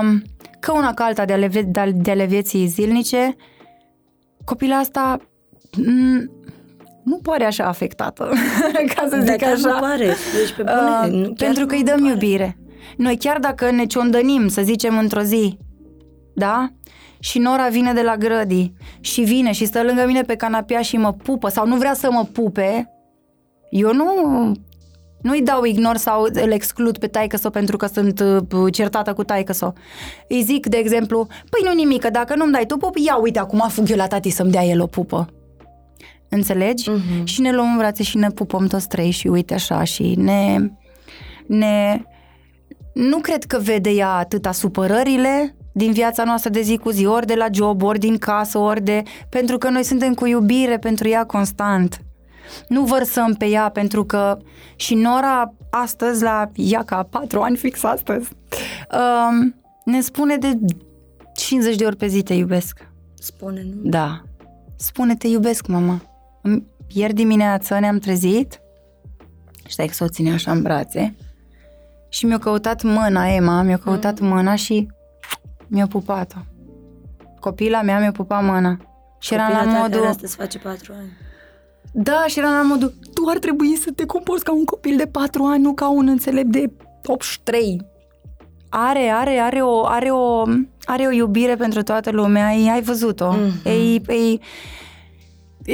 um, 0.00 0.22
că 0.60 0.72
una 0.72 0.94
ca 0.94 1.04
alta 1.04 1.24
de 1.24 1.32
ale, 1.32 1.46
vie- 1.46 1.62
de 1.62 1.80
ale- 1.80 1.90
de 1.90 2.10
ale 2.10 2.24
vieții 2.24 2.66
zilnice, 2.66 3.36
copila 4.44 4.76
asta 4.76 5.16
m- 5.80 6.40
nu 7.04 7.16
pare 7.22 7.44
așa 7.44 7.64
afectată, 7.64 8.30
ca 8.94 9.06
să 9.08 9.16
Dar 9.16 9.26
zic 9.26 9.36
chiar 9.36 9.52
așa. 9.52 9.68
nu 9.68 9.78
pare. 9.80 10.04
Deci 10.06 10.52
pe 10.56 10.62
bune, 10.62 10.74
Uh, 11.04 11.10
nu, 11.12 11.22
chiar 11.22 11.32
pentru 11.36 11.66
că 11.66 11.72
nu 11.72 11.78
îi 11.78 11.84
dăm 11.84 11.98
pare. 11.98 12.10
iubire. 12.10 12.56
Noi 12.96 13.16
chiar 13.16 13.38
dacă 13.38 13.70
ne 13.70 13.84
ciondănim, 13.84 14.48
să 14.48 14.62
zicem, 14.62 14.98
într-o 14.98 15.20
zi, 15.20 15.58
da? 16.34 16.72
Și 17.18 17.38
Nora 17.38 17.68
vine 17.68 17.92
de 17.92 18.02
la 18.02 18.16
grădii 18.16 18.74
și 19.00 19.20
vine 19.20 19.52
și 19.52 19.64
stă 19.64 19.82
lângă 19.82 20.06
mine 20.06 20.22
pe 20.22 20.36
canapea 20.36 20.80
și 20.80 20.96
mă 20.96 21.12
pupă 21.12 21.48
sau 21.48 21.66
nu 21.66 21.76
vrea 21.76 21.94
să 21.94 22.10
mă 22.10 22.24
pupe, 22.32 22.90
eu 23.70 23.92
nu 23.92 24.06
nu-i 25.22 25.42
dau 25.42 25.64
ignor 25.64 25.96
sau 25.96 26.22
îl 26.32 26.50
exclud 26.50 26.98
pe 26.98 27.06
taică 27.06 27.36
sau 27.36 27.50
pentru 27.50 27.76
că 27.76 27.86
sunt 27.86 28.20
uh, 28.20 28.72
certată 28.72 29.12
cu 29.12 29.24
taică 29.24 29.52
sau. 29.52 29.74
Îi 30.28 30.42
zic, 30.42 30.66
de 30.66 30.76
exemplu, 30.76 31.26
păi 31.26 31.60
nu 31.64 31.72
nimică, 31.74 32.10
dacă 32.10 32.34
nu-mi 32.36 32.52
dai 32.52 32.66
tu 32.66 32.76
pup, 32.76 32.96
ia 32.96 33.16
uite, 33.16 33.38
acum 33.38 33.68
fug 33.68 33.90
eu 33.90 33.96
la 33.96 34.06
tati 34.06 34.30
să-mi 34.30 34.50
dea 34.50 34.64
el 34.64 34.80
o 34.80 34.86
pupă. 34.86 35.28
Înțelegi? 36.28 36.90
Uh-huh. 36.90 37.24
Și 37.24 37.40
ne 37.40 37.52
luăm 37.52 37.70
în 37.70 37.78
brațe 37.78 38.02
și 38.02 38.16
ne 38.16 38.28
pupăm 38.28 38.66
toți 38.66 38.88
trei 38.88 39.10
și 39.10 39.26
uite 39.26 39.54
așa 39.54 39.84
și 39.84 40.14
ne... 40.16 40.56
ne 41.46 42.02
nu 42.94 43.18
cred 43.18 43.44
că 43.44 43.58
vede 43.58 43.90
ea 43.90 44.10
atâta 44.10 44.52
supărările 44.52 45.56
din 45.72 45.92
viața 45.92 46.24
noastră 46.24 46.50
de 46.50 46.60
zi 46.60 46.76
cu 46.76 46.90
zi, 46.90 47.06
ori 47.06 47.26
de 47.26 47.34
la 47.34 47.46
job, 47.52 47.82
ori 47.82 47.98
din 47.98 48.18
casă, 48.18 48.58
ori 48.58 48.82
de... 48.82 49.02
Pentru 49.28 49.58
că 49.58 49.68
noi 49.68 49.84
suntem 49.84 50.14
cu 50.14 50.26
iubire 50.26 50.78
pentru 50.78 51.08
ea 51.08 51.24
constant. 51.24 52.00
Nu 52.68 52.84
vărsăm 52.84 53.34
pe 53.34 53.46
ea 53.46 53.68
pentru 53.68 54.04
că 54.04 54.38
și 54.76 54.94
Nora 54.94 55.54
astăzi, 55.70 56.22
la 56.22 56.50
ea 56.54 56.82
ca 56.82 57.02
patru 57.02 57.40
ani 57.40 57.56
fix 57.56 57.84
astăzi, 57.84 58.28
um, 59.30 59.54
ne 59.84 60.00
spune 60.00 60.36
de 60.36 60.58
50 61.34 61.76
de 61.76 61.84
ori 61.84 61.96
pe 61.96 62.06
zi 62.06 62.22
te 62.22 62.34
iubesc. 62.34 62.88
Spune, 63.14 63.62
nu? 63.62 63.90
Da. 63.90 64.22
Spune 64.76 65.16
te 65.16 65.28
iubesc, 65.28 65.66
mama. 65.66 66.02
Ieri 66.88 67.14
dimineață 67.14 67.78
ne-am 67.78 67.98
trezit 67.98 68.60
și 69.68 69.76
că 69.76 69.92
să 69.92 70.04
o 70.04 70.08
ține 70.08 70.32
așa 70.32 70.50
în 70.50 70.62
brațe 70.62 71.14
și 72.08 72.26
mi-a 72.26 72.38
căutat 72.38 72.82
mâna, 72.82 73.34
Emma, 73.34 73.62
mi-a 73.62 73.78
căutat 73.78 74.20
mm. 74.20 74.28
mâna 74.28 74.54
și 74.54 74.88
mi-a 75.72 75.86
pupat-o. 75.86 76.38
Copila 77.40 77.82
mea 77.82 77.98
mi-a 77.98 78.12
pupat 78.12 78.44
mâna. 78.44 78.76
Și 79.18 79.30
Copila 79.30 79.48
era 79.48 79.64
la 79.64 79.78
modul... 79.78 79.98
Care 79.98 80.10
astăzi 80.10 80.36
face 80.36 80.58
patru 80.58 80.92
ani. 80.96 81.10
Da, 81.92 82.24
și 82.26 82.38
era 82.38 82.48
la 82.48 82.62
modul, 82.62 82.94
tu 83.14 83.22
ar 83.28 83.38
trebui 83.38 83.76
să 83.76 83.90
te 83.96 84.06
comporți 84.06 84.44
ca 84.44 84.52
un 84.52 84.64
copil 84.64 84.96
de 84.96 85.06
patru 85.06 85.42
ani, 85.42 85.62
nu 85.62 85.72
ca 85.72 85.90
un 85.90 86.08
înțelept 86.08 86.48
de 86.48 86.72
83. 87.06 87.86
Are, 88.68 89.08
are, 89.08 89.38
are 89.38 89.60
o, 89.60 89.86
are 89.86 90.10
o, 90.10 90.42
are 90.84 91.06
o 91.06 91.10
iubire 91.10 91.56
pentru 91.56 91.82
toată 91.82 92.10
lumea, 92.10 92.46
ai, 92.46 92.68
ai 92.72 92.82
văzut-o. 92.82 93.34
Mm-hmm. 93.34 93.64
Ei, 93.64 94.02
ei, 94.06 94.40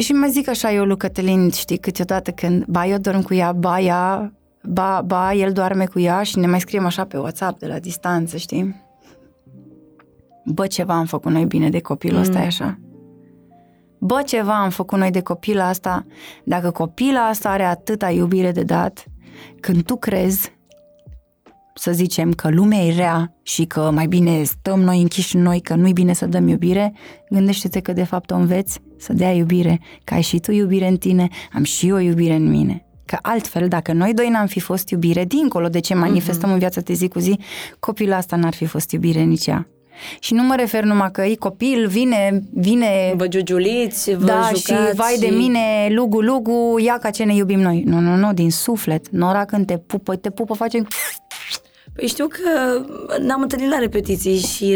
și 0.00 0.12
mai 0.12 0.30
zic 0.30 0.48
așa 0.48 0.72
eu 0.72 0.84
lui 0.84 0.96
Cătălin, 0.96 1.50
știi, 1.50 1.78
câteodată 1.78 2.30
când 2.30 2.64
ba 2.64 2.86
eu 2.86 2.98
dorm 2.98 3.22
cu 3.22 3.34
ea, 3.34 3.52
ba 3.52 3.80
ea, 3.80 4.32
ba, 4.62 5.02
ba 5.06 5.32
el 5.32 5.52
doarme 5.52 5.86
cu 5.86 5.98
ea 5.98 6.22
și 6.22 6.38
ne 6.38 6.46
mai 6.46 6.60
scriem 6.60 6.86
așa 6.86 7.04
pe 7.04 7.16
WhatsApp 7.16 7.58
de 7.58 7.66
la 7.66 7.78
distanță, 7.78 8.36
știi? 8.36 8.86
Bă, 10.52 10.66
ceva 10.66 10.94
am 10.94 11.06
făcut 11.06 11.32
noi 11.32 11.44
bine 11.44 11.70
de 11.70 11.80
copilul 11.80 12.16
mm. 12.16 12.22
ăsta, 12.22 12.38
așa. 12.38 12.78
Bă, 13.98 14.22
ceva 14.26 14.62
am 14.62 14.70
făcut 14.70 14.98
noi 14.98 15.10
de 15.10 15.20
copila 15.20 15.68
asta. 15.68 16.06
Dacă 16.44 16.70
copila 16.70 17.26
asta 17.26 17.48
are 17.48 17.64
atâta 17.64 18.10
iubire 18.10 18.52
de 18.52 18.62
dat, 18.62 19.04
când 19.60 19.82
tu 19.82 19.96
crezi, 19.96 20.56
să 21.74 21.92
zicem, 21.92 22.32
că 22.32 22.48
lumea 22.48 22.78
e 22.78 22.94
rea 22.94 23.36
și 23.42 23.64
că 23.64 23.90
mai 23.94 24.06
bine 24.06 24.42
stăm 24.42 24.80
noi 24.80 25.00
închiși 25.00 25.36
în 25.36 25.42
noi, 25.42 25.60
că 25.60 25.74
nu-i 25.74 25.92
bine 25.92 26.12
să 26.12 26.26
dăm 26.26 26.48
iubire, 26.48 26.92
gândește-te 27.30 27.80
că 27.80 27.92
de 27.92 28.04
fapt 28.04 28.30
o 28.30 28.34
înveți 28.34 28.80
să 28.96 29.12
dea 29.12 29.32
iubire, 29.32 29.80
că 30.04 30.14
ai 30.14 30.22
și 30.22 30.38
tu 30.38 30.52
iubire 30.52 30.88
în 30.88 30.96
tine, 30.96 31.28
am 31.52 31.62
și 31.62 31.88
eu 31.88 31.96
iubire 31.96 32.34
în 32.34 32.48
mine. 32.48 32.82
Că 33.04 33.18
altfel, 33.22 33.68
dacă 33.68 33.92
noi 33.92 34.14
doi 34.14 34.28
n-am 34.28 34.46
fi 34.46 34.60
fost 34.60 34.88
iubire, 34.88 35.24
dincolo 35.24 35.68
de 35.68 35.78
ce 35.78 35.94
manifestăm 35.94 36.48
uh-huh. 36.48 36.52
în 36.52 36.58
viața 36.58 36.80
de 36.80 36.92
zi 36.92 37.08
cu 37.08 37.18
zi, 37.18 37.38
copilul 37.78 38.12
asta 38.12 38.36
n-ar 38.36 38.54
fi 38.54 38.64
fost 38.64 38.92
iubire 38.92 39.22
nici 39.22 39.46
ea. 39.46 39.68
Și 40.18 40.34
nu 40.34 40.42
mă 40.42 40.54
refer 40.54 40.84
numai 40.84 41.10
că 41.10 41.22
e 41.22 41.34
copil, 41.34 41.86
vine, 41.86 42.42
vine... 42.52 43.12
Vă 43.16 43.26
giugiuliți, 43.26 44.14
vă 44.14 44.24
Da, 44.24 44.50
jucați 44.54 44.60
și 44.60 44.94
vai 44.94 45.12
și... 45.12 45.20
de 45.20 45.28
mine, 45.28 45.88
lugu, 45.90 46.20
lugu, 46.20 46.78
ia 46.78 46.98
ca 46.98 47.10
ce 47.10 47.24
ne 47.24 47.34
iubim 47.34 47.60
noi. 47.60 47.82
Nu, 47.86 47.98
nu, 47.98 48.14
nu, 48.16 48.32
din 48.32 48.50
suflet. 48.50 49.08
Nora 49.08 49.44
când 49.44 49.66
te 49.66 49.78
pupă, 49.78 50.16
te 50.16 50.30
pupă, 50.30 50.54
face... 50.54 50.82
Păi 51.94 52.06
știu 52.06 52.26
că 52.26 52.80
n-am 53.20 53.42
întâlnit 53.42 53.70
la 53.70 53.78
repetiții 53.78 54.38
și 54.38 54.72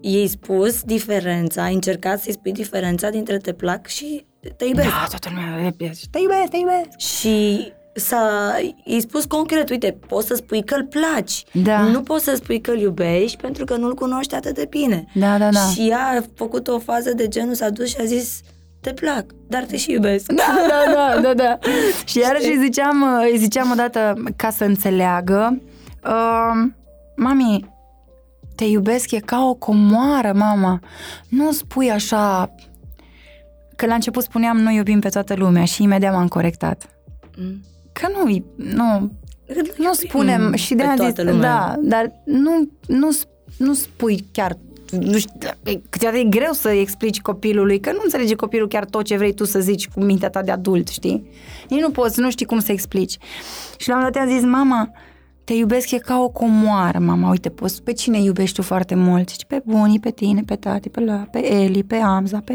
ei 0.00 0.26
spus 0.26 0.82
diferența, 0.82 1.62
ai 1.62 1.74
încercat 1.74 2.20
să-i 2.20 2.32
spui 2.32 2.52
diferența 2.52 3.08
dintre 3.08 3.36
te 3.36 3.52
plac 3.52 3.86
și 3.86 4.24
te 4.56 4.64
iubesc. 4.64 4.88
Da, 4.88 5.06
toată 5.08 5.28
lumea, 5.34 5.74
te 5.76 6.18
iubesc, 6.18 6.50
te 6.50 6.56
iubesc. 6.56 6.98
Și 6.98 7.72
s-a, 7.94 8.54
i 8.84 9.00
spus 9.00 9.24
concret, 9.24 9.70
uite, 9.70 9.98
poți 10.06 10.26
să 10.26 10.34
spui 10.34 10.64
că 10.64 10.74
îl 10.74 10.84
placi, 10.84 11.44
da. 11.52 11.80
nu 11.80 12.00
poți 12.02 12.24
să 12.24 12.34
spui 12.34 12.60
că 12.60 12.70
îl 12.70 12.78
iubești 12.78 13.36
pentru 13.36 13.64
că 13.64 13.76
nu-l 13.76 13.94
cunoști 13.94 14.34
atât 14.34 14.54
de 14.54 14.66
bine. 14.70 15.04
Da, 15.14 15.38
da, 15.38 15.50
da. 15.50 15.60
Și 15.60 15.88
ea 15.88 16.06
a 16.06 16.24
făcut 16.34 16.68
o 16.68 16.78
fază 16.78 17.12
de 17.12 17.28
genul, 17.28 17.54
s-a 17.54 17.70
dus 17.70 17.88
și 17.88 17.96
a 18.00 18.04
zis, 18.04 18.40
te 18.80 18.92
plac, 18.92 19.24
dar 19.48 19.62
te 19.62 19.76
și 19.76 19.90
iubesc. 19.90 20.32
Da, 20.32 20.56
da, 20.68 20.92
da, 20.92 21.20
da, 21.20 21.34
da. 21.34 21.58
și 22.04 22.18
iarăși 22.18 22.48
îi 22.48 22.58
ziceam, 22.62 23.02
îi 23.30 23.38
ziceam 23.38 23.70
odată 23.70 24.22
ca 24.36 24.50
să 24.50 24.64
înțeleagă, 24.64 25.62
uh, 26.04 26.70
mami, 27.16 27.72
te 28.54 28.64
iubesc 28.64 29.10
e 29.10 29.18
ca 29.18 29.46
o 29.48 29.54
comoară, 29.54 30.32
mama. 30.32 30.80
Nu 31.28 31.52
spui 31.52 31.90
așa... 31.90 32.54
Că 33.76 33.86
la 33.86 33.94
început 33.94 34.22
spuneam 34.22 34.58
nu 34.58 34.70
iubim 34.70 35.00
pe 35.00 35.08
toată 35.08 35.34
lumea 35.34 35.64
și 35.64 35.82
imediat 35.82 36.12
m-am 36.12 36.28
corectat. 36.28 36.88
Mm 37.36 37.60
că 37.94 38.08
nu, 38.12 38.44
nu, 38.56 39.12
nu 39.76 39.92
spunem 39.92 40.42
mm, 40.42 40.54
și 40.54 40.74
de 40.74 40.82
a 40.82 40.94
zis, 40.94 41.16
lumea. 41.16 41.40
da, 41.40 41.76
dar 41.82 42.12
nu, 42.24 42.70
nu, 42.86 43.08
nu 43.56 43.74
spui 43.74 44.24
chiar 44.32 44.56
nu 45.00 45.18
știu, 45.18 45.32
câteodată 45.88 46.20
e 46.20 46.28
greu 46.28 46.52
să 46.52 46.68
explici 46.68 47.20
copilului 47.20 47.80
că 47.80 47.92
nu 47.92 48.00
înțelege 48.02 48.34
copilul 48.34 48.68
chiar 48.68 48.84
tot 48.84 49.04
ce 49.04 49.16
vrei 49.16 49.34
tu 49.34 49.44
să 49.44 49.60
zici 49.60 49.88
cu 49.88 50.00
mintea 50.00 50.30
ta 50.30 50.42
de 50.42 50.50
adult, 50.50 50.88
știi? 50.88 51.26
Nici 51.68 51.80
nu 51.80 51.90
poți, 51.90 52.20
nu 52.20 52.30
știi 52.30 52.46
cum 52.46 52.58
să 52.58 52.72
explici. 52.72 53.16
Și 53.76 53.88
la 53.88 53.96
un 53.96 54.02
dat 54.02 54.16
am 54.16 54.28
zis, 54.28 54.42
mama, 54.42 54.90
te 55.44 55.52
iubesc 55.52 55.90
e 55.90 55.98
ca 55.98 56.20
o 56.20 56.28
comoară, 56.28 56.98
mama, 56.98 57.30
uite, 57.30 57.48
poți, 57.48 57.82
pe 57.82 57.92
cine 57.92 58.22
iubești 58.22 58.56
tu 58.56 58.62
foarte 58.62 58.94
mult? 58.94 59.28
Și 59.28 59.46
pe 59.46 59.62
bunii, 59.64 60.00
pe 60.00 60.10
tine, 60.10 60.42
pe 60.46 60.56
tati, 60.56 60.88
pe 60.88 61.00
la, 61.00 61.14
pe 61.30 61.52
Eli, 61.52 61.84
pe 61.84 61.96
Amza, 61.96 62.40
pe... 62.44 62.54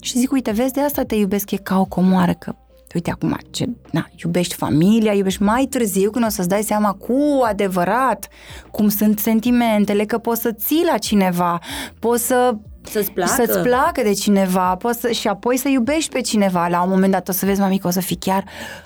Și 0.00 0.18
zic, 0.18 0.32
uite, 0.32 0.50
vezi, 0.50 0.72
de 0.72 0.80
asta 0.80 1.02
te 1.02 1.14
iubesc 1.14 1.50
e 1.50 1.56
ca 1.56 1.80
o 1.80 1.84
comoară, 1.84 2.32
că 2.32 2.54
uite 2.96 3.10
acum, 3.10 3.38
ce, 3.50 3.68
na, 3.90 4.06
iubești 4.24 4.54
familia, 4.54 5.12
iubești 5.12 5.42
mai 5.42 5.66
târziu 5.70 6.10
când 6.10 6.24
o 6.24 6.28
să-ți 6.28 6.48
dai 6.48 6.62
seama 6.62 6.92
cu 6.92 7.42
adevărat 7.44 8.28
cum 8.70 8.88
sunt 8.88 9.18
sentimentele, 9.18 10.04
că 10.04 10.18
poți 10.18 10.40
să 10.40 10.52
ții 10.52 10.84
la 10.90 10.98
cineva, 10.98 11.58
poți 11.98 12.26
să 12.26 12.56
să-ți 12.82 13.10
placă. 13.10 13.32
Să-ți 13.32 13.58
placă 13.58 14.02
de 14.02 14.12
cineva 14.12 14.76
poți 14.76 15.00
să, 15.00 15.10
și 15.10 15.28
apoi 15.28 15.56
să 15.56 15.68
iubești 15.68 16.12
pe 16.12 16.20
cineva. 16.20 16.68
La 16.68 16.82
un 16.82 16.88
moment 16.88 17.12
dat 17.12 17.28
o 17.28 17.32
să 17.32 17.46
vezi, 17.46 17.60
mami, 17.60 17.78
că 17.78 17.86
o 17.86 17.90
să 17.90 18.00
fii 18.00 18.16
chiar 18.16 18.44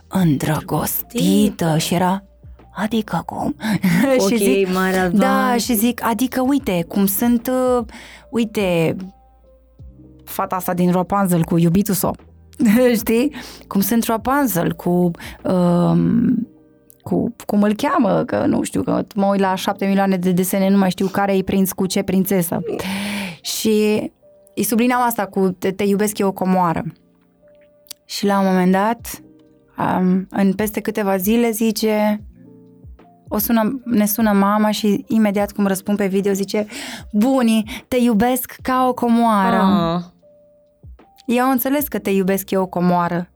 îndrăgostită. 0.08 1.78
Și 1.78 1.94
era, 1.94 2.24
adică 2.74 3.22
cum? 3.26 3.56
și 4.28 4.36
zic, 4.36 4.74
mari 4.74 5.16
Da, 5.16 5.56
și 5.56 5.74
zic, 5.74 6.04
adică 6.04 6.40
uite, 6.40 6.84
cum 6.88 7.06
sunt, 7.06 7.50
uh, 7.78 7.84
uite, 8.30 8.96
fata 10.24 10.56
asta 10.56 10.74
din 10.74 10.90
Rapunzel 10.90 11.42
cu 11.42 11.58
iubitul 11.58 11.94
său 11.94 12.16
știi? 13.00 13.34
Cum 13.66 13.80
sunt 13.80 14.04
Rapunzel, 14.04 14.72
cu... 14.72 15.10
Um, 15.44 16.48
cu 17.02 17.34
cum 17.46 17.62
îl 17.62 17.74
cheamă, 17.74 18.24
că 18.24 18.44
nu 18.46 18.62
știu, 18.62 18.82
că 18.82 19.04
mă 19.14 19.26
uit 19.26 19.40
la 19.40 19.54
șapte 19.54 19.86
milioane 19.86 20.16
de 20.16 20.32
desene, 20.32 20.68
nu 20.68 20.78
mai 20.78 20.90
știu 20.90 21.06
care 21.06 21.36
e 21.36 21.42
prinț 21.42 21.70
cu 21.70 21.86
ce 21.86 22.02
prințesă. 22.02 22.62
Și 23.40 24.10
îi 24.54 24.62
sublineam 24.62 25.02
asta 25.02 25.26
cu 25.26 25.48
te, 25.58 25.70
te 25.70 25.84
iubesc 25.84 26.18
eu 26.18 26.28
o 26.28 26.32
comoară. 26.32 26.84
Și 28.04 28.26
la 28.26 28.38
un 28.40 28.46
moment 28.46 28.72
dat, 28.72 29.22
um, 29.78 30.26
în 30.30 30.52
peste 30.52 30.80
câteva 30.80 31.16
zile, 31.16 31.50
zice, 31.50 32.24
o 33.28 33.38
sună, 33.38 33.80
ne 33.84 34.06
sună 34.06 34.32
mama 34.32 34.70
și 34.70 35.04
imediat 35.08 35.52
cum 35.52 35.66
răspund 35.66 35.96
pe 35.96 36.06
video 36.06 36.32
zice, 36.32 36.66
Buni, 37.12 37.84
te 37.88 37.96
iubesc 37.96 38.56
ca 38.62 38.86
o 38.88 38.94
comoară. 38.94 39.56
Ah. 39.56 40.19
Eu 41.34 41.44
am 41.44 41.50
înțeles 41.50 41.88
că 41.88 41.98
te 41.98 42.10
iubesc 42.10 42.50
eu 42.50 42.62
o 42.62 42.66
comoară. 42.66 43.28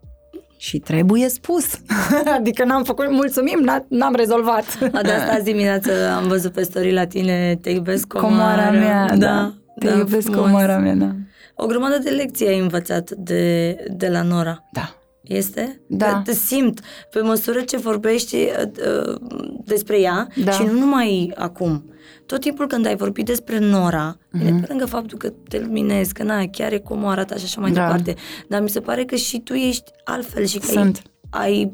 Și 0.57 0.79
trebuie 0.79 1.29
spus. 1.29 1.81
adică 2.39 2.65
n-am 2.65 2.85
făcut, 2.85 3.11
mulțumim, 3.11 3.71
n-am 3.89 4.15
rezolvat. 4.15 4.65
A, 4.93 5.03
de 5.03 5.11
asta 5.11 5.33
azi 5.33 5.45
dimineață 5.45 5.91
am 6.17 6.29
văzut 6.29 6.53
pe 6.53 6.63
story 6.63 6.93
la 6.93 7.07
tine, 7.07 7.59
te 7.61 7.71
iubesc 7.71 8.07
comoara, 8.07 8.37
comoara 8.37 8.71
mea. 8.71 9.07
Da, 9.07 9.17
da 9.17 9.55
te 9.79 9.87
da, 9.87 9.97
iubesc 9.97 10.27
frumos. 10.27 10.45
comoara 10.45 10.79
mea, 10.79 10.95
da. 10.95 11.15
O 11.55 11.67
grămadă 11.67 11.99
de 11.99 12.11
lecții 12.11 12.47
ai 12.47 12.59
învățat 12.59 13.11
de, 13.11 13.77
de 13.97 14.09
la 14.09 14.23
Nora. 14.23 14.69
Da. 14.73 14.95
Este? 15.25 15.81
Da. 15.87 16.23
Te 16.25 16.33
simt 16.33 16.81
pe 17.11 17.21
măsură 17.21 17.61
ce 17.61 17.77
vorbești 17.77 18.35
uh, 18.35 18.71
uh, 19.07 19.21
despre 19.65 20.01
ea 20.01 20.27
da. 20.45 20.51
și 20.51 20.63
nu 20.63 20.73
numai 20.73 21.33
acum 21.35 21.85
tot 22.27 22.41
timpul 22.41 22.67
când 22.67 22.87
ai 22.87 22.97
vorbit 22.97 23.25
despre 23.25 23.59
Nora, 23.59 24.17
uh-huh. 24.17 24.61
pe 24.61 24.65
lângă 24.69 24.87
faptul 24.87 25.19
că 25.19 25.33
te 25.49 25.59
luminezi, 25.59 26.13
că 26.13 26.23
na, 26.23 26.47
chiar 26.47 26.73
e 26.73 26.79
cum 26.79 27.03
o 27.03 27.09
arată 27.09 27.39
și 27.39 27.45
așa 27.45 27.61
mai 27.61 27.71
da. 27.71 27.83
departe, 27.83 28.15
dar 28.49 28.63
mi 28.63 28.69
se 28.69 28.81
pare 28.81 29.05
că 29.05 29.15
și 29.15 29.41
tu 29.41 29.53
ești 29.53 29.91
altfel 30.05 30.45
și 30.45 30.59
că 30.59 30.67
Sunt. 30.67 31.03
ai, 31.31 31.41
ai, 31.41 31.73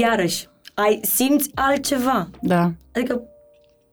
iarăși, 0.00 0.48
ai, 0.74 1.00
simți 1.02 1.50
altceva. 1.54 2.28
Da. 2.40 2.72
Adică 2.94 3.22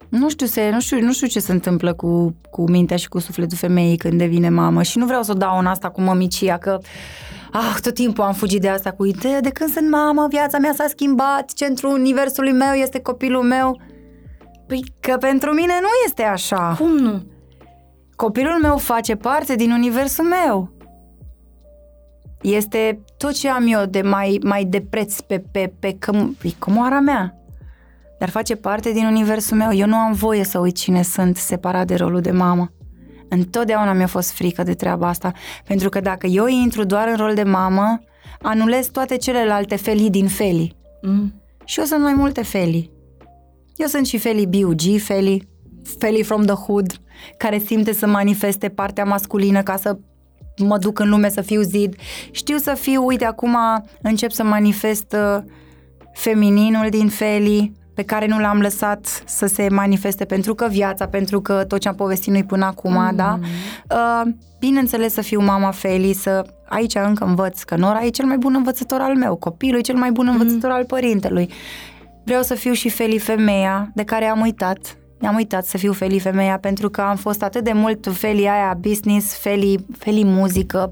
Nu 0.09 0.29
știu, 0.29 0.45
se, 0.45 0.69
nu, 0.69 0.79
știu, 0.79 0.99
nu 0.99 1.13
știu 1.13 1.27
ce 1.27 1.39
se 1.39 1.51
întâmplă 1.51 1.93
cu, 1.93 2.35
cu 2.49 2.69
mintea 2.69 2.97
și 2.97 3.09
cu 3.09 3.19
sufletul 3.19 3.57
femeii 3.57 3.97
când 3.97 4.17
devine 4.17 4.49
mamă 4.49 4.81
și 4.83 4.97
nu 4.97 5.05
vreau 5.05 5.23
să 5.23 5.31
o 5.31 5.37
dau 5.37 5.59
în 5.59 5.65
asta 5.65 5.89
cu 5.89 6.01
mămicia, 6.01 6.57
că 6.57 6.79
ah, 7.51 7.75
tot 7.81 7.93
timpul 7.93 8.23
am 8.23 8.33
fugit 8.33 8.61
de 8.61 8.69
asta 8.69 8.91
cu 8.91 9.05
ideea 9.05 9.41
de 9.41 9.49
când 9.49 9.69
sunt 9.69 9.89
mamă, 9.89 10.27
viața 10.29 10.57
mea 10.57 10.73
s-a 10.73 10.85
schimbat, 10.87 11.53
centrul 11.53 11.91
universului 11.91 12.51
meu 12.51 12.73
este 12.73 12.99
copilul 12.99 13.43
meu. 13.43 13.81
Păi 14.67 14.83
că 14.99 15.17
pentru 15.17 15.53
mine 15.53 15.73
nu 15.81 15.87
este 16.05 16.23
așa. 16.23 16.75
Cum 16.79 16.97
nu? 16.97 17.23
Copilul 18.15 18.59
meu 18.61 18.77
face 18.77 19.15
parte 19.15 19.55
din 19.55 19.71
universul 19.71 20.25
meu. 20.25 20.71
Este 22.41 23.03
tot 23.17 23.31
ce 23.31 23.49
am 23.49 23.67
eu 23.67 23.85
de 23.85 24.01
mai, 24.01 24.39
mai 24.43 24.65
de 24.65 24.81
preț 24.89 25.19
pe, 25.19 25.43
pe, 25.51 25.73
pe 25.79 25.95
căm, 25.99 26.37
pe 26.41 26.53
comoara 26.59 26.99
mea. 26.99 27.35
Dar 28.19 28.29
face 28.29 28.55
parte 28.55 28.91
din 28.91 29.05
universul 29.05 29.57
meu. 29.57 29.73
Eu 29.73 29.87
nu 29.87 29.95
am 29.95 30.13
voie 30.13 30.43
să 30.43 30.59
uit 30.59 30.75
cine 30.75 31.01
sunt 31.01 31.37
separat 31.37 31.87
de 31.87 31.95
rolul 31.95 32.21
de 32.21 32.31
mamă. 32.31 32.71
Întotdeauna 33.33 33.93
mi-a 33.93 34.07
fost 34.07 34.31
frică 34.31 34.63
de 34.63 34.73
treaba 34.73 35.07
asta, 35.07 35.31
pentru 35.67 35.89
că 35.89 35.99
dacă 35.99 36.27
eu 36.27 36.47
intru 36.47 36.83
doar 36.83 37.07
în 37.07 37.15
rol 37.15 37.33
de 37.33 37.43
mamă, 37.43 37.99
anulez 38.41 38.87
toate 38.87 39.17
celelalte 39.17 39.75
felii 39.75 40.09
din 40.09 40.27
felii. 40.27 40.75
Mm. 41.01 41.41
Și 41.65 41.79
eu 41.79 41.85
sunt 41.85 42.01
mai 42.01 42.13
multe 42.13 42.43
felii. 42.43 42.91
Eu 43.75 43.87
sunt 43.87 44.05
și 44.05 44.17
felii 44.17 44.47
BUG, 44.47 44.81
felii, 44.99 45.47
felii 45.97 46.23
from 46.23 46.45
the 46.45 46.55
hood, 46.55 47.01
care 47.37 47.57
simte 47.57 47.93
să 47.93 48.07
manifeste 48.07 48.69
partea 48.69 49.03
masculină 49.03 49.63
ca 49.63 49.77
să 49.77 49.97
mă 50.57 50.77
duc 50.77 50.99
în 50.99 51.09
lume 51.09 51.29
să 51.29 51.41
fiu 51.41 51.61
zid. 51.61 51.95
Știu 52.31 52.57
să 52.57 52.73
fiu, 52.73 53.05
uite, 53.05 53.25
acum 53.25 53.57
încep 54.01 54.31
să 54.31 54.43
manifest 54.43 55.15
uh, 55.15 55.43
femininul 56.13 56.89
din 56.89 57.07
felii, 57.07 57.73
pe 57.93 58.03
care 58.03 58.27
nu 58.27 58.39
l-am 58.39 58.59
lăsat 58.59 59.23
să 59.25 59.45
se 59.45 59.69
manifeste 59.69 60.25
pentru 60.25 60.55
că 60.55 60.67
viața, 60.67 61.07
pentru 61.07 61.41
că 61.41 61.63
tot 61.67 61.79
ce 61.79 61.87
am 61.87 61.95
povestit 61.95 62.31
noi 62.31 62.43
până 62.43 62.65
acum, 62.65 62.93
mm. 62.93 63.15
da? 63.15 63.39
Uh, 63.89 64.31
bineînțeles 64.59 65.13
să 65.13 65.21
fiu 65.21 65.41
mama 65.41 65.71
Feli, 65.71 66.13
să 66.13 66.45
aici 66.67 66.95
încă 66.95 67.23
învăț, 67.23 67.61
că 67.61 67.75
Nora 67.75 68.03
e 68.03 68.09
cel 68.09 68.25
mai 68.25 68.37
bun 68.37 68.55
învățător 68.55 68.99
al 68.99 69.15
meu, 69.15 69.35
copilul 69.35 69.79
e 69.79 69.81
cel 69.81 69.95
mai 69.95 70.11
bun 70.11 70.27
învățător 70.27 70.69
mm. 70.69 70.75
al 70.75 70.85
părintelui. 70.85 71.49
Vreau 72.23 72.41
să 72.41 72.53
fiu 72.53 72.73
și 72.73 72.89
Feli 72.89 73.19
femeia, 73.19 73.91
de 73.95 74.03
care 74.03 74.25
am 74.25 74.41
uitat. 74.41 74.95
Mi-am 75.19 75.35
uitat 75.35 75.65
să 75.65 75.77
fiu 75.77 75.93
Feli 75.93 76.19
femeia 76.19 76.57
pentru 76.57 76.89
că 76.89 77.01
am 77.01 77.15
fost 77.15 77.43
atât 77.43 77.63
de 77.63 77.71
mult 77.71 78.07
Feli 78.13 78.47
aia 78.47 78.77
business, 78.79 79.37
Feli, 79.37 79.85
Feli 79.97 80.25
muzică, 80.25 80.89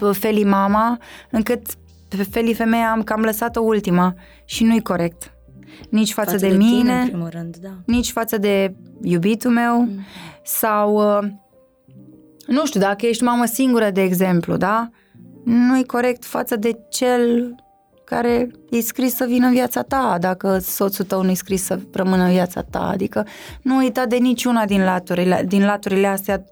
uh, 0.00 0.14
Feli 0.14 0.44
mama, 0.44 0.98
încât 1.30 1.66
pe 2.08 2.22
Feli 2.30 2.54
femeia 2.54 2.90
am 2.90 3.02
cam 3.02 3.20
lăsat-o 3.20 3.60
ultima 3.60 4.14
și 4.44 4.64
nu-i 4.64 4.82
corect 4.82 5.32
nici 5.90 6.12
față, 6.12 6.30
Față 6.30 6.46
de, 6.46 6.52
de 6.52 6.58
tine, 6.58 6.76
mine, 6.76 7.00
în 7.00 7.06
primul 7.06 7.28
rând, 7.28 7.56
da. 7.56 7.70
nici 7.86 8.10
față 8.10 8.38
de 8.38 8.74
iubitul 9.02 9.50
meu 9.50 9.80
Mm. 9.80 10.00
sau 10.44 10.94
uh, 10.94 11.28
nu 12.46 12.66
știu, 12.66 12.80
dacă 12.80 13.06
ești 13.06 13.22
mamă 13.22 13.44
singură, 13.44 13.90
de 13.90 14.02
exemplu, 14.02 14.56
da? 14.56 14.90
Nu-i 15.44 15.84
corect 15.84 16.24
față 16.24 16.56
de 16.56 16.78
cel 16.90 17.54
care 18.04 18.50
e 18.70 18.80
scris 18.80 19.14
să 19.14 19.24
vină 19.28 19.46
în 19.46 19.52
viața 19.52 19.82
ta, 19.82 20.16
dacă 20.20 20.58
soțul 20.58 21.04
tău 21.04 21.22
nu-i 21.22 21.34
scris 21.34 21.62
să 21.62 21.78
rămână 21.92 22.22
în 22.22 22.30
viața 22.30 22.62
ta. 22.62 22.88
Adică 22.92 23.26
nu 23.62 23.76
uita 23.76 24.06
de 24.06 24.16
niciuna 24.16 24.64
din 24.64 24.84
laturile, 24.84 25.44
din 25.48 25.64
laturile 25.64 26.06
astea 26.06 26.44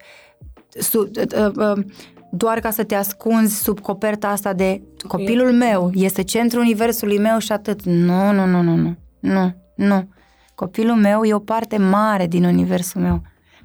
sub, 0.79 1.07
uh, 1.17 1.51
uh, 1.55 1.83
doar 2.31 2.59
ca 2.59 2.71
să 2.71 2.83
te 2.83 2.95
ascunzi 2.95 3.63
sub 3.63 3.79
coperta 3.79 4.27
asta 4.27 4.53
de 4.53 4.81
copilul 5.07 5.51
meu, 5.51 5.91
este 5.93 6.23
centrul 6.23 6.61
universului 6.61 7.17
meu 7.17 7.37
și 7.37 7.51
atât. 7.51 7.83
Nu, 7.83 8.31
nu, 8.31 8.45
nu, 8.45 8.61
nu, 8.61 8.75
nu, 8.75 8.95
nu, 9.27 9.55
nu. 9.75 10.09
Copilul 10.55 10.95
meu 10.95 11.23
e 11.23 11.33
o 11.33 11.39
parte 11.39 11.77
mare 11.77 12.27
din 12.27 12.43
universul 12.43 13.01
meu. 13.01 13.21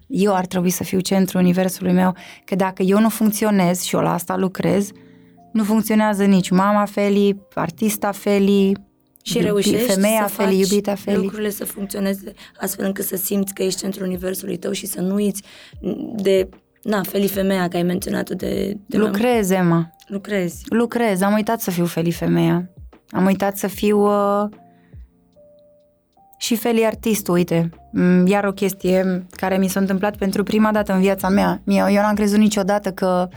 Eu 0.06 0.34
ar 0.34 0.46
trebui 0.46 0.70
să 0.70 0.84
fiu 0.84 1.00
centrul 1.00 1.40
universului 1.40 1.92
meu, 1.92 2.14
că 2.44 2.54
dacă 2.54 2.82
eu 2.82 3.00
nu 3.00 3.08
funcționez 3.08 3.80
și 3.82 3.94
eu 3.94 4.00
la 4.00 4.12
asta 4.12 4.36
lucrez, 4.36 4.90
nu 5.52 5.64
funcționează 5.64 6.24
nici 6.24 6.50
mama 6.50 6.84
Feli, 6.84 7.36
artista 7.54 8.12
Feli, 8.12 8.72
Și 9.22 9.38
iubi- 9.38 9.42
reușești 9.44 9.92
femeia 9.92 10.26
să 10.28 10.34
Feli, 10.34 10.58
faci 10.60 10.68
iubita 10.70 10.94
Feli. 10.94 11.16
lucrurile 11.16 11.50
să 11.50 11.64
funcționeze 11.64 12.32
astfel 12.60 12.84
încât 12.86 13.04
să 13.04 13.16
simți 13.16 13.54
că 13.54 13.62
ești 13.62 13.80
centrul 13.80 14.06
universului 14.06 14.56
tău 14.56 14.72
și 14.72 14.86
să 14.86 15.00
nu 15.00 15.14
uiți 15.14 15.42
de, 16.16 16.48
na, 16.82 17.00
Feli 17.02 17.28
femeia, 17.28 17.68
că 17.68 17.76
ai 17.76 17.82
menționat-o 17.82 18.34
de, 18.34 18.76
de 18.86 18.96
mai 18.98 19.06
Lucrez, 19.06 19.50
Emma. 19.50 19.90
Lucrezi. 20.06 20.62
Lucrez, 20.68 21.20
am 21.20 21.32
uitat 21.34 21.60
să 21.60 21.70
fiu 21.70 21.84
Feli 21.84 22.12
femeia. 22.12 22.70
Am 23.10 23.24
uitat 23.24 23.56
să 23.56 23.66
fiu 23.66 23.98
uh, 24.06 24.48
și 26.42 26.56
Feli 26.56 26.86
artistul, 26.86 27.34
uite. 27.34 27.70
Mm, 27.92 28.26
Iar 28.26 28.44
o 28.44 28.52
chestie 28.52 29.26
care 29.30 29.56
mi 29.56 29.68
s-a 29.68 29.80
întâmplat 29.80 30.16
pentru 30.16 30.42
prima 30.42 30.72
dată 30.72 30.92
în 30.92 31.00
viața 31.00 31.28
mea. 31.28 31.60
Mie, 31.64 31.84
eu 31.88 32.02
n-am 32.02 32.14
crezut 32.14 32.38
niciodată 32.38 32.90
că 32.90 33.28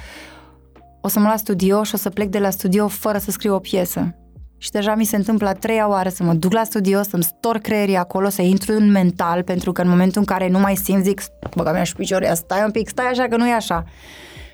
o 1.01 1.07
să 1.07 1.19
mă 1.19 1.27
las 1.27 1.39
studio 1.39 1.83
și 1.83 1.93
o 1.95 1.97
să 1.97 2.09
plec 2.09 2.27
de 2.27 2.39
la 2.39 2.49
studio 2.49 2.87
fără 2.87 3.17
să 3.17 3.31
scriu 3.31 3.53
o 3.53 3.59
piesă. 3.59 4.15
Și 4.57 4.71
deja 4.71 4.95
mi 4.95 5.03
se 5.05 5.15
întâmplă 5.15 5.47
a 5.47 5.53
treia 5.53 5.89
oară 5.89 6.09
să 6.09 6.23
mă 6.23 6.33
duc 6.33 6.53
la 6.53 6.63
studio, 6.63 7.01
să-mi 7.01 7.23
stor 7.23 7.57
creierii 7.57 7.95
acolo, 7.95 8.29
să 8.29 8.41
intru 8.41 8.73
în 8.73 8.91
mental, 8.91 9.43
pentru 9.43 9.71
că 9.71 9.81
în 9.81 9.89
momentul 9.89 10.19
în 10.19 10.25
care 10.25 10.49
nu 10.49 10.59
mai 10.59 10.75
simt, 10.75 11.03
zic, 11.03 11.21
băga 11.55 11.71
mea 11.71 11.83
și 11.83 11.95
piciorii, 11.95 12.27
ia, 12.27 12.33
stai 12.33 12.63
un 12.63 12.71
pic, 12.71 12.87
stai 12.87 13.05
așa 13.05 13.27
că 13.27 13.37
nu 13.37 13.47
e 13.47 13.53
așa. 13.53 13.83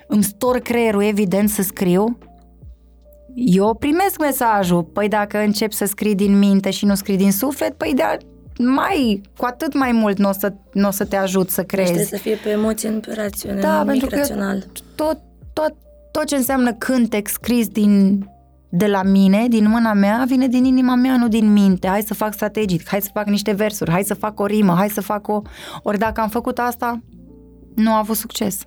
Îmi 0.07 0.23
stor 0.23 0.59
creierul, 0.59 1.03
evident, 1.03 1.49
să 1.49 1.61
scriu, 1.61 2.17
eu 3.35 3.75
primesc 3.75 4.19
mesajul. 4.19 4.83
Păi 4.83 5.07
dacă 5.07 5.37
încep 5.37 5.71
să 5.71 5.85
scrii 5.85 6.15
din 6.15 6.37
minte 6.37 6.69
și 6.69 6.85
nu 6.85 6.95
scrii 6.95 7.17
din 7.17 7.31
suflet, 7.31 7.73
păi 7.73 7.93
de 7.95 8.03
mai, 8.65 9.21
cu 9.37 9.45
atât 9.45 9.73
mai 9.73 9.91
mult 9.91 10.17
nu 10.17 10.29
o 10.29 10.31
să, 10.31 10.53
n-o 10.73 10.91
să 10.91 11.05
te 11.05 11.15
ajut 11.15 11.49
să 11.49 11.63
Trebuie 11.63 11.93
crezi. 11.93 12.09
să 12.09 12.17
fie 12.17 12.35
pe 12.43 12.49
emoție, 12.49 12.89
nu 12.89 12.99
pe 12.99 13.13
rațiune, 13.13 13.61
Da, 13.61 13.77
nu 13.79 13.85
pentru 13.85 13.93
nimic 13.93 14.09
că 14.09 14.15
rațional. 14.15 14.65
tot, 14.95 15.17
tot, 15.53 15.73
tot 16.11 16.25
ce 16.25 16.35
înseamnă 16.35 16.73
cântec 16.73 17.27
scris 17.27 17.67
din, 17.67 18.25
de 18.69 18.87
la 18.87 19.03
mine, 19.03 19.45
din 19.49 19.67
mâna 19.69 19.93
mea, 19.93 20.23
vine 20.27 20.47
din 20.47 20.65
inima 20.65 20.95
mea, 20.95 21.17
nu 21.17 21.27
din 21.27 21.51
minte. 21.53 21.87
Hai 21.87 22.01
să 22.01 22.13
fac 22.13 22.33
strategic, 22.33 22.87
hai 22.87 23.01
să 23.01 23.09
fac 23.13 23.25
niște 23.27 23.51
versuri, 23.51 23.91
hai 23.91 24.03
să 24.03 24.13
fac 24.13 24.39
o 24.39 24.45
rimă, 24.45 24.73
hai 24.73 24.89
să 24.89 25.01
fac 25.01 25.27
o... 25.27 25.41
Ori 25.83 25.97
dacă 25.97 26.21
am 26.21 26.29
făcut 26.29 26.59
asta, 26.59 26.99
nu 27.75 27.91
a 27.91 27.97
avut 27.97 28.15
succes. 28.15 28.59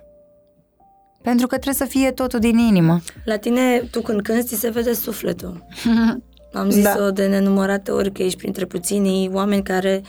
Pentru 1.21 1.47
că 1.47 1.53
trebuie 1.57 1.87
să 1.87 1.93
fie 1.97 2.11
totul 2.11 2.39
din 2.39 2.57
inimă. 2.57 2.99
La 3.25 3.37
tine, 3.37 3.77
tu 3.91 4.01
când 4.01 4.21
cânti, 4.21 4.45
ți 4.45 4.55
se 4.59 4.69
vede 4.69 4.93
sufletul. 4.93 5.65
Am 6.55 6.69
zis-o 6.69 6.99
Da. 6.99 7.11
de 7.11 7.27
nenumărate 7.27 7.91
ori 7.91 8.11
că 8.11 8.23
ești 8.23 8.37
printre 8.37 8.65
puținii 8.65 9.29
oameni 9.33 9.63
care 9.63 10.01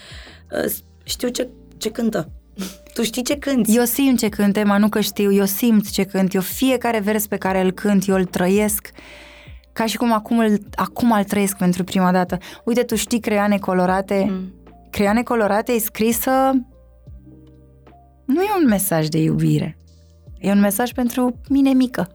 uh, 0.64 0.72
știu 1.02 1.28
ce, 1.28 1.48
ce 1.76 1.90
cântă. 1.90 2.30
Tu 2.94 3.02
știi 3.02 3.22
ce 3.22 3.38
cânti. 3.38 3.76
Eu 3.76 3.84
simt 3.84 4.18
ce 4.18 4.28
cânt, 4.28 4.56
Emma, 4.56 4.78
nu 4.78 4.88
că 4.88 5.00
știu, 5.00 5.32
eu 5.32 5.44
simt 5.44 5.90
ce 5.90 6.04
cânt, 6.04 6.34
eu 6.34 6.40
fiecare 6.40 6.98
vers 6.98 7.26
pe 7.26 7.36
care 7.36 7.60
îl 7.60 7.70
cânt, 7.72 8.08
eu 8.08 8.14
îl 8.14 8.24
trăiesc 8.24 8.90
ca 9.72 9.86
și 9.86 9.96
cum 9.96 10.12
acum 10.12 10.38
îl, 10.38 10.58
acum 10.74 11.12
îl 11.12 11.24
trăiesc 11.24 11.56
pentru 11.56 11.84
prima 11.84 12.12
dată. 12.12 12.38
Uite, 12.64 12.82
tu 12.82 12.94
știi 12.94 13.20
creioane 13.20 13.58
colorate? 13.58 14.26
Mm. 14.30 14.54
Creioane 14.90 15.22
colorate 15.22 15.72
e 15.72 15.78
scrisă... 15.78 16.30
Nu 18.24 18.42
e 18.42 18.48
un 18.62 18.66
mesaj 18.68 19.08
de 19.08 19.18
iubire. 19.18 19.78
E 20.38 20.50
un 20.50 20.60
mesaj 20.60 20.92
pentru 20.92 21.40
mine 21.48 21.70
mică. 21.72 22.10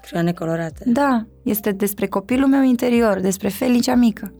Creioane 0.00 0.32
colorate. 0.32 0.84
Da, 0.86 1.26
este 1.50 1.72
despre 1.72 2.06
copilul 2.06 2.48
meu 2.48 2.62
interior, 2.62 3.20
despre 3.20 3.48
Felicea 3.48 3.94
mică. 3.94 4.32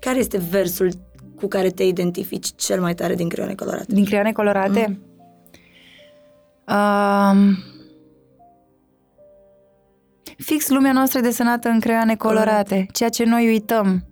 Care 0.00 0.18
este 0.18 0.38
versul 0.38 0.90
cu 1.36 1.46
care 1.46 1.70
te 1.70 1.82
identifici 1.82 2.54
cel 2.56 2.80
mai 2.80 2.94
tare 2.94 3.14
din 3.14 3.28
creioane 3.28 3.54
colorate? 3.54 3.84
Din 3.88 4.04
creioane 4.04 4.32
colorate? 4.32 4.86
Mm. 4.88 5.12
Um, 6.76 7.56
fix 10.36 10.68
lumea 10.68 10.92
noastră 10.92 11.18
e 11.18 11.22
desenată 11.22 11.68
în 11.68 11.80
creioane 11.80 12.16
colorate, 12.16 12.86
ceea 12.92 13.08
ce 13.08 13.24
noi 13.24 13.46
uităm. 13.46 14.04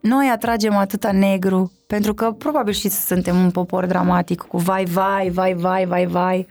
Noi 0.00 0.28
atragem 0.28 0.76
atâta 0.76 1.12
negru, 1.12 1.72
pentru 1.86 2.14
că 2.14 2.30
probabil 2.30 2.72
și 2.72 2.88
suntem 2.88 3.36
un 3.36 3.50
popor 3.50 3.86
dramatic, 3.86 4.40
cu 4.40 4.58
vai, 4.58 4.84
vai, 4.84 5.30
vai, 5.30 5.54
vai, 5.54 5.86
vai, 5.86 6.06
vai. 6.06 6.46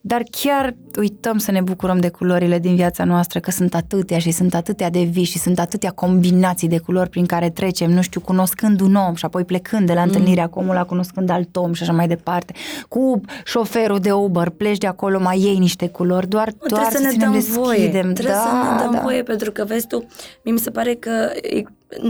Dar 0.00 0.22
chiar 0.30 0.76
uităm 0.98 1.38
să 1.38 1.50
ne 1.50 1.60
bucurăm 1.60 1.98
de 1.98 2.08
culorile 2.08 2.58
din 2.58 2.74
viața 2.74 3.04
noastră, 3.04 3.40
că 3.40 3.50
sunt 3.50 3.74
atâtea 3.74 4.18
și 4.18 4.30
sunt 4.30 4.54
atâtea 4.54 4.90
de 4.90 5.02
vii 5.02 5.24
și 5.24 5.38
sunt 5.38 5.58
atâtea 5.58 5.90
combinații 5.90 6.68
de 6.68 6.78
culori 6.78 7.10
prin 7.10 7.26
care 7.26 7.50
trecem, 7.50 7.90
nu 7.90 8.02
știu, 8.02 8.20
cunoscând 8.20 8.80
un 8.80 8.94
om 8.94 9.14
și 9.14 9.24
apoi 9.24 9.44
plecând 9.44 9.86
de 9.86 9.92
la 9.92 10.02
întâlnirea 10.02 10.46
cu 10.48 10.58
omul 10.58 10.70
ăla, 10.70 10.84
cunoscând 10.84 11.30
alt 11.30 11.56
om 11.56 11.72
și 11.72 11.82
așa 11.82 11.92
mai 11.92 12.08
departe. 12.08 12.52
Cu 12.88 13.20
șoferul 13.44 13.98
de 13.98 14.12
Uber, 14.12 14.48
pleci 14.48 14.78
de 14.78 14.86
acolo, 14.86 15.20
mai 15.20 15.40
iei 15.40 15.58
niște 15.58 15.88
culori, 15.88 16.28
doar, 16.28 16.48
Mă, 16.60 16.66
doar 16.68 16.86
trebuie 16.86 17.10
să 17.10 17.16
ne 17.16 17.16
ne 17.16 17.24
dăm 17.24 17.32
deschidem. 17.32 17.62
voie. 17.62 17.88
Trebuie 17.88 18.12
da, 18.24 18.32
să 18.32 18.72
ne 18.74 18.82
dăm 18.82 18.92
da. 18.92 19.00
voie, 19.00 19.22
pentru 19.22 19.52
că, 19.52 19.64
vezi 19.64 19.86
tu, 19.86 20.06
mie 20.44 20.52
mi 20.52 20.58
se 20.58 20.70
pare 20.70 20.94
că 20.94 21.30
e- 21.42 21.62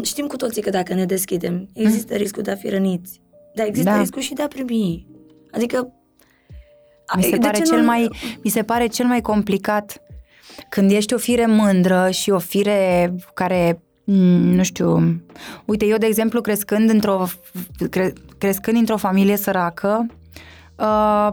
știm 0.02 0.26
cu 0.26 0.36
toții 0.36 0.62
că 0.62 0.70
dacă 0.70 0.94
ne 0.94 1.04
deschidem, 1.04 1.68
există 1.72 2.14
riscul 2.14 2.42
de 2.42 2.50
a 2.50 2.54
fi 2.56 2.68
răniți. 2.68 3.20
Dar 3.54 3.66
există 3.66 3.90
Da. 3.90 3.98
riscul 3.98 4.22
și 4.22 4.34
de 4.34 4.42
a 4.42 4.48
primi. 4.48 5.06
Adică... 5.50 5.92
Mi 7.16 7.22
se, 7.22 7.30
de 7.30 7.36
pare 7.36 7.56
ce 7.56 7.62
cel 7.62 7.78
nu- 7.78 7.84
mai, 7.86 8.10
mi 8.44 8.50
se 8.50 8.62
pare 8.62 8.86
cel 8.86 9.06
mai 9.06 9.20
complicat 9.20 10.02
când 10.68 10.90
ești 10.90 11.14
o 11.14 11.18
fire 11.18 11.46
mândră 11.46 12.10
și 12.10 12.30
o 12.30 12.38
fire 12.38 13.14
care 13.34 13.82
Mm, 14.10 14.54
nu 14.54 14.62
știu. 14.62 15.20
Uite, 15.64 15.84
eu, 15.84 15.96
de 15.96 16.06
exemplu, 16.06 16.40
crescând 16.40 16.90
într-o, 16.90 17.26
cre, 17.90 18.12
crescând 18.38 18.76
într-o 18.76 18.96
familie 18.96 19.36
săracă, 19.36 20.06
uh, 20.78 21.30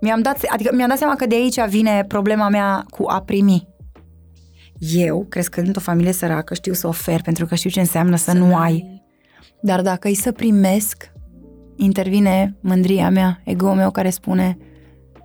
mi-am 0.00 0.20
dat, 0.22 0.40
adică 0.48 0.74
mi-am 0.74 0.88
dat 0.88 0.98
seama 0.98 1.16
că 1.16 1.26
de 1.26 1.34
aici 1.34 1.60
vine 1.68 2.04
problema 2.08 2.48
mea 2.48 2.84
cu 2.90 3.04
a 3.08 3.20
primi. 3.20 3.68
Eu, 4.78 5.26
crescând 5.28 5.66
într-o 5.66 5.82
familie 5.82 6.12
săracă, 6.12 6.54
știu 6.54 6.72
să 6.72 6.86
ofer 6.86 7.20
pentru 7.22 7.46
că 7.46 7.54
știu 7.54 7.70
ce 7.70 7.80
înseamnă 7.80 8.16
să, 8.16 8.30
să 8.30 8.36
nu 8.36 8.56
ai. 8.56 9.02
Dar 9.62 9.82
dacă 9.82 10.08
îi 10.08 10.14
să 10.14 10.32
primesc, 10.32 11.12
intervine 11.76 12.56
mândria 12.60 13.10
mea, 13.10 13.40
ego 13.44 13.74
meu 13.74 13.90
care 13.90 14.10
spune 14.10 14.58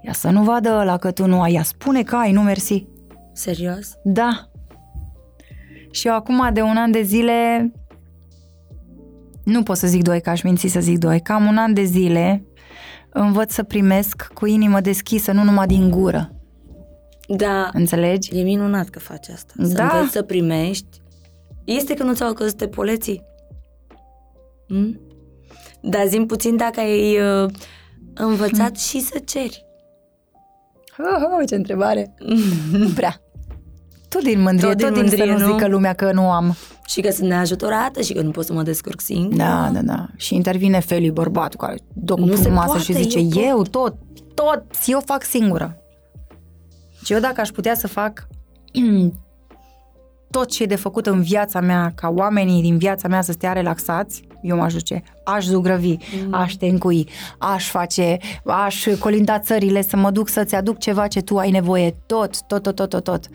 Ia 0.02 0.14
să 0.14 0.30
nu 0.30 0.44
vadă 0.44 0.70
ăla 0.80 0.98
că 0.98 1.12
tu 1.12 1.26
nu 1.26 1.42
ai, 1.42 1.54
ea 1.54 1.64
spune 1.64 2.04
că 2.04 2.16
ai, 2.16 2.32
nu 2.32 2.42
mersi. 2.42 2.86
Serios? 3.34 3.98
Da. 4.04 4.50
Și 5.92 6.08
eu 6.08 6.14
acum 6.14 6.50
de 6.54 6.62
un 6.62 6.78
an 6.78 6.92
de 6.92 7.02
zile 7.02 7.72
nu 9.44 9.64
pot 9.64 9.78
să 9.78 9.88
zic 9.88 10.04
doi, 10.04 10.22
că 10.22 10.30
aș 10.30 10.42
minți 10.42 10.68
să 10.68 10.80
zic 10.80 10.98
doi, 10.98 11.20
cam 11.22 11.46
un 11.46 11.58
an 11.58 11.74
de 11.74 11.84
zile 11.84 12.44
învăț 13.10 13.54
să 13.54 13.64
primesc 13.64 14.28
cu 14.34 14.46
inimă 14.46 14.82
deschisă, 14.82 15.32
nu 15.32 15.44
numai 15.44 15.68
din 15.68 15.90
gură. 15.90 16.34
Da. 17.28 17.70
Înțelegi? 17.74 18.38
E 18.38 18.44
minunat 18.44 18.90
că 18.90 19.00
faci 19.00 19.30
asta. 19.30 19.54
Să 19.62 19.74
Da. 19.74 19.84
înveți 19.84 20.12
să 20.12 20.22
primești. 20.22 21.02
Este 21.64 21.94
că 21.94 22.04
nu 22.04 22.14
ți-au 22.14 22.34
căzut 22.34 22.66
poleții? 22.66 23.24
Hmm? 24.68 25.00
Dar 25.82 26.08
zi 26.08 26.20
puțin 26.20 26.56
dacă 26.58 26.80
ai 26.80 27.20
uh, 27.20 27.50
învățat 28.14 28.78
și 28.78 29.00
să 29.00 29.20
ceri. 29.26 29.66
Oh, 30.98 31.40
oh, 31.40 31.48
ce 31.48 31.56
întrebare! 31.56 32.14
nu 32.72 32.88
prea. 32.96 33.22
Tot 34.10 34.24
din 34.24 34.42
mândrie, 34.42 34.70
tot 34.70 34.78
din, 34.78 34.86
tot 34.86 34.94
din 34.94 35.02
mândrie, 35.02 35.26
să 35.26 35.32
nu, 35.32 35.48
nu? 35.48 35.54
zică 35.54 35.68
lumea 35.68 35.94
că 35.94 36.12
nu 36.12 36.32
am. 36.32 36.56
Și 36.86 37.02
că 37.02 37.12
sunt 37.12 37.28
neajutorată 37.28 38.02
și 38.02 38.14
că 38.14 38.22
nu 38.22 38.32
pot 38.32 38.46
să 38.46 38.54
mă 38.54 38.64
descurc 38.64 39.02
singur. 39.02 39.38
Da, 39.38 39.70
da, 39.74 39.82
da. 39.82 40.08
Și 40.16 40.36
intervine 40.36 40.80
Feli, 40.80 41.12
bărbatul, 41.12 41.60
care 41.60 41.78
dă 41.94 42.14
cu 42.14 42.26
Nu 42.26 42.36
se 42.36 42.42
frumoasă 42.42 42.68
poate, 42.68 42.84
și 42.84 42.94
zice, 42.94 43.20
eu 43.20 43.48
eu, 43.48 43.58
pot." 43.58 43.72
tot, 43.72 43.96
tot, 44.34 44.64
eu 44.86 45.02
fac 45.06 45.24
singură. 45.24 45.78
Și 47.04 47.14
eu 47.14 47.20
dacă 47.20 47.42
aș 47.42 47.50
putea 47.50 47.76
să 47.76 47.88
fac 47.88 48.28
tot 50.32 50.50
ce 50.50 50.64
e 50.64 50.66
de 50.66 50.76
făcut 50.76 51.06
în 51.06 51.22
viața 51.22 51.60
mea, 51.60 51.92
ca 51.96 52.10
oamenii 52.10 52.62
din 52.62 52.78
viața 52.78 53.08
mea 53.08 53.22
să 53.22 53.32
stea 53.32 53.54
relaxați, 53.54 54.24
eu 54.42 54.58
m-aș 54.58 54.74
duce. 54.74 55.04
Aș 55.24 55.46
zugrăvi, 55.46 55.96
mm. 56.26 56.34
aș 56.34 56.54
te 56.54 56.66
încui, 56.66 57.10
aș 57.38 57.70
face, 57.70 58.18
aș 58.46 58.88
colinda 59.00 59.40
țările, 59.40 59.82
să 59.82 59.98
mă 59.98 60.12
duc 60.12 60.30
să-ți 60.30 60.56
aduc 60.56 60.78
ceva 60.78 61.08
ce 61.08 61.22
tu 61.22 61.38
ai 61.38 61.52
nevoie, 61.52 61.96
tot, 62.06 62.42
tot, 62.42 62.64
tot, 62.64 62.76
tot, 62.76 62.90
tot, 62.90 63.04
tot. 63.04 63.26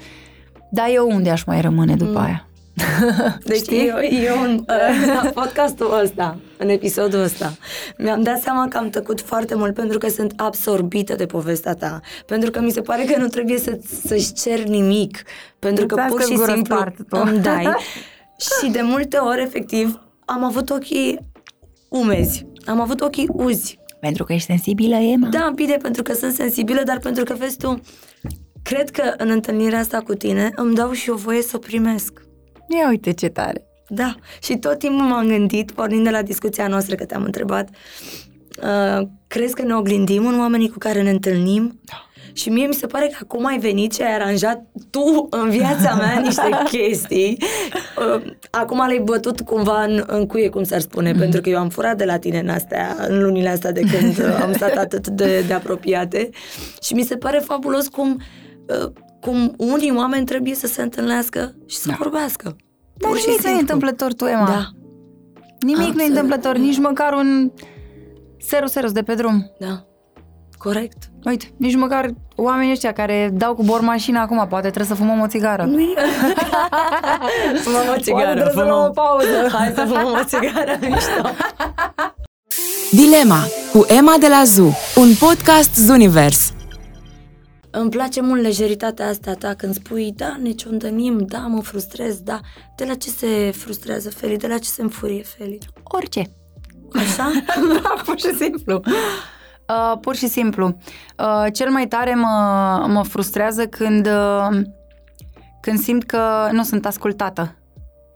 Dar 0.70 0.86
eu 0.94 1.08
unde 1.10 1.30
aș 1.30 1.44
mai 1.44 1.60
rămâne 1.60 1.94
după 1.94 2.18
mm. 2.18 2.24
aia? 2.24 2.48
Deci 3.44 3.56
Știi? 3.56 3.86
eu, 3.86 3.96
eu 4.24 4.42
în 4.42 4.54
uh, 5.24 5.30
podcastul 5.40 6.00
ăsta, 6.02 6.38
în 6.56 6.68
episodul 6.68 7.20
ăsta, 7.20 7.56
mi-am 7.98 8.22
dat 8.22 8.42
seama 8.42 8.68
că 8.68 8.76
am 8.76 8.90
tăcut 8.90 9.20
foarte 9.20 9.54
mult 9.54 9.74
pentru 9.74 9.98
că 9.98 10.08
sunt 10.08 10.32
absorbită 10.36 11.14
de 11.14 11.26
povestea 11.26 11.74
ta. 11.74 12.00
Pentru 12.26 12.50
că 12.50 12.60
mi 12.60 12.70
se 12.70 12.80
pare 12.80 13.04
că 13.04 13.20
nu 13.20 13.26
trebuie 13.26 13.58
să, 13.58 13.78
să-și 14.06 14.32
cer 14.32 14.62
nimic. 14.62 15.22
Pentru 15.58 15.86
că 15.86 15.94
Îți 15.94 16.06
pur 16.06 16.18
lasă 16.18 16.30
și 16.30 16.36
gură 16.36 16.52
simplu 16.52 16.74
spartă 16.74 17.02
tu. 17.08 17.22
îmi 17.24 17.38
dai. 17.38 17.74
și 18.36 18.70
de 18.70 18.80
multe 18.82 19.16
ori, 19.16 19.42
efectiv, 19.42 20.00
am 20.24 20.44
avut 20.44 20.70
ochii 20.70 21.18
umezi. 21.88 22.46
Am 22.66 22.80
avut 22.80 23.00
ochii 23.00 23.28
uzi. 23.32 23.78
Pentru 24.00 24.24
că 24.24 24.32
ești 24.32 24.46
sensibilă, 24.46 24.96
Emma. 24.96 25.28
Da, 25.28 25.52
bine, 25.54 25.76
pentru 25.76 26.02
că 26.02 26.12
sunt 26.12 26.32
sensibilă, 26.34 26.82
dar 26.84 26.98
pentru 26.98 27.24
că, 27.24 27.34
vezi 27.38 27.56
tu, 27.56 27.80
cred 28.62 28.90
că 28.90 29.14
în 29.16 29.30
întâlnirea 29.30 29.78
asta 29.78 30.00
cu 30.00 30.14
tine 30.14 30.50
îmi 30.56 30.74
dau 30.74 30.92
și 30.92 31.08
eu 31.08 31.14
voie 31.14 31.42
să 31.42 31.52
o 31.54 31.58
primesc. 31.58 32.22
Ia 32.68 32.88
uite 32.88 33.12
ce 33.12 33.28
tare. 33.28 33.66
Da, 33.88 34.14
și 34.42 34.56
tot 34.56 34.78
timpul 34.78 35.06
m-am 35.06 35.26
gândit, 35.26 35.70
pornind 35.70 36.04
de 36.04 36.10
la 36.10 36.22
discuția 36.22 36.68
noastră 36.68 36.94
că 36.94 37.04
te-am 37.04 37.22
întrebat, 37.22 37.68
uh, 38.62 39.06
crezi 39.26 39.54
că 39.54 39.62
ne 39.62 39.74
oglindim 39.74 40.26
în 40.26 40.38
oamenii 40.38 40.70
cu 40.70 40.78
care 40.78 41.02
ne 41.02 41.10
întâlnim? 41.10 41.80
Da. 41.84 42.08
Și 42.36 42.48
mie 42.48 42.66
mi 42.66 42.74
se 42.74 42.86
pare 42.86 43.06
că 43.06 43.16
acum 43.20 43.46
ai 43.46 43.58
venit 43.58 43.94
și 43.94 44.02
ai 44.02 44.14
aranjat 44.14 44.62
tu 44.90 45.26
în 45.30 45.50
viața 45.50 45.94
mea 45.94 46.20
niște 46.26 46.48
chestii. 46.70 47.36
Uh, 48.16 48.22
acum 48.50 48.86
le-ai 48.86 48.98
bătut 48.98 49.40
cumva 49.40 49.82
în, 49.82 50.04
în 50.06 50.26
cuie, 50.26 50.48
cum 50.48 50.62
s-ar 50.62 50.80
spune, 50.80 51.12
mm-hmm. 51.12 51.18
pentru 51.18 51.40
că 51.40 51.48
eu 51.48 51.58
am 51.58 51.68
furat 51.68 51.96
de 51.96 52.04
la 52.04 52.18
tine 52.18 52.38
în 52.38 52.48
astea, 52.48 52.96
în 53.08 53.22
lunile 53.22 53.48
astea 53.48 53.72
de 53.72 53.80
când 53.80 54.18
uh, 54.18 54.38
am 54.42 54.52
stat 54.52 54.76
atât 54.84 55.08
de, 55.08 55.44
de 55.46 55.52
apropiate. 55.52 56.30
Și 56.82 56.94
mi 56.94 57.02
se 57.02 57.16
pare 57.16 57.38
fabulos 57.38 57.88
cum, 57.88 58.20
uh, 58.82 58.92
cum 59.24 59.54
unii 59.56 59.92
oameni 59.96 60.24
trebuie 60.26 60.54
să 60.54 60.66
se 60.66 60.82
întâlnească 60.82 61.54
și 61.66 61.76
să 61.76 61.88
Da. 61.88 61.94
vorbească. 61.98 62.56
Dar 62.96 63.10
Pur 63.10 63.18
și 63.18 63.24
nimic 63.26 63.42
nu 63.42 63.48
e 63.50 63.54
simplu. 63.54 63.60
întâmplător, 63.60 64.12
tu, 64.12 64.24
Emma. 64.26 64.46
Da, 64.46 64.66
Nimic 65.60 65.78
nu 65.78 65.84
e 65.84 65.88
Absolut. 65.88 66.08
întâmplător, 66.08 66.56
nici 66.56 66.78
măcar 66.78 67.12
un 67.12 67.50
seru 68.38 68.66
serus 68.66 68.92
de 68.92 69.02
pe 69.02 69.14
drum. 69.14 69.50
da. 69.60 69.84
Corect. 70.58 70.96
Uite, 71.24 71.50
nici 71.56 71.74
măcar 71.76 72.10
oamenii 72.36 72.72
ăștia 72.72 72.92
care 72.92 73.30
dau 73.34 73.54
cu 73.54 73.62
bor 73.62 73.80
mașina 73.80 74.20
acum, 74.20 74.46
poate 74.48 74.68
trebuie 74.70 74.96
să 74.96 75.02
fumăm 75.02 75.20
o 75.20 75.26
țigară. 75.26 75.62
Nu 75.64 75.80
e... 75.80 75.94
fumăm 77.64 77.82
o 77.96 78.00
țigară, 78.00 78.30
trebuie 78.40 78.54
să 78.54 78.62
luăm 78.70 78.84
o 78.84 78.90
pauză. 78.90 79.48
Hai 79.56 79.72
să 79.74 79.84
fumăm 79.86 80.12
o 80.20 80.24
țigară, 80.24 80.78
mișto. 80.80 81.28
Dilema 82.90 83.38
cu 83.72 83.84
Emma 83.88 84.14
de 84.20 84.28
la 84.28 84.42
Zoo, 84.44 84.70
un 84.96 85.08
podcast 85.18 85.74
Zunivers. 85.74 86.52
Îmi 87.76 87.90
place 87.90 88.20
mult 88.20 88.42
lejeritatea 88.42 89.08
asta 89.08 89.32
ta 89.32 89.54
când 89.54 89.74
spui, 89.74 90.12
da, 90.16 90.36
ne 90.42 90.50
ciondănim, 90.50 91.18
da, 91.18 91.38
mă 91.38 91.60
frustrez, 91.60 92.20
da. 92.20 92.40
De 92.76 92.84
la 92.84 92.94
ce 92.94 93.10
se 93.10 93.50
frustrează 93.56 94.10
Feli? 94.10 94.36
De 94.36 94.46
la 94.46 94.58
ce 94.58 94.68
se 94.68 94.82
înfurie 94.82 95.22
Feli? 95.22 95.58
Orice. 95.82 96.30
Așa? 96.92 97.30
Da, 97.82 98.02
pur 98.04 98.18
și 98.18 98.34
simplu. 98.34 98.82
Uh, 99.68 99.98
pur 100.00 100.14
și 100.14 100.26
simplu. 100.26 100.76
Uh, 101.18 101.52
cel 101.52 101.70
mai 101.70 101.86
tare 101.86 102.14
mă, 102.14 102.86
mă 102.88 103.02
frustrează 103.02 103.66
când, 103.66 104.06
uh, 104.06 104.60
când 105.60 105.78
simt 105.78 106.04
că 106.04 106.48
nu 106.52 106.62
sunt 106.62 106.86
ascultată, 106.86 107.54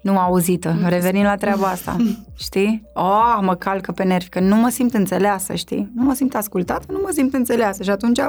nu 0.02 0.18
auzită. 0.18 0.76
Revenind 0.84 1.24
la 1.24 1.36
treaba 1.36 1.66
asta, 1.66 1.96
știi? 2.46 2.82
Oh, 2.94 3.38
mă 3.40 3.54
calcă 3.54 3.92
pe 3.92 4.04
nervi, 4.04 4.28
că 4.28 4.40
nu 4.40 4.56
mă 4.56 4.68
simt 4.68 4.94
înțeleasă, 4.94 5.54
știi? 5.54 5.90
Nu 5.94 6.04
mă 6.04 6.14
simt 6.14 6.34
ascultată, 6.34 6.86
nu 6.88 7.00
mă 7.02 7.10
simt 7.12 7.34
înțeleasă 7.34 7.82
și 7.82 7.90
atunci 7.90 8.20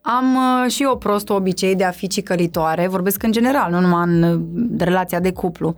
am 0.00 0.34
uh, 0.34 0.70
și 0.70 0.82
eu 0.82 0.96
prost 0.96 1.28
obicei 1.28 1.76
de 1.76 1.84
a 1.84 1.90
fi 1.90 2.06
cicălitoare, 2.06 2.88
vorbesc 2.88 3.22
în 3.22 3.32
general, 3.32 3.70
nu 3.70 3.80
numai 3.80 4.04
în 4.06 4.22
uh, 4.22 4.40
relația 4.78 5.20
de 5.20 5.32
cuplu. 5.32 5.74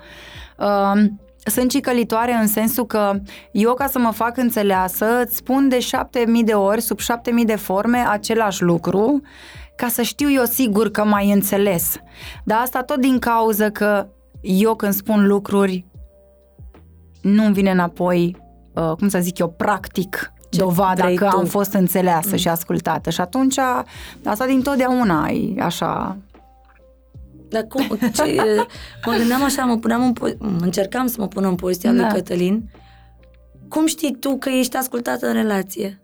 Uh, 0.58 1.02
sunt 1.44 1.70
cicălitoare 1.70 2.32
în 2.32 2.46
sensul 2.46 2.86
că 2.86 3.12
eu 3.52 3.74
ca 3.74 3.86
să 3.86 3.98
mă 3.98 4.10
fac 4.10 4.36
înțeleasă 4.36 5.20
îți 5.24 5.36
spun 5.36 5.68
de 5.68 5.80
șapte 5.80 6.24
mii 6.26 6.44
de 6.44 6.52
ori, 6.52 6.80
sub 6.80 6.98
șapte 6.98 7.30
mii 7.30 7.44
de 7.44 7.56
forme, 7.56 7.98
același 7.98 8.62
lucru, 8.62 9.20
ca 9.76 9.88
să 9.88 10.02
știu 10.02 10.30
eu 10.30 10.44
sigur 10.44 10.90
că 10.90 11.04
m-ai 11.04 11.32
înțeles. 11.32 11.96
Dar 12.44 12.60
asta 12.60 12.82
tot 12.82 13.00
din 13.00 13.18
cauză 13.18 13.70
că 13.70 14.06
eu 14.40 14.74
când 14.74 14.92
spun 14.92 15.26
lucruri 15.26 15.86
nu-mi 17.22 17.52
vine 17.52 17.70
înapoi, 17.70 18.36
uh, 18.74 18.92
cum 18.98 19.08
să 19.08 19.18
zic 19.18 19.38
eu, 19.38 19.48
practic 19.48 20.32
Ce 20.40 20.41
dovada 20.56 21.02
vrei 21.04 21.16
că 21.16 21.28
tu. 21.30 21.36
am 21.36 21.44
fost 21.44 21.72
înțeleasă 21.72 22.28
mm. 22.30 22.36
și 22.36 22.48
ascultată. 22.48 23.10
Și 23.10 23.20
atunci, 23.20 23.58
asta 24.24 24.46
din 24.46 24.62
totdeauna 24.62 25.28
e 25.28 25.62
așa... 25.62 26.16
Dar 27.48 27.62
cum? 27.68 27.98
Ce, 28.12 28.42
mă 29.06 29.12
gândeam 29.16 29.42
așa, 29.42 29.64
mă 29.64 29.76
puneam 29.76 30.02
în 30.04 30.12
po- 30.12 30.38
încercam 30.60 31.06
să 31.06 31.16
mă 31.18 31.28
pun 31.28 31.44
în 31.44 31.54
poziția 31.54 31.92
Da. 31.92 32.00
lui 32.02 32.10
Cătălin. 32.12 32.70
Cum 33.68 33.86
știi 33.86 34.16
tu 34.20 34.36
că 34.38 34.48
ești 34.48 34.76
ascultată 34.76 35.26
în 35.26 35.32
relație? 35.32 36.02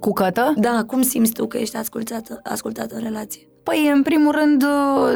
Cu 0.00 0.12
cătă? 0.12 0.54
Da, 0.56 0.84
cum 0.86 1.02
simți 1.02 1.32
tu 1.32 1.46
că 1.46 1.58
ești 1.58 1.76
ascultată, 1.76 2.40
ascultată 2.44 2.94
în 2.94 3.02
relație? 3.02 3.42
Păi, 3.62 3.90
în 3.94 4.02
primul 4.02 4.32
rând, 4.32 4.64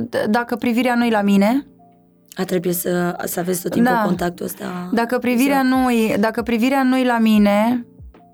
d- 0.06 0.30
dacă 0.30 0.56
privirea 0.56 0.94
nu-i 0.94 1.10
la 1.10 1.22
mine, 1.22 1.66
A 2.36 2.44
trebuie 2.44 2.72
să, 2.72 3.16
să 3.24 3.40
aveți 3.40 3.62
tot 3.62 3.70
timpul 3.72 3.92
Da. 3.92 4.02
contactul 4.04 4.44
ăsta. 4.46 4.90
dacă 4.92 5.18
privirea, 5.18 5.60
Exact. 5.60 5.82
nu-i, 5.82 6.16
dacă 6.20 6.42
privirea 6.42 6.82
nu-i 6.82 7.04
la 7.04 7.18
mine 7.18 7.86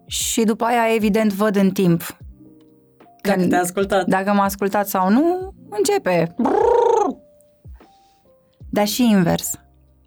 și 0.09 0.45
după 0.45 0.65
aia, 0.65 0.95
evident, 0.95 1.33
văd 1.33 1.57
în 1.57 1.71
timp. 1.71 2.17
Dacă 3.23 3.39
Când- 3.39 3.51
te-a 3.51 3.61
ascultat. 3.61 4.07
Dacă 4.07 4.33
m-a 4.33 4.45
ascultat 4.45 4.89
sau 4.89 5.11
nu, 5.11 5.55
începe. 5.71 6.35
Dar 8.71 8.87
și 8.87 9.11
invers. 9.11 9.55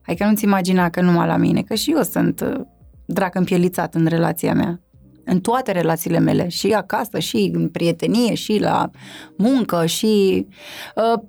Hai 0.02 0.16
că 0.16 0.26
nu-ți 0.26 0.44
imagina 0.44 0.90
că 0.90 1.02
numai 1.02 1.28
la 1.28 1.38
mine, 1.38 1.62
că 1.62 1.76
și 1.76 1.92
eu 1.92 2.02
sunt 2.02 2.42
uh, 2.42 2.62
drac 3.06 3.36
împielițat 3.36 3.96
în 3.96 4.06
relația 4.06 4.54
mea. 4.54 4.82
În 5.26 5.40
toate 5.40 5.72
relațiile 5.72 6.20
mele, 6.20 6.48
și 6.48 6.74
acasă, 6.74 7.20
și 7.20 7.52
în 7.54 7.70
prietenie, 7.70 8.34
și 8.34 8.60
la 8.60 8.90
muncă, 9.38 9.86
și... 9.86 10.48
Uh, 10.96 11.22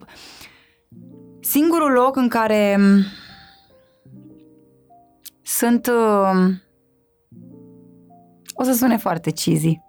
singurul 1.40 1.90
loc 1.90 2.16
în 2.16 2.28
care 2.28 2.77
um, 2.78 3.05
sunt... 5.43 5.86
Uh, 5.86 6.49
o 8.55 8.62
să 8.62 8.73
sune 8.73 8.97
foarte 8.97 9.31
cheesy. 9.31 9.81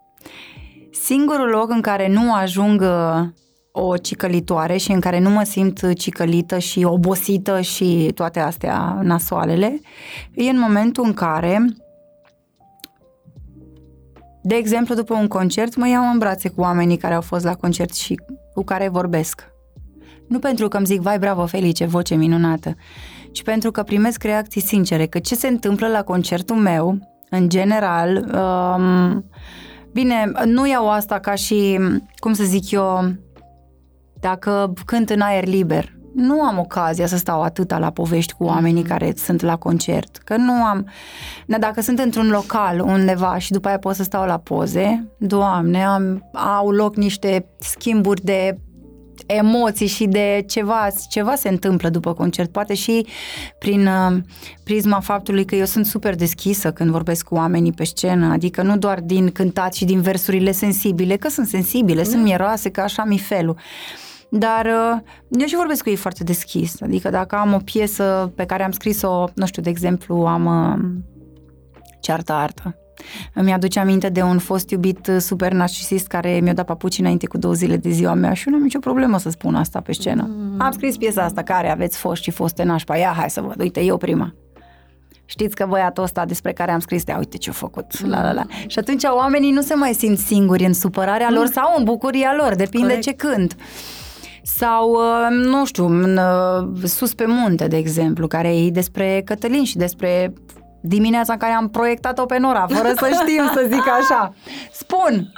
Singurul 0.92 1.50
loc 1.50 1.70
în 1.70 1.82
care 1.82 2.08
nu 2.08 2.34
ajung 2.34 2.82
uh, 2.82 3.24
o 3.72 3.98
cicălitoare 3.98 4.78
și 4.78 4.92
în 4.92 5.00
care 5.00 5.20
nu 5.20 5.30
mă 5.30 5.44
simt 5.44 5.94
cicălită 5.94 6.58
și 6.58 6.84
obosită 6.84 7.62
și 7.62 8.12
toate 8.16 8.40
astea 8.40 9.00
nasoalele, 9.02 9.80
e 10.34 10.50
în 10.50 10.60
momentul 10.60 11.04
în 11.06 11.14
care 11.14 11.66
de 14.46 14.56
exemplu, 14.56 14.96
după 14.96 15.14
un 15.14 15.28
concert, 15.28 15.76
mă 15.76 15.88
iau 15.88 16.12
în 16.12 16.18
brațe 16.18 16.50
cu 16.50 16.62
oamenii 16.62 16.98
care 16.98 17.14
au 17.14 17.22
fost 17.22 17.44
la 17.44 17.56
concert 17.56 17.94
și 17.94 18.20
cu 18.54 18.64
care 18.64 18.90
vorbesc. 18.90 19.44
Nu 20.28 20.40
pentru 20.40 20.68
că 20.68 20.78
îmi 20.78 20.86
zic, 20.86 21.02
vai, 21.02 21.20
bravo, 21.20 21.46
Felice, 21.46 21.86
voce 21.86 22.16
minunată, 22.16 22.76
ci 23.32 23.44
pentru 23.44 23.72
că 23.72 23.84
primesc 23.84 24.24
reacții 24.24 24.62
sincere, 24.62 25.06
că 25.06 25.20
ce 25.20 25.36
se 25.36 25.48
întâmplă 25.48 25.88
la 25.88 26.04
concertul 26.04 26.56
meu, 26.56 27.13
în 27.36 27.50
general, 27.50 28.30
um, 28.36 29.26
bine, 29.92 30.32
nu 30.46 30.68
iau 30.68 30.90
asta 30.90 31.20
ca 31.20 31.36
și, 31.36 31.80
cum 32.16 32.34
să 32.34 32.44
zic 32.44 32.72
eu, 32.72 33.14
dacă 34.20 34.74
cânt 34.86 35.10
în 35.10 35.22
aer 35.22 35.46
liber. 35.46 35.92
Nu 36.16 36.42
am 36.42 36.60
ocazia 36.60 37.08
să 37.08 37.18
stau 37.18 37.42
atâta 37.42 37.78
la 37.78 37.90
povești 37.90 38.34
cu 38.34 38.44
oamenii 38.44 38.84
care 38.84 39.14
sunt 39.16 39.42
la 39.42 39.56
concert, 39.56 40.18
că 40.18 40.36
nu 40.36 40.52
am... 40.52 40.88
Dar 41.46 41.60
dacă 41.60 41.82
sunt 41.82 42.00
într-un 42.00 42.30
local 42.30 42.80
undeva 42.80 43.38
și 43.38 43.52
după 43.52 43.68
aia 43.68 43.78
pot 43.78 43.96
să 43.96 44.04
stau 44.04 44.26
la 44.26 44.38
poze, 44.38 45.08
doamne, 45.18 45.86
am, 45.86 46.30
au 46.58 46.70
loc 46.70 46.96
niște 46.96 47.46
schimburi 47.60 48.24
de 48.24 48.58
emoții 49.26 49.88
și 49.88 50.06
de 50.06 50.44
ceva, 50.48 50.88
ceva 51.10 51.36
se 51.36 51.50
întâmplă 51.50 51.90
după 51.90 52.14
concert, 52.14 52.52
poate 52.52 52.74
și 52.74 53.06
prin 53.60 53.88
uh, 53.88 54.18
prisma 54.64 55.00
faptului 55.00 55.46
că 55.46 55.56
eu 55.56 55.66
sunt 55.66 55.86
super 55.86 56.16
deschisă 56.16 56.72
când 56.72 56.90
vorbesc 56.90 57.26
cu 57.26 57.36
oamenii 57.36 57.72
pe 57.72 57.84
scenă, 57.84 58.32
adică 58.32 58.62
nu 58.62 58.78
doar 58.78 59.00
din 59.00 59.32
cântat 59.32 59.74
și 59.74 59.86
din 59.86 60.02
versurile 60.02 60.52
sensibile, 60.52 61.16
că 61.16 61.30
sunt 61.30 61.48
sensibile, 61.48 62.02
mm. 62.02 62.10
sunt 62.10 62.24
mieroase, 62.24 62.70
că 62.70 62.82
așa 62.82 63.04
mi 63.04 63.18
felul. 63.18 63.58
Dar 64.30 64.66
uh, 64.66 65.00
eu 65.40 65.46
și 65.46 65.56
vorbesc 65.56 65.84
cu 65.84 65.90
ei 65.90 65.96
foarte 65.96 66.24
deschis, 66.24 66.82
adică 66.82 67.10
dacă 67.10 67.36
am 67.36 67.54
o 67.54 67.58
piesă 67.58 68.32
pe 68.36 68.46
care 68.46 68.64
am 68.64 68.72
scris-o, 68.72 69.26
nu 69.36 69.46
știu, 69.46 69.62
de 69.62 69.70
exemplu, 69.70 70.16
am 70.16 70.46
uh, 70.46 71.02
ceartă 72.00 72.34
artă 72.34 72.78
îmi 73.34 73.54
aduce 73.54 73.80
aminte 73.80 74.10
de 74.10 74.22
un 74.22 74.38
fost 74.38 74.70
iubit 74.70 75.08
uh, 75.08 75.18
super 75.20 75.52
narcisist 75.52 76.08
care 76.08 76.40
mi-a 76.40 76.54
dat 76.54 76.66
papuci 76.66 76.98
înainte 76.98 77.28
cu 77.28 77.38
două 77.38 77.54
zile 77.54 77.78
de 77.78 77.90
ziua 77.90 78.14
mea 78.14 78.34
și 78.34 78.44
eu 78.48 78.54
nu 78.54 78.60
am 78.60 78.64
nicio 78.64 78.80
problemă 78.80 79.18
să 79.18 79.30
spun 79.30 79.56
asta 79.56 79.80
pe 79.82 79.92
scenă. 79.92 80.30
Mm. 80.30 80.62
Am 80.62 80.72
scris 80.72 80.98
piesa 80.98 81.24
asta, 81.24 81.44
care 81.44 81.72
aveți 81.72 81.98
fost 81.98 82.24
și 82.24 82.32
foste 82.32 82.64
nașpa, 82.64 82.98
ia 82.98 83.14
hai 83.18 83.30
să 83.30 83.42
văd, 83.42 83.62
uite, 83.62 83.84
eu 83.84 83.98
prima. 83.98 84.34
Știți 85.26 85.56
că 85.56 85.66
băiatul 85.70 86.04
ăsta 86.04 86.26
despre 86.26 86.52
care 86.54 86.72
am 86.72 86.80
scris, 86.80 87.04
ia 87.04 87.18
uite 87.18 87.38
ce-a 87.38 87.54
făcut, 87.54 88.02
mm. 88.04 88.10
la 88.10 88.22
la 88.22 88.34
la. 88.34 88.46
Și 88.68 88.80
atunci 88.80 89.04
oamenii 89.04 89.52
nu 89.52 89.62
se 89.62 89.74
mai 89.74 89.94
simt 89.94 90.18
singuri 90.18 90.66
în 90.66 90.74
supărarea 90.74 91.28
mm. 91.30 91.36
lor 91.36 91.46
sau 91.46 91.74
în 91.78 91.84
bucuria 91.84 92.34
lor, 92.38 92.56
depinde 92.56 92.88
Corect. 92.88 93.04
ce 93.04 93.14
cânt 93.14 93.56
sau, 94.44 94.92
uh, 94.92 95.28
nu 95.30 95.66
știu, 95.66 95.90
uh, 95.90 96.84
Sus 96.84 97.14
pe 97.14 97.26
munte, 97.28 97.68
de 97.68 97.78
exemplu, 97.78 98.28
care 98.28 98.58
e 98.58 98.70
despre 98.70 99.22
Cătălin 99.26 99.64
și 99.64 99.78
despre 99.78 100.34
dimineața 100.86 101.34
în 101.34 101.40
care 101.40 101.54
am 101.54 101.70
proiectat-o 101.70 102.26
pe 102.26 102.38
Nora, 102.38 102.66
fără 102.70 102.94
să 102.98 103.10
știm 103.22 103.50
să 103.54 103.68
zic 103.72 103.88
așa. 104.02 104.34
Spun, 104.72 105.32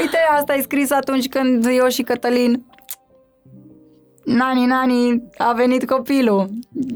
uite, 0.00 0.16
asta 0.38 0.52
ai 0.52 0.60
scris 0.62 0.90
atunci 0.90 1.28
când 1.28 1.66
eu 1.66 1.88
și 1.88 2.02
Cătălin 2.02 2.64
Nani, 4.24 4.66
nani, 4.66 5.22
a 5.38 5.52
venit 5.52 5.86
copilul. 5.86 6.50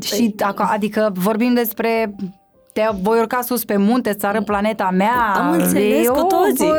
Păi... 0.08 0.18
Și, 0.18 0.34
adică 0.56 1.12
vorbim 1.14 1.54
despre 1.54 2.14
te 2.72 2.88
voi 3.02 3.18
urca 3.18 3.40
sus 3.40 3.64
pe 3.64 3.76
munte, 3.76 4.12
țară 4.12 4.42
planeta 4.42 4.90
mea. 4.92 5.34
Am 5.36 5.50
înțeles 5.50 6.06
eu, 6.06 6.12
cu 6.12 6.22
toții. 6.22 6.72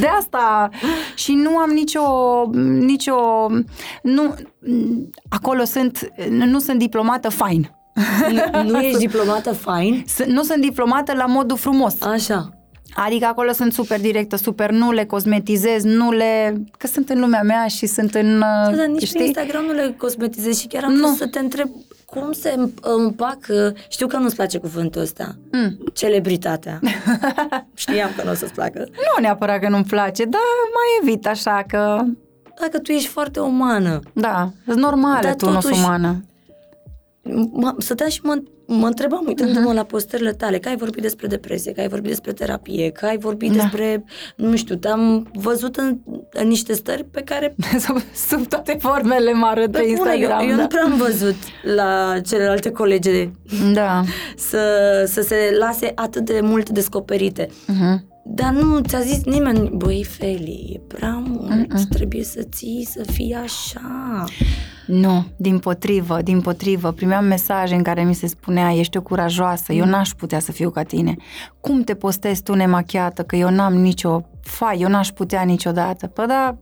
De 0.00 0.06
asta. 0.06 0.68
Și 1.14 1.32
nu 1.32 1.56
am 1.56 1.70
nicio, 1.70 2.02
nicio, 2.62 3.16
nu, 4.02 4.34
acolo 5.28 5.64
sunt, 5.64 6.12
nu 6.28 6.58
sunt 6.58 6.78
diplomată 6.78 7.28
fine. 7.28 7.81
Nu, 8.30 8.62
nu 8.70 8.80
ești 8.80 8.98
diplomată 8.98 9.52
fine? 9.52 10.04
Nu 10.26 10.42
sunt 10.42 10.60
diplomată 10.62 11.12
la 11.14 11.26
modul 11.26 11.56
frumos. 11.56 11.94
Așa. 12.00 12.56
Adică 12.94 13.26
acolo 13.26 13.52
sunt 13.52 13.72
super 13.72 14.00
directă, 14.00 14.36
super, 14.36 14.70
nu 14.70 14.92
le 14.92 15.04
cosmetizez, 15.04 15.82
nu 15.82 16.10
le... 16.10 16.62
Că 16.78 16.86
sunt 16.86 17.08
în 17.08 17.20
lumea 17.20 17.42
mea 17.42 17.66
și 17.66 17.86
sunt 17.86 18.14
în... 18.14 18.38
Da, 18.38 18.72
dar 18.76 18.86
nici 18.86 19.06
știi? 19.06 19.18
pe 19.18 19.24
Instagram 19.24 19.64
nu 19.64 19.72
le 19.72 19.94
cosmetizez 19.98 20.58
și 20.58 20.66
chiar 20.66 20.84
am 20.84 20.92
nu. 20.92 21.06
vrut 21.06 21.16
să 21.16 21.26
te 21.26 21.38
întreb 21.38 21.68
cum 22.04 22.32
se 22.32 22.54
împacă, 22.80 23.74
știu 23.88 24.06
că 24.06 24.16
nu-ți 24.16 24.34
place 24.34 24.58
cuvântul 24.58 25.00
ăsta, 25.00 25.36
mm. 25.52 25.78
celebritatea. 25.92 26.80
Știam 27.74 28.10
că 28.16 28.22
nu 28.24 28.30
o 28.30 28.34
să-ți 28.34 28.52
placă. 28.52 28.78
Nu 28.78 29.20
neapărat 29.20 29.60
că 29.60 29.68
nu-mi 29.68 29.84
place, 29.84 30.24
dar 30.24 30.40
mai 30.74 31.00
evit 31.02 31.26
așa 31.26 31.64
că... 31.68 32.02
Dacă 32.60 32.78
tu 32.78 32.92
ești 32.92 33.08
foarte 33.08 33.40
umană. 33.40 34.00
Da, 34.12 34.50
e 34.68 34.72
normal 34.74 35.34
tu 35.34 35.50
nu 35.50 35.56
ești 35.56 35.72
umană 35.72 36.24
mă, 37.52 37.74
stăteam 37.78 38.08
și 38.08 38.20
mă, 38.22 38.42
mă 38.66 38.86
întrebam 38.86 39.24
uitându-mă 39.26 39.70
uh-huh. 39.70 39.74
la 39.74 39.82
postările 39.84 40.32
tale, 40.32 40.58
că 40.58 40.68
ai 40.68 40.76
vorbit 40.76 41.02
despre 41.02 41.26
depresie, 41.26 41.72
că 41.72 41.80
ai 41.80 41.88
vorbit 41.88 42.08
despre 42.08 42.32
terapie, 42.32 42.90
că 42.90 43.06
ai 43.06 43.18
vorbit 43.18 43.52
da. 43.52 43.62
despre, 43.62 44.04
nu 44.36 44.56
știu, 44.56 44.74
te-am 44.74 45.30
văzut 45.34 45.76
în, 45.76 45.98
în 46.32 46.48
niște 46.48 46.72
stări 46.72 47.04
pe 47.04 47.20
care... 47.20 47.54
sub, 47.86 48.02
sub 48.28 48.46
toate 48.46 48.76
formele 48.80 49.32
mă 49.32 49.46
arăt 49.46 49.70
pe, 49.70 49.78
pe 49.78 49.88
Instagram. 49.88 50.40
Eu, 50.40 50.48
eu 50.48 50.56
da. 50.56 50.62
nu 50.62 50.66
prea 50.66 50.82
am 50.82 50.96
văzut 50.96 51.36
la 51.74 52.20
celelalte 52.26 52.70
colege 52.70 53.30
da. 53.72 54.02
să, 54.36 54.60
să 55.06 55.20
se 55.20 55.56
lase 55.58 55.92
atât 55.94 56.24
de 56.24 56.40
mult 56.42 56.68
descoperite. 56.68 57.46
Uh-huh. 57.46 58.11
Dar 58.24 58.52
nu 58.52 58.80
ți-a 58.80 59.00
zis 59.00 59.24
nimeni, 59.24 59.70
băi, 59.74 60.04
Feli, 60.04 60.72
e 60.74 60.94
prea 60.94 61.22
mult, 61.26 61.50
Mm-mm. 61.50 61.86
trebuie 61.88 62.24
să 62.24 62.42
ții, 62.42 62.86
să 62.90 63.02
fii 63.12 63.34
așa. 63.34 64.24
Nu, 64.86 65.24
din 65.36 65.58
potrivă, 65.58 66.22
din 66.22 66.40
potrivă. 66.40 66.90
Primeam 66.92 67.24
mesaje 67.24 67.74
în 67.74 67.82
care 67.82 68.04
mi 68.04 68.14
se 68.14 68.26
spunea, 68.26 68.72
ești 68.72 68.96
o 68.96 69.02
curajoasă, 69.02 69.72
eu 69.72 69.84
n-aș 69.84 70.10
putea 70.10 70.38
să 70.38 70.52
fiu 70.52 70.70
ca 70.70 70.82
tine. 70.82 71.16
Cum 71.60 71.82
te 71.82 71.94
postezi 71.94 72.42
tu 72.42 72.54
nemachiată, 72.54 73.22
că 73.22 73.36
eu 73.36 73.50
n-am 73.50 73.74
nicio 73.74 74.20
fai, 74.40 74.80
eu 74.80 74.88
n-aș 74.88 75.08
putea 75.08 75.42
niciodată. 75.42 76.06
Păi 76.06 76.26
da, 76.26 76.58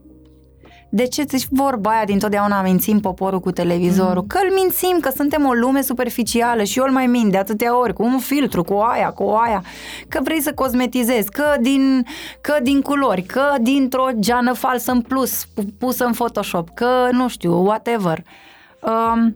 de 0.93 1.05
ce 1.05 1.23
zici 1.27 1.47
vorba 1.49 1.89
aia 1.89 2.05
dintotdeauna 2.05 2.61
mințim 2.61 2.99
poporul 2.99 3.39
cu 3.39 3.51
televizorul? 3.51 4.21
Mm. 4.21 4.27
Că 4.27 4.39
îl 4.43 4.53
mințim, 4.53 4.97
că 4.99 5.11
suntem 5.15 5.45
o 5.45 5.51
lume 5.51 5.81
superficială 5.81 6.63
și 6.63 6.79
eu 6.79 6.85
îl 6.85 6.91
mai 6.91 7.07
mint 7.07 7.31
de 7.31 7.37
atâtea 7.37 7.77
ori, 7.77 7.93
cu 7.93 8.03
un 8.03 8.19
filtru, 8.19 8.63
cu 8.63 8.73
aia, 8.73 9.09
cu 9.09 9.23
aia, 9.23 9.63
că 10.07 10.19
vrei 10.23 10.41
să 10.41 10.53
cosmetizezi, 10.53 11.31
că 11.31 11.55
din, 11.61 12.05
că 12.41 12.57
din 12.63 12.81
culori, 12.81 13.21
că 13.21 13.43
dintr-o 13.61 14.07
geană 14.19 14.53
falsă 14.53 14.91
în 14.91 15.01
plus, 15.01 15.45
pusă 15.77 16.05
în 16.05 16.11
Photoshop, 16.11 16.69
că 16.73 17.07
nu 17.11 17.27
știu, 17.27 17.53
whatever. 17.53 18.23
Um, 18.79 19.35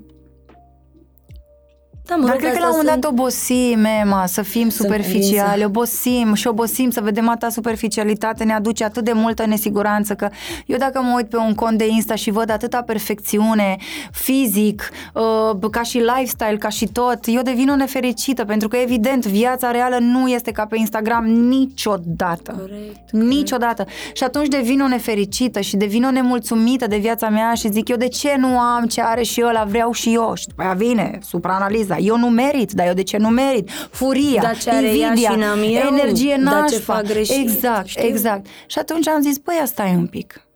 da, 2.07 2.15
mă 2.15 2.25
Dar 2.25 2.35
cred 2.35 2.53
că 2.53 2.59
la 2.59 2.69
un 2.69 2.75
moment 2.75 3.01
dat 3.01 3.11
obosim, 3.11 3.85
Emma, 4.01 4.25
să 4.25 4.41
fim 4.41 4.69
superficiali, 4.69 5.63
obosim 5.63 6.33
și 6.33 6.47
obosim 6.47 6.89
să 6.89 7.01
vedem 7.01 7.29
atâta 7.29 7.49
superficialitate, 7.49 8.43
ne 8.43 8.53
aduce 8.53 8.83
atât 8.83 9.03
de 9.03 9.11
multă 9.11 9.45
nesiguranță 9.45 10.13
că 10.13 10.29
eu 10.65 10.77
dacă 10.77 11.01
mă 11.01 11.13
uit 11.15 11.29
pe 11.29 11.37
un 11.37 11.53
cont 11.53 11.77
de 11.77 11.87
Insta 11.87 12.15
și 12.15 12.31
văd 12.31 12.49
atâta 12.49 12.81
perfecțiune 12.81 13.77
fizic, 14.11 14.89
uh, 15.13 15.69
ca 15.71 15.81
și 15.81 15.97
lifestyle, 15.97 16.57
ca 16.57 16.69
și 16.69 16.87
tot, 16.87 17.19
eu 17.25 17.41
devin 17.41 17.69
o 17.69 17.75
nefericită 17.75 18.45
pentru 18.45 18.67
că 18.67 18.77
evident 18.77 19.25
viața 19.25 19.71
reală 19.71 19.97
nu 19.99 20.27
este 20.27 20.51
ca 20.51 20.65
pe 20.65 20.77
Instagram 20.77 21.25
niciodată. 21.25 22.55
Corect, 22.59 23.11
niciodată. 23.11 23.83
Corect. 23.83 24.17
Și 24.17 24.23
atunci 24.23 24.47
devin 24.47 24.81
o 24.81 24.87
nefericită 24.87 25.59
și 25.59 25.75
devin 25.75 26.03
o 26.03 26.11
nemulțumită 26.11 26.87
de 26.87 26.97
viața 26.97 27.29
mea 27.29 27.53
și 27.53 27.71
zic 27.71 27.87
eu 27.87 27.97
de 27.97 28.07
ce 28.07 28.35
nu 28.37 28.59
am 28.59 28.85
ce 28.85 29.01
are 29.01 29.23
și 29.23 29.43
ăla, 29.45 29.63
vreau 29.63 29.91
și 29.91 30.13
eu. 30.13 30.33
Și 30.35 30.47
după 30.47 30.61
aia 30.61 30.73
vine 30.73 31.19
supraanaliza 31.21 31.94
asta. 31.95 32.07
Eu 32.07 32.17
nu 32.17 32.29
merit, 32.29 32.71
dar 32.71 32.87
eu 32.87 32.93
de 32.93 33.03
ce 33.03 33.17
nu 33.17 33.29
merit? 33.29 33.69
Furia, 33.69 34.41
dar 34.41 34.57
ce 34.57 34.69
are 34.69 34.95
invidia, 34.95 35.29
și 35.29 35.37
n-am 35.37 35.59
eu, 35.59 35.97
energie 35.97 36.35
nașpa. 36.39 36.65
ce 36.65 36.77
fac 36.77 37.03
greșit, 37.03 37.35
exact, 37.35 37.87
știu? 37.87 38.07
exact. 38.07 38.45
Și 38.67 38.79
atunci 38.79 39.07
am 39.07 39.21
zis, 39.21 39.39
păi 39.39 39.59
asta 39.61 39.87
e 39.87 39.95
un 39.95 40.07
pic. 40.07 40.47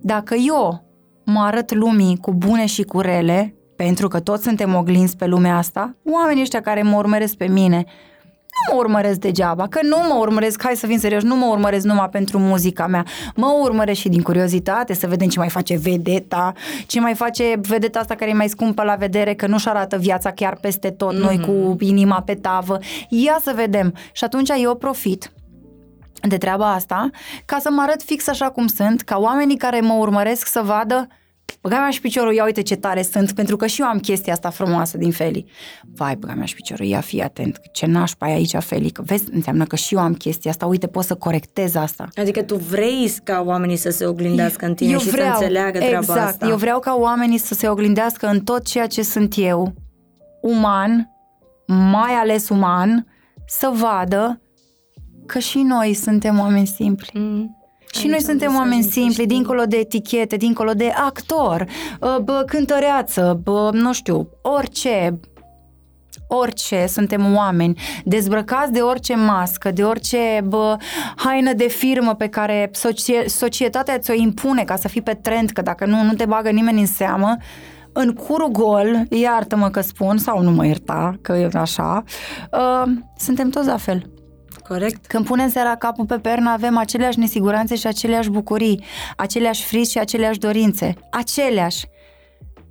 Dacă 0.00 0.34
eu 0.34 0.84
mă 1.24 1.40
arăt 1.40 1.74
lumii 1.74 2.18
cu 2.20 2.32
bune 2.32 2.66
și 2.66 2.82
cu 2.82 3.00
rele, 3.00 3.54
pentru 3.76 4.08
că 4.08 4.20
toți 4.20 4.42
suntem 4.42 4.74
oglinzi 4.74 5.16
pe 5.16 5.26
lumea 5.26 5.56
asta, 5.56 5.96
oamenii 6.12 6.42
ăștia 6.42 6.60
care 6.60 6.82
mă 6.82 6.96
urmăresc 6.96 7.34
pe 7.34 7.46
mine 7.48 7.84
nu 8.52 8.74
mă 8.74 8.80
urmăresc 8.80 9.18
degeaba, 9.18 9.66
că 9.68 9.80
nu 9.82 9.96
mă 10.08 10.14
urmăresc, 10.18 10.62
hai 10.62 10.76
să 10.76 10.86
fim 10.86 10.98
serios, 10.98 11.22
nu 11.22 11.36
mă 11.36 11.46
urmăresc 11.46 11.84
numai 11.84 12.08
pentru 12.08 12.38
muzica 12.38 12.86
mea, 12.86 13.04
mă 13.34 13.58
urmăresc 13.62 14.00
și 14.00 14.08
din 14.08 14.22
curiozitate 14.22 14.94
să 14.94 15.06
vedem 15.06 15.28
ce 15.28 15.38
mai 15.38 15.48
face 15.48 15.76
vedeta, 15.76 16.52
ce 16.86 17.00
mai 17.00 17.14
face 17.14 17.60
vedeta 17.68 17.98
asta 17.98 18.14
care 18.14 18.30
e 18.30 18.34
mai 18.34 18.48
scumpă 18.48 18.82
la 18.82 18.94
vedere, 18.94 19.34
că 19.34 19.46
nu-și 19.46 19.68
arată 19.68 19.96
viața 19.96 20.30
chiar 20.30 20.56
peste 20.60 20.90
tot, 20.90 21.14
mm-hmm. 21.14 21.22
noi 21.22 21.40
cu 21.40 21.50
mhm. 21.50 21.84
inima 21.84 22.22
pe 22.22 22.34
tavă, 22.34 22.78
ia 23.08 23.38
să 23.42 23.52
vedem. 23.54 23.94
Și 24.12 24.24
atunci 24.24 24.50
eu 24.62 24.74
profit 24.74 25.32
de 26.28 26.36
treaba 26.36 26.72
asta 26.72 27.10
ca 27.44 27.58
să 27.58 27.70
mă 27.70 27.82
arăt 27.82 28.02
fix 28.02 28.28
așa 28.28 28.50
cum 28.50 28.66
sunt, 28.66 29.00
ca 29.00 29.18
oamenii 29.18 29.56
care 29.56 29.80
mă 29.80 29.94
urmăresc 29.94 30.46
să 30.46 30.60
vadă 30.64 31.08
Băga 31.60 31.78
mea 31.78 31.90
și 31.90 32.00
piciorul, 32.00 32.32
ia 32.32 32.44
uite 32.44 32.62
ce 32.62 32.76
tare 32.76 33.02
sunt, 33.02 33.32
pentru 33.32 33.56
că 33.56 33.66
și 33.66 33.80
eu 33.80 33.86
am 33.86 33.98
chestia 33.98 34.32
asta 34.32 34.50
frumoasă 34.50 34.98
din 34.98 35.10
Feli. 35.10 35.44
Vai, 35.94 36.16
băga 36.16 36.34
mea 36.34 36.44
și 36.44 36.54
piciorul, 36.54 36.86
ia 36.86 37.00
fi 37.00 37.22
atent, 37.22 37.60
ce 37.72 37.86
nașpa 37.86 38.26
ai 38.26 38.32
aici, 38.32 38.56
Feli, 38.58 38.90
că 38.90 39.02
vezi, 39.02 39.24
înseamnă 39.32 39.64
că 39.64 39.76
și 39.76 39.94
eu 39.94 40.00
am 40.00 40.14
chestia 40.14 40.50
asta, 40.50 40.66
uite, 40.66 40.86
pot 40.86 41.04
să 41.04 41.14
corectez 41.14 41.74
asta. 41.74 42.08
Adică 42.14 42.42
tu 42.42 42.56
vrei 42.56 43.14
ca 43.24 43.42
oamenii 43.46 43.76
să 43.76 43.90
se 43.90 44.06
oglindească 44.06 44.66
în 44.66 44.74
tine 44.74 44.90
eu 44.90 44.98
și 44.98 45.08
vreau, 45.08 45.26
să 45.28 45.42
înțeleagă 45.42 45.78
treaba 45.78 45.98
exact, 45.98 46.20
asta. 46.20 46.48
eu 46.48 46.56
vreau 46.56 46.78
ca 46.78 46.94
oamenii 46.94 47.38
să 47.38 47.54
se 47.54 47.68
oglindească 47.68 48.26
în 48.26 48.40
tot 48.40 48.64
ceea 48.64 48.86
ce 48.86 49.02
sunt 49.02 49.34
eu, 49.36 49.74
uman, 50.42 51.10
mai 51.66 52.12
ales 52.12 52.48
uman, 52.48 53.06
să 53.46 53.72
vadă 53.74 54.40
că 55.26 55.38
și 55.38 55.58
noi 55.58 55.94
suntem 55.94 56.38
oameni 56.38 56.66
simpli. 56.66 57.10
Mm. 57.14 57.61
Și 57.92 58.06
noi 58.06 58.20
suntem 58.20 58.54
oameni 58.54 58.82
simpli, 58.82 59.26
dincolo 59.26 59.62
de 59.64 59.76
etichete, 59.76 60.36
dincolo 60.36 60.72
de 60.72 60.92
actor, 61.06 61.66
uh, 62.00 62.16
bă, 62.22 62.42
cântăreață, 62.46 63.40
bă, 63.42 63.70
nu 63.72 63.92
știu, 63.92 64.28
orice, 64.42 65.20
orice, 66.26 66.86
suntem 66.88 67.34
oameni, 67.34 67.80
dezbrăcați 68.04 68.72
de 68.72 68.80
orice 68.80 69.14
mască, 69.14 69.70
de 69.70 69.84
orice 69.84 70.40
bă, 70.44 70.76
haină 71.16 71.52
de 71.52 71.68
firmă 71.68 72.14
pe 72.14 72.26
care 72.26 72.70
socie- 72.72 73.26
societatea 73.26 73.98
ți-o 73.98 74.14
impune 74.14 74.64
ca 74.64 74.76
să 74.76 74.88
fii 74.88 75.02
pe 75.02 75.14
trend, 75.14 75.50
că 75.50 75.62
dacă 75.62 75.86
nu, 75.86 76.02
nu 76.02 76.12
te 76.12 76.24
bagă 76.24 76.50
nimeni 76.50 76.80
în 76.80 76.86
seamă, 76.86 77.36
în 77.92 78.12
curul 78.12 78.50
gol, 78.50 79.06
iartă-mă 79.10 79.68
că 79.68 79.80
spun, 79.80 80.18
sau 80.18 80.42
nu 80.42 80.50
mă 80.50 80.66
ierta, 80.66 81.18
că 81.20 81.32
e 81.32 81.48
așa, 81.54 82.02
uh, 82.52 82.92
suntem 83.16 83.48
toți 83.48 83.66
la 83.66 83.76
fel. 83.76 84.10
Corect? 84.68 85.06
Când 85.06 85.24
punem 85.24 85.48
seara 85.50 85.76
capul 85.76 86.06
pe 86.06 86.18
pernă, 86.18 86.50
avem 86.50 86.76
aceleași 86.76 87.18
nesiguranțe 87.18 87.74
și 87.76 87.86
aceleași 87.86 88.30
bucurii, 88.30 88.84
aceleași 89.16 89.64
frici 89.64 89.88
și 89.88 89.98
aceleași 89.98 90.38
dorințe. 90.38 90.94
Aceleași. 91.10 91.86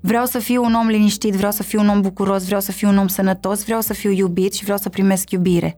Vreau 0.01 0.25
să 0.25 0.39
fiu 0.39 0.63
un 0.63 0.73
om 0.73 0.87
liniștit, 0.87 1.33
vreau 1.33 1.51
să 1.51 1.63
fiu 1.63 1.79
un 1.79 1.87
om 1.87 2.01
bucuros, 2.01 2.45
vreau 2.45 2.61
să 2.61 2.71
fiu 2.71 2.87
un 2.89 2.97
om 2.97 3.07
sănătos, 3.07 3.63
vreau 3.63 3.81
să 3.81 3.93
fiu 3.93 4.11
iubit 4.11 4.53
și 4.53 4.63
vreau 4.63 4.77
să 4.77 4.89
primesc 4.89 5.31
iubire. 5.31 5.77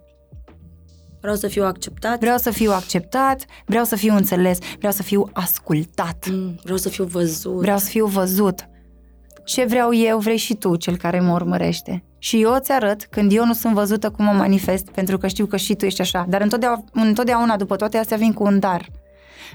Vreau 1.21 1.35
să 1.35 1.47
fiu 1.47 1.63
acceptat. 1.63 2.19
Vreau 2.19 2.37
să 2.37 2.49
fiu 2.51 2.71
acceptat, 2.71 3.45
vreau 3.65 3.83
să 3.83 3.95
fiu 3.95 4.15
înțeles, 4.15 4.57
vreau 4.77 4.93
să 4.93 5.03
fiu 5.03 5.29
ascultat, 5.33 6.27
Mm, 6.31 6.55
vreau 6.63 6.77
să 6.77 6.89
fiu 6.89 7.03
văzut. 7.03 7.59
vreau 7.61 7.77
să 7.77 7.89
fiu 7.89 8.05
văzut. 8.05 8.67
Ce 9.45 9.65
vreau 9.65 9.93
eu, 9.95 10.19
vrei 10.19 10.37
și 10.37 10.53
tu, 10.53 10.75
cel 10.75 10.97
care 10.97 11.19
mă 11.19 11.33
urmărește. 11.33 12.03
Și 12.23 12.41
eu 12.41 12.53
îți 12.53 12.71
arăt 12.71 13.05
când 13.05 13.31
eu 13.33 13.45
nu 13.45 13.53
sunt 13.53 13.73
văzută 13.73 14.09
cum 14.09 14.25
mă 14.25 14.31
manifest, 14.31 14.89
pentru 14.89 15.17
că 15.17 15.27
știu 15.27 15.45
că 15.45 15.57
și 15.57 15.75
tu 15.75 15.85
ești 15.85 16.01
așa. 16.01 16.25
Dar 16.29 16.41
întotdeauna, 16.41 16.83
întotdeauna 16.91 17.57
după 17.57 17.75
toate 17.75 17.97
astea 17.97 18.17
vin 18.17 18.33
cu 18.33 18.43
un 18.43 18.59
dar. 18.59 18.89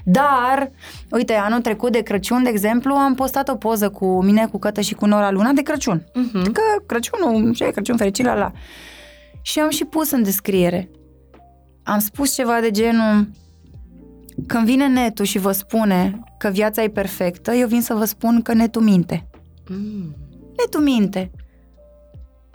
Dar, 0.03 0.71
uite, 1.11 1.33
anul 1.33 1.61
trecut 1.61 1.91
de 1.91 2.01
Crăciun, 2.01 2.43
de 2.43 2.49
exemplu, 2.49 2.93
am 2.93 3.15
postat 3.15 3.49
o 3.49 3.55
poză 3.55 3.89
cu 3.89 4.23
mine, 4.23 4.47
cu 4.47 4.59
Cătă 4.59 4.81
și 4.81 4.93
cu 4.93 5.05
Nora 5.05 5.31
Luna 5.31 5.51
de 5.51 5.61
Crăciun. 5.61 6.05
Mhm. 6.13 6.51
Că 6.51 6.61
Crăciunul, 6.85 7.53
ce 7.53 7.63
e 7.63 7.71
Crăciun 7.71 7.97
fericit, 7.97 8.25
la 8.25 8.33
la. 8.33 8.51
Și 9.41 9.59
am 9.59 9.69
și 9.69 9.85
pus 9.85 10.11
în 10.11 10.23
descriere. 10.23 10.89
Am 11.83 11.99
spus 11.99 12.33
ceva 12.33 12.59
de 12.59 12.71
genul, 12.71 13.29
când 14.47 14.65
vine 14.65 14.87
netul 14.87 15.25
și 15.25 15.37
vă 15.37 15.51
spune 15.51 16.19
că 16.37 16.49
viața 16.49 16.83
e 16.83 16.89
perfectă, 16.89 17.51
eu 17.51 17.67
vin 17.67 17.81
să 17.81 17.93
vă 17.93 18.05
spun 18.05 18.41
că 18.41 18.53
netul 18.53 18.81
minte. 18.81 19.27
Mm. 19.69 20.15
Netul 20.57 20.81
minte. 20.81 21.31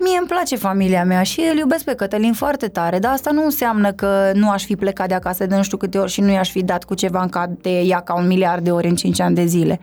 Mie 0.05 0.19
îmi 0.19 0.29
place 0.29 0.57
familia 0.57 1.05
mea 1.05 1.23
și 1.23 1.41
îl 1.51 1.59
iubesc 1.59 1.85
pe 1.85 1.95
Cătălin 1.95 2.33
foarte 2.33 2.69
tare, 2.69 2.99
dar 2.99 3.13
asta 3.13 3.31
nu 3.31 3.45
înseamnă 3.45 3.93
că 3.93 4.31
nu 4.35 4.51
aș 4.51 4.65
fi 4.65 4.77
plecat 4.77 5.09
de 5.09 5.15
acasă 5.15 5.47
de 5.47 5.57
nu 5.57 5.63
știu 5.63 5.77
câte 5.77 5.99
ori 5.99 6.11
și 6.11 6.21
nu 6.21 6.31
i-aș 6.31 6.51
fi 6.51 6.63
dat 6.63 6.85
cu 6.85 6.95
ceva 6.95 7.23
în 7.23 7.29
cap 7.29 7.49
de 7.49 7.81
ea 7.81 8.01
ca 8.01 8.15
un 8.15 8.27
miliard 8.27 8.65
de 8.65 8.71
ori 8.71 8.89
în 8.89 8.95
5 8.95 9.21
ani 9.21 9.35
de 9.35 9.45
zile. 9.45 9.81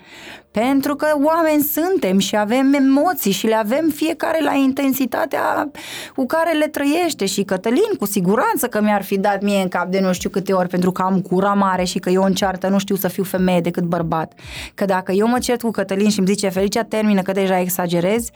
Pentru 0.52 0.96
că 0.96 1.08
oameni 1.24 1.62
suntem 1.62 2.20
și 2.20 2.38
avem 2.38 2.74
emoții 2.74 3.32
și 3.32 3.48
le 3.48 3.56
avem 3.56 3.90
fiecare 3.96 4.44
la 4.44 4.54
intensitatea 4.54 5.72
cu 6.16 6.26
care 6.26 6.58
le 6.58 6.68
trăiește 6.68 7.26
și 7.26 7.44
Cătălin 7.44 7.92
cu 8.00 8.06
siguranță 8.06 8.68
că 8.68 8.82
mi-ar 8.82 9.04
fi 9.04 9.18
dat 9.18 9.42
mie 9.42 9.62
în 9.62 9.68
cap 9.68 9.88
de 9.88 10.00
nu 10.00 10.14
știu 10.14 10.30
câte 10.30 10.54
ori 10.54 10.68
pentru 10.68 10.92
că 10.92 11.02
am 11.02 11.22
gura 11.22 11.54
mare 11.54 11.84
și 11.84 12.00
că 12.00 12.10
eu 12.10 12.24
în 12.24 12.34
ceartă 12.34 12.68
nu 12.68 12.78
știu 12.78 12.96
să 12.96 13.08
fiu 13.08 13.24
femeie 13.24 13.62
decât 13.62 13.84
bărbat. 13.84 14.34
Că 14.74 14.86
dacă 14.86 15.12
eu 15.12 15.28
mă 15.28 15.40
cert 15.40 15.62
cu 15.62 15.72
Cătălin 15.72 16.10
și 16.10 16.20
îmi 16.20 16.28
zice 16.28 16.50
Felicia 16.50 16.84
termină 16.84 17.22
că 17.22 17.32
deja 17.32 17.60
exagerezi, 17.60 18.32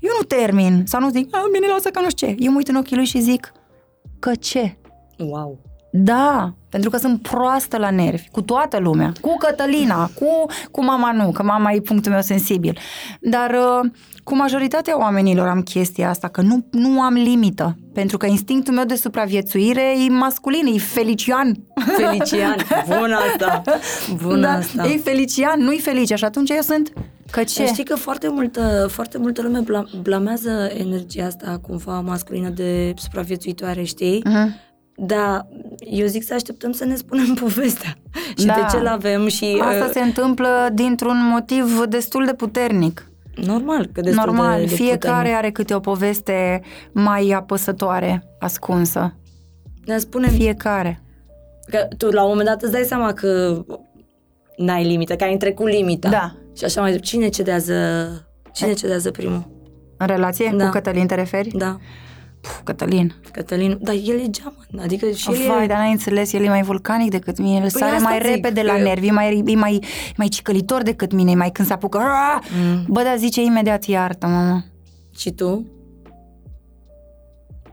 eu 0.00 0.10
nu 0.18 0.24
termin. 0.26 0.82
Sau 0.86 1.00
nu 1.00 1.08
zic, 1.10 1.34
"A, 1.36 1.42
bine, 1.52 1.66
lasă 1.66 1.88
că 1.90 2.00
nu 2.00 2.08
știu 2.10 2.26
ce. 2.26 2.36
Eu 2.38 2.50
mă 2.50 2.56
uit 2.56 2.68
în 2.68 2.74
ochii 2.76 2.96
lui 2.96 3.04
și 3.04 3.20
zic, 3.20 3.52
că 4.18 4.34
ce? 4.34 4.76
Wow. 5.18 5.58
Da, 5.92 6.54
pentru 6.68 6.90
că 6.90 6.96
sunt 6.96 7.22
proastă 7.22 7.76
la 7.78 7.90
nervi, 7.90 8.28
cu 8.30 8.42
toată 8.42 8.78
lumea, 8.78 9.12
cu 9.20 9.36
Cătălina, 9.36 10.10
cu, 10.14 10.46
cu 10.70 10.84
mama 10.84 11.12
nu, 11.12 11.30
că 11.30 11.42
mama 11.42 11.72
e 11.72 11.80
punctul 11.80 12.12
meu 12.12 12.20
sensibil. 12.20 12.78
Dar 13.20 13.50
uh, 13.50 13.90
cu 14.24 14.36
majoritatea 14.36 14.98
oamenilor 14.98 15.46
am 15.46 15.62
chestia 15.62 16.08
asta, 16.08 16.28
că 16.28 16.40
nu, 16.40 16.64
nu 16.70 17.00
am 17.00 17.14
limită, 17.14 17.76
pentru 17.94 18.16
că 18.16 18.26
instinctul 18.26 18.74
meu 18.74 18.84
de 18.84 18.94
supraviețuire 18.94 19.94
e 20.06 20.08
masculin, 20.08 20.66
e 20.74 20.78
felician. 20.78 21.56
Felician. 21.96 22.56
Bun 22.98 23.12
asta. 23.12 23.62
Bun 24.22 24.40
da, 24.40 24.52
asta. 24.52 24.86
E 24.86 24.98
felician, 24.98 25.60
nu-i 25.60 25.78
felice 25.78 26.14
și 26.14 26.24
atunci 26.24 26.50
eu 26.50 26.60
sunt 26.60 26.92
că 27.30 27.44
ce? 27.44 27.66
Știi 27.66 27.84
că 27.84 27.96
foarte 27.96 28.28
multă, 28.28 28.86
foarte 28.90 29.18
multă 29.18 29.42
lume 29.42 29.60
bla- 29.62 30.02
blamează 30.02 30.70
energia 30.76 31.26
asta 31.26 31.60
cumva 31.66 32.00
masculină 32.00 32.48
de 32.48 32.94
supraviețuitoare, 32.96 33.82
știi? 33.82 34.22
Uh-huh. 34.26 34.69
Da, 35.02 35.46
eu 35.78 36.06
zic 36.06 36.22
să 36.24 36.34
așteptăm 36.34 36.72
să 36.72 36.84
ne 36.84 36.94
spunem 36.94 37.34
povestea 37.44 37.94
și 38.38 38.46
Da. 38.46 38.54
de 38.54 38.60
ce 38.76 38.82
l-avem 38.82 39.26
și... 39.28 39.62
Asta 39.62 39.84
uh, 39.84 39.90
se 39.92 40.00
întâmplă 40.00 40.48
dintr-un 40.72 41.28
motiv 41.32 41.84
destul 41.88 42.24
de 42.24 42.32
puternic. 42.34 43.10
Normal, 43.34 43.86
că 43.92 44.00
destul 44.00 44.24
Normal, 44.26 44.58
de, 44.58 44.64
de 44.64 44.74
fiecare 44.74 44.96
puternic. 45.16 45.34
are 45.36 45.50
câte 45.50 45.74
o 45.74 45.80
poveste 45.80 46.60
mai 46.92 47.30
apăsătoare, 47.30 48.22
ascunsă. 48.38 49.14
Ne 49.84 49.98
spune 49.98 50.28
Fiecare. 50.28 51.02
că 51.70 51.88
tu 51.96 52.06
la 52.10 52.22
un 52.22 52.28
moment 52.28 52.48
dat 52.48 52.62
îți 52.62 52.72
dai 52.72 52.82
seama 52.84 53.12
că 53.12 53.62
n-ai 54.56 54.84
limită, 54.84 55.16
că 55.16 55.24
ai 55.24 55.36
trecut 55.36 55.68
limita. 55.68 56.08
Da. 56.08 56.34
Și 56.56 56.64
așa 56.64 56.80
mai 56.80 56.90
departe. 56.90 57.10
Cine 57.16 57.28
cedează, 57.28 57.74
cine 58.52 58.72
cedează 58.72 59.10
primul? 59.10 59.48
În 59.96 60.06
relație 60.06 60.54
Da. 60.56 60.64
cu 60.64 60.70
Cătălin 60.70 61.06
te 61.06 61.14
referi? 61.14 61.48
Da, 61.56 61.78
Puf, 62.40 62.60
Cătălin. 62.64 63.14
Cătălin. 63.32 63.78
Dar 63.80 63.94
el 63.94 64.18
e 64.20 64.26
geamăn, 64.30 64.78
adică 64.82 65.10
și 65.10 65.30
el 65.30 65.46
Vai, 65.48 65.64
e... 65.64 65.66
dar 65.66 65.76
n-ai 65.78 65.90
înțeles, 65.90 66.32
el 66.32 66.44
e 66.44 66.48
mai 66.48 66.62
vulcanic 66.62 67.10
decât 67.10 67.38
mine, 67.38 67.60
el 67.62 67.68
sare 67.68 67.84
Păi 67.84 67.94
asta 67.96 68.08
mai 68.08 68.18
zic, 68.22 68.30
repede 68.34 68.62
la 68.62 68.72
că- 68.74 68.82
nervi, 68.82 69.06
e 69.06 69.10
mai, 69.10 69.42
e 69.46 69.56
mai, 69.56 69.74
e 70.08 70.12
mai 70.16 70.28
cicălitor 70.28 70.82
decât 70.82 71.12
mine, 71.12 71.30
e 71.30 71.34
mai 71.34 71.50
când 71.50 71.68
se 71.68 71.74
apucă. 71.74 71.98
"Aaah!" 71.98 72.42
Mm. 72.62 72.84
Bă, 72.88 73.02
dar 73.02 73.16
zice 73.16 73.42
imediat 73.42 73.84
iartă, 73.84 74.26
mama. 74.26 74.64
Și 75.16 75.30
tu? 75.30 75.66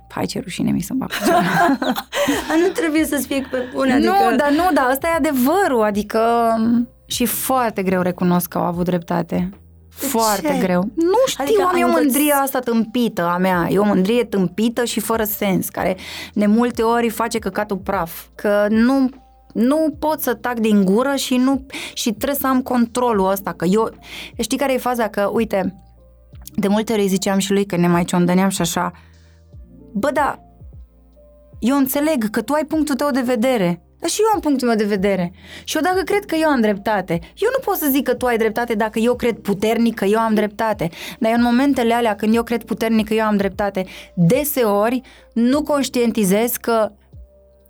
Hai, 0.10 0.26
ce 0.26 0.40
rușine 0.40 0.72
mi 0.72 0.82
să 0.82 0.94
bag. 0.96 1.10
A, 2.52 2.56
nu 2.62 2.68
trebuie 2.74 3.06
să-ți 3.06 3.28
fie 3.28 3.48
pe 3.52 3.58
bune, 3.74 3.94
adică... 3.94 4.10
Nu, 4.30 4.36
dar 4.36 4.50
nu, 4.52 4.64
dar 4.74 4.88
ăsta 4.92 5.08
e 5.08 5.16
adevărul, 5.18 5.84
adică 5.84 6.20
și 7.06 7.26
foarte 7.26 7.84
greu 7.84 8.02
recunosc 8.02 8.48
că 8.50 8.58
au 8.58 8.64
avut 8.64 8.86
dreptate. 8.86 9.50
Foarte 10.06 10.48
ce? 10.48 10.58
greu. 10.60 10.82
Nu 10.96 11.18
știu, 11.26 11.44
Adică 11.44 11.62
am 11.62 11.74
ai 11.74 11.80
eu 11.82 11.88
învăț- 11.88 11.92
mândria 12.02 12.36
asta 12.36 12.60
tâmpită 12.60 13.22
a 13.26 13.38
mea. 13.38 13.68
E 13.70 13.80
o 13.80 13.84
mândrie 13.84 14.24
tâmpită 14.24 14.84
și 14.84 15.00
fără 15.00 15.24
sens, 15.24 15.70
care 15.70 15.98
de 16.34 16.46
multe 16.46 16.82
ori 16.82 17.10
face 17.10 17.40
căcatul 17.40 17.78
praf. 17.78 18.26
Că 18.36 18.66
nu 18.70 19.10
nu 19.54 19.96
pot 20.00 20.22
să 20.22 20.34
tac 20.34 20.60
din 20.60 20.86
gură 20.86 21.16
și 21.16 21.36
nu 21.38 21.66
și 21.94 22.12
trebuie 22.14 22.38
să 22.40 22.48
am 22.48 22.62
controlul 22.62 23.30
ăsta, 23.32 23.54
că 23.54 23.66
eu 23.66 23.90
știi 24.40 24.58
care 24.58 24.74
e 24.74 24.78
faza 24.78 25.08
că 25.08 25.30
uite, 25.34 25.82
de 26.56 26.68
multe 26.68 26.94
ori 26.94 27.02
îi 27.02 27.08
ziceam 27.08 27.38
și 27.38 27.52
lui 27.52 27.66
că 27.66 27.76
ne 27.76 27.88
mai 27.88 28.04
ciondăneam 28.06 28.50
și 28.50 28.62
așa. 28.62 28.92
Bă, 29.94 30.10
da, 30.14 30.40
eu 31.60 31.78
înțeleg 31.78 32.30
că 32.30 32.42
tu 32.42 32.54
ai 32.54 32.64
punctul 32.66 32.96
tău 32.96 33.10
de 33.12 33.22
vedere, 33.22 33.87
dar 34.00 34.10
și 34.10 34.20
eu 34.22 34.28
am 34.34 34.40
punctul 34.40 34.68
meu 34.68 34.78
de 34.78 34.84
vedere. 34.84 35.32
Și 35.64 35.76
eu 35.76 35.82
dacă 35.82 36.02
cred 36.02 36.26
că 36.26 36.36
eu 36.36 36.50
am 36.50 36.62
dreptate, 36.62 37.14
eu 37.14 37.50
nu 37.58 37.60
pot 37.66 37.76
să 37.76 37.88
zic 37.92 38.04
că 38.04 38.14
tu 38.14 38.26
ai 38.26 38.38
dreptate 38.38 38.74
dacă 38.74 39.00
eu 39.00 39.16
cred 39.16 39.36
puternic 39.38 39.96
că 39.96 40.06
eu 40.06 40.20
am 40.20 40.34
dreptate. 40.34 40.90
Dar 41.20 41.32
în 41.36 41.42
momentele 41.44 41.94
alea 41.94 42.16
când 42.16 42.36
eu 42.36 42.44
cred 42.44 42.64
puternic 42.64 43.08
că 43.08 43.14
eu 43.14 43.26
am 43.26 43.38
dreptate, 43.38 43.86
deseori 44.16 45.02
nu 45.34 45.62
conștientizez 45.64 46.52
că 46.62 46.92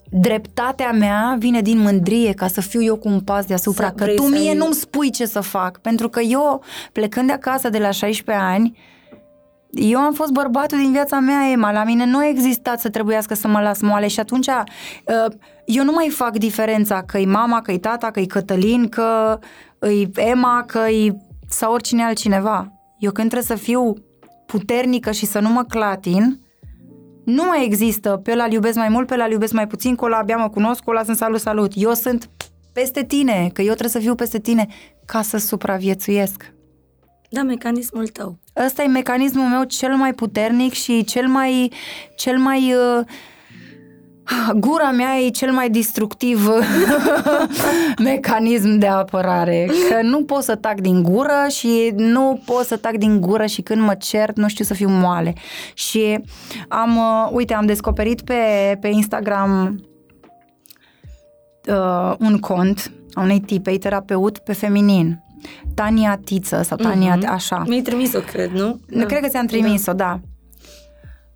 dreptatea 0.09 0.91
mea 0.91 1.35
vine 1.39 1.61
din 1.61 1.79
mândrie 1.79 2.33
ca 2.33 2.47
să 2.47 2.61
fiu 2.61 2.81
eu 2.83 2.95
cu 2.95 3.07
un 3.07 3.19
pas 3.19 3.45
deasupra, 3.45 3.87
Să 3.87 3.93
că 3.93 4.03
vrei 4.03 4.15
tu 4.15 4.23
să 4.23 4.29
mie 4.29 4.49
ai- 4.49 4.55
nu-mi 4.55 4.73
spui 4.73 5.09
ce 5.09 5.25
să 5.25 5.39
fac, 5.39 5.79
pentru 5.79 6.09
că 6.09 6.19
eu, 6.19 6.63
plecând 6.91 7.27
de 7.27 7.33
acasă 7.33 7.69
de 7.69 7.77
la 7.77 7.91
16 7.91 8.45
ani, 8.45 8.77
eu 9.79 9.99
am 9.99 10.13
fost 10.13 10.31
bărbatul 10.31 10.77
din 10.77 10.91
viața 10.91 11.19
mea, 11.19 11.49
Emma. 11.51 11.71
La 11.71 11.83
mine 11.83 12.05
nu 12.05 12.17
a 12.17 12.27
existat 12.27 12.79
să 12.79 12.89
trebuiască 12.89 13.33
să 13.33 13.47
mă 13.47 13.61
las 13.61 13.81
moale 13.81 14.07
și 14.07 14.19
atunci 14.19 14.47
uh, 14.47 15.35
eu 15.65 15.83
nu 15.83 15.91
mai 15.91 16.09
fac 16.09 16.37
diferența 16.37 17.03
că 17.03 17.17
e 17.17 17.25
mama, 17.25 17.61
că 17.61 17.71
e 17.71 17.77
tata, 17.77 18.11
că 18.11 18.19
e 18.19 18.25
Cătălin, 18.25 18.89
că 18.89 19.39
e 19.79 20.21
Emma, 20.21 20.63
că 20.67 20.79
e 20.89 21.15
sau 21.49 21.73
oricine 21.73 22.03
altcineva. 22.03 22.71
Eu 22.99 23.11
când 23.11 23.29
trebuie 23.29 23.57
să 23.57 23.63
fiu 23.63 23.93
puternică 24.45 25.11
și 25.11 25.25
să 25.25 25.39
nu 25.39 25.49
mă 25.49 25.63
clatin, 25.63 26.41
nu 27.25 27.43
mai 27.43 27.65
există 27.65 28.19
pe 28.23 28.31
ăla 28.31 28.47
iubesc 28.49 28.77
mai 28.77 28.89
mult, 28.89 29.07
pe 29.07 29.13
ăla 29.13 29.27
iubesc 29.27 29.53
mai 29.53 29.67
puțin, 29.67 29.95
cu 29.95 30.05
ăla 30.05 30.17
abia 30.17 30.37
mă 30.37 30.49
cunosc, 30.49 30.83
cu 30.83 30.89
ăla 30.89 31.03
sunt 31.03 31.17
salut, 31.17 31.39
salut. 31.39 31.71
Eu 31.75 31.93
sunt 31.93 32.29
peste 32.73 33.03
tine, 33.03 33.49
că 33.53 33.61
eu 33.61 33.67
trebuie 33.67 33.89
să 33.89 33.99
fiu 33.99 34.15
peste 34.15 34.39
tine 34.39 34.67
ca 35.05 35.21
să 35.21 35.37
supraviețuiesc. 35.37 36.53
Da, 37.29 37.43
mecanismul 37.43 38.07
tău. 38.07 38.39
Ăsta 38.65 38.83
e 38.83 38.87
mecanismul 38.87 39.45
meu 39.45 39.63
cel 39.63 39.95
mai 39.95 40.13
puternic 40.13 40.73
și 40.73 41.03
cel 41.03 41.27
mai, 41.27 41.71
cel 42.15 42.37
mai 42.37 42.73
uh, 42.73 43.05
Gura 44.55 44.91
mea 44.91 45.17
e 45.17 45.29
cel 45.29 45.51
mai 45.51 45.69
destructiv 45.69 46.49
mecanism 48.03 48.77
de 48.77 48.87
apărare. 48.87 49.69
Că 49.89 50.01
nu 50.01 50.23
pot 50.23 50.43
să 50.43 50.55
tac 50.55 50.79
din 50.79 51.03
gură 51.03 51.45
și 51.49 51.91
nu 51.95 52.41
pot 52.45 52.65
să 52.65 52.77
tac 52.77 52.95
din 52.95 53.21
gură 53.21 53.45
și 53.45 53.61
când 53.61 53.81
mă 53.81 53.93
cert 53.93 54.37
nu 54.37 54.47
știu 54.47 54.65
să 54.65 54.73
fiu 54.73 54.89
moale. 54.89 55.33
Și 55.73 56.19
am, 56.67 56.97
uh, 56.97 57.29
uite, 57.31 57.53
am 57.53 57.65
descoperit 57.65 58.21
pe, 58.21 58.33
pe 58.81 58.87
Instagram 58.87 59.79
uh, 61.67 62.15
un 62.19 62.39
cont 62.39 62.91
a 63.13 63.21
unei 63.21 63.39
tipei, 63.39 63.77
terapeut 63.77 64.37
pe 64.37 64.53
feminin. 64.53 65.23
Tania 65.73 66.19
Tiță 66.23 66.61
sau 66.61 66.77
Tania, 66.77 67.17
uh-huh. 67.17 67.29
așa. 67.29 67.63
Mi-ai 67.67 67.81
trimis-o, 67.81 68.19
cred, 68.19 68.51
nu? 68.51 68.79
Da. 68.87 69.05
Cred 69.05 69.21
că 69.21 69.27
ți-am 69.27 69.45
trimis-o, 69.45 69.93
da. 69.93 70.05
da. 70.05 70.19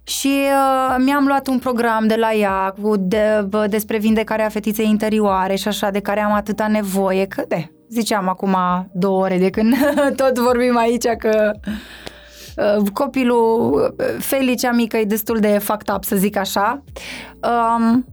Și 0.03 0.28
uh, 0.28 0.95
mi-am 0.98 1.26
luat 1.26 1.48
un 1.48 1.60
program 1.60 2.07
de 2.07 2.15
la 2.15 2.34
ea 2.34 2.76
cu 2.82 2.95
de, 2.98 3.45
bă, 3.49 3.68
despre 3.69 3.98
vindecarea 3.98 4.49
fetiței 4.49 4.90
interioare 4.90 5.56
și 5.56 5.68
așa, 5.68 5.90
de 5.90 5.99
care 5.99 6.19
am 6.19 6.34
atâta 6.34 6.68
nevoie, 6.68 7.26
că 7.26 7.44
de, 7.48 7.72
ziceam 7.90 8.30
acum 8.30 8.56
două 8.94 9.23
ore 9.23 9.38
de 9.38 9.49
când 9.49 9.76
tot 10.22 10.40
vorbim 10.40 10.78
aici 10.78 11.06
că 11.18 11.52
uh, 12.56 12.90
copilul, 12.94 13.73
uh, 13.98 14.06
Felicea 14.19 14.72
mică, 14.72 14.98
e 14.98 15.03
destul 15.03 15.40
de 15.40 15.57
fucked 15.57 15.95
up, 15.95 16.03
să 16.03 16.15
zic 16.15 16.38
așa. 16.38 16.84
Um, 17.41 18.06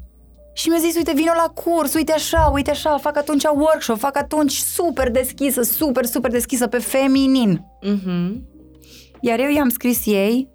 și 0.59 0.68
mi-a 0.68 0.78
zis, 0.78 0.97
uite, 0.97 1.12
vino 1.14 1.32
la 1.36 1.52
curs, 1.55 1.94
uite 1.94 2.12
așa, 2.12 2.51
uite 2.55 2.70
așa, 2.70 2.98
fac 2.98 3.16
atunci 3.16 3.44
workshop, 3.44 3.98
fac 3.98 4.16
atunci 4.16 4.52
super 4.52 5.10
deschisă, 5.10 5.62
super, 5.62 6.05
super 6.05 6.30
deschisă 6.30 6.66
pe 6.66 6.78
feminin. 6.78 7.64
Uh-huh. 7.86 8.36
Iar 9.20 9.39
eu 9.39 9.51
i-am 9.51 9.68
scris 9.68 10.06
ei, 10.06 10.48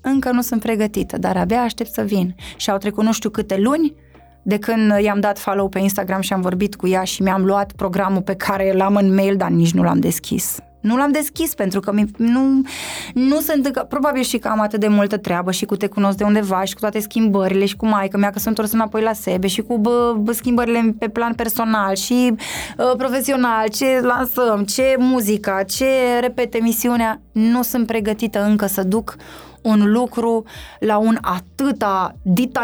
încă 0.00 0.30
nu 0.30 0.40
sunt 0.40 0.60
pregătită, 0.60 1.18
dar 1.18 1.36
abia 1.36 1.60
aștept 1.60 1.92
să 1.92 2.02
vin. 2.02 2.34
Și 2.56 2.70
au 2.70 2.78
trecut 2.78 3.04
nu 3.04 3.12
știu 3.12 3.30
câte 3.30 3.56
luni 3.56 3.94
de 4.42 4.58
când 4.58 5.00
i-am 5.00 5.20
dat 5.20 5.38
follow 5.38 5.68
pe 5.68 5.78
Instagram 5.78 6.20
și 6.20 6.32
am 6.32 6.40
vorbit 6.40 6.76
cu 6.76 6.88
ea 6.88 7.04
și 7.04 7.22
mi-am 7.22 7.44
luat 7.44 7.72
programul 7.72 8.22
pe 8.22 8.34
care 8.34 8.72
l-am 8.72 8.96
în 8.96 9.14
mail, 9.14 9.36
dar 9.36 9.50
nici 9.50 9.72
nu 9.72 9.82
l-am 9.82 10.00
deschis. 10.00 10.58
Nu 10.80 10.96
l-am 10.96 11.12
deschis 11.12 11.54
pentru 11.54 11.80
că 11.80 11.92
nu, 12.16 12.62
nu 13.14 13.40
sunt 13.40 13.66
încă, 13.66 13.86
probabil 13.88 14.22
și 14.22 14.38
că 14.38 14.48
am 14.48 14.60
atât 14.60 14.80
de 14.80 14.88
multă 14.88 15.16
treabă 15.16 15.50
și 15.50 15.64
cu 15.64 15.76
te 15.76 15.86
cunosc 15.86 16.16
de 16.16 16.24
undeva 16.24 16.64
și 16.64 16.74
cu 16.74 16.80
toate 16.80 17.00
schimbările 17.00 17.64
și 17.64 17.76
cu 17.76 17.86
maică 17.86 18.18
mea 18.18 18.30
că 18.30 18.38
sunt 18.38 18.48
întors 18.48 18.72
înapoi 18.72 19.02
la 19.02 19.12
sebe 19.12 19.46
și 19.46 19.60
cu 19.60 19.78
bă, 19.78 20.14
bă, 20.18 20.32
schimbările 20.32 20.94
pe 20.98 21.08
plan 21.08 21.34
personal 21.34 21.94
și 21.94 22.32
uh, 22.32 22.92
profesional, 22.96 23.68
ce 23.68 24.00
lansăm, 24.00 24.64
ce 24.64 24.96
muzica, 24.98 25.62
ce 25.62 25.86
repet 26.20 26.54
emisiunea, 26.54 27.20
nu 27.32 27.62
sunt 27.62 27.86
pregătită 27.86 28.44
încă 28.44 28.66
să 28.66 28.82
duc 28.82 29.16
un 29.62 29.92
lucru 29.92 30.44
la 30.78 30.98
un 30.98 31.18
atâta 31.20 32.16
dita 32.22 32.62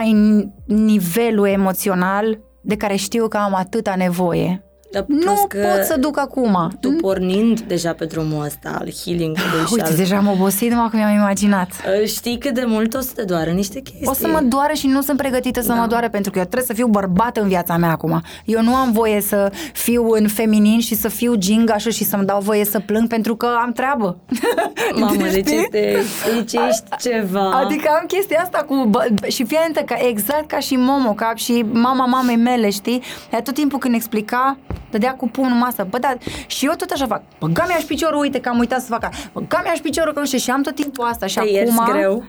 nivelul 0.67 1.47
emoțional 1.47 2.39
de 2.61 2.77
care 2.77 2.97
știu 2.97 3.29
că 3.29 3.37
am 3.37 3.55
atâta 3.55 3.95
nevoie. 3.97 4.65
Dar 4.95 5.05
nu 5.07 5.45
că 5.49 5.59
pot 5.59 5.85
să 5.85 5.97
duc 5.99 6.19
acum. 6.19 6.77
Tu 6.81 6.91
pornind 6.91 7.61
deja 7.61 7.93
pe 7.93 8.05
drumul 8.05 8.45
ăsta 8.45 8.77
al 8.81 8.89
healing-ului 9.05 9.65
Uite, 9.73 9.89
al... 9.89 9.95
deja 9.97 10.17
am 10.17 10.29
obosit 10.29 10.71
numai 10.71 10.89
cum 10.89 10.99
mi-am 10.99 11.15
imaginat. 11.15 11.69
Uh, 11.69 12.07
știi 12.07 12.39
cât 12.39 12.55
de 12.55 12.65
mult 12.67 12.95
o 12.95 13.01
să 13.01 13.11
te 13.15 13.23
doară 13.23 13.51
niște 13.51 13.81
chestii. 13.81 14.07
O 14.07 14.13
să 14.13 14.29
mă 14.29 14.41
doară 14.49 14.73
și 14.73 14.87
nu 14.87 15.03
sunt 15.03 15.17
pregătită 15.17 15.61
să 15.61 15.69
da. 15.69 15.75
mă 15.75 15.87
doară 15.87 16.09
pentru 16.09 16.31
că 16.31 16.39
eu 16.39 16.45
trebuie 16.45 16.67
să 16.67 16.73
fiu 16.75 16.87
bărbat 16.87 17.37
în 17.37 17.49
viața 17.49 17.77
mea 17.77 17.91
acum. 17.91 18.23
Eu 18.45 18.63
nu 18.63 18.75
am 18.75 18.93
voie 18.93 19.21
să 19.21 19.53
fiu 19.73 20.09
în 20.11 20.29
feminin 20.29 20.81
și 20.81 20.95
să 20.95 21.09
fiu 21.09 21.35
gingașă 21.35 21.91
și 21.91 22.05
să-mi 22.05 22.27
dau 22.27 22.41
voie 22.41 22.65
să 22.65 22.81
plâng 22.81 23.09
pentru 23.09 23.37
că 23.37 23.47
am 23.65 23.73
treabă. 23.73 24.17
Mamă, 25.01 25.23
deci, 25.23 25.51
este, 25.51 26.03
deci 26.35 26.53
ești 26.53 26.85
ceva. 26.99 27.51
Adică 27.51 27.89
am 28.01 28.07
chestia 28.07 28.41
asta 28.43 28.59
cu... 28.69 28.87
Bă, 28.89 29.07
și 29.27 29.45
fie 29.45 29.59
ca 29.87 29.97
exact 30.09 30.47
ca 30.47 30.59
și 30.59 30.77
Momo, 30.77 31.13
ca 31.13 31.33
și 31.35 31.65
mama 31.73 32.07
mamei 32.07 32.37
mele, 32.37 32.71
știi? 32.71 33.03
Ea 33.33 33.43
tot 33.43 33.55
timpul 33.55 33.79
când 33.79 33.95
explica 33.95 34.59
dădea 34.91 35.15
cu 35.15 35.29
pumnul 35.29 35.53
în 35.53 35.59
masă, 35.59 35.87
bă, 35.91 35.99
da, 35.99 36.17
și 36.47 36.67
eu 36.67 36.73
tot 36.73 36.91
așa 36.91 37.07
fac, 37.07 37.23
bă, 37.39 37.65
mi-aș 37.67 37.83
piciorul, 37.83 38.21
uite 38.21 38.41
că 38.41 38.49
am 38.49 38.59
uitat 38.59 38.81
să 38.81 38.87
fac, 38.87 39.09
bă, 39.33 39.61
mi-aș 39.63 39.79
piciorul, 39.79 40.13
că 40.13 40.19
nu 40.19 40.27
știu, 40.27 40.39
și 40.39 40.51
am 40.51 40.63
tot 40.63 40.75
timpul 40.75 41.05
asta 41.05 41.27
și 41.27 41.35
Te 41.35 41.61
acum... 41.61 41.85
greu? 41.93 42.25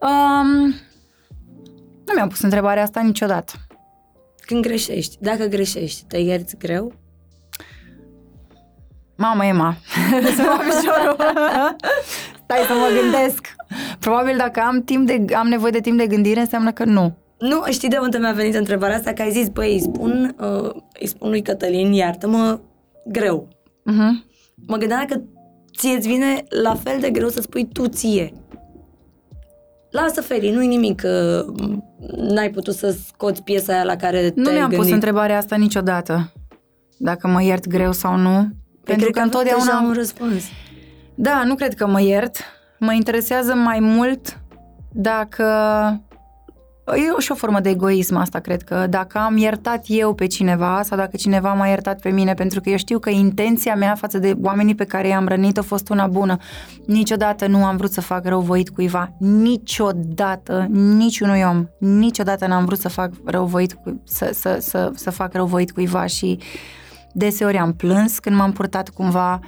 Um, 0.00 0.74
nu 2.04 2.12
mi-am 2.14 2.28
pus 2.28 2.40
întrebarea 2.40 2.82
asta 2.82 3.00
niciodată. 3.00 3.52
Când 4.40 4.62
greșești, 4.62 5.16
dacă 5.20 5.44
greșești, 5.44 6.04
te 6.08 6.18
ierți 6.18 6.56
greu? 6.56 6.92
Mamă, 9.16 9.44
Emma, 9.44 9.76
să 10.36 10.42
mă 10.42 10.62
piciorul. 10.64 11.16
Stai 12.42 12.64
să 12.66 12.72
mă 12.72 13.00
gândesc. 13.00 13.54
Probabil 13.98 14.36
dacă 14.36 14.60
am, 14.60 14.82
timp 14.82 15.06
de, 15.06 15.34
am 15.34 15.46
nevoie 15.46 15.70
de 15.70 15.80
timp 15.80 15.98
de 15.98 16.06
gândire, 16.06 16.40
înseamnă 16.40 16.72
că 16.72 16.84
nu. 16.84 17.16
Nu, 17.38 17.62
știi 17.70 17.88
de 17.88 17.96
unde 17.96 18.18
mi-a 18.18 18.32
venit 18.32 18.54
întrebarea 18.54 18.96
asta? 18.96 19.12
Că 19.12 19.22
ai 19.22 19.30
zis, 19.30 19.48
băi, 19.48 19.72
îi 19.72 19.80
spun, 19.80 20.36
uh, 20.40 20.70
îi 21.00 21.06
spun 21.06 21.28
lui 21.28 21.42
Cătălin, 21.42 21.92
iartă-mă, 21.92 22.60
greu. 23.06 23.48
Uh-huh. 23.90 24.32
Mă 24.66 24.76
gândeam 24.76 25.04
că 25.04 25.20
ție 25.76 25.96
îți 25.96 26.08
vine 26.08 26.44
la 26.62 26.74
fel 26.74 27.00
de 27.00 27.10
greu 27.10 27.28
să 27.28 27.40
spui 27.40 27.68
tu 27.72 27.86
ție. 27.86 28.32
Lasă, 29.90 30.20
Feli, 30.20 30.50
nu-i 30.50 30.66
nimic 30.66 31.00
că 31.00 31.44
n-ai 32.16 32.50
putut 32.50 32.74
să 32.74 32.96
scoți 33.06 33.42
piesa 33.42 33.72
aia 33.72 33.84
la 33.84 33.96
care 33.96 34.32
Nu 34.34 34.50
mi-am 34.50 34.60
gândit. 34.60 34.78
pus 34.78 34.90
întrebarea 34.90 35.36
asta 35.36 35.56
niciodată. 35.56 36.32
Dacă 36.98 37.28
mă 37.28 37.42
iert 37.42 37.66
greu 37.66 37.92
sau 37.92 38.16
nu. 38.16 38.36
Păi 38.38 38.48
pentru 38.84 39.06
că, 39.10 39.18
că 39.18 39.24
întotdeauna 39.24 39.72
am 39.76 39.84
un 39.84 39.92
răspuns. 39.92 40.44
Da, 41.14 41.42
nu 41.44 41.54
cred 41.54 41.74
că 41.74 41.86
mă 41.86 42.00
iert. 42.00 42.36
Mă 42.78 42.92
interesează 42.92 43.54
mai 43.54 43.80
mult 43.80 44.40
dacă 44.92 45.44
E 46.86 47.20
și 47.20 47.32
o 47.32 47.34
formă 47.34 47.60
de 47.60 47.68
egoism 47.68 48.16
asta, 48.16 48.38
cred 48.38 48.62
că 48.62 48.86
dacă 48.90 49.18
am 49.18 49.36
iertat 49.36 49.84
eu 49.86 50.14
pe 50.14 50.26
cineva 50.26 50.80
sau 50.82 50.98
dacă 50.98 51.16
cineva 51.16 51.52
m-a 51.52 51.66
iertat 51.66 52.00
pe 52.00 52.10
mine, 52.10 52.34
pentru 52.34 52.60
că 52.60 52.70
eu 52.70 52.76
știu 52.76 52.98
că 52.98 53.10
intenția 53.10 53.74
mea 53.74 53.94
față 53.94 54.18
de 54.18 54.34
oamenii 54.42 54.74
pe 54.74 54.84
care 54.84 55.08
i-am 55.08 55.28
rănit 55.28 55.58
a 55.58 55.62
fost 55.62 55.88
una 55.88 56.06
bună. 56.06 56.36
Niciodată 56.86 57.46
nu 57.46 57.64
am 57.64 57.76
vrut 57.76 57.92
să 57.92 58.00
fac 58.00 58.26
răuvoit 58.26 58.70
cuiva. 58.70 59.12
Niciodată, 59.18 60.66
niciunui 60.70 61.42
om, 61.42 61.66
niciodată 61.78 62.46
n-am 62.46 62.64
vrut 62.64 62.78
să 62.78 62.88
fac 62.88 63.10
răuvoit, 63.24 63.72
cu, 63.72 64.00
să, 64.04 64.30
să, 64.32 64.58
să, 64.60 64.90
să 64.94 65.10
fac 65.10 65.32
răuvoit 65.32 65.72
cuiva 65.72 66.06
și 66.06 66.38
deseori 67.12 67.56
am 67.56 67.72
plâns 67.72 68.18
când 68.18 68.36
m-am 68.36 68.52
purtat 68.52 68.88
cumva 68.88 69.40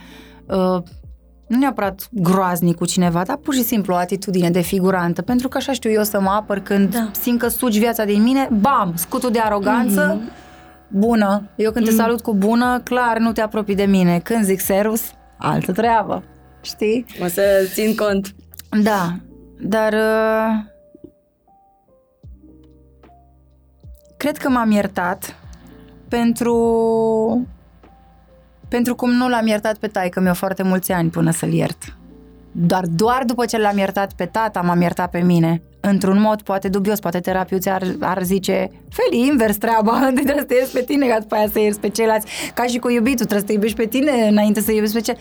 uh, 0.46 0.82
nu 1.46 1.58
neapărat 1.58 2.08
groaznic 2.10 2.76
cu 2.76 2.84
cineva, 2.84 3.22
dar 3.22 3.36
pur 3.36 3.54
și 3.54 3.62
simplu 3.62 3.94
o 3.94 3.96
atitudine 3.96 4.50
de 4.50 4.60
figurantă, 4.60 5.22
pentru 5.22 5.48
că 5.48 5.56
așa 5.56 5.72
știu 5.72 5.90
eu 5.90 6.02
să 6.02 6.20
mă 6.20 6.30
apăr 6.30 6.58
când 6.58 6.94
da. 6.94 7.10
simt 7.20 7.38
că 7.38 7.48
sugi 7.48 7.78
viața 7.78 8.04
din 8.04 8.22
mine, 8.22 8.48
bam, 8.60 8.92
scutul 8.96 9.30
de 9.30 9.38
aroganță, 9.38 10.18
mm-hmm. 10.18 10.32
bună. 10.88 11.42
Eu 11.56 11.70
când 11.70 11.84
mm-hmm. 11.84 11.88
te 11.88 11.94
salut 11.94 12.20
cu 12.20 12.34
bună, 12.34 12.80
clar, 12.84 13.18
nu 13.18 13.32
te 13.32 13.40
apropii 13.40 13.74
de 13.74 13.84
mine. 13.84 14.18
Când 14.18 14.44
zic 14.44 14.60
serus, 14.60 15.02
altă 15.38 15.72
treabă, 15.72 16.22
știi? 16.60 17.06
O 17.22 17.26
să 17.26 17.42
țin 17.72 17.94
cont. 17.94 18.34
Da, 18.82 19.16
dar... 19.60 19.92
Uh, 19.92 20.74
cred 24.16 24.36
că 24.36 24.48
m-am 24.48 24.70
iertat 24.70 25.36
pentru 26.08 27.46
pentru 28.68 28.94
cum 28.94 29.10
nu 29.10 29.28
l-am 29.28 29.46
iertat 29.46 29.76
pe 29.76 29.86
taică 29.86 30.20
mi-o 30.20 30.34
foarte 30.34 30.62
mulți 30.62 30.92
ani 30.92 31.10
până 31.10 31.30
să-l 31.30 31.52
iert. 31.52 31.96
Doar, 32.52 32.84
doar 32.86 33.24
după 33.24 33.44
ce 33.44 33.58
l-am 33.58 33.78
iertat 33.78 34.12
pe 34.12 34.24
tata, 34.24 34.60
m-am 34.60 34.80
iertat 34.80 35.10
pe 35.10 35.18
mine. 35.18 35.62
Într-un 35.80 36.20
mod 36.20 36.42
poate 36.42 36.68
dubios, 36.68 37.00
poate 37.00 37.20
terapeuții 37.20 37.70
ar, 37.70 37.82
ar 38.00 38.22
zice 38.22 38.70
Feli, 38.88 39.26
invers 39.26 39.56
treaba, 39.56 39.98
trebuie 40.14 40.34
să 40.38 40.44
te 40.44 40.54
ierți 40.54 40.72
pe 40.72 40.82
tine 40.82 41.06
ca 41.06 41.18
după 41.18 41.34
aia 41.34 41.48
să 41.52 41.58
ierți 41.58 41.80
pe 41.80 41.88
ceilalți. 41.88 42.26
Ca 42.54 42.64
și 42.64 42.78
cu 42.78 42.88
iubitul, 42.88 43.26
trebuie 43.26 43.40
să 43.40 43.46
te 43.46 43.52
iubești 43.52 43.76
pe 43.76 43.86
tine 43.86 44.28
înainte 44.28 44.60
să 44.60 44.72
iubești 44.72 44.94
pe 44.94 45.00
ce. 45.00 45.16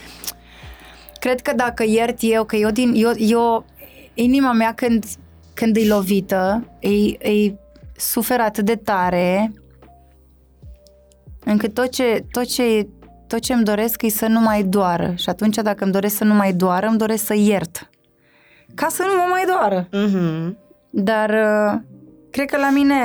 Cred 1.20 1.42
că 1.42 1.54
dacă 1.56 1.84
iert 1.88 2.18
eu, 2.20 2.44
că 2.44 2.56
eu 2.56 2.70
din... 2.70 2.94
Eu, 2.96 3.12
eu 3.18 3.66
inima 4.14 4.52
mea 4.52 4.74
când, 4.74 5.06
când 5.54 5.76
e 5.76 5.88
lovită, 5.88 6.68
e, 6.80 6.90
e 7.32 7.54
suferă 7.98 8.42
atât 8.42 8.66
de 8.66 8.76
tare 8.76 9.54
încât 11.46 11.74
tot 11.74 11.90
ce, 11.90 12.26
tot 12.32 12.46
ce 12.46 12.88
tot 13.28 13.40
ce 13.40 13.54
îmi 13.54 13.64
doresc 13.64 14.02
e 14.02 14.10
să 14.10 14.28
nu 14.28 14.40
mai 14.40 14.64
doară. 14.64 15.14
Și 15.16 15.30
atunci, 15.30 15.56
dacă 15.56 15.84
îmi 15.84 15.94
doresc 15.94 16.16
să 16.16 16.24
nu 16.24 16.34
mai 16.34 16.54
doară, 16.54 16.88
îmi 16.88 16.98
doresc 16.98 17.26
să 17.26 17.34
iert. 17.38 17.90
Ca 18.76 18.88
să 18.90 19.04
nu 19.08 19.14
mă 19.16 19.28
mai 19.30 19.44
doară. 19.48 19.88
Uh-huh. 19.88 20.54
Dar 20.90 21.30
uh, 21.30 21.82
cred 22.32 22.50
că 22.50 22.58
la 22.58 22.70
mine, 22.70 22.96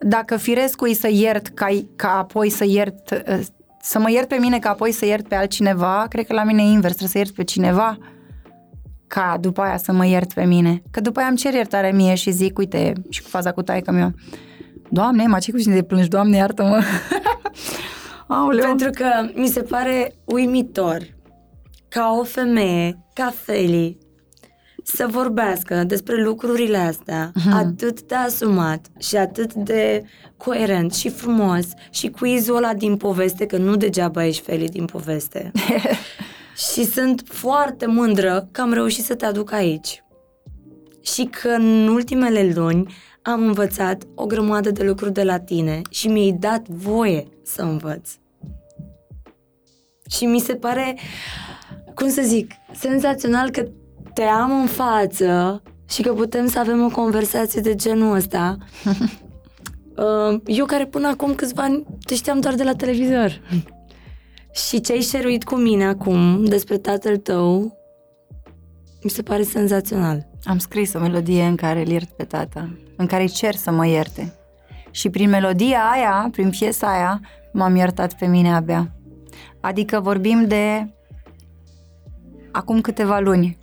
dacă 0.00 0.36
firesc 0.36 0.80
e 0.88 0.94
să 0.94 1.08
iert 1.10 1.46
ca, 1.46 1.66
ca 1.96 2.18
apoi 2.18 2.50
să 2.50 2.64
iert, 2.66 3.10
uh, 3.10 3.40
să 3.80 3.98
mă 3.98 4.10
iert 4.10 4.28
pe 4.28 4.36
mine 4.36 4.58
ca 4.58 4.70
apoi 4.70 4.92
să 4.92 5.06
iert 5.06 5.28
pe 5.28 5.34
altcineva, 5.34 6.06
cred 6.08 6.26
că 6.26 6.32
la 6.32 6.44
mine 6.44 6.62
e 6.62 6.66
invers, 6.66 6.94
trebuie 6.94 7.08
să 7.08 7.18
iert 7.18 7.30
pe 7.30 7.44
cineva 7.44 7.98
ca 9.06 9.36
după 9.40 9.60
aia 9.60 9.76
să 9.76 9.92
mă 9.92 10.06
iert 10.06 10.32
pe 10.32 10.44
mine. 10.44 10.82
Că 10.90 11.00
după 11.00 11.18
aia 11.18 11.28
îmi 11.28 11.36
cer 11.36 11.54
iertare 11.54 11.92
mie 11.92 12.14
și 12.14 12.30
zic, 12.30 12.58
uite, 12.58 12.92
și 13.08 13.22
cu 13.22 13.28
faza 13.28 13.52
cu 13.52 13.62
taică 13.62 13.90
meu, 13.90 14.12
Doamne, 14.90 15.26
mă, 15.26 15.38
ce 15.38 15.50
cu 15.50 15.58
cine 15.58 15.74
de 15.74 15.82
plângi, 15.82 16.08
Doamne, 16.08 16.36
iartă-mă. 16.36 16.82
Aoleu. 18.28 18.66
Pentru 18.66 18.90
că 18.90 19.08
mi 19.34 19.46
se 19.48 19.62
pare 19.62 20.14
uimitor 20.24 21.16
ca 21.88 22.16
o 22.20 22.24
femeie, 22.24 22.98
ca 23.12 23.32
Feli, 23.44 23.98
să 24.82 25.06
vorbească 25.10 25.84
despre 25.84 26.22
lucrurile 26.22 26.76
astea 26.76 27.30
Mhm. 27.34 27.52
atât 27.52 28.02
de 28.02 28.14
asumat 28.14 28.86
și 28.98 29.16
atât 29.16 29.54
de 29.54 30.04
coerent 30.36 30.94
și 30.94 31.08
frumos 31.08 31.66
și 31.90 32.08
quizul 32.10 32.56
ăla 32.56 32.74
din 32.74 32.96
poveste, 32.96 33.46
că 33.46 33.56
nu 33.56 33.76
degeaba 33.76 34.24
ești 34.24 34.42
Feli 34.42 34.68
din 34.68 34.84
poveste. 34.84 35.50
și 36.72 36.84
sunt 36.84 37.22
foarte 37.24 37.86
mândră 37.86 38.48
că 38.52 38.60
am 38.60 38.72
reușit 38.72 39.04
să 39.04 39.14
te 39.14 39.24
aduc 39.24 39.52
aici. 39.52 40.02
Și 41.02 41.24
că 41.24 41.48
în 41.48 41.88
ultimele 41.88 42.52
luni 42.54 42.94
am 43.28 43.42
învățat 43.42 44.02
o 44.14 44.26
grămadă 44.26 44.70
de 44.70 44.82
lucruri 44.82 45.12
de 45.12 45.22
la 45.22 45.38
tine 45.38 45.80
și 45.90 46.08
mi-ai 46.08 46.36
dat 46.40 46.68
voie 46.68 47.28
să 47.42 47.62
învăț. 47.62 48.10
Și 50.10 50.26
mi 50.26 50.38
se 50.38 50.54
pare, 50.54 50.96
cum 51.94 52.08
să 52.08 52.22
zic, 52.24 52.50
senzațional 52.72 53.50
că 53.50 53.68
te 54.14 54.22
am 54.22 54.60
în 54.60 54.66
față 54.66 55.62
și 55.88 56.02
că 56.02 56.12
putem 56.12 56.46
să 56.46 56.58
avem 56.58 56.84
o 56.84 56.88
conversație 56.88 57.60
de 57.60 57.74
genul 57.74 58.14
ăsta. 58.14 58.56
Uh, 59.96 60.40
Eu 60.58 60.64
care 60.64 60.86
până 60.86 61.08
acum 61.08 61.34
câțiva 61.34 61.62
ani 61.62 61.86
te 62.04 62.14
știam 62.14 62.40
doar 62.40 62.54
de 62.54 62.62
la 62.62 62.74
televizor. 62.74 63.40
Și 64.52 64.80
ce 64.80 64.92
ai 64.92 65.00
șeruit 65.00 65.44
cu 65.44 65.54
mine 65.54 65.84
acum 65.84 66.44
despre 66.44 66.78
tatăl 66.78 67.16
tău 67.16 67.76
mi 69.02 69.10
se 69.10 69.22
pare 69.22 69.42
senzațional. 69.42 70.27
Am 70.44 70.58
scris 70.58 70.94
o 70.94 70.98
melodie 70.98 71.44
în 71.44 71.56
care 71.56 71.80
îl 71.80 71.88
iert 71.88 72.08
pe 72.08 72.24
tata, 72.24 72.76
în 72.96 73.06
care 73.06 73.22
îi 73.22 73.28
cer 73.28 73.54
să 73.54 73.70
mă 73.70 73.86
ierte. 73.86 74.32
Și 74.90 75.10
prin 75.10 75.28
melodia 75.28 75.80
aia, 75.92 76.28
prin 76.32 76.50
piesa 76.50 76.92
aia, 76.92 77.20
m-am 77.52 77.76
iertat 77.76 78.14
pe 78.14 78.26
mine 78.26 78.54
abia. 78.54 78.92
Adică 79.60 80.00
vorbim 80.00 80.46
de 80.46 80.94
acum 82.52 82.80
câteva 82.80 83.18
luni. 83.18 83.58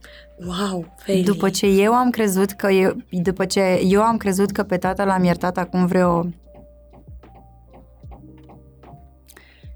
Wow, 0.46 0.96
Feli. 0.98 1.24
După 1.24 1.50
ce 1.50 1.66
eu 1.66 1.94
am 1.94 2.10
crezut 2.10 2.52
că 2.52 2.68
eu, 2.68 2.96
după 3.10 3.46
ce 3.46 3.62
eu 3.84 4.02
am 4.02 4.18
crezut 4.18 4.52
că 4.52 4.64
pe 4.64 4.78
tata 4.78 5.04
l-am 5.04 5.24
iertat 5.24 5.58
acum 5.58 5.86
vreo 5.86 6.26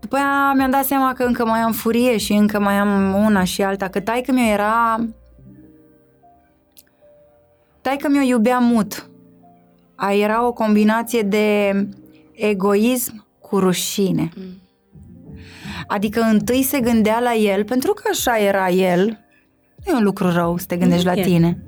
După 0.00 0.16
aia 0.16 0.52
mi-am 0.56 0.70
dat 0.70 0.84
seama 0.84 1.12
că 1.12 1.22
încă 1.22 1.44
mai 1.44 1.58
am 1.58 1.72
furie 1.72 2.16
și 2.16 2.32
încă 2.32 2.60
mai 2.60 2.74
am 2.74 3.14
una 3.14 3.44
și 3.44 3.62
alta, 3.62 3.88
că 3.88 4.00
taică 4.00 4.32
mi 4.32 4.50
era... 4.50 5.06
Taică 7.80 8.08
mi-o 8.08 8.22
iubea 8.22 8.58
mut. 8.58 9.10
A, 9.94 10.12
era 10.12 10.46
o 10.46 10.52
combinație 10.52 11.22
de 11.22 11.72
egoism 12.32 13.26
cu 13.40 13.58
rușine. 13.58 14.28
Adică 15.86 16.20
întâi 16.20 16.62
se 16.62 16.80
gândea 16.80 17.20
la 17.20 17.34
el, 17.34 17.64
pentru 17.64 17.92
că 17.92 18.02
așa 18.10 18.38
era 18.38 18.68
el, 18.68 19.18
nu 19.84 19.92
e 19.92 19.96
un 19.96 20.02
lucru 20.02 20.30
rău 20.32 20.56
să 20.56 20.64
te 20.66 20.76
gândești 20.76 21.04
la 21.04 21.12
E. 21.12 21.22
tine, 21.22 21.62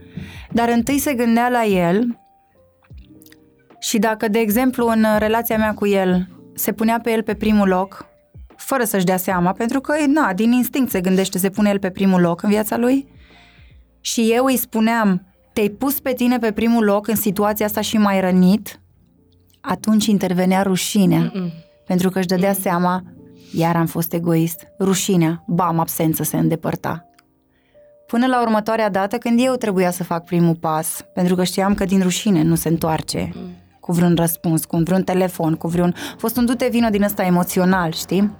dar 0.51 0.69
întâi 0.69 0.99
se 0.99 1.15
gândea 1.15 1.49
la 1.49 1.65
el 1.65 2.19
și 3.79 3.99
dacă, 3.99 4.29
de 4.29 4.39
exemplu, 4.39 4.87
în 4.87 5.05
relația 5.19 5.57
mea 5.57 5.75
cu 5.75 5.87
el 5.87 6.29
se 6.55 6.73
punea 6.73 7.01
pe 7.03 7.11
el 7.11 7.23
pe 7.23 7.35
primul 7.35 7.69
loc, 7.69 8.07
fără 8.57 8.85
să-și 8.85 9.05
dea 9.05 9.17
seama, 9.17 9.53
pentru 9.53 9.81
că, 9.81 9.95
na, 10.07 10.33
din 10.33 10.53
instinct 10.53 10.91
se 10.91 11.01
gândește, 11.01 11.39
se 11.39 11.51
pune 11.51 11.71
el 11.71 11.79
pe 11.79 11.91
primul 11.91 12.21
loc 12.21 12.43
în 12.43 12.49
viața 12.49 12.77
lui, 12.77 13.07
și 14.01 14.33
eu 14.33 14.45
îi 14.45 14.57
spuneam, 14.57 15.27
te-ai 15.53 15.69
pus 15.69 16.01
pe 16.01 16.13
tine 16.13 16.39
pe 16.39 16.53
primul 16.53 16.85
loc 16.85 17.09
în 17.09 17.17
situația 17.17 17.67
asta 17.67 17.81
și 17.81 17.97
mai 17.97 18.21
rănit, 18.21 18.81
atunci 19.61 20.07
intervenea 20.07 20.63
rușinea, 20.63 21.33
Mm-mm. 21.35 21.53
pentru 21.87 22.11
că 22.11 22.19
își 22.19 22.27
dădea 22.27 22.53
seama, 22.53 23.03
iar 23.55 23.77
am 23.77 23.87
fost 23.87 24.13
egoist, 24.13 24.67
rușinea, 24.81 25.45
bam, 25.47 25.79
absență 25.79 26.23
se 26.23 26.37
îndepărta. 26.37 27.07
Până 28.13 28.27
la 28.27 28.41
următoarea 28.41 28.91
dată 28.91 29.19
când 29.19 29.41
eu 29.43 29.55
trebuia 29.55 29.91
să 29.91 30.05
fac 30.05 30.25
primul 30.25 30.55
pas, 30.55 31.05
pentru 31.15 31.35
că 31.35 31.45
știam 31.45 31.75
că 31.75 31.85
din 31.85 32.03
rușine 32.03 32.43
nu 32.43 32.55
se 32.55 32.69
întoarce 32.69 33.33
cu 33.81 33.93
vreun 33.93 34.15
răspuns, 34.15 34.65
cu 34.65 34.77
vreun 34.77 35.03
telefon, 35.03 35.55
cu 35.55 35.69
vreun... 35.69 35.95
A 36.13 36.17
fost 36.19 36.37
un 36.37 36.45
dute 36.45 36.69
vină 36.71 36.91
din 36.91 37.03
ăsta 37.03 37.23
emoțional, 37.23 37.93
știi? 37.93 38.31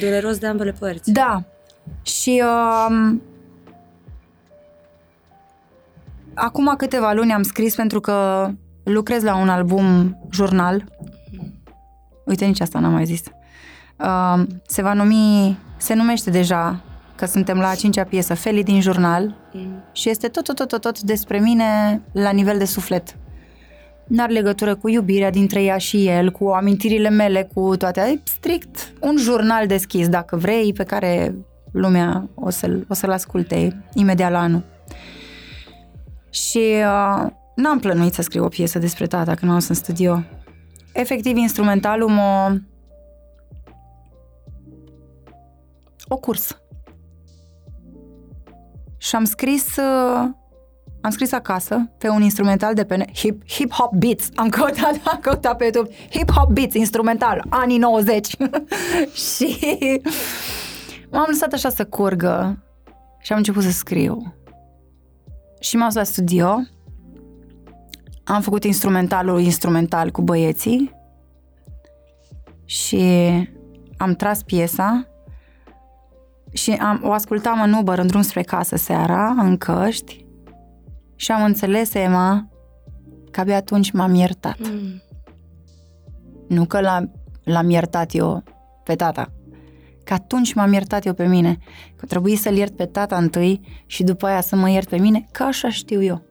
Dureros 0.00 0.38
de 0.38 0.46
ambele 0.46 0.72
părți. 0.72 1.12
Da. 1.12 1.42
Și 2.02 2.42
um, 2.88 3.22
acum 6.34 6.74
câteva 6.76 7.12
luni 7.12 7.32
am 7.32 7.42
scris 7.42 7.74
pentru 7.74 8.00
că 8.00 8.48
lucrez 8.82 9.22
la 9.22 9.36
un 9.36 9.48
album 9.48 10.16
jurnal. 10.30 10.84
Uite, 12.24 12.44
nici 12.44 12.60
asta 12.60 12.78
n-am 12.78 12.92
mai 12.92 13.04
zis. 13.04 13.22
Um, 13.96 14.46
se 14.66 14.82
va 14.82 14.92
numi, 14.92 15.58
se 15.76 15.94
numește 15.94 16.30
deja 16.30 16.82
că 17.18 17.26
suntem 17.26 17.58
la 17.58 17.68
a 17.68 17.74
cincea 17.74 18.04
piesă, 18.04 18.34
Feli 18.34 18.62
din 18.62 18.80
jurnal 18.80 19.36
Mm. 19.52 19.82
și 19.92 20.08
este 20.08 20.28
tot, 20.28 20.44
tot, 20.44 20.56
tot, 20.56 20.68
tot, 20.68 20.80
tot 20.80 21.00
despre 21.00 21.38
mine 21.38 22.00
la 22.12 22.30
nivel 22.30 22.58
de 22.58 22.64
suflet. 22.64 23.16
N-are 24.06 24.32
legătură 24.32 24.74
cu 24.74 24.88
iubirea 24.88 25.30
dintre 25.30 25.62
ea 25.62 25.76
și 25.76 26.06
el, 26.06 26.30
cu 26.30 26.48
amintirile 26.48 27.08
mele, 27.08 27.48
cu 27.54 27.76
toate. 27.76 28.00
E 28.00 28.20
strict 28.24 28.92
un 29.00 29.16
jurnal 29.16 29.66
deschis, 29.66 30.08
dacă 30.08 30.36
vrei, 30.36 30.72
pe 30.72 30.84
care 30.84 31.34
lumea 31.72 32.28
o 32.34 32.50
să-l, 32.50 32.86
o 32.88 32.94
să-l 32.94 33.10
asculte 33.10 33.84
imediat 33.94 34.30
la 34.30 34.38
anul. 34.40 34.62
Și 36.30 36.58
uh, 36.58 37.26
n-am 37.54 37.78
plănuit 37.80 38.12
să 38.12 38.22
scriu 38.22 38.44
o 38.44 38.48
piesă 38.48 38.78
despre 38.78 39.06
tata 39.06 39.34
când 39.34 39.50
m-am 39.50 39.58
dus 39.58 39.68
în 39.68 39.74
studio. 39.74 40.22
Efectiv, 40.92 41.36
instrumentalul 41.36 42.08
m-a... 42.08 42.60
o 46.08 46.16
curs. 46.16 46.60
Și 49.08 49.14
am 49.14 49.24
scris 49.24 49.76
uh, 49.76 50.28
am 51.00 51.10
scris 51.10 51.32
acasă 51.32 51.90
pe 51.98 52.08
un 52.08 52.22
instrumental 52.22 52.74
de 52.74 52.84
pe 52.84 53.04
hip, 53.14 53.50
hip 53.50 53.72
hop 53.72 53.92
beats. 53.94 54.28
Am 54.34 54.48
căutat, 54.48 55.00
am 55.12 55.18
căutat 55.20 55.56
pe 55.56 55.62
YouTube 55.64 55.94
hip 56.10 56.30
hop 56.30 56.50
beats 56.50 56.74
instrumental, 56.74 57.44
anii 57.48 57.78
90. 57.78 58.36
și 59.34 59.58
m-am 61.10 61.24
lăsat 61.28 61.52
așa 61.52 61.68
să 61.68 61.84
curgă 61.84 62.62
și 63.20 63.32
am 63.32 63.38
început 63.38 63.62
să 63.62 63.70
scriu. 63.70 64.34
Și 65.60 65.76
m-am 65.76 65.86
dus 65.86 65.96
la 65.96 66.02
studio. 66.02 66.60
Am 68.24 68.40
făcut 68.40 68.64
instrumentalul 68.64 69.40
instrumental 69.40 70.10
cu 70.10 70.22
băieții 70.22 70.90
și 72.64 73.02
am 73.96 74.14
tras 74.14 74.42
piesa 74.42 75.06
și 76.52 76.70
am, 76.70 77.00
o 77.04 77.12
ascultam 77.12 77.60
în 77.60 77.72
Uber 77.72 77.98
în 77.98 78.06
drum 78.06 78.22
spre 78.22 78.42
casă 78.42 78.76
seara, 78.76 79.34
în 79.38 79.56
căști 79.56 80.26
și 81.16 81.32
am 81.32 81.44
înțeles, 81.44 81.94
Emma, 81.94 82.48
că 83.30 83.40
abia 83.40 83.56
atunci 83.56 83.90
m-am 83.90 84.14
iertat. 84.14 84.58
Mm. 84.58 85.02
Nu 86.48 86.64
că 86.64 86.80
l-am, 86.80 87.12
l-am 87.44 87.70
iertat 87.70 88.14
eu 88.14 88.42
pe 88.84 88.94
tata, 88.94 89.32
că 90.04 90.12
atunci 90.12 90.54
m-am 90.54 90.72
iertat 90.72 91.04
eu 91.04 91.14
pe 91.14 91.26
mine, 91.26 91.58
că 91.96 92.06
trebuie 92.06 92.36
să-l 92.36 92.56
iert 92.56 92.76
pe 92.76 92.86
tata 92.86 93.16
întâi 93.16 93.60
și 93.86 94.02
după 94.02 94.26
aia 94.26 94.40
să 94.40 94.56
mă 94.56 94.70
iert 94.70 94.88
pe 94.88 94.96
mine, 94.96 95.26
că 95.32 95.42
așa 95.42 95.70
știu 95.70 96.02
eu. 96.02 96.27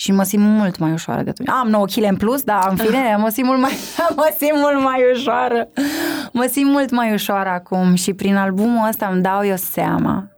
Și 0.00 0.12
mă 0.12 0.22
simt 0.22 0.42
mult 0.44 0.78
mai 0.78 0.92
ușoară 0.92 1.22
de 1.22 1.30
atunci. 1.30 1.48
Am 1.48 1.68
9 1.68 1.84
kg 1.86 2.02
în 2.02 2.16
plus, 2.16 2.42
dar 2.42 2.66
în 2.70 2.76
fine, 2.76 3.16
mă 3.20 3.28
simt 3.28 3.46
mult 3.46 3.60
mai, 3.60 3.72
mă 4.16 4.34
simt 4.38 4.56
mult 4.58 4.82
mai 4.82 5.00
ușoară. 5.14 5.68
Mă 6.32 6.48
simt 6.50 6.70
mult 6.70 6.90
mai 6.90 7.12
ușoară 7.12 7.48
acum 7.48 7.94
și 7.94 8.12
prin 8.12 8.36
albumul 8.36 8.88
ăsta 8.88 9.06
îmi 9.12 9.22
dau 9.22 9.44
eu 9.46 9.56
seama 9.56 10.28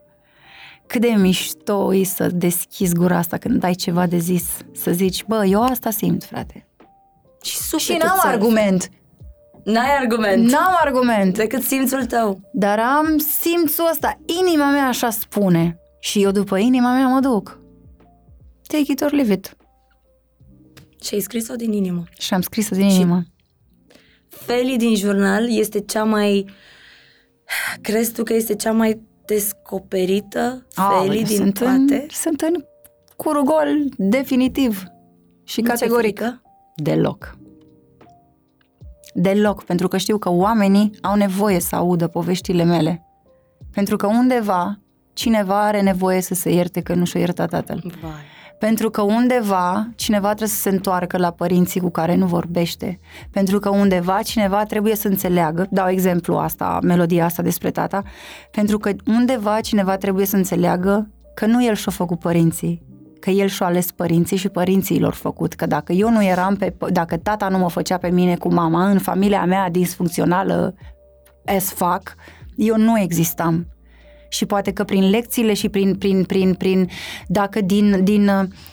cât 0.87 1.01
de 1.01 1.07
mișto 1.17 1.93
e 1.93 2.03
să 2.03 2.27
deschizi 2.33 2.93
gura 2.95 3.17
asta 3.17 3.37
când 3.37 3.63
ai 3.63 3.73
ceva 3.73 4.05
de 4.05 4.17
zis. 4.17 4.43
Să 4.73 4.91
zici, 4.91 5.23
bă, 5.27 5.45
eu 5.45 5.63
asta 5.63 5.89
simt, 5.89 6.23
frate. 6.23 6.67
Și 7.41 7.51
Și 7.51 7.57
sufletul 7.57 8.07
n-am 8.07 8.17
ți-a- 8.19 8.29
argument. 8.29 8.89
N-ai 9.63 9.97
argument. 9.99 10.51
N-am 10.51 10.77
argument. 10.83 11.35
Decât 11.37 11.63
simțul 11.63 12.05
tău. 12.05 12.39
Dar 12.53 12.79
am 12.79 13.17
simțul 13.39 13.87
ăsta, 13.91 14.19
inima 14.41 14.71
mea 14.71 14.87
așa 14.87 15.09
spune. 15.09 15.75
Și 15.99 16.23
eu 16.23 16.31
după 16.31 16.57
inima 16.57 16.93
mea 16.93 17.07
mă 17.07 17.19
duc. 17.19 17.59
Take 18.71 18.91
it 18.91 19.01
or 19.01 19.11
leave 19.11 19.33
it. 19.33 19.55
Și 21.01 21.13
ai 21.13 21.19
scris-o 21.19 21.55
din 21.55 21.71
inimă. 21.73 22.03
Și 22.19 22.33
am 22.33 22.41
scris-o 22.41 22.75
din 22.75 22.85
inimă. 22.85 23.23
Feli 24.27 24.77
din 24.77 24.95
jurnal 24.95 25.57
este 25.57 25.81
cea 25.81 26.03
mai... 26.03 26.45
Crezi 27.81 28.13
tu 28.13 28.23
că 28.23 28.33
este 28.33 28.55
cea 28.55 28.71
mai 28.71 29.01
descoperită 29.25 30.65
Feli 30.69 30.87
Aoleu, 30.87 31.23
din 31.23 31.35
sunt 31.37 31.59
toate? 31.59 31.75
În, 31.75 32.07
sunt 32.09 32.41
în 32.41 32.65
curul 33.15 33.43
gol, 33.43 33.67
definitiv. 33.97 34.83
Și 35.43 35.61
Nu 35.61 35.65
ți-e 35.65 35.73
categoric. 35.73 36.17
frică? 36.17 36.41
Deloc. 36.75 37.37
Deloc, 39.13 39.63
pentru 39.63 39.87
că 39.87 39.97
știu 39.97 40.17
că 40.17 40.29
oamenii 40.29 40.91
au 41.01 41.15
nevoie 41.15 41.59
să 41.59 41.75
audă 41.75 42.07
poveștile 42.07 42.63
mele. 42.63 43.05
Pentru 43.71 43.95
că 43.95 44.07
undeva 44.07 44.79
cineva 45.13 45.63
are 45.65 45.81
nevoie 45.81 46.21
să 46.21 46.33
se 46.33 46.49
ierte 46.49 46.81
că 46.81 46.93
nu 46.93 47.05
și-a 47.05 47.19
iertat 47.19 47.49
tatăl. 47.49 47.81
Vai. 48.01 48.30
Pentru 48.67 48.89
că 48.89 49.01
undeva 49.01 49.89
cineva 49.95 50.27
trebuie 50.27 50.47
să 50.47 50.61
se 50.61 50.69
întoarcă 50.69 51.17
la 51.17 51.31
părinții 51.31 51.79
cu 51.79 51.89
care 51.89 52.15
nu 52.15 52.25
vorbește. 52.25 52.99
Pentru 53.31 53.59
că 53.59 53.69
undeva 53.69 54.21
cineva 54.21 54.63
trebuie 54.63 54.95
să 54.95 55.07
înțeleagă, 55.07 55.67
dau 55.69 55.89
exemplu 55.89 56.35
asta, 56.35 56.79
melodia 56.83 57.25
asta 57.25 57.41
despre 57.41 57.71
tata, 57.71 58.03
pentru 58.51 58.77
că 58.77 58.91
undeva 59.07 59.59
cineva 59.59 59.97
trebuie 59.97 60.25
să 60.25 60.35
înțeleagă 60.35 61.09
că 61.33 61.45
nu 61.45 61.65
el 61.65 61.75
și-a 61.75 61.91
făcut 61.91 62.19
părinții, 62.19 62.83
că 63.19 63.29
el 63.29 63.47
și-a 63.47 63.65
ales 63.65 63.91
părinții 63.91 64.37
și 64.37 64.49
părinții 64.49 64.99
lor 64.99 65.13
făcut, 65.13 65.53
că 65.53 65.65
dacă 65.65 65.91
eu 65.91 66.09
nu 66.09 66.23
eram 66.23 66.55
pe, 66.55 66.73
dacă 66.91 67.17
tata 67.17 67.47
nu 67.47 67.57
mă 67.57 67.69
făcea 67.69 67.97
pe 67.97 68.09
mine 68.09 68.35
cu 68.35 68.53
mama 68.53 68.89
în 68.89 68.99
familia 68.99 69.45
mea 69.45 69.69
disfuncțională 69.69 70.75
as 71.45 71.73
fuck, 71.73 72.15
eu 72.55 72.77
nu 72.77 72.99
existam 72.99 73.67
și 74.31 74.45
poate 74.45 74.71
că 74.71 74.83
prin 74.83 75.09
lecțiile 75.09 75.53
și 75.53 75.69
prin, 75.69 75.95
prin, 75.95 76.23
prin, 76.23 76.53
prin 76.53 76.89
dacă 77.27 77.61
din, 77.61 78.03
din, 78.03 78.29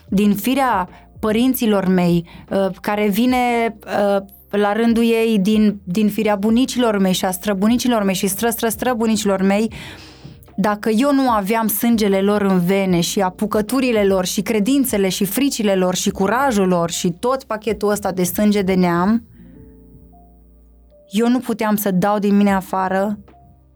din 0.09 0.35
firea 0.35 0.89
părinților 1.18 1.86
mei, 1.86 2.26
uh, 2.51 2.68
care 2.80 3.09
vine 3.09 3.76
uh, 3.86 4.22
la 4.51 4.72
rândul 4.72 5.02
ei 5.02 5.39
din, 5.39 5.80
din 5.85 6.09
firea 6.09 6.36
bunicilor 6.36 6.98
mei 6.98 7.12
și 7.12 7.24
a 7.24 7.30
străbunicilor 7.30 8.02
mei 8.02 8.14
și 8.14 8.26
stră, 8.26 8.48
stră, 8.48 8.68
străbunicilor 8.68 9.43
mei, 9.43 9.72
dacă 10.56 10.89
eu 10.89 11.12
nu 11.12 11.30
aveam 11.30 11.66
sângele 11.66 12.20
lor 12.20 12.43
în 12.43 12.60
vene 12.60 13.01
și 13.01 13.20
apucăturile 13.20 14.05
lor 14.05 14.24
și 14.24 14.43
credințele 14.43 15.09
și 15.09 15.24
fricile 15.24 15.74
lor 15.74 15.94
și 15.94 16.10
curajul 16.10 16.68
lor 16.68 16.90
și 16.90 17.10
tot 17.10 17.43
pachetul 17.43 17.90
ăsta 17.90 18.12
de 18.12 18.22
sânge 18.22 18.62
de 18.62 18.74
neam, 18.74 19.24
eu 21.10 21.28
nu 21.28 21.39
puteam 21.39 21.76
să 21.76 21.90
dau 21.90 22.18
din 22.18 22.36
mine 22.36 22.52
afară 22.52 23.18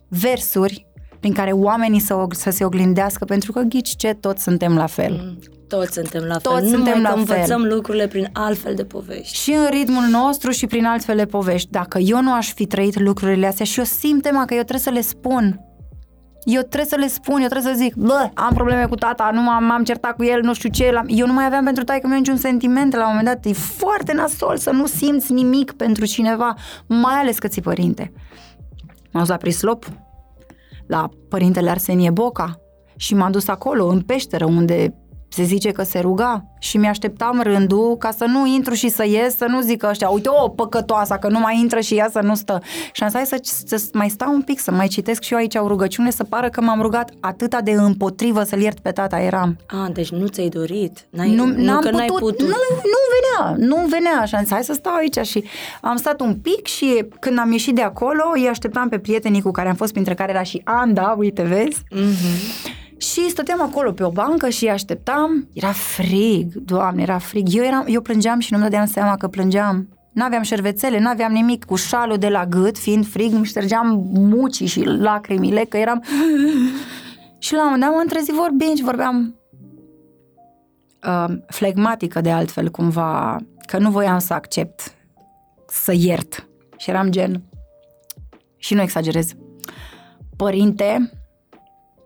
versuri 0.08 0.86
prin 1.22 1.34
care 1.34 1.50
oamenii 1.50 2.00
să, 2.00 2.26
să 2.30 2.50
se 2.50 2.64
oglindească, 2.64 3.24
pentru 3.24 3.52
că 3.52 3.60
ghici 3.60 3.96
ce, 3.96 4.14
toți 4.14 4.42
suntem 4.42 4.76
la 4.76 4.86
fel. 4.86 5.12
Mm, 5.22 5.38
Toți 5.68 5.92
suntem 5.92 6.22
la 6.22 6.38
fel. 6.38 6.52
Toți 6.52 6.62
Numai 6.62 6.70
suntem 6.70 6.94
că 6.94 7.00
la 7.00 7.08
fel. 7.08 7.18
învățăm 7.18 7.62
lucrurile 7.62 8.06
prin 8.06 8.28
altfel 8.32 8.74
de 8.74 8.84
povești. 8.84 9.36
Și 9.36 9.52
în 9.52 9.66
ritmul 9.70 10.04
nostru 10.10 10.50
și 10.50 10.66
prin 10.66 10.84
altfel 10.86 11.16
de 11.16 11.26
povești. 11.26 11.70
Dacă 11.70 11.98
eu 11.98 12.22
nu 12.22 12.32
aș 12.32 12.52
fi 12.52 12.66
trăit 12.66 13.00
lucrurile 13.00 13.46
astea 13.46 13.64
și 13.64 13.78
eu 13.78 13.84
simt 13.84 14.22
tema 14.22 14.44
că 14.44 14.54
eu 14.54 14.60
trebuie 14.60 14.78
să 14.80 14.90
le 14.90 15.00
spun. 15.00 15.60
Eu 16.44 16.60
trebuie 16.60 16.84
să 16.84 16.96
le 16.96 17.06
spun, 17.08 17.40
eu 17.40 17.48
trebuie 17.48 17.72
să 17.72 17.78
zic, 17.78 17.94
bă, 17.94 18.30
am 18.34 18.54
probleme 18.54 18.86
cu 18.86 18.94
tata, 18.94 19.30
nu 19.32 19.42
m-am, 19.42 19.64
m-am 19.64 19.84
certat 19.84 20.16
cu 20.16 20.24
el, 20.24 20.40
nu 20.42 20.54
știu 20.54 20.68
ce, 20.68 20.90
l-am... 20.92 21.06
eu 21.08 21.26
nu 21.26 21.32
mai 21.32 21.44
aveam 21.44 21.64
pentru 21.64 21.84
taică 21.84 22.06
meu 22.06 22.18
niciun 22.18 22.36
sentiment 22.36 22.94
la 22.94 23.02
un 23.02 23.08
moment 23.16 23.26
dat. 23.26 23.44
E 23.44 23.52
foarte 23.52 24.12
nasol 24.12 24.56
să 24.56 24.70
nu 24.70 24.86
simți 24.86 25.32
nimic 25.32 25.72
pentru 25.72 26.04
cineva, 26.06 26.54
mai 26.86 27.14
ales 27.14 27.38
că 27.38 27.48
ți 27.48 27.60
părinte. 27.60 28.12
M-am 29.10 29.22
dus 29.22 29.28
la 29.28 29.36
Prislop, 29.36 29.84
la 30.86 31.08
părintele 31.28 31.70
Arsenie 31.70 32.10
Boca 32.10 32.56
și 32.96 33.14
m-am 33.14 33.30
dus 33.30 33.48
acolo, 33.48 33.86
în 33.86 34.00
peșteră, 34.00 34.44
unde 34.44 34.94
se 35.32 35.42
zice 35.42 35.70
că 35.70 35.82
se 35.82 35.98
ruga 35.98 36.44
și 36.58 36.76
mi-așteptam 36.76 37.40
rândul 37.42 37.96
ca 37.98 38.10
să 38.10 38.24
nu 38.24 38.46
intru 38.46 38.74
și 38.74 38.88
să 38.88 39.06
ies, 39.06 39.36
să 39.36 39.44
nu 39.48 39.60
zică 39.60 39.86
ăștia, 39.90 40.08
uite, 40.08 40.28
o 40.44 40.48
păcătoasa, 40.48 41.18
că 41.18 41.28
nu 41.28 41.38
mai 41.38 41.58
intră 41.60 41.80
și 41.80 41.94
ea 41.94 42.08
să 42.12 42.20
nu 42.22 42.34
stă. 42.34 42.62
Și 42.92 43.02
am 43.02 43.08
zis, 43.08 43.18
hai 43.18 43.26
să, 43.42 43.76
să 43.76 43.88
mai 43.92 44.08
stau 44.08 44.32
un 44.34 44.42
pic, 44.42 44.60
să 44.60 44.70
mai 44.70 44.86
citesc 44.86 45.22
și 45.22 45.32
eu 45.32 45.38
aici 45.38 45.54
o 45.54 45.66
rugăciune, 45.66 46.10
să 46.10 46.24
pară 46.24 46.48
că 46.48 46.60
m-am 46.60 46.80
rugat 46.82 47.10
atâta 47.20 47.60
de 47.60 47.70
împotrivă 47.70 48.42
să-l 48.42 48.60
iert 48.60 48.78
pe 48.78 48.90
tata 48.90 49.18
eram. 49.20 49.56
A, 49.66 49.88
deci 49.92 50.10
nu 50.10 50.26
ți-ai 50.26 50.48
dorit. 50.48 51.06
N-ai, 51.10 51.34
Nu, 51.34 51.46
nu 51.46 51.62
n-am 51.64 51.80
că 51.80 51.88
putut, 51.88 51.98
n-ai 51.98 52.06
putut. 52.06 52.40
Nu, 52.40 52.46
nu 52.82 53.00
venea, 53.14 53.56
nu 53.66 53.86
venea 53.86 54.24
și 54.24 54.34
am 54.34 54.42
zis, 54.42 54.52
hai 54.52 54.64
să 54.64 54.72
stau 54.72 54.94
aici 54.94 55.18
și 55.26 55.44
am 55.80 55.96
stat 55.96 56.20
un 56.20 56.34
pic 56.34 56.66
și 56.66 57.04
când 57.20 57.38
am 57.38 57.52
ieșit 57.52 57.74
de 57.74 57.82
acolo, 57.82 58.22
îi 58.34 58.48
așteptam 58.48 58.88
pe 58.88 58.98
prietenii 58.98 59.42
cu 59.42 59.50
care 59.50 59.68
am 59.68 59.74
fost, 59.74 59.92
printre 59.92 60.14
care 60.14 60.30
era 60.30 60.42
și 60.42 60.60
Anda, 60.64 61.14
uite, 61.18 61.42
vezi? 61.42 61.82
Mhm. 61.90 62.80
Și 63.02 63.30
stăteam 63.30 63.62
acolo 63.62 63.92
pe 63.92 64.02
o 64.02 64.10
bancă 64.10 64.48
și 64.48 64.64
îi 64.64 64.70
așteptam. 64.70 65.48
Era 65.52 65.72
frig, 65.72 66.54
doamne, 66.54 67.02
era 67.02 67.18
frig. 67.18 67.46
Eu, 67.54 67.64
eram, 67.64 67.84
eu 67.88 68.00
plângeam 68.00 68.38
și 68.38 68.52
nu-mi 68.52 68.64
dădeam 68.64 68.86
seama 68.86 69.16
că 69.16 69.28
plângeam. 69.28 69.88
N-aveam 70.12 70.42
șervețele, 70.42 70.98
n-aveam 70.98 71.32
nimic 71.32 71.64
cu 71.64 71.74
șalul 71.74 72.16
de 72.16 72.28
la 72.28 72.46
gât, 72.46 72.78
fiind 72.78 73.06
frig, 73.06 73.32
îmi 73.32 73.44
ștergeam 73.44 74.10
mucii 74.12 74.66
și 74.66 74.84
lacrimile, 74.84 75.64
că 75.64 75.76
eram... 75.76 76.02
și 77.38 77.52
la 77.52 77.58
un 77.58 77.64
moment 77.64 77.82
dat 77.82 77.92
m-am 77.92 78.06
trezit 78.06 78.34
vorbind 78.34 78.76
și 78.76 78.82
vorbeam 78.82 79.34
uh, 81.06 81.36
flegmatică 81.46 82.20
de 82.20 82.30
altfel, 82.30 82.70
cumva, 82.70 83.36
că 83.66 83.78
nu 83.78 83.90
voiam 83.90 84.18
să 84.18 84.34
accept, 84.34 84.94
să 85.66 85.92
iert. 85.96 86.48
Și 86.76 86.90
eram 86.90 87.10
gen... 87.10 87.42
Și 88.56 88.74
nu 88.74 88.82
exagerez. 88.82 89.32
Părinte, 90.36 91.10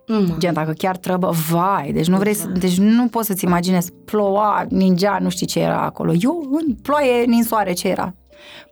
Mm. 0.07 0.35
Gen, 0.39 0.53
dacă 0.53 0.73
chiar 0.73 0.97
trăbă, 0.97 1.35
vai, 1.51 1.93
deci 1.93 2.07
nu 2.07 2.19
vrei 2.19 2.35
să, 2.35 2.47
deci 2.47 2.79
nu 2.79 3.09
poți 3.09 3.27
să-ți 3.27 3.45
imaginezi, 3.45 3.93
ploua, 4.05 4.67
ningea, 4.69 5.19
nu 5.21 5.29
știi 5.29 5.47
ce 5.47 5.61
era 5.61 5.83
acolo. 5.83 6.13
Eu, 6.21 6.49
în 6.67 6.75
ploaie, 6.75 7.25
ninsoare, 7.25 7.73
ce 7.73 7.89
era? 7.89 8.15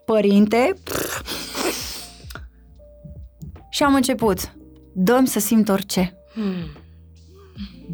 Părinte, 0.05 0.73
și 3.69 3.83
am 3.83 3.95
început, 3.95 4.55
dăm 4.93 5.25
să 5.25 5.39
simt 5.39 5.69
orice. 5.69 6.17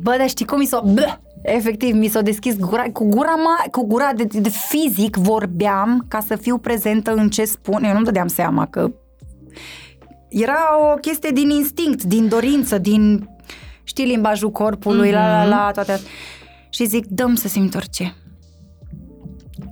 Bă, 0.01 0.15
dar 0.17 0.29
știi 0.29 0.45
cum 0.45 0.57
mi 0.57 0.65
s-o... 0.65 0.81
Bă! 0.81 1.17
Efectiv, 1.41 1.95
mi 1.95 2.07
s-a 2.07 2.21
deschis 2.21 2.57
gura, 2.57 2.83
cu 2.83 3.05
gura, 3.05 3.35
ma, 3.35 3.63
cu 3.71 3.85
gura 3.85 4.13
de, 4.13 4.23
de 4.23 4.49
fizic 4.49 5.15
vorbeam 5.15 6.05
ca 6.07 6.19
să 6.19 6.35
fiu 6.35 6.57
prezentă 6.57 7.13
în 7.13 7.29
ce 7.29 7.45
spun. 7.45 7.83
Eu 7.83 7.93
nu-mi 7.93 8.05
dădeam 8.05 8.27
seama 8.27 8.65
că 8.65 8.91
era 10.29 10.59
o 10.91 10.95
chestie 10.95 11.29
din 11.31 11.49
instinct, 11.49 12.03
din 12.03 12.27
dorință, 12.27 12.77
din, 12.77 13.29
știi, 13.91 14.05
limbajul 14.05 14.51
corpului, 14.51 15.09
mm-hmm. 15.09 15.13
la, 15.13 15.43
la, 15.43 15.63
la, 15.63 15.71
toate 15.71 15.91
astea. 15.91 16.09
Și 16.69 16.85
zic, 16.85 17.05
dăm 17.05 17.35
să 17.35 17.47
simt 17.47 17.75
orice. 17.75 18.15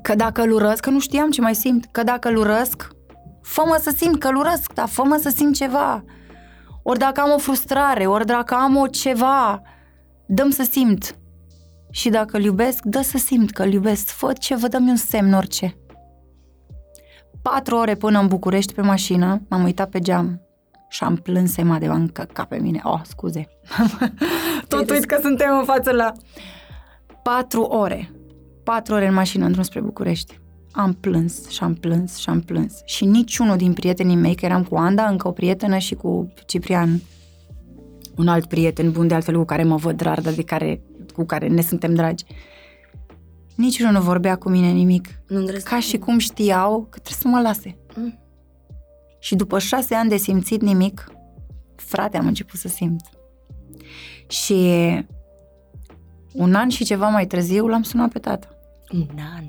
Că 0.02 0.16
dacă 0.16 0.42
îl 0.42 0.52
urăsc, 0.52 0.80
că 0.80 0.90
nu 0.90 1.00
știam 1.00 1.30
ce 1.30 1.42
mai 1.42 1.56
simt, 1.56 1.86
că 1.92 2.04
dacă 2.04 2.30
îl 2.30 2.38
urăsc, 2.38 2.88
fă-mă 3.42 3.80
să 3.82 3.94
simt 3.98 4.20
că 4.20 4.28
îl 4.28 4.36
urăsc, 4.36 4.74
dar 4.74 4.88
fă-mă 4.88 5.18
să 5.22 5.30
simt 5.30 5.56
ceva. 5.56 6.04
Ori 6.84 7.00
dacă 7.00 7.22
am 7.22 7.32
o 7.32 7.38
frustrare, 7.38 8.06
ori 8.06 8.26
dacă 8.26 8.54
am 8.54 8.76
o 8.76 8.88
ceva, 8.88 9.62
dăm 10.28 10.50
să 10.50 10.68
simt. 10.72 11.16
Și 11.92 12.10
dacă 12.10 12.38
îl 12.38 12.44
iubesc, 12.44 12.84
dă 12.84 13.02
să 13.02 13.18
simt 13.18 13.52
că 13.52 13.64
îl 13.64 13.74
iubesc. 13.74 14.08
Fă 14.08 14.34
ce, 14.34 14.56
vă 14.56 14.68
dăm 14.68 14.88
un 14.88 14.96
semn, 14.96 15.34
orice. 15.34 15.78
Patru 17.42 17.76
ore 17.76 17.96
până 17.96 18.20
în 18.20 18.28
București 18.28 18.74
pe 18.74 18.82
mașină, 18.82 19.42
m-am 19.50 19.64
uitat 19.64 19.90
pe 19.90 20.00
geam 20.00 20.49
și 20.90 21.04
am 21.04 21.16
plâns 21.16 21.58
Ema 21.58 21.78
de 21.78 21.88
m-a 21.88 21.96
încăcat 21.96 22.48
pe 22.48 22.58
mine. 22.58 22.80
Oh, 22.84 23.02
scuze. 23.04 23.48
Tot 24.68 24.90
uit 24.90 25.06
că 25.06 25.20
suntem 25.22 25.58
în 25.58 25.64
față 25.64 25.92
la... 25.92 26.12
Patru 27.24 27.62
ore. 27.62 28.12
Patru 28.64 28.94
ore 28.94 29.08
în 29.08 29.14
mașină 29.14 29.46
în 29.46 29.52
drum 29.52 29.64
spre 29.64 29.82
București. 29.82 30.40
Am 30.72 30.94
plâns 30.94 31.50
și 31.50 31.64
am 31.64 31.74
plâns 31.74 32.18
și 32.18 32.30
am 32.30 32.42
plâns. 32.42 32.82
Și 32.86 33.06
niciunul 33.06 33.58
din 33.58 33.74
prietenii 33.74 34.16
mei, 34.16 34.36
că 34.36 34.46
eram 34.46 34.64
cu 34.64 34.76
Anda, 34.76 35.08
încă 35.08 35.28
o 35.28 35.32
prietenă 35.32 35.78
și 35.78 35.96
cu 35.96 36.34
Ciprian, 36.46 37.02
un 38.16 38.28
alt 38.28 38.46
prieten 38.46 38.92
bun 38.92 39.08
de 39.08 39.14
altfel 39.14 39.36
cu 39.36 39.44
care 39.44 39.64
mă 39.64 39.76
văd 39.76 40.00
rar, 40.02 40.22
dar 40.22 40.34
de 40.34 40.44
care, 40.44 40.82
cu 41.14 41.26
care 41.26 41.48
ne 41.48 41.62
suntem 41.62 41.94
dragi. 41.94 42.24
Niciunul 43.56 43.94
nu 43.94 44.02
vorbea 44.02 44.36
cu 44.36 44.50
mine 44.50 44.70
nimic. 44.70 45.08
Nu 45.28 45.38
îndrăzneai. 45.38 45.74
Ca 45.74 45.80
și 45.80 45.98
cum 45.98 46.18
știau 46.18 46.88
că 46.90 47.00
trebuie 47.00 47.18
să 47.22 47.28
mă 47.28 47.42
lase. 47.42 47.78
Mm. 47.96 48.20
Și 49.20 49.36
după 49.36 49.60
șase 49.60 49.96
ani 49.96 50.10
de 50.10 50.18
simțit 50.18 50.62
nimic, 50.62 51.12
frate, 51.76 52.18
am 52.18 52.28
început 52.28 52.60
să 52.60 52.68
simt. 52.68 53.10
Și 54.28 54.64
un 56.34 56.54
an 56.54 56.70
și 56.70 56.84
ceva 56.84 57.08
mai 57.08 57.28
târziu 57.28 57.68
l-am 57.68 57.84
sunat 57.84 58.12
pe 58.12 58.20
tata. 58.20 58.48
Un 58.92 59.18
an. 59.36 59.44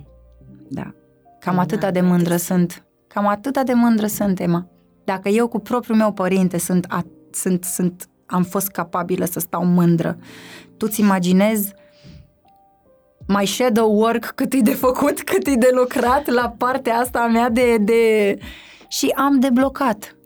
Da. 0.68 0.94
Cam 1.38 1.54
Un 1.54 1.60
atâta 1.60 1.86
an 1.86 1.92
de 1.92 2.00
mai 2.00 2.08
mândră 2.10 2.28
târziu. 2.28 2.54
sunt. 2.54 2.84
Cam 3.06 3.26
atâta 3.26 3.62
de 3.62 3.72
mândră 3.72 4.06
sunt, 4.06 4.40
Emma. 4.40 4.66
Dacă 5.04 5.28
eu 5.28 5.48
cu 5.48 5.58
propriul 5.58 5.96
meu 5.96 6.12
părinte 6.12 6.58
sunt, 6.58 6.86
a, 6.88 7.04
sunt, 7.30 7.64
sunt, 7.64 8.08
am 8.26 8.42
fost 8.42 8.68
capabilă 8.68 9.24
să 9.24 9.40
stau 9.40 9.64
mândră, 9.64 10.18
tu-ți 10.76 11.00
imaginezi 11.00 11.74
mai 13.26 13.46
shadow 13.46 13.98
work 13.98 14.24
cât 14.24 14.52
e 14.52 14.60
de 14.60 14.74
făcut, 14.74 15.22
cât 15.22 15.46
e 15.46 15.54
de 15.54 15.70
lucrat 15.72 16.26
la 16.26 16.54
partea 16.58 16.94
asta 16.94 17.18
a 17.20 17.26
mea 17.26 17.48
de, 17.48 17.76
de... 17.76 18.36
Și 18.92 19.12
am 19.16 19.40
deblocat. 19.40 20.16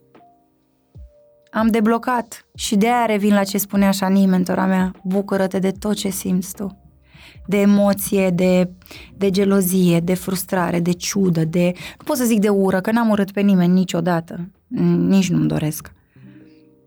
am 1.50 1.66
deblocat 1.66 2.46
și 2.54 2.76
de 2.76 2.86
aia 2.86 3.06
revin 3.06 3.34
la 3.34 3.44
ce 3.44 3.58
spunea 3.58 3.92
Shani, 3.92 4.26
mentora 4.26 4.66
mea, 4.66 4.92
bucură-te 5.02 5.58
de 5.58 5.70
tot 5.70 5.94
ce 5.94 6.08
simți 6.08 6.54
tu. 6.54 6.78
De 7.46 7.60
emoție, 7.60 8.30
de, 8.30 8.70
de 9.16 9.30
gelozie, 9.30 10.00
de 10.00 10.14
frustrare, 10.14 10.80
de 10.80 10.92
ciudă, 10.92 11.44
de... 11.44 11.72
Nu 11.98 12.04
pot 12.04 12.16
să 12.16 12.24
zic 12.24 12.40
de 12.40 12.48
ură, 12.48 12.80
că 12.80 12.90
n-am 12.90 13.10
urât 13.10 13.32
pe 13.32 13.40
nimeni 13.40 13.72
niciodată. 13.72 14.50
Nici 15.08 15.30
nu-mi 15.30 15.48
doresc. 15.48 15.92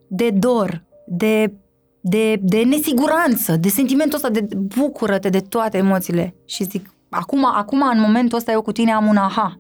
De 0.08 0.30
dor, 0.30 0.84
de, 1.08 1.54
de, 2.02 2.40
de 2.42 2.64
nesiguranță, 2.64 3.58
de 3.58 3.70
sentimentul 3.70 4.16
ăsta 4.16 4.30
de 4.30 4.48
bucură-te 4.56 5.30
de 5.30 5.40
toate 5.40 5.78
emoțiile. 5.78 6.36
Și 6.46 6.64
zic, 6.64 6.90
acum, 7.10 7.46
acum, 7.46 7.82
în 7.94 8.00
momentul 8.00 8.38
ăsta, 8.38 8.52
eu 8.52 8.62
cu 8.62 8.72
tine 8.72 8.92
am 8.92 9.08
un 9.08 9.18
aha 9.18 9.60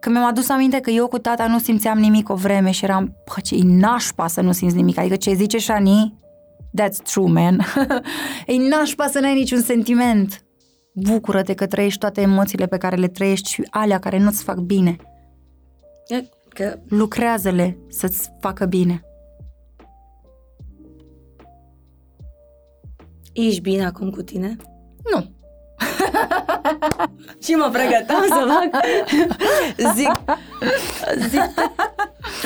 Că 0.00 0.10
mi-am 0.10 0.24
adus 0.24 0.48
aminte 0.48 0.80
că 0.80 0.90
eu 0.90 1.08
cu 1.08 1.18
tata 1.18 1.46
nu 1.46 1.58
simțeam 1.58 1.98
nimic 1.98 2.28
o 2.28 2.34
vreme 2.34 2.70
și 2.70 2.84
eram, 2.84 3.04
bă, 3.04 3.40
ce 3.42 3.56
nașpa 3.62 4.26
să 4.26 4.40
nu 4.40 4.52
simți 4.52 4.76
nimic. 4.76 4.98
Adică 4.98 5.16
ce 5.16 5.34
zice 5.34 5.58
Shani, 5.58 6.18
that's 6.80 7.02
true, 7.12 7.30
man. 7.30 7.60
e 8.46 8.68
nașpa 8.68 9.06
să 9.06 9.18
n-ai 9.18 9.34
niciun 9.34 9.60
sentiment. 9.60 10.42
Bucură-te 10.92 11.54
că 11.54 11.66
trăiești 11.66 11.98
toate 11.98 12.20
emoțiile 12.20 12.66
pe 12.66 12.76
care 12.76 12.96
le 12.96 13.08
trăiești 13.08 13.50
și 13.50 13.66
alea 13.70 13.98
care 13.98 14.18
nu-ți 14.18 14.42
fac 14.42 14.56
bine. 14.56 14.96
Că... 16.48 16.78
Lucrează-le 16.88 17.78
să-ți 17.88 18.30
facă 18.40 18.64
bine. 18.64 19.02
Ești 23.32 23.60
bine 23.60 23.84
acum 23.84 24.10
cu 24.10 24.22
tine? 24.22 24.56
Nu. 26.80 26.88
și 27.44 27.52
mă 27.52 27.68
pregăteam 27.72 28.24
să 28.28 28.46
fac. 28.48 28.82
Zic, 29.94 30.12
zic, 31.28 31.42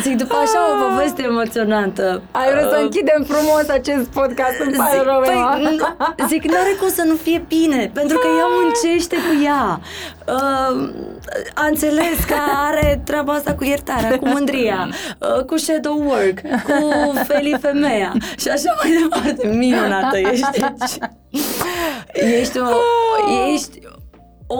zic 0.00 0.16
după 0.16 0.34
așa 0.34 0.58
o 0.70 0.88
poveste 0.88 1.22
emoționantă. 1.22 2.22
Ai 2.30 2.50
vrea 2.50 2.62
să 2.62 2.76
uh, 2.76 2.82
închidem 2.82 3.24
frumos 3.28 3.68
acest 3.68 4.06
podcast 4.08 4.58
în 4.58 4.72
pare 4.76 4.96
zic, 4.96 5.84
păi, 6.16 6.26
zic, 6.28 6.44
nu 6.44 6.56
are 6.56 6.76
cum 6.80 6.88
să 6.88 7.02
nu 7.06 7.14
fie 7.14 7.44
bine 7.48 7.90
pentru 7.94 8.18
că 8.18 8.26
ea 8.26 8.46
muncește 8.62 9.16
cu 9.16 9.42
ea. 9.44 9.80
Uh, 10.26 10.88
a 11.54 11.66
înțeles 11.66 12.24
că 12.26 12.34
are 12.68 13.00
treaba 13.04 13.32
asta 13.32 13.54
cu 13.54 13.64
iertarea, 13.64 14.18
cu 14.18 14.28
mândria 14.28 14.88
uh, 15.18 15.44
cu 15.44 15.56
shadow 15.56 16.02
work 16.06 16.40
cu 16.40 17.12
feli 17.26 17.56
femeia 17.60 18.12
și 18.36 18.48
așa 18.48 18.74
mai 18.82 18.92
departe. 19.02 19.46
Minunată 19.46 20.18
ești. 20.18 20.46
Deci, 20.50 21.10
ești 22.40 22.58
o, 22.58 22.66
ești 23.52 23.78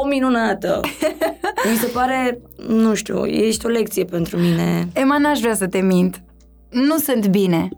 o 0.00 0.06
minunată. 0.06 0.80
Mi 1.70 1.76
se 1.76 1.86
pare, 1.86 2.40
nu 2.68 2.94
știu, 2.94 3.24
ești 3.26 3.66
o 3.66 3.68
lecție 3.68 4.04
pentru 4.04 4.38
mine. 4.38 4.88
Ema, 4.92 5.18
n-aș 5.18 5.40
vrea 5.40 5.54
să 5.54 5.66
te 5.66 5.80
mint. 5.80 6.22
Nu 6.70 6.96
sunt 6.98 7.26
bine, 7.26 7.68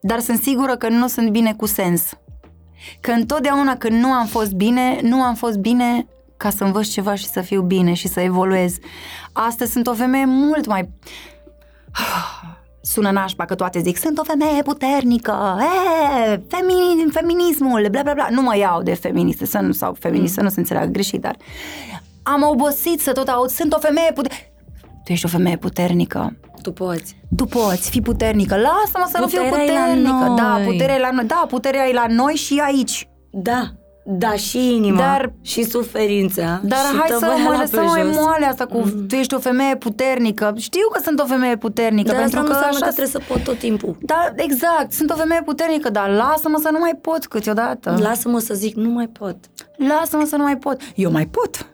dar 0.00 0.18
sunt 0.18 0.38
sigură 0.42 0.76
că 0.76 0.88
nu 0.88 1.08
sunt 1.08 1.30
bine 1.30 1.54
cu 1.54 1.66
sens. 1.66 2.10
Că 3.00 3.10
întotdeauna 3.10 3.76
când 3.76 4.00
nu 4.00 4.12
am 4.12 4.26
fost 4.26 4.52
bine, 4.52 5.00
nu 5.02 5.22
am 5.22 5.34
fost 5.34 5.58
bine 5.58 6.06
ca 6.36 6.50
să 6.50 6.64
învăț 6.64 6.88
ceva 6.88 7.14
și 7.14 7.26
să 7.26 7.40
fiu 7.40 7.62
bine 7.62 7.92
și 7.92 8.08
să 8.08 8.20
evoluez. 8.20 8.76
Astăzi 9.32 9.72
sunt 9.72 9.86
o 9.86 9.94
femeie 9.94 10.24
mult 10.24 10.66
mai 10.66 10.88
sună 12.82 13.10
nașpa 13.10 13.44
că 13.44 13.54
toate 13.54 13.80
zic 13.80 13.96
sunt 13.96 14.18
o 14.18 14.22
femeie 14.22 14.62
puternică, 14.62 15.58
e, 15.60 16.40
femini, 16.48 17.10
feminismul, 17.12 17.86
bla 17.90 18.02
bla 18.02 18.12
bla. 18.14 18.26
Nu 18.30 18.42
mă 18.42 18.56
iau 18.56 18.82
de 18.82 18.94
feministe 18.94 19.46
să 19.46 19.58
nu, 19.58 19.72
sau 19.72 19.96
feministă, 19.98 20.40
mm. 20.40 20.46
nu 20.46 20.52
se 20.52 20.60
înțeleagă 20.60 20.90
greșit, 20.90 21.20
dar 21.20 21.36
am 22.22 22.42
obosit 22.42 23.00
să 23.00 23.12
tot 23.12 23.28
aud, 23.28 23.48
sunt 23.48 23.72
o 23.72 23.78
femeie 23.78 24.12
puternică. 24.14 24.46
Tu 25.04 25.12
ești 25.12 25.26
o 25.26 25.28
femeie 25.28 25.56
puternică. 25.56 26.36
Tu 26.62 26.72
poți. 26.72 27.16
Tu 27.36 27.44
poți, 27.44 27.90
fi 27.90 28.00
puternică. 28.00 28.54
Lasă-mă 28.54 29.08
să 29.10 29.20
puterea 29.22 29.48
nu 29.48 29.54
fiu 29.54 29.64
puternică. 29.64 30.34
Da, 30.36 30.60
puterea 30.64 30.94
e 30.94 30.98
la 30.98 31.10
noi. 31.10 31.24
Da, 31.24 31.44
puterea 31.48 31.88
e 31.88 31.92
la 31.92 32.06
noi 32.08 32.34
și 32.34 32.62
aici. 32.64 33.08
Da. 33.30 33.72
Da, 34.04 34.32
și 34.32 34.74
inima, 34.74 34.96
dar, 34.96 35.32
și 35.42 35.62
suferința. 35.62 36.60
Dar 36.62 36.78
și 36.78 36.96
hai 36.98 37.16
să 37.18 37.34
mă 37.44 37.56
lăsăm 37.60 37.84
mai 37.84 38.02
moale 38.02 38.46
asta 38.46 38.66
cu 38.66 38.78
mm. 38.78 39.06
tu 39.06 39.14
ești 39.14 39.34
o 39.34 39.38
femeie 39.38 39.76
puternică. 39.76 40.54
Știu 40.56 40.88
că 40.92 41.00
sunt 41.02 41.20
o 41.20 41.24
femeie 41.24 41.56
puternică 41.56 42.12
Dar 42.12 42.20
pentru 42.20 42.38
asta 42.38 42.52
că 42.52 42.58
nu 42.58 42.66
așa... 42.66 42.86
că 42.86 42.92
trebuie 42.92 43.06
să 43.06 43.20
pot 43.28 43.44
tot 43.44 43.58
timpul. 43.58 43.96
Da, 44.00 44.32
exact, 44.36 44.92
sunt 44.92 45.10
o 45.10 45.14
femeie 45.14 45.42
puternică 45.44 45.90
Dar 45.90 46.10
lasă-mă 46.10 46.58
să 46.62 46.68
nu 46.72 46.78
mai 46.78 46.98
pot 47.00 47.26
câteodată. 47.26 47.96
Lasă-mă 47.98 48.38
să 48.38 48.54
zic 48.54 48.74
nu 48.74 48.90
mai 48.90 49.06
pot. 49.06 49.36
Lasă-mă 49.76 50.24
să 50.24 50.36
nu 50.36 50.42
mai 50.42 50.56
pot. 50.56 50.80
Eu 50.94 51.10
mai 51.10 51.26
pot. 51.26 51.66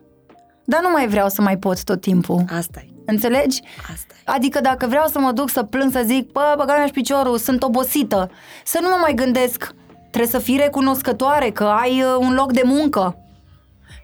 Dar 0.65 0.81
nu 0.83 0.91
mai 0.91 1.09
vreau 1.09 1.29
să 1.29 1.43
mai 1.43 1.59
pot 1.59 1.85
tot 1.85 2.01
timpul. 2.01 2.45
Asta 2.57 2.81
e. 2.85 2.89
Înțelegi? 3.07 3.63
asta 3.93 4.15
e. 4.17 4.23
Adică 4.25 4.61
dacă 4.61 4.87
vreau 4.87 5.07
să 5.07 5.19
mă 5.19 5.33
duc 5.33 5.51
să 5.51 5.63
plâng, 5.63 5.93
să 5.93 6.03
zic, 6.07 6.33
bă, 6.33 6.55
băga 6.57 6.83
mi 6.85 6.91
piciorul, 6.91 7.39
sunt 7.39 7.63
obosită, 7.63 8.31
să 8.65 8.79
nu 8.83 8.89
mă 8.89 8.97
mai 9.01 9.15
gândesc, 9.15 9.75
Trebuie 10.11 10.31
să 10.31 10.39
fii 10.39 10.57
recunoscătoare 10.57 11.51
că 11.51 11.65
ai 11.65 12.03
uh, 12.03 12.17
un 12.19 12.35
loc 12.35 12.53
de 12.53 12.63
muncă. 12.65 13.17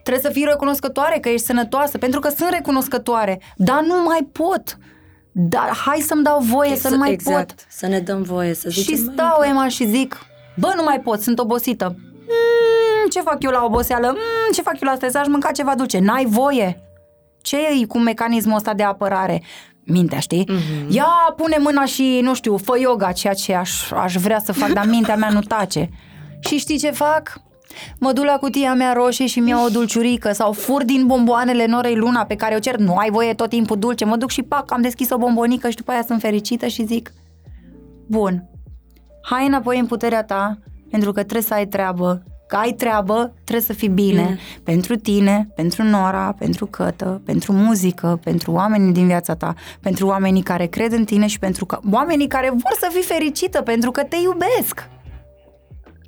Trebuie 0.03 0.25
să 0.25 0.31
fii 0.31 0.45
recunoscătoare 0.45 1.19
că 1.19 1.29
ești 1.29 1.47
sănătoasă, 1.47 1.99
pentru 1.99 2.21
că 2.21 2.29
sunt 2.29 2.51
recunoscătoare, 2.51 3.41
dar 3.57 3.83
nu 3.83 4.03
mai 4.03 4.29
pot. 4.33 4.79
Dar 5.33 5.69
hai 5.87 5.99
să-mi 5.99 6.23
dau 6.23 6.41
voie 6.41 6.77
să, 6.77 6.81
să 6.81 6.89
nu 6.89 6.97
mai 6.97 7.13
exact, 7.13 7.47
pot. 7.53 7.67
să 7.69 7.87
ne 7.87 8.01
dăm 8.01 8.23
voie 8.23 8.55
să 8.55 8.69
zicem. 8.69 8.95
Și 8.95 9.03
stau, 9.03 9.43
Emma, 9.43 9.69
și 9.69 9.87
zic, 9.87 10.19
bă, 10.57 10.73
nu 10.77 10.83
mai 10.83 11.01
pot, 11.01 11.21
sunt 11.21 11.39
obosită. 11.39 11.97
Mm, 11.99 13.09
ce 13.11 13.21
fac 13.21 13.43
eu 13.43 13.51
la 13.51 13.65
oboseală? 13.65 14.07
Mm, 14.07 14.53
ce 14.53 14.63
fac 14.63 14.81
eu 14.81 14.89
la 14.89 14.95
stres? 14.95 15.15
Aș 15.15 15.27
mânca 15.27 15.51
ceva 15.51 15.75
dulce. 15.75 15.99
N-ai 15.99 16.25
voie. 16.25 16.83
Ce 17.43 17.57
e 17.57 17.87
cu 17.87 17.99
mecanismul 17.99 18.57
ăsta 18.57 18.75
de 18.75 18.83
apărare? 18.83 19.43
Mintea, 19.87 20.19
știi? 20.19 20.45
Mm-hmm. 20.45 20.89
Ia, 20.89 21.35
pune 21.37 21.57
mâna 21.61 21.85
și, 21.85 22.21
nu 22.23 22.35
știu, 22.35 22.57
fă 22.57 22.79
yoga, 22.79 23.13
ceea 23.13 23.35
ce 23.35 23.55
aș, 23.55 23.91
aș 23.91 24.15
vrea 24.15 24.41
să 24.45 24.53
fac, 24.53 24.73
dar 24.73 24.87
mintea 24.87 25.17
mea 25.17 25.31
nu 25.31 25.41
tace. 25.41 25.91
Și 26.41 26.59
știi 26.59 26.79
ce 26.79 26.91
fac? 26.91 27.41
Mă 27.99 28.13
duc 28.13 28.25
la 28.25 28.37
cutia 28.37 28.75
mea 28.75 28.93
roșie 28.93 29.27
și 29.27 29.41
mi-au 29.41 29.65
o 29.65 29.69
dulciurică 29.69 30.33
sau 30.33 30.53
fur 30.53 30.85
din 30.85 31.07
bomboanele 31.07 31.67
Norei 31.67 31.97
Luna 31.97 32.25
pe 32.25 32.35
care 32.35 32.55
o 32.55 32.59
cer, 32.59 32.77
nu 32.77 32.95
ai 32.95 33.11
voie 33.11 33.35
tot 33.35 33.49
timpul 33.49 33.79
dulce, 33.79 34.05
mă 34.05 34.17
duc 34.17 34.31
și 34.31 34.43
pac, 34.43 34.73
am 34.73 34.83
deschis 34.83 35.11
o 35.11 35.17
bombonică 35.17 35.69
și 35.69 35.77
după 35.77 35.91
aia 35.91 36.03
sunt 36.03 36.21
fericită 36.21 36.67
și 36.67 36.85
zic 36.85 37.13
Bun, 38.07 38.49
hai 39.23 39.47
înapoi 39.47 39.79
în 39.79 39.87
puterea 39.87 40.25
ta 40.25 40.59
pentru 40.91 41.13
că 41.13 41.21
trebuie 41.21 41.43
să 41.43 41.55
ai 41.55 41.67
treabă 41.67 42.23
că 42.47 42.57
ai 42.57 42.73
treabă, 42.73 43.33
trebuie 43.45 43.67
să 43.67 43.73
fii 43.73 43.89
bine. 43.89 44.23
bine. 44.23 44.39
Pentru 44.63 44.97
tine, 44.97 45.49
pentru 45.55 45.83
Nora, 45.83 46.35
pentru 46.39 46.67
Cătă, 46.67 47.23
pentru 47.25 47.53
muzică, 47.53 48.21
pentru 48.25 48.53
oamenii 48.53 48.93
din 48.93 49.07
viața 49.07 49.35
ta, 49.35 49.55
pentru 49.81 50.07
oamenii 50.07 50.43
care 50.43 50.67
cred 50.67 50.93
în 50.93 51.05
tine 51.05 51.27
și 51.27 51.39
pentru 51.39 51.65
că, 51.65 51.79
oamenii 51.93 52.27
care 52.27 52.51
vor 52.51 52.77
să 52.81 52.89
fii 52.93 53.03
fericită 53.03 53.63
pentru 53.63 53.91
că 53.91 54.03
te 54.03 54.17
iubesc. 54.23 54.89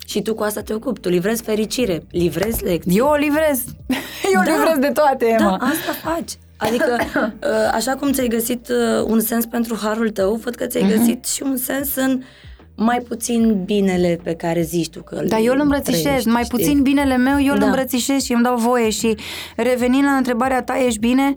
Și 0.05 0.21
tu 0.21 0.33
cu 0.33 0.43
asta 0.43 0.61
te 0.61 0.73
ocupi, 0.73 0.99
tu 0.99 1.09
livrezi 1.09 1.43
fericire, 1.43 2.03
livrezi 2.11 2.63
lecții. 2.63 2.97
Eu 2.97 3.07
o 3.07 3.15
livrez. 3.15 3.63
Eu 4.33 4.41
da. 4.45 4.51
livrez 4.51 4.77
de 4.79 4.91
toate, 4.93 5.25
Emma. 5.25 5.57
Da, 5.57 5.65
asta 5.65 5.91
faci. 6.03 6.31
Adică, 6.57 6.97
ă, 7.43 7.69
așa 7.77 7.95
cum 7.95 8.11
ți-ai 8.11 8.27
găsit 8.27 8.69
ă, 8.69 9.05
un 9.07 9.19
sens 9.19 9.45
pentru 9.45 9.77
harul 9.81 10.09
tău, 10.09 10.35
văd 10.35 10.55
că 10.55 10.65
ți-ai 10.65 10.83
uh-huh. 10.83 10.97
găsit 10.97 11.25
și 11.25 11.43
un 11.43 11.57
sens 11.57 11.95
în 11.95 12.21
mai 12.77 12.99
puțin 12.99 13.63
binele 13.65 14.19
pe 14.23 14.33
care 14.33 14.61
zici 14.61 14.89
tu 14.89 15.01
că 15.01 15.23
Dar 15.27 15.39
eu 15.43 15.53
îl 15.53 15.59
îmbrățișez, 15.59 16.01
trăiești, 16.01 16.27
mai 16.27 16.43
știi? 16.43 16.57
puțin 16.57 16.81
binele 16.81 17.17
meu, 17.17 17.41
eu 17.41 17.53
îl 17.53 17.59
da. 17.59 17.65
îmbrățișez 17.65 18.23
și 18.23 18.33
îmi 18.33 18.43
dau 18.43 18.57
voie 18.57 18.89
și 18.89 19.17
revenind 19.55 20.03
la 20.03 20.11
întrebarea 20.11 20.63
ta, 20.63 20.77
ești 20.85 20.99
bine? 20.99 21.35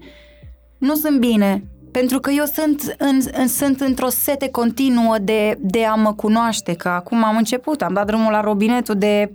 Nu 0.78 0.94
sunt 0.94 1.18
bine, 1.18 1.64
pentru 1.90 2.18
că 2.18 2.30
eu 2.30 2.44
sunt, 2.44 2.94
în, 2.98 3.20
în, 3.32 3.48
sunt 3.48 3.80
într-o 3.80 4.08
sete 4.08 4.48
continuă 4.48 5.18
de, 5.18 5.58
de 5.60 5.84
a 5.84 5.94
mă 5.94 6.14
cunoaște, 6.14 6.74
că 6.74 6.88
acum 6.88 7.24
am 7.24 7.36
început, 7.36 7.82
am 7.82 7.92
dat 7.92 8.06
drumul 8.06 8.32
la 8.32 8.40
robinetul 8.40 8.94
de 8.94 9.32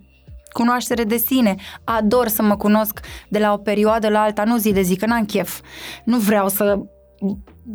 cunoaștere 0.52 1.04
de 1.04 1.18
sine. 1.18 1.56
Ador 1.84 2.28
să 2.28 2.42
mă 2.42 2.56
cunosc 2.56 3.00
de 3.30 3.40
la 3.40 3.54
o 3.54 3.58
perioadă 3.58 4.10
la 4.10 4.22
alta, 4.22 4.44
nu 4.44 4.58
zi 4.58 4.72
de 4.72 4.82
zi, 4.82 4.96
că 4.96 5.06
n-am 5.06 5.26
chef. 5.26 5.62
Nu 6.04 6.18
vreau 6.18 6.50
să 6.50 6.80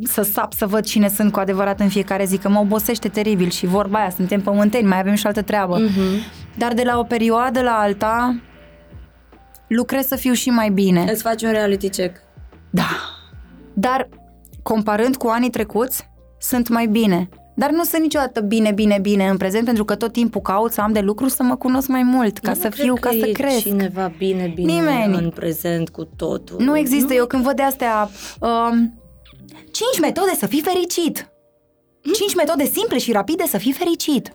să 0.02 0.22
sap 0.22 0.52
să 0.52 0.66
văd 0.66 0.84
cine 0.84 1.08
sunt 1.08 1.32
cu 1.32 1.38
adevărat 1.38 1.80
în 1.80 1.88
fiecare 1.88 2.24
zi, 2.24 2.38
că 2.38 2.48
mă 2.48 2.58
obosește 2.58 3.08
teribil 3.08 3.50
și 3.50 3.66
vorba 3.66 3.98
aia, 3.98 4.10
suntem 4.10 4.40
pământeni, 4.40 4.86
mai 4.86 4.98
avem 4.98 5.14
și 5.14 5.26
altă 5.26 5.42
treabă. 5.42 5.80
Uh-huh. 5.80 6.56
Dar 6.56 6.74
de 6.74 6.82
la 6.82 6.98
o 6.98 7.02
perioadă 7.02 7.62
la 7.62 7.78
alta 7.78 8.40
lucrez 9.66 10.06
să 10.06 10.16
fiu 10.16 10.32
și 10.32 10.50
mai 10.50 10.70
bine. 10.70 11.04
Îți 11.12 11.22
faci 11.22 11.42
un 11.42 11.50
reality 11.50 11.88
check. 11.88 12.16
Da. 12.70 12.88
Dar 13.74 14.08
comparând 14.62 15.16
cu 15.16 15.28
anii 15.28 15.50
trecuți, 15.50 16.10
sunt 16.38 16.68
mai 16.68 16.86
bine. 16.86 17.28
Dar 17.54 17.70
nu 17.70 17.84
sunt 17.84 18.02
niciodată 18.02 18.40
bine, 18.40 18.72
bine, 18.72 18.98
bine 19.02 19.28
în 19.28 19.36
prezent, 19.36 19.64
pentru 19.64 19.84
că 19.84 19.94
tot 19.94 20.12
timpul 20.12 20.40
caut 20.40 20.72
să 20.72 20.80
am 20.80 20.92
de 20.92 21.00
lucru 21.00 21.28
să 21.28 21.42
mă 21.42 21.56
cunosc 21.56 21.88
mai 21.88 22.02
mult, 22.02 22.38
ca 22.38 22.50
nu 22.50 22.60
să 22.60 22.68
fiu, 22.68 22.94
ca 22.94 23.10
să 23.20 23.26
cresc. 23.32 23.58
cineva 23.58 24.12
bine, 24.18 24.52
bine 24.54 24.72
Nimeni. 24.72 25.14
în 25.14 25.30
prezent 25.30 25.88
cu 25.88 26.04
totul. 26.04 26.56
Nu 26.60 26.78
există. 26.78 27.12
Nu. 27.12 27.14
Eu 27.14 27.26
când 27.26 27.42
văd 27.42 27.56
de 27.56 27.62
astea, 27.62 28.10
um, 28.40 28.99
5 29.70 30.00
metode 30.00 30.34
să 30.38 30.46
fii 30.46 30.60
fericit. 30.60 31.30
5 32.02 32.34
metode 32.34 32.64
simple 32.64 32.98
și 32.98 33.12
rapide 33.12 33.44
să 33.46 33.58
fii 33.58 33.72
fericit. 33.72 34.32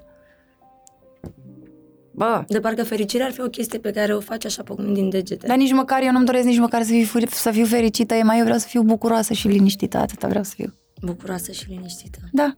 Bă. 2.12 2.44
De 2.48 2.60
parcă 2.60 2.84
fericirea 2.84 3.26
ar 3.26 3.32
fi 3.32 3.42
o 3.42 3.48
chestie 3.50 3.80
pe 3.80 3.92
care 3.92 4.16
o 4.16 4.20
faci 4.20 4.46
așa 4.46 4.64
pe 4.64 4.74
din 4.94 5.10
degete. 5.10 5.48
Dar 5.48 5.58
nici 5.58 5.72
măcar 5.72 6.04
eu 6.04 6.12
nu-mi 6.12 6.26
doresc 6.26 6.46
nici 6.46 6.60
măcar 6.60 6.84
să 6.84 6.92
fiu, 6.92 7.20
să 7.30 7.52
fiu 7.52 7.66
fericită, 7.66 8.14
e 8.14 8.24
mai 8.24 8.38
eu 8.38 8.44
vreau 8.44 8.60
să 8.60 8.68
fiu 8.68 8.82
bucuroasă 8.82 9.34
și 9.34 9.48
liniștită, 9.48 9.98
atâta 9.98 10.28
vreau 10.28 10.44
să 10.44 10.54
fiu. 10.56 10.74
Bucuroasă 11.02 11.52
și 11.52 11.66
liniștită. 11.68 12.20
Da. 12.32 12.58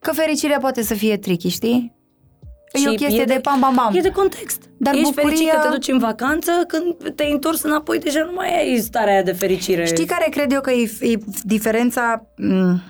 Că 0.00 0.12
fericirea 0.12 0.58
poate 0.58 0.82
să 0.82 0.94
fie 0.94 1.16
tricky, 1.16 1.48
știi? 1.48 1.99
E 2.72 2.78
Și 2.78 2.86
o 2.88 2.90
chestie 2.94 3.20
e 3.20 3.24
de, 3.24 3.34
de- 3.34 3.40
pam, 3.40 3.60
pam, 3.60 3.74
pam. 3.74 3.94
E 3.94 4.00
de 4.00 4.10
context. 4.10 4.62
Dar 4.76 4.94
Ești 4.94 5.04
bucuria- 5.06 5.22
fericit 5.28 5.50
că 5.50 5.58
te 5.62 5.68
duci 5.68 5.88
în 5.88 5.98
vacanță, 5.98 6.50
când 6.68 7.14
te-ai 7.14 7.30
întors 7.30 7.62
înapoi, 7.62 7.98
deja 7.98 8.24
nu 8.24 8.32
mai 8.32 8.58
ai 8.58 8.78
starea 8.78 9.12
aia 9.12 9.22
de 9.22 9.32
fericire. 9.32 9.84
Știi 9.86 10.06
care 10.06 10.26
cred 10.30 10.52
eu 10.52 10.60
că 10.60 10.70
e, 10.70 10.90
e 11.00 11.18
diferența... 11.44 12.26
m, 12.36 12.82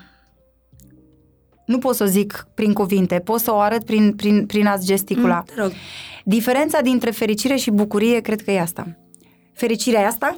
Nu 1.65 1.79
pot 1.79 1.95
să 1.95 2.03
o 2.03 2.07
zic 2.07 2.47
prin 2.55 2.73
cuvinte, 2.73 3.19
pot 3.25 3.41
să 3.41 3.53
o 3.53 3.59
arăt 3.59 3.85
prin, 3.85 4.15
prin, 4.15 4.47
prin 4.47 4.67
a-ți 4.67 4.87
gesticula. 4.87 5.37
Mm, 5.37 5.55
Te 5.55 5.61
rog. 5.61 5.73
Diferența 6.25 6.81
dintre 6.81 7.11
fericire 7.11 7.57
și 7.57 7.71
bucurie 7.71 8.21
cred 8.21 8.43
că 8.43 8.51
e 8.51 8.61
asta. 8.61 8.99
Fericirea 9.55 10.01
e 10.01 10.07
asta? 10.07 10.37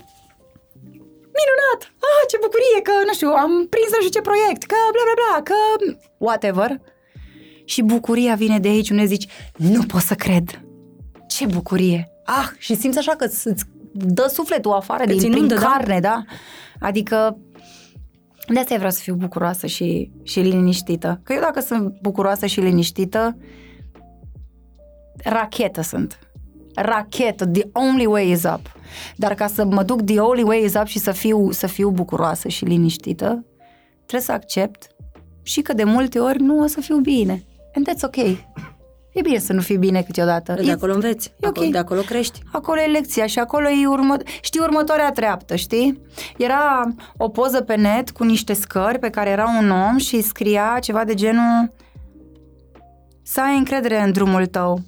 Minunat! 1.39 1.81
Ah, 2.07 2.23
ce 2.31 2.37
bucurie 2.41 2.81
că, 2.83 2.93
nu 3.07 3.13
știu, 3.13 3.29
am 3.29 3.53
prins 3.73 3.91
nu 3.91 3.99
știu 4.01 4.15
ce 4.17 4.21
proiect, 4.29 4.63
că 4.71 4.77
bla 4.95 5.03
bla 5.09 5.17
bla, 5.23 5.43
că 5.49 5.57
whatever. 6.19 6.71
Și 7.73 7.83
bucuria 7.83 8.35
vine 8.35 8.59
de 8.59 8.69
aici 8.69 8.91
unde 8.91 9.05
zici, 9.05 9.27
nu 9.57 9.83
pot 9.83 10.01
să 10.01 10.15
cred. 10.15 10.63
Ce 11.27 11.47
bucurie! 11.47 12.11
Ah, 12.25 12.49
și 12.59 12.75
simți 12.75 12.99
așa 12.99 13.15
că 13.17 13.25
îți 13.25 13.47
îți 13.47 13.65
dă 13.93 14.31
sufletul 14.33 14.73
afară 14.73 15.03
Îți 15.03 15.13
din 15.13 15.19
prin 15.19 15.33
inundă, 15.33 15.55
da. 15.55 15.61
carne, 15.61 16.01
da? 16.01 16.25
Adică 16.81 17.39
de 18.49 18.59
asta 18.59 18.75
vreau 18.75 18.91
să 18.91 19.01
fiu 19.01 19.15
bucuroasă 19.15 19.67
și, 19.67 20.11
și 20.23 20.41
liniștită. 20.41 21.21
Că 21.25 21.33
eu 21.33 21.41
dacă 21.41 21.61
sunt 21.61 22.01
bucuroasă 22.01 22.47
și 22.47 22.61
liniștită, 22.61 23.37
rachetă 25.25 25.81
sunt. 25.83 26.19
Rachetă, 26.75 27.47
the 27.47 27.69
only 27.73 28.07
way 28.07 28.31
is 28.31 28.43
up. 28.43 28.77
Dar 29.17 29.35
ca 29.35 29.47
să 29.47 29.65
mă 29.65 29.83
duc 29.83 30.03
the 30.03 30.21
only 30.21 30.43
way 30.43 30.65
is 30.65 30.75
up 30.75 30.87
și 30.87 30.99
să 30.99 31.13
fiu, 31.13 31.51
să 31.51 31.67
fiu 31.67 31.91
bucuroasă 31.91 32.49
și 32.49 32.65
liniștită, 32.65 33.45
trebuie 33.97 34.21
să 34.21 34.33
accept 34.33 34.87
și 35.43 35.61
că 35.61 35.73
de 35.73 35.85
multe 35.85 36.19
ori 36.19 36.43
nu 36.43 36.59
o 36.59 36.67
să 36.67 36.81
fiu 36.81 36.97
bine. 36.97 37.45
And 37.75 37.89
that's 37.89 38.03
ok. 38.03 38.17
E 39.13 39.21
bine 39.23 39.39
să 39.39 39.53
nu 39.53 39.61
fii 39.61 39.77
bine 39.77 40.03
câteodată. 40.03 40.55
De 40.65 40.71
acolo 40.71 40.93
înveți. 40.95 41.29
e 41.41 41.47
ok. 41.47 41.57
Acolo, 41.57 41.71
de 41.71 41.79
acolo 41.79 42.01
crești. 42.01 42.41
Acolo 42.53 42.81
e 42.81 42.87
lecția 42.91 43.27
și 43.27 43.39
acolo 43.39 43.69
e 43.69 43.87
urmă... 43.87 44.17
Știi 44.41 44.61
următoarea 44.61 45.11
treaptă, 45.11 45.57
știi? 45.57 46.01
Era 46.37 46.95
o 47.17 47.29
poză 47.29 47.61
pe 47.61 47.75
net 47.75 48.11
cu 48.11 48.25
niște 48.25 48.53
scări 48.53 48.99
pe 48.99 49.11
care 49.11 49.31
era 49.31 49.47
un 49.61 49.71
om 49.71 49.97
și 49.97 50.21
scria 50.21 50.79
ceva 50.81 51.05
de 51.05 51.15
genul 51.15 51.73
să 53.23 53.41
ai 53.41 53.57
încredere 53.57 54.01
în 54.01 54.13
drumul 54.13 54.47
tău. 54.47 54.81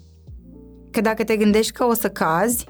Că 0.91 1.01
dacă 1.01 1.25
te 1.25 1.37
gândești 1.37 1.73
că 1.73 1.85
o 1.85 1.95
să 1.95 2.09
cazi, 2.09 2.67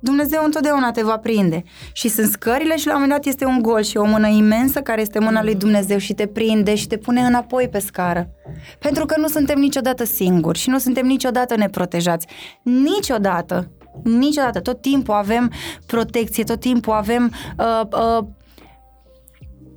Dumnezeu 0.00 0.44
întotdeauna 0.44 0.90
te 0.90 1.02
va 1.02 1.16
prinde. 1.16 1.62
Și 1.92 2.08
sunt 2.08 2.28
scările 2.28 2.76
și 2.76 2.86
la 2.86 2.94
un 2.94 3.00
moment 3.00 3.20
dat 3.22 3.32
este 3.32 3.44
un 3.44 3.62
gol 3.62 3.82
și 3.82 3.96
o 3.96 4.04
mână 4.04 4.28
imensă 4.28 4.80
care 4.80 5.00
este 5.00 5.18
mâna 5.18 5.42
lui 5.42 5.54
Dumnezeu 5.54 5.98
și 5.98 6.14
te 6.14 6.26
prinde 6.26 6.74
și 6.74 6.86
te 6.86 6.96
pune 6.96 7.20
înapoi 7.20 7.68
pe 7.68 7.78
scară. 7.78 8.30
Pentru 8.78 9.06
că 9.06 9.14
nu 9.20 9.26
suntem 9.26 9.58
niciodată 9.58 10.04
singuri 10.04 10.58
și 10.58 10.70
nu 10.70 10.78
suntem 10.78 11.06
niciodată 11.06 11.56
neprotejați. 11.56 12.26
Niciodată. 12.62 13.70
Niciodată. 14.02 14.60
Tot 14.60 14.80
timpul 14.80 15.14
avem 15.14 15.52
protecție, 15.86 16.44
tot 16.44 16.60
timpul 16.60 16.92
avem 16.92 17.32
uh, 17.58 17.80
uh, 17.92 18.26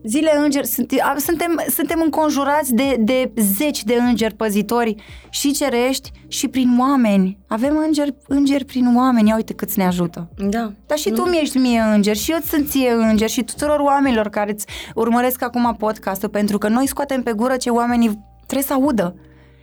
Zile 0.03 0.31
îngeri, 0.37 0.67
sunt- 0.67 0.91
a- 1.01 1.15
suntem, 1.17 1.63
suntem 1.69 2.01
înconjurați 2.03 2.73
de, 2.73 2.95
de 2.99 3.31
zeci 3.35 3.83
de 3.83 3.93
îngeri 3.93 4.35
păzitori 4.35 4.95
și 5.29 5.51
cerești 5.51 6.11
și 6.27 6.47
prin 6.47 6.77
oameni. 6.79 7.37
Avem 7.47 7.77
îngeri, 7.85 8.15
îngeri 8.27 8.65
prin 8.65 8.93
oameni, 8.95 9.27
ia 9.29 9.35
uite 9.35 9.53
câți 9.53 9.77
ne 9.77 9.85
ajută. 9.85 10.29
Da. 10.49 10.71
Dar 10.85 10.97
și 10.97 11.09
tu 11.09 11.29
mi-ești 11.29 11.57
mie 11.57 11.79
înger 11.79 12.15
și 12.15 12.31
eu 12.31 12.37
îți 12.37 12.49
sunt 12.49 12.69
ție 12.69 12.91
înger 12.91 13.29
și 13.29 13.43
tuturor 13.43 13.79
oamenilor 13.79 14.29
care 14.29 14.51
îți 14.51 14.65
urmăresc 14.95 15.41
acum 15.43 15.75
podcastul, 15.77 16.29
pentru 16.29 16.57
că 16.57 16.67
noi 16.67 16.87
scoatem 16.87 17.23
pe 17.23 17.33
gură 17.33 17.55
ce 17.55 17.69
oamenii 17.69 18.23
trebuie 18.45 18.67
să 18.67 18.73
audă. 18.73 19.15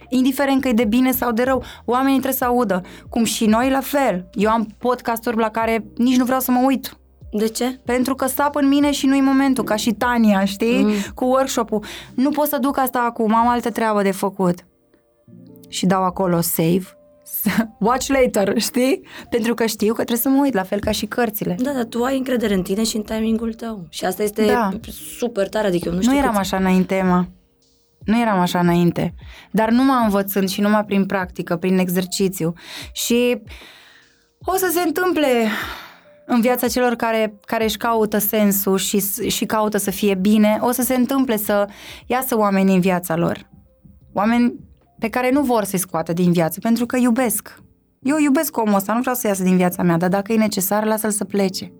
Indiferent 0.09 0.60
că 0.60 0.69
e 0.69 0.73
de 0.73 0.85
bine 0.85 1.10
sau 1.12 1.32
de 1.32 1.43
rău, 1.43 1.62
oamenii 1.85 2.12
trebuie 2.19 2.39
să 2.39 2.44
audă. 2.44 2.81
Cum 3.09 3.24
și 3.24 3.47
noi 3.47 3.70
la 3.70 3.81
fel. 3.81 4.28
Eu 4.32 4.51
am 4.51 4.66
podcasturi 4.78 5.36
la 5.36 5.48
care 5.51 5.85
nici 5.97 6.16
nu 6.16 6.24
vreau 6.24 6.40
să 6.40 6.51
mă 6.51 6.60
uit. 6.66 6.97
De 7.33 7.49
ce? 7.49 7.81
Pentru 7.85 8.15
că 8.15 8.27
sap 8.27 8.55
în 8.57 8.69
mine 8.69 8.91
și 8.91 9.07
nu-i 9.07 9.21
momentul, 9.21 9.65
ca 9.65 9.77
și 9.77 9.93
Tania, 9.93 10.45
știi? 10.45 10.83
Mm. 10.85 10.93
Cu 11.15 11.25
workshop-ul. 11.25 11.85
Nu 12.15 12.31
pot 12.31 12.47
să 12.49 12.59
duc 12.59 12.79
asta 12.79 12.99
acum, 13.01 13.35
am 13.35 13.49
altă 13.49 13.71
treabă 13.71 14.03
de 14.03 14.11
făcut. 14.11 14.67
Și 15.69 15.87
dau 15.87 16.03
acolo 16.05 16.41
save, 16.41 16.83
watch 17.79 18.07
later, 18.09 18.59
știi? 18.61 19.01
Pentru 19.31 19.55
că 19.55 19.67
știu 19.67 19.89
că 19.89 19.95
trebuie 20.05 20.17
să 20.19 20.29
mă 20.29 20.41
uit, 20.43 20.55
la 20.55 20.63
fel 20.63 20.81
ca 20.81 20.91
și 20.91 21.07
cărțile. 21.07 21.57
Da, 21.59 21.71
dar 21.73 21.85
tu 21.85 22.03
ai 22.03 22.17
încredere 22.17 22.55
în 22.55 22.63
tine 22.63 22.85
și 22.85 22.97
în 22.97 23.03
timingul 23.03 23.53
tău. 23.55 23.87
Și 23.91 24.05
asta 24.05 24.23
este 24.23 24.47
Da. 24.47 24.71
super 25.19 25.49
tare, 25.49 25.67
adică 25.67 25.85
eu 25.89 25.91
nu 25.93 25.97
Nu, 25.99 26.03
știu 26.03 26.15
nu 26.15 26.21
eram 26.23 26.33
cât- 26.33 26.41
așa 26.41 26.57
înainte, 26.57 27.03
mă. 27.09 27.25
Nu 28.05 28.21
eram 28.21 28.39
așa 28.41 28.59
înainte. 28.59 29.15
Dar 29.51 29.71
numai 29.71 30.03
învățând 30.05 30.49
și 30.49 30.61
numai 30.61 30.85
prin 30.85 31.07
practică, 31.07 31.57
prin 31.57 31.79
exercițiu. 31.79 32.53
Și 32.93 33.43
o 34.45 34.57
să 34.57 34.71
se 34.73 34.81
întâmple 34.81 35.47
în 36.31 36.41
viața 36.41 36.69
celor 36.69 36.95
care, 36.95 37.39
care 37.45 37.65
își 37.65 37.77
caută 37.77 38.19
sensul 38.19 38.77
și, 38.77 39.01
și 39.29 39.47
caută 39.47 39.79
să 39.79 39.91
fie 39.91 40.15
bine, 40.15 40.59
o 40.61 40.71
să 40.71 40.83
se 40.83 40.95
întâmple 40.95 41.37
să 41.37 41.69
iasă 42.07 42.37
oameni 42.37 42.75
în 42.75 42.81
viața 42.81 43.17
lor. 43.17 43.51
Oameni 44.13 44.55
pe 44.99 45.09
care 45.09 45.31
nu 45.31 45.43
vor 45.43 45.65
să-i 45.65 45.79
scoată 45.79 46.13
din 46.13 46.33
viață, 46.33 46.61
pentru 46.61 46.87
că 46.87 46.97
iubesc. 46.97 47.63
Eu 48.03 48.19
iubesc 48.19 48.57
omul 48.57 48.75
ăsta, 48.75 48.93
nu 48.93 49.01
vreau 49.01 49.15
să 49.15 49.27
iasă 49.27 49.43
din 49.43 49.57
viața 49.57 49.83
mea, 49.83 49.97
dar 49.97 50.09
dacă 50.09 50.33
e 50.33 50.37
necesar, 50.37 50.85
lasă-l 50.85 51.11
să 51.11 51.25
plece. 51.25 51.73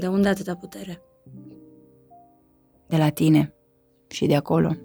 De 0.00 0.06
unde 0.06 0.28
atâta 0.28 0.54
putere? 0.54 1.02
De 2.86 2.96
la 2.96 3.08
tine 3.08 3.54
și 4.08 4.26
de 4.26 4.36
acolo. 4.36 4.76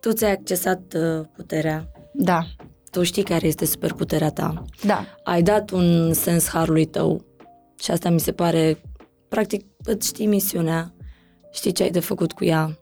Tu 0.00 0.12
ți-ai 0.12 0.32
accesat 0.32 0.94
uh, 0.94 1.26
puterea. 1.32 1.88
Da, 2.12 2.46
Tu 2.96 3.02
știi 3.02 3.22
care 3.22 3.46
este 3.46 3.64
superputerea 3.64 4.30
ta. 4.30 4.64
da, 4.84 5.06
Ai 5.24 5.42
dat 5.42 5.70
un 5.70 6.12
sens 6.12 6.48
harului 6.48 6.84
tău. 6.84 7.24
Și 7.78 7.90
asta 7.90 8.10
mi 8.10 8.20
se 8.20 8.32
pare, 8.32 8.80
practic, 9.28 9.66
îți 9.84 10.06
știi 10.06 10.26
misiunea. 10.26 10.94
Știi 11.52 11.72
ce 11.72 11.82
ai 11.82 11.90
de 11.90 12.00
făcut 12.00 12.32
cu 12.32 12.44
ea. 12.44 12.78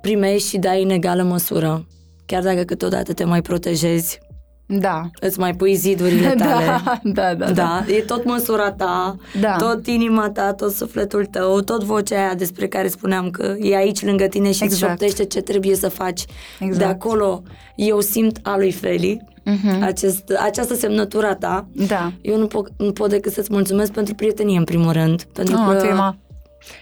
Primești 0.00 0.48
și 0.48 0.58
dai 0.58 0.82
în 0.82 0.90
egală 0.90 1.22
măsură. 1.22 1.86
Chiar 2.24 2.42
dacă 2.42 2.62
câteodată 2.62 3.12
te 3.12 3.24
mai 3.24 3.42
protejezi, 3.42 4.18
da. 4.66 5.10
îți 5.20 5.38
mai 5.38 5.54
pui 5.54 5.74
zidurile 5.74 6.34
tale. 6.38 6.64
Da, 7.02 7.34
da, 7.34 7.34
da, 7.34 7.50
Da, 7.50 7.84
e 7.92 8.00
tot 8.00 8.24
măsura 8.24 8.72
ta, 8.72 9.16
Da. 9.40 9.56
tot 9.56 9.86
inima 9.86 10.30
ta, 10.30 10.52
tot 10.52 10.72
sufletul 10.72 11.24
tău, 11.26 11.60
tot 11.60 11.82
vocea 11.84 12.16
aia 12.18 12.34
despre 12.34 12.68
care 12.68 12.88
spuneam 12.88 13.30
că 13.30 13.54
e 13.60 13.76
aici 13.76 14.04
lângă 14.04 14.24
tine 14.26 14.52
și 14.52 14.62
îți 14.62 14.72
Exact. 14.74 14.90
șoptește 14.90 15.24
ce 15.24 15.40
trebuie 15.40 15.74
să 15.74 15.88
faci. 15.88 16.24
Exact. 16.60 16.78
De 16.78 16.84
acolo 16.84 17.42
eu 17.76 18.00
simt 18.00 18.38
a 18.42 18.56
lui 18.56 18.72
Feli, 18.72 19.34
Mhm. 19.44 19.82
acest, 19.82 20.22
această 20.44 20.74
semnătură 20.74 21.26
a 21.26 21.34
ta. 21.34 21.66
Da. 21.86 22.12
Eu 22.20 22.38
nu 22.38 22.46
pot, 22.46 22.68
nu 22.76 22.92
pot 22.92 23.10
decât 23.10 23.32
să-ți 23.32 23.52
mulțumesc 23.52 23.92
pentru 23.92 24.14
prietenie, 24.14 24.58
în 24.58 24.64
primul 24.64 24.92
rând. 24.92 25.22
Pentru 25.22 25.54
Oh, 25.54 25.66
că 25.72 25.86
Fima. 25.86 26.16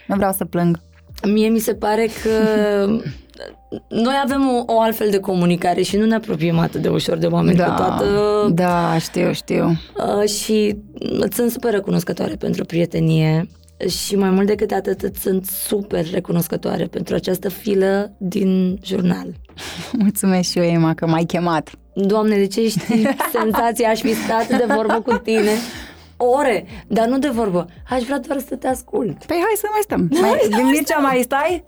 Nu 0.07 0.15
vreau 0.15 0.31
să 0.33 0.45
plâng. 0.45 0.79
mie 1.33 1.47
mi 1.47 1.59
se 1.59 1.73
pare 1.73 2.09
că 2.23 2.29
noi 3.87 4.13
avem 4.23 4.49
o, 4.49 4.73
o 4.73 4.81
altfel 4.81 5.09
de 5.09 5.19
comunicare 5.19 5.81
și 5.81 5.97
nu 5.97 6.05
ne 6.05 6.15
apropiem 6.15 6.59
atât 6.59 6.81
de 6.81 6.89
ușor 6.89 7.17
de 7.17 7.25
oameni 7.25 7.57
cu 7.57 7.73
toată... 7.75 8.05
da, 8.53 8.97
știu, 8.99 9.31
știu. 9.33 9.71
Uh, 10.19 10.29
și 10.29 10.77
îți 10.99 11.35
sunt 11.35 11.51
super 11.51 11.71
recunoscătoare 11.71 12.35
pentru 12.35 12.65
prietenie 12.65 13.47
și 13.87 14.15
mai 14.15 14.29
mult 14.29 14.47
decât 14.47 14.71
atât 14.71 15.01
îți 15.01 15.21
sunt 15.21 15.45
super 15.45 16.11
recunoscătoare 16.11 16.85
pentru 16.85 17.15
această 17.15 17.49
filă 17.49 18.11
din 18.17 18.79
jurnal. 18.83 19.27
Mulțumesc 20.03 20.49
și 20.49 20.57
eu, 20.57 20.63
Emma, 20.63 20.93
că 20.93 21.07
m-ai 21.07 21.23
chemat. 21.23 21.69
Doamne, 21.93 22.35
de 22.35 22.47
ce 22.47 22.67
știi 22.67 23.07
senzația? 23.41 23.89
Aș 23.89 23.99
fi 23.99 24.13
stat 24.13 24.47
de 24.47 24.73
vorbă 24.73 25.01
cu 25.05 25.17
tine 25.17 25.51
ore, 26.17 26.65
dar 26.87 27.07
nu 27.07 27.17
de 27.17 27.29
vorbă. 27.29 27.65
Aș 27.89 28.03
vrea 28.03 28.19
doar 28.19 28.39
să 28.47 28.55
te 28.55 28.67
ascult. 28.67 29.25
Păi 29.25 29.37
hai 29.37 29.53
să 29.55 29.67
mai 29.71 29.81
stăm. 29.81 30.09
Mai, 30.21 30.63
Mircea, 30.63 30.97
mai 30.97 31.21
stai? 31.23 31.63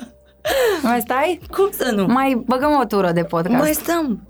Mai 0.82 1.00
stai? 1.00 1.40
Cum 1.52 1.70
să 1.72 1.92
nu? 1.96 2.06
Mai 2.06 2.44
băgăm 2.46 2.80
o 2.82 2.86
tură 2.86 3.12
de 3.12 3.24
podcast. 3.24 3.58
Mai 3.64 3.74
stăm. 3.74 4.28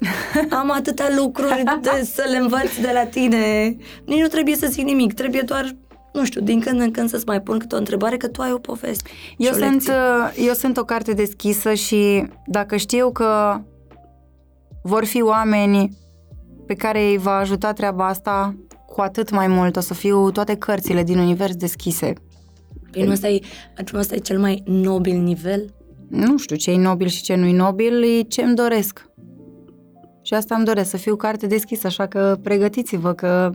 Am 0.50 0.72
atâtea 0.72 1.10
lucruri 1.18 1.64
de 1.82 2.04
să 2.16 2.26
le 2.32 2.38
învăț 2.38 2.76
de 2.82 2.92
la 2.94 3.06
tine. 3.06 3.76
Nici 4.06 4.22
nu 4.22 4.28
trebuie 4.28 4.56
să 4.56 4.68
zic 4.70 4.84
nimic, 4.84 5.14
trebuie 5.14 5.42
doar, 5.42 5.76
nu 6.14 6.26
știu, 6.26 6.42
din 6.42 6.60
când 6.60 6.82
în 6.82 6.92
când 6.92 7.10
să-ți 7.10 7.26
mai 7.28 7.42
pun 7.42 7.58
câte 7.58 7.76
o 7.76 7.78
întrebare, 7.78 8.18
că 8.18 8.28
tu 8.28 8.42
ai 8.42 8.52
o 8.52 8.58
poveste. 8.58 9.10
Eu 9.38 9.52
și 9.52 9.56
o 9.56 9.64
sunt, 9.64 9.74
lecție. 9.74 9.94
uh, 9.94 10.46
eu 10.48 10.54
sunt 10.54 10.78
o 10.78 10.84
carte 10.84 11.14
deschisă 11.14 11.74
și 11.74 12.28
dacă 12.46 12.76
știu 12.76 13.12
că 13.12 13.62
vor 14.84 15.06
fi 15.06 15.22
oameni 15.22 15.98
pe 16.68 16.74
care 16.74 17.00
îi 17.10 17.18
va 17.18 17.36
ajuta 17.36 17.74
treaba 17.74 18.08
asta, 18.08 18.56
cu 18.86 19.02
atât 19.02 19.30
mai 19.30 19.48
mult 19.48 19.76
o 19.76 19.80
să 19.80 19.94
fiu 19.94 20.32
toate 20.32 20.56
cărțile 20.56 21.04
din 21.04 21.18
univers 21.18 21.56
deschise. 21.56 22.14
Păi 22.92 23.04
nu 23.04 23.12
ăsta 23.12 23.28
e, 23.28 23.40
nu 23.92 24.00
ăsta 24.00 24.16
e 24.16 24.18
cel 24.18 24.40
mai 24.40 24.64
nobil 24.66 25.18
nivel? 25.18 25.74
Nu 26.10 26.38
știu 26.38 26.56
ce 26.56 26.72
e 26.72 26.78
nobil 26.78 27.08
și 27.08 27.22
ce 27.22 27.36
nu 27.36 27.46
e 27.46 27.56
nobil, 27.56 28.04
e 28.04 28.22
ce 28.22 28.42
îmi 28.42 28.56
doresc. 28.56 29.10
Și 30.22 30.34
asta 30.34 30.56
îmi 30.56 30.66
doresc, 30.66 30.90
să 30.90 30.98
fiu 30.98 31.16
carte 31.16 31.48
deschisă, 31.48 31.88
așa 31.88 32.08
că 32.08 32.38
pregătiți-vă 32.44 33.14
că 33.14 33.52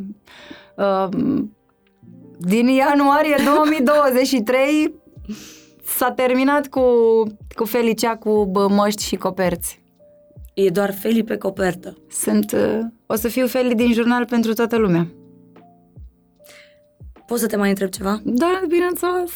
uh, 0.76 1.08
din 2.38 2.66
ianuarie 2.66 3.36
2023 3.54 5.00
S-a 5.84 6.12
terminat 6.12 6.66
cu, 6.66 6.82
cu 7.54 7.64
Felicia 7.64 8.16
cu 8.16 8.46
bă, 8.46 8.68
măști 8.68 9.04
și 9.04 9.16
coperți. 9.16 9.82
E 10.54 10.68
doar 10.68 10.94
Feli 10.94 11.24
pe 11.24 11.36
copertă. 11.36 11.96
Sunt, 12.10 12.52
uh, 12.52 12.78
o 13.06 13.14
să 13.14 13.28
fiu 13.28 13.46
Feli 13.46 13.74
din 13.74 13.92
jurnal 13.92 14.24
pentru 14.26 14.52
toată 14.52 14.76
lumea. 14.76 15.08
Poți 17.26 17.40
să 17.40 17.46
te 17.46 17.56
mai 17.56 17.68
întreb 17.68 17.88
ceva? 17.88 18.20
Da, 18.24 18.62
bineînțeles. 18.68 19.30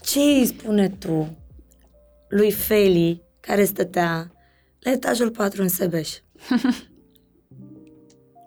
Ce 0.00 0.18
îi 0.18 0.46
spune 0.46 0.88
tu 0.88 1.28
lui 2.28 2.50
Feli 2.52 3.22
care 3.40 3.64
stătea 3.64 4.30
la 4.80 4.90
etajul 4.90 5.30
4 5.30 5.62
în 5.62 5.68
Sebeș? 5.68 6.10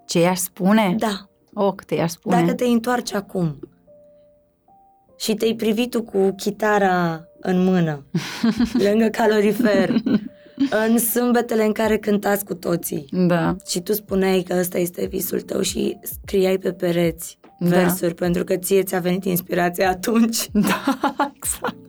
Ce 0.08 0.20
i-aș 0.20 0.38
spune? 0.38 0.96
Da, 0.98 1.24
Oh, 1.54 1.74
câte 1.76 1.96
i-aș 1.96 2.12
spune. 2.12 2.42
dacă 2.42 2.54
te 2.54 2.66
întoarci 2.66 3.14
acum 3.14 3.60
și 5.18 5.34
te-ai 5.34 5.54
privit 5.54 5.90
tu 5.90 6.02
cu 6.04 6.34
chitara 6.38 7.24
în 7.40 7.64
mână, 7.64 8.06
lângă 8.90 9.08
calorifer, 9.08 9.94
în 10.88 10.98
sâmbetele 10.98 11.64
în 11.66 11.72
care 11.72 11.98
cântați 11.98 12.46
cu 12.46 12.54
toții 12.54 13.06
Da. 13.28 13.56
și 13.68 13.82
tu 13.82 13.94
spuneai 13.94 14.42
că 14.42 14.56
ăsta 14.60 14.78
este 14.78 15.06
visul 15.06 15.42
tău 15.42 15.62
și 15.62 15.98
scriai 16.02 16.58
pe 16.58 16.74
pereți 16.74 17.38
Da. 17.60 17.68
versuri 17.68 18.14
pentru 18.14 18.44
că 18.44 18.56
ție 18.56 18.84
ți-a 18.84 19.00
venit 19.00 19.26
inspirația 19.26 19.90
atunci. 19.90 20.50
Da, 20.70 20.84
exact. 21.36 21.89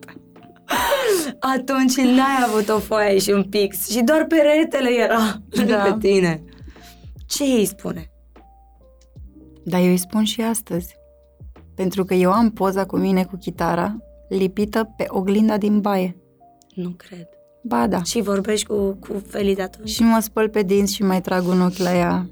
Atunci 1.39 1.95
n-ai 1.95 2.45
avut 2.47 2.69
o 2.69 2.79
foaie 2.79 3.17
și 3.19 3.29
un 3.29 3.43
pix 3.43 3.89
și 3.89 4.01
doar 4.01 4.25
peretele 4.25 4.89
era 4.89 5.41
lângă 5.49 5.71
Da. 5.71 5.97
tine. 5.99 6.43
Ce 7.27 7.43
îi 7.43 7.65
spune? 7.65 8.11
Dar 9.63 9.79
eu 9.81 9.87
îi 9.89 9.97
spun 9.97 10.23
și 10.23 10.41
astăzi. 10.41 10.95
Pentru 11.75 12.03
că 12.03 12.13
eu 12.13 12.31
am 12.31 12.49
poza 12.49 12.85
cu 12.85 12.97
mine 12.97 13.23
cu 13.23 13.35
chitara 13.35 13.97
lipită 14.29 14.93
pe 14.97 15.05
oglinda 15.07 15.57
din 15.57 15.79
baie. 15.81 16.17
Nu 16.75 16.89
cred. 16.89 17.27
Ba 17.63 17.87
da. 17.87 18.03
Și 18.03 18.21
vorbești 18.21 18.65
cu, 18.67 18.97
cu 18.99 19.23
Feli 19.27 19.55
de 19.55 19.61
atunci? 19.61 19.89
Și 19.89 20.03
mă 20.03 20.19
spăl 20.19 20.49
pe 20.49 20.61
dinți 20.61 20.93
și 20.93 21.03
mai 21.03 21.21
trag 21.21 21.47
un 21.47 21.61
ochi 21.61 21.77
la 21.77 21.95
ea. 21.95 22.29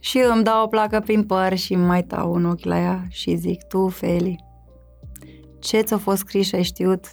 Și 0.00 0.18
îmi 0.32 0.42
dau 0.44 0.64
o 0.64 0.66
placă 0.66 1.00
prin 1.00 1.22
păr 1.24 1.56
și 1.56 1.74
mai 1.74 2.02
tau 2.04 2.32
un 2.32 2.44
ochi 2.44 2.64
la 2.64 2.78
ea 2.78 3.04
și 3.08 3.34
zic, 3.36 3.62
tu, 3.62 3.88
Feli, 3.88 4.44
ce 5.58 5.80
ți-a 5.80 5.96
fost 5.98 6.18
scris 6.18 6.46
și 6.46 6.54
ai 6.54 6.62
știut? 6.62 7.06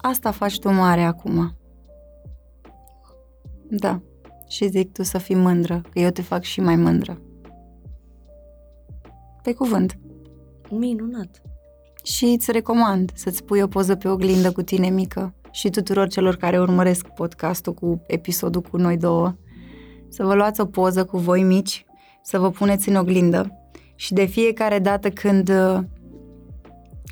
Asta 0.00 0.30
faci 0.30 0.58
tu 0.58 0.70
mare 0.72 1.02
acum. 1.02 1.56
Da. 3.68 4.00
Și 4.48 4.68
zic 4.68 4.92
tu 4.92 5.02
să 5.02 5.18
fii 5.18 5.34
mândră, 5.34 5.82
că 5.90 5.98
eu 5.98 6.10
te 6.10 6.22
fac 6.22 6.42
și 6.42 6.60
mai 6.60 6.76
mândră. 6.76 7.20
Pe 9.42 9.52
cuvânt. 9.54 9.98
Minunat. 10.70 11.42
Și 12.02 12.24
îți 12.24 12.52
recomand 12.52 13.10
să-ți 13.14 13.44
pui 13.44 13.60
o 13.60 13.66
poză 13.66 13.94
pe 13.94 14.08
oglindă 14.08 14.52
cu 14.52 14.62
tine 14.62 14.88
mică 14.88 15.34
și 15.50 15.70
tuturor 15.70 16.08
celor 16.08 16.36
care 16.36 16.60
urmăresc 16.60 17.06
podcastul 17.06 17.74
cu 17.74 18.02
episodul 18.06 18.60
cu 18.60 18.76
noi 18.76 18.96
două, 18.96 19.34
să 20.08 20.24
vă 20.24 20.34
luați 20.34 20.60
o 20.60 20.64
poză 20.64 21.04
cu 21.04 21.18
voi 21.18 21.42
mici, 21.42 21.84
să 22.22 22.38
vă 22.38 22.50
puneți 22.50 22.88
în 22.88 22.94
oglindă 22.94 23.52
și 23.94 24.12
de 24.12 24.24
fiecare 24.24 24.78
dată 24.78 25.10
când 25.10 25.48
uh, 25.48 25.80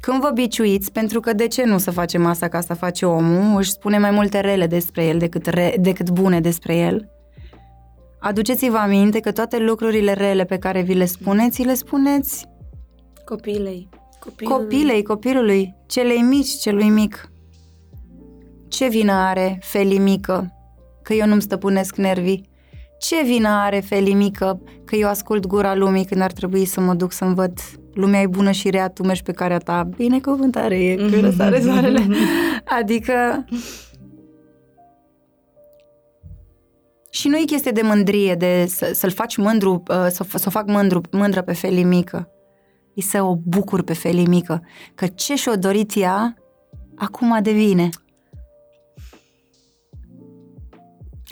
când 0.01 0.21
vă 0.21 0.31
biciuiți, 0.35 0.93
pentru 0.93 1.21
că 1.21 1.33
de 1.33 1.47
ce 1.47 1.65
nu 1.65 1.79
să 1.79 1.91
facem 1.91 2.27
asta 2.27 2.49
ca 2.49 2.61
să 2.61 2.75
face 2.75 3.07
omul, 3.07 3.59
își 3.59 3.71
spune 3.71 3.99
mai 3.99 4.11
multe 4.11 4.41
rele 4.41 4.67
despre 4.67 5.05
el 5.05 5.19
decât, 5.19 5.47
re, 5.47 5.75
decât 5.81 6.11
bune 6.11 6.41
despre 6.41 6.77
el, 6.77 7.09
aduceți-vă 8.21 8.77
aminte 8.77 9.21
că 9.21 9.33
toate 9.33 9.59
lucrurile 9.59 10.13
rele 10.13 10.45
pe 10.45 10.59
care 10.59 10.83
vi 10.83 10.95
le 10.95 11.05
spuneți, 11.05 11.63
le 11.63 11.75
spuneți 11.75 12.47
Copilei. 13.25 13.89
Copilul. 14.21 14.53
Copilei, 14.53 15.03
copilului, 15.03 15.75
celei 15.87 16.21
mici, 16.21 16.59
celui 16.61 16.89
mic. 16.89 17.31
Ce 18.69 18.89
vină 18.89 19.13
are 19.13 19.59
Feli 19.63 19.99
mică 19.99 20.53
că 21.03 21.15
eu 21.15 21.27
nu-mi 21.27 21.43
stăpânesc 21.43 21.97
nervii? 21.97 22.49
Ce 22.99 23.23
vină 23.25 23.49
are 23.49 23.81
Feli 23.81 24.15
mică 24.15 24.63
că 24.85 24.97
eu 24.97 25.09
ascult 25.09 25.47
gura 25.47 25.75
lumii 25.75 26.05
când 26.05 26.21
ar 26.21 26.33
trebui 26.33 26.65
să 26.65 26.81
mă 26.81 26.95
duc 26.95 27.13
să-mi 27.13 27.35
văd 27.35 27.53
lumea 27.99 28.21
e 28.21 28.27
bună 28.27 28.51
și 28.51 28.71
rea, 28.71 28.89
tu 28.89 29.03
mergi 29.03 29.23
pe 29.23 29.33
care 29.33 29.59
ta, 29.59 29.83
binecuvântare 29.97 30.85
e, 30.85 30.95
că 30.95 31.21
răsare 31.21 31.61
soarele. 31.61 32.07
Adică... 32.81 33.45
Și 37.11 37.29
nu 37.29 37.37
e 37.37 37.45
chestie 37.45 37.71
de 37.71 37.83
mândrie, 37.83 38.35
de 38.35 38.67
să, 38.69 38.91
să-l 38.95 39.11
faci 39.11 39.37
mândru, 39.37 39.83
uh, 39.91 40.07
să, 40.11 40.25
să 40.35 40.45
o 40.47 40.51
fac 40.51 40.67
mândru, 40.67 41.01
mândră 41.11 41.43
pe 41.43 41.53
Feli 41.53 41.83
mică 41.83 42.33
e 42.95 43.01
să 43.01 43.23
o 43.23 43.37
bucur 43.37 43.83
pe 43.83 43.93
Feli 43.93 44.27
mică, 44.27 44.63
că 44.95 45.07
ce 45.07 45.35
și-o 45.35 45.57
dorit 45.57 45.93
ea, 45.97 46.37
acum 46.97 47.39
devine. 47.43 47.89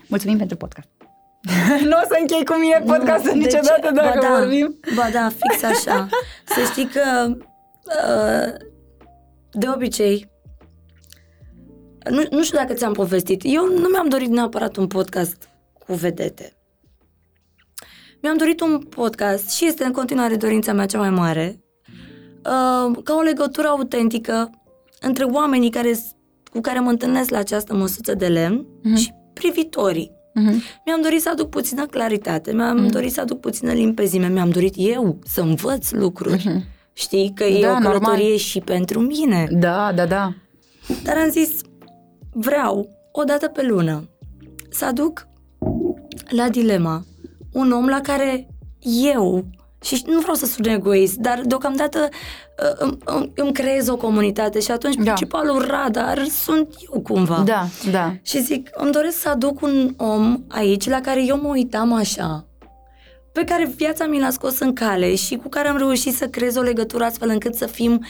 Mulțumim 0.09 0.39
pentru 0.39 0.57
podcast. 0.57 0.96
nu 1.89 1.97
o 2.03 2.07
să 2.09 2.17
închei 2.21 2.45
cu 2.45 2.55
mine 2.55 2.83
podcastul 2.87 3.31
Nu, 3.35 3.39
niciodată 3.39 3.81
deci, 3.83 3.93
dacă 3.93 4.19
ba 4.23 4.29
da, 4.29 4.39
vorbim. 4.39 4.79
Ba 4.95 5.09
da, 5.13 5.29
fix 5.29 5.63
așa. 5.63 6.09
Să 6.47 6.61
știi 6.71 6.87
că 6.89 7.37
uh, 7.85 8.53
de 9.53 9.67
obicei 9.75 10.31
nu, 12.11 12.23
nu 12.31 12.43
știu 12.43 12.59
dacă 12.59 12.73
ți-am 12.73 12.93
povestit. 12.93 13.41
Eu 13.45 13.67
nu 13.67 13.89
mi-am 13.89 14.09
dorit 14.09 14.29
neapărat 14.29 14.77
un 14.77 14.87
podcast 14.87 15.49
cu 15.87 15.93
vedete. 15.95 16.57
Mi-am 18.23 18.37
dorit 18.37 18.61
un 18.61 18.79
podcast 18.79 19.51
și 19.51 19.67
este 19.67 19.85
în 19.85 19.93
continuare 19.93 20.37
dorința 20.37 20.73
mea 20.73 20.87
cea 20.87 20.99
mai 20.99 21.11
mare 21.11 21.61
uh, 22.37 22.97
ca 23.05 23.15
o 23.15 23.21
legătură 23.21 23.67
autentică 23.69 24.51
între 25.01 25.25
oamenii 25.25 25.71
care, 25.71 25.97
cu 26.53 26.61
care 26.61 26.79
mă 26.81 26.91
întâlnesc 26.91 27.31
la 27.31 27.39
această 27.39 27.75
măsuță 27.75 28.15
de 28.15 28.27
lemn 28.27 28.67
Mhm. 28.83 28.95
și 28.97 29.13
privitorii. 29.33 30.13
Mhm. 30.39 30.63
Mi-am 30.87 31.01
dorit 31.03 31.21
să 31.21 31.29
aduc 31.33 31.49
puțină 31.49 31.87
claritate, 31.87 32.53
mi-am 32.53 32.87
dorit 32.89 33.13
să 33.13 33.21
aduc 33.21 33.41
puțină 33.41 33.73
limpezime, 33.73 34.29
mi-am 34.29 34.51
dorit 34.51 34.75
eu 34.77 35.19
să 35.25 35.41
învăț 35.41 35.91
lucruri. 35.91 36.43
Mhm. 36.49 36.65
Știi 36.93 37.33
că 37.35 37.45
e 37.45 37.61
Da, 37.61 37.71
o 37.71 37.75
călătorie 37.75 37.99
normal. 38.01 38.37
și 38.37 38.61
pentru 38.61 39.01
mine. 39.01 39.47
Da, 39.51 39.93
da, 39.95 40.07
da. 40.07 40.35
Dar 41.03 41.17
am 41.17 41.31
zis, 41.31 41.51
vreau 42.33 42.89
o 43.13 43.23
dată 43.25 43.49
pe 43.49 43.63
lună 43.63 44.09
să 44.71 44.85
aduc 44.85 45.27
la 46.29 46.49
dilema 46.49 47.05
un 47.53 47.73
om 47.73 47.87
la 47.87 48.01
care 48.01 48.47
eu, 49.13 49.45
și 49.83 50.03
nu 50.07 50.19
vreau 50.21 50.35
să 50.35 50.47
sun 50.47 50.65
egoist, 50.65 51.15
dar 51.17 51.41
deocamdată 51.45 52.09
uh, 52.09 52.73
îmi, 52.79 52.97
îmi, 53.05 53.33
îmi 53.35 53.53
creez 53.53 53.89
o 53.89 53.97
comunitate 53.97 54.61
și 54.61 54.71
atunci 54.71 54.95
Da. 54.95 55.03
principalul 55.03 55.67
radar 55.67 56.25
sunt 56.25 56.75
eu 56.95 57.01
cumva. 57.01 57.43
Da, 57.47 57.67
da. 57.91 58.15
Și 58.23 58.43
zic, 58.43 58.69
îmi 58.75 58.93
doresc 58.93 59.21
să 59.21 59.29
aduc 59.29 59.61
un 59.63 59.95
om 59.97 60.43
aici 60.49 60.89
la 60.89 61.01
care 61.01 61.25
eu 61.27 61.41
mă 61.41 61.49
uitam 61.49 61.93
așa, 61.93 62.47
pe 63.33 63.45
care 63.45 63.73
viața 63.77 64.07
mi 64.07 64.21
l-a 64.21 64.31
scos 64.31 64.59
în 64.59 64.73
cale 64.73 65.15
și 65.15 65.37
cu 65.37 65.49
care 65.49 65.69
am 65.69 65.77
reușit 65.77 66.15
să 66.15 66.27
creez 66.29 66.57
o 66.57 66.61
legătură 66.63 67.05
astfel 67.05 67.29
încât 67.29 67.55
să 67.55 67.67
fim 67.67 68.05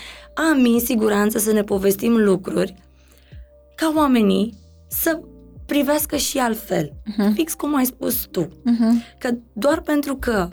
ami 0.53 0.73
în 0.73 0.81
siguranță, 0.81 1.39
să 1.39 1.53
ne 1.53 1.63
povestim 1.63 2.17
lucruri, 2.17 2.75
ca 3.75 3.93
oamenii 3.97 4.55
să 4.89 5.21
privească 5.67 6.17
și 6.17 6.39
altfel, 6.39 6.93
Mhm. 7.17 7.33
fix 7.35 7.55
cum 7.55 7.75
ai 7.77 7.85
spus 7.85 8.27
tu. 8.31 8.49
Mhm. 8.65 9.03
Că 9.19 9.31
doar 9.53 9.81
pentru 9.81 10.17
că 10.17 10.49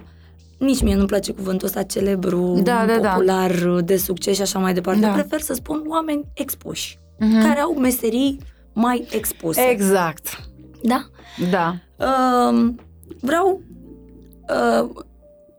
nici 0.64 0.82
mie 0.82 0.96
nu-mi 0.96 1.08
place 1.08 1.32
cuvântul 1.34 1.68
ăsta 1.68 1.84
celebru, 1.84 2.60
Da, 2.64 2.86
da, 2.86 3.00
da. 3.00 3.10
popular, 3.10 3.52
de 3.82 3.98
succes 3.98 4.36
și 4.36 4.42
așa 4.42 4.60
mai 4.60 4.74
departe. 4.74 5.00
Da. 5.02 5.12
Prefer 5.12 5.40
să 5.42 5.54
spun 5.54 5.84
oameni 5.88 6.26
expuși, 6.34 7.00
Mhm. 7.20 7.42
care 7.48 7.60
au 7.60 7.74
meserii 7.74 8.38
mai 8.74 9.08
expuse. 9.12 9.62
Exact. 9.62 10.40
Da? 10.84 11.06
Da. 11.52 11.76
Uh, 11.98 12.70
vreau 13.22 13.62
uh, 14.50 14.90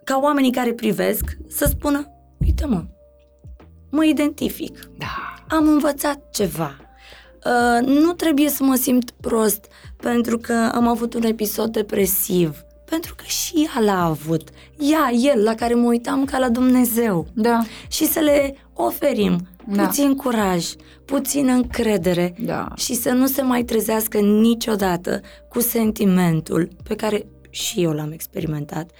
ca 0.04 0.18
oamenii 0.22 0.52
care 0.52 0.72
privesc 0.72 1.36
să 1.48 1.66
spună, 1.68 2.06
uite 2.44 2.64
mă, 2.66 2.84
mă 3.90 4.04
identific, 4.04 4.90
Da. 4.98 5.34
am 5.56 5.68
învățat 5.68 6.30
ceva. 6.30 6.76
Uh, 7.46 7.86
nu 7.86 8.12
trebuie 8.12 8.48
să 8.48 8.62
mă 8.64 8.74
simt 8.74 9.10
prost 9.10 9.64
pentru 9.96 10.38
că 10.38 10.70
am 10.74 10.88
avut 10.88 11.14
un 11.14 11.22
episod 11.22 11.72
depresiv, 11.72 12.62
pentru 12.94 13.14
că 13.14 13.24
și 13.26 13.68
ea 13.74 13.80
l-a 13.82 14.04
avut. 14.04 14.48
Ea, 14.78 15.10
el, 15.32 15.42
la 15.42 15.54
care 15.54 15.74
mă 15.74 15.86
uitam 15.86 16.24
ca 16.24 16.38
la 16.38 16.48
Dumnezeu. 16.48 17.26
Da. 17.34 17.62
Și 17.88 18.06
să 18.06 18.20
le 18.20 18.56
oferim 18.72 19.46
Da. 19.66 19.82
puțin 19.86 20.14
curaj, 20.16 20.66
puțin 21.04 21.48
încredere 21.48 22.34
Da. 22.38 22.68
și 22.76 22.94
să 22.94 23.10
nu 23.10 23.26
se 23.26 23.42
mai 23.42 23.62
trezească 23.62 24.18
niciodată 24.18 25.20
cu 25.48 25.60
sentimentul 25.60 26.68
pe 26.82 26.94
care 26.94 27.26
și 27.50 27.82
eu 27.82 27.92
l-am 27.92 28.12
experimentat. 28.12 28.90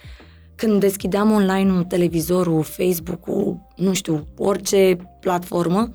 Când 0.55 0.81
deschideam 0.81 1.31
online 1.33 1.73
un 1.73 1.85
televizorul, 1.85 2.62
Facebook-ul, 2.62 3.66
nu 3.77 3.93
știu, 3.93 4.27
orice 4.37 4.97
platformă, 5.21 5.91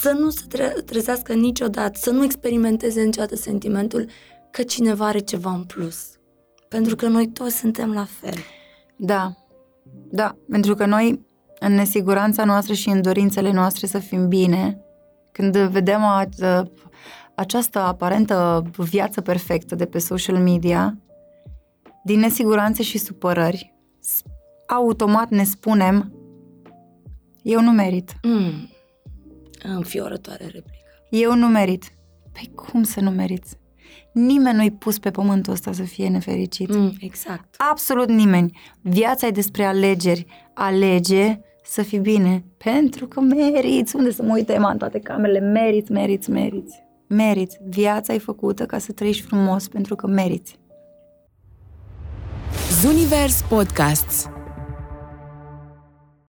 să 0.00 0.16
nu 0.18 0.30
se 0.30 0.42
tre- 0.48 0.82
trezească 0.86 1.32
niciodată, 1.32 1.98
să 2.02 2.10
nu 2.10 2.24
experimenteze 2.24 3.02
niciodată 3.02 3.36
sentimentul 3.36 4.06
că 4.50 4.62
cineva 4.62 5.06
are 5.06 5.18
ceva 5.18 5.50
în 5.52 5.62
plus. 5.62 6.18
Pentru 6.70 6.96
că 6.96 7.06
noi 7.06 7.28
toți 7.28 7.56
suntem 7.56 7.92
la 7.92 8.04
fel. 8.20 8.34
Da. 8.96 9.34
Da, 10.10 10.36
pentru 10.50 10.74
că 10.74 10.86
noi 10.86 11.26
în 11.58 11.72
nesiguranța 11.72 12.44
noastră 12.44 12.74
și 12.74 12.88
în 12.88 13.02
dorințele 13.02 13.52
noastre 13.52 13.86
să 13.86 13.98
fim 13.98 14.28
bine, 14.28 14.80
când 15.32 15.56
vedem 15.56 16.02
a, 16.02 16.28
a, 16.40 16.70
această 17.34 17.78
aparentă 17.78 18.62
viață 18.76 19.20
perfectă 19.20 19.74
de 19.74 19.86
pe 19.86 19.98
social 19.98 20.36
media, 20.36 20.98
din 22.04 22.18
nesiguranțe 22.18 22.82
și 22.82 22.98
supărări, 22.98 23.74
automat 24.66 25.28
ne 25.28 25.44
spunem 25.44 26.12
eu 27.42 27.60
nu 27.60 27.70
merit. 27.70 28.14
Mm. 28.22 28.68
Înfiorătoare 29.62 30.44
replică. 30.44 30.86
Eu 31.10 31.34
nu 31.34 31.46
merit. 31.46 31.92
Păi 32.32 32.52
cum 32.54 32.82
să 32.82 33.00
nu 33.00 33.10
meriți? 33.10 33.59
Nimeni 34.12 34.56
nu-i 34.56 34.70
pus 34.70 34.98
pe 34.98 35.10
pământul 35.10 35.52
ăsta 35.52 35.72
să 35.72 35.82
fie 35.82 36.08
nefericit. 36.08 36.74
Mm, 36.74 36.92
exact. 37.00 37.54
Absolut 37.70 38.08
nimeni. 38.08 38.58
Viața 38.80 39.26
e 39.26 39.30
despre 39.30 39.64
alegeri. 39.64 40.26
Alege 40.54 41.40
să 41.64 41.82
fii 41.82 41.98
bine. 41.98 42.44
Pentru 42.56 43.06
că 43.06 43.20
meriți. 43.20 43.96
Unde 43.96 44.12
să 44.12 44.22
mă 44.22 44.32
uite 44.32 44.56
în 44.56 44.76
toate 44.78 44.98
camerele? 44.98 45.40
Meriți, 45.40 45.92
meriți, 45.92 46.30
meriți. 46.30 46.82
Meriți. 47.06 47.58
Viața 47.68 48.14
e 48.14 48.18
făcută 48.18 48.66
ca 48.66 48.78
să 48.78 48.92
trăiești 48.92 49.26
frumos 49.26 49.68
pentru 49.68 49.94
că 49.94 50.06
meriți. 50.06 50.58
Zunivers 52.80 53.42
Podcasts 53.42 54.28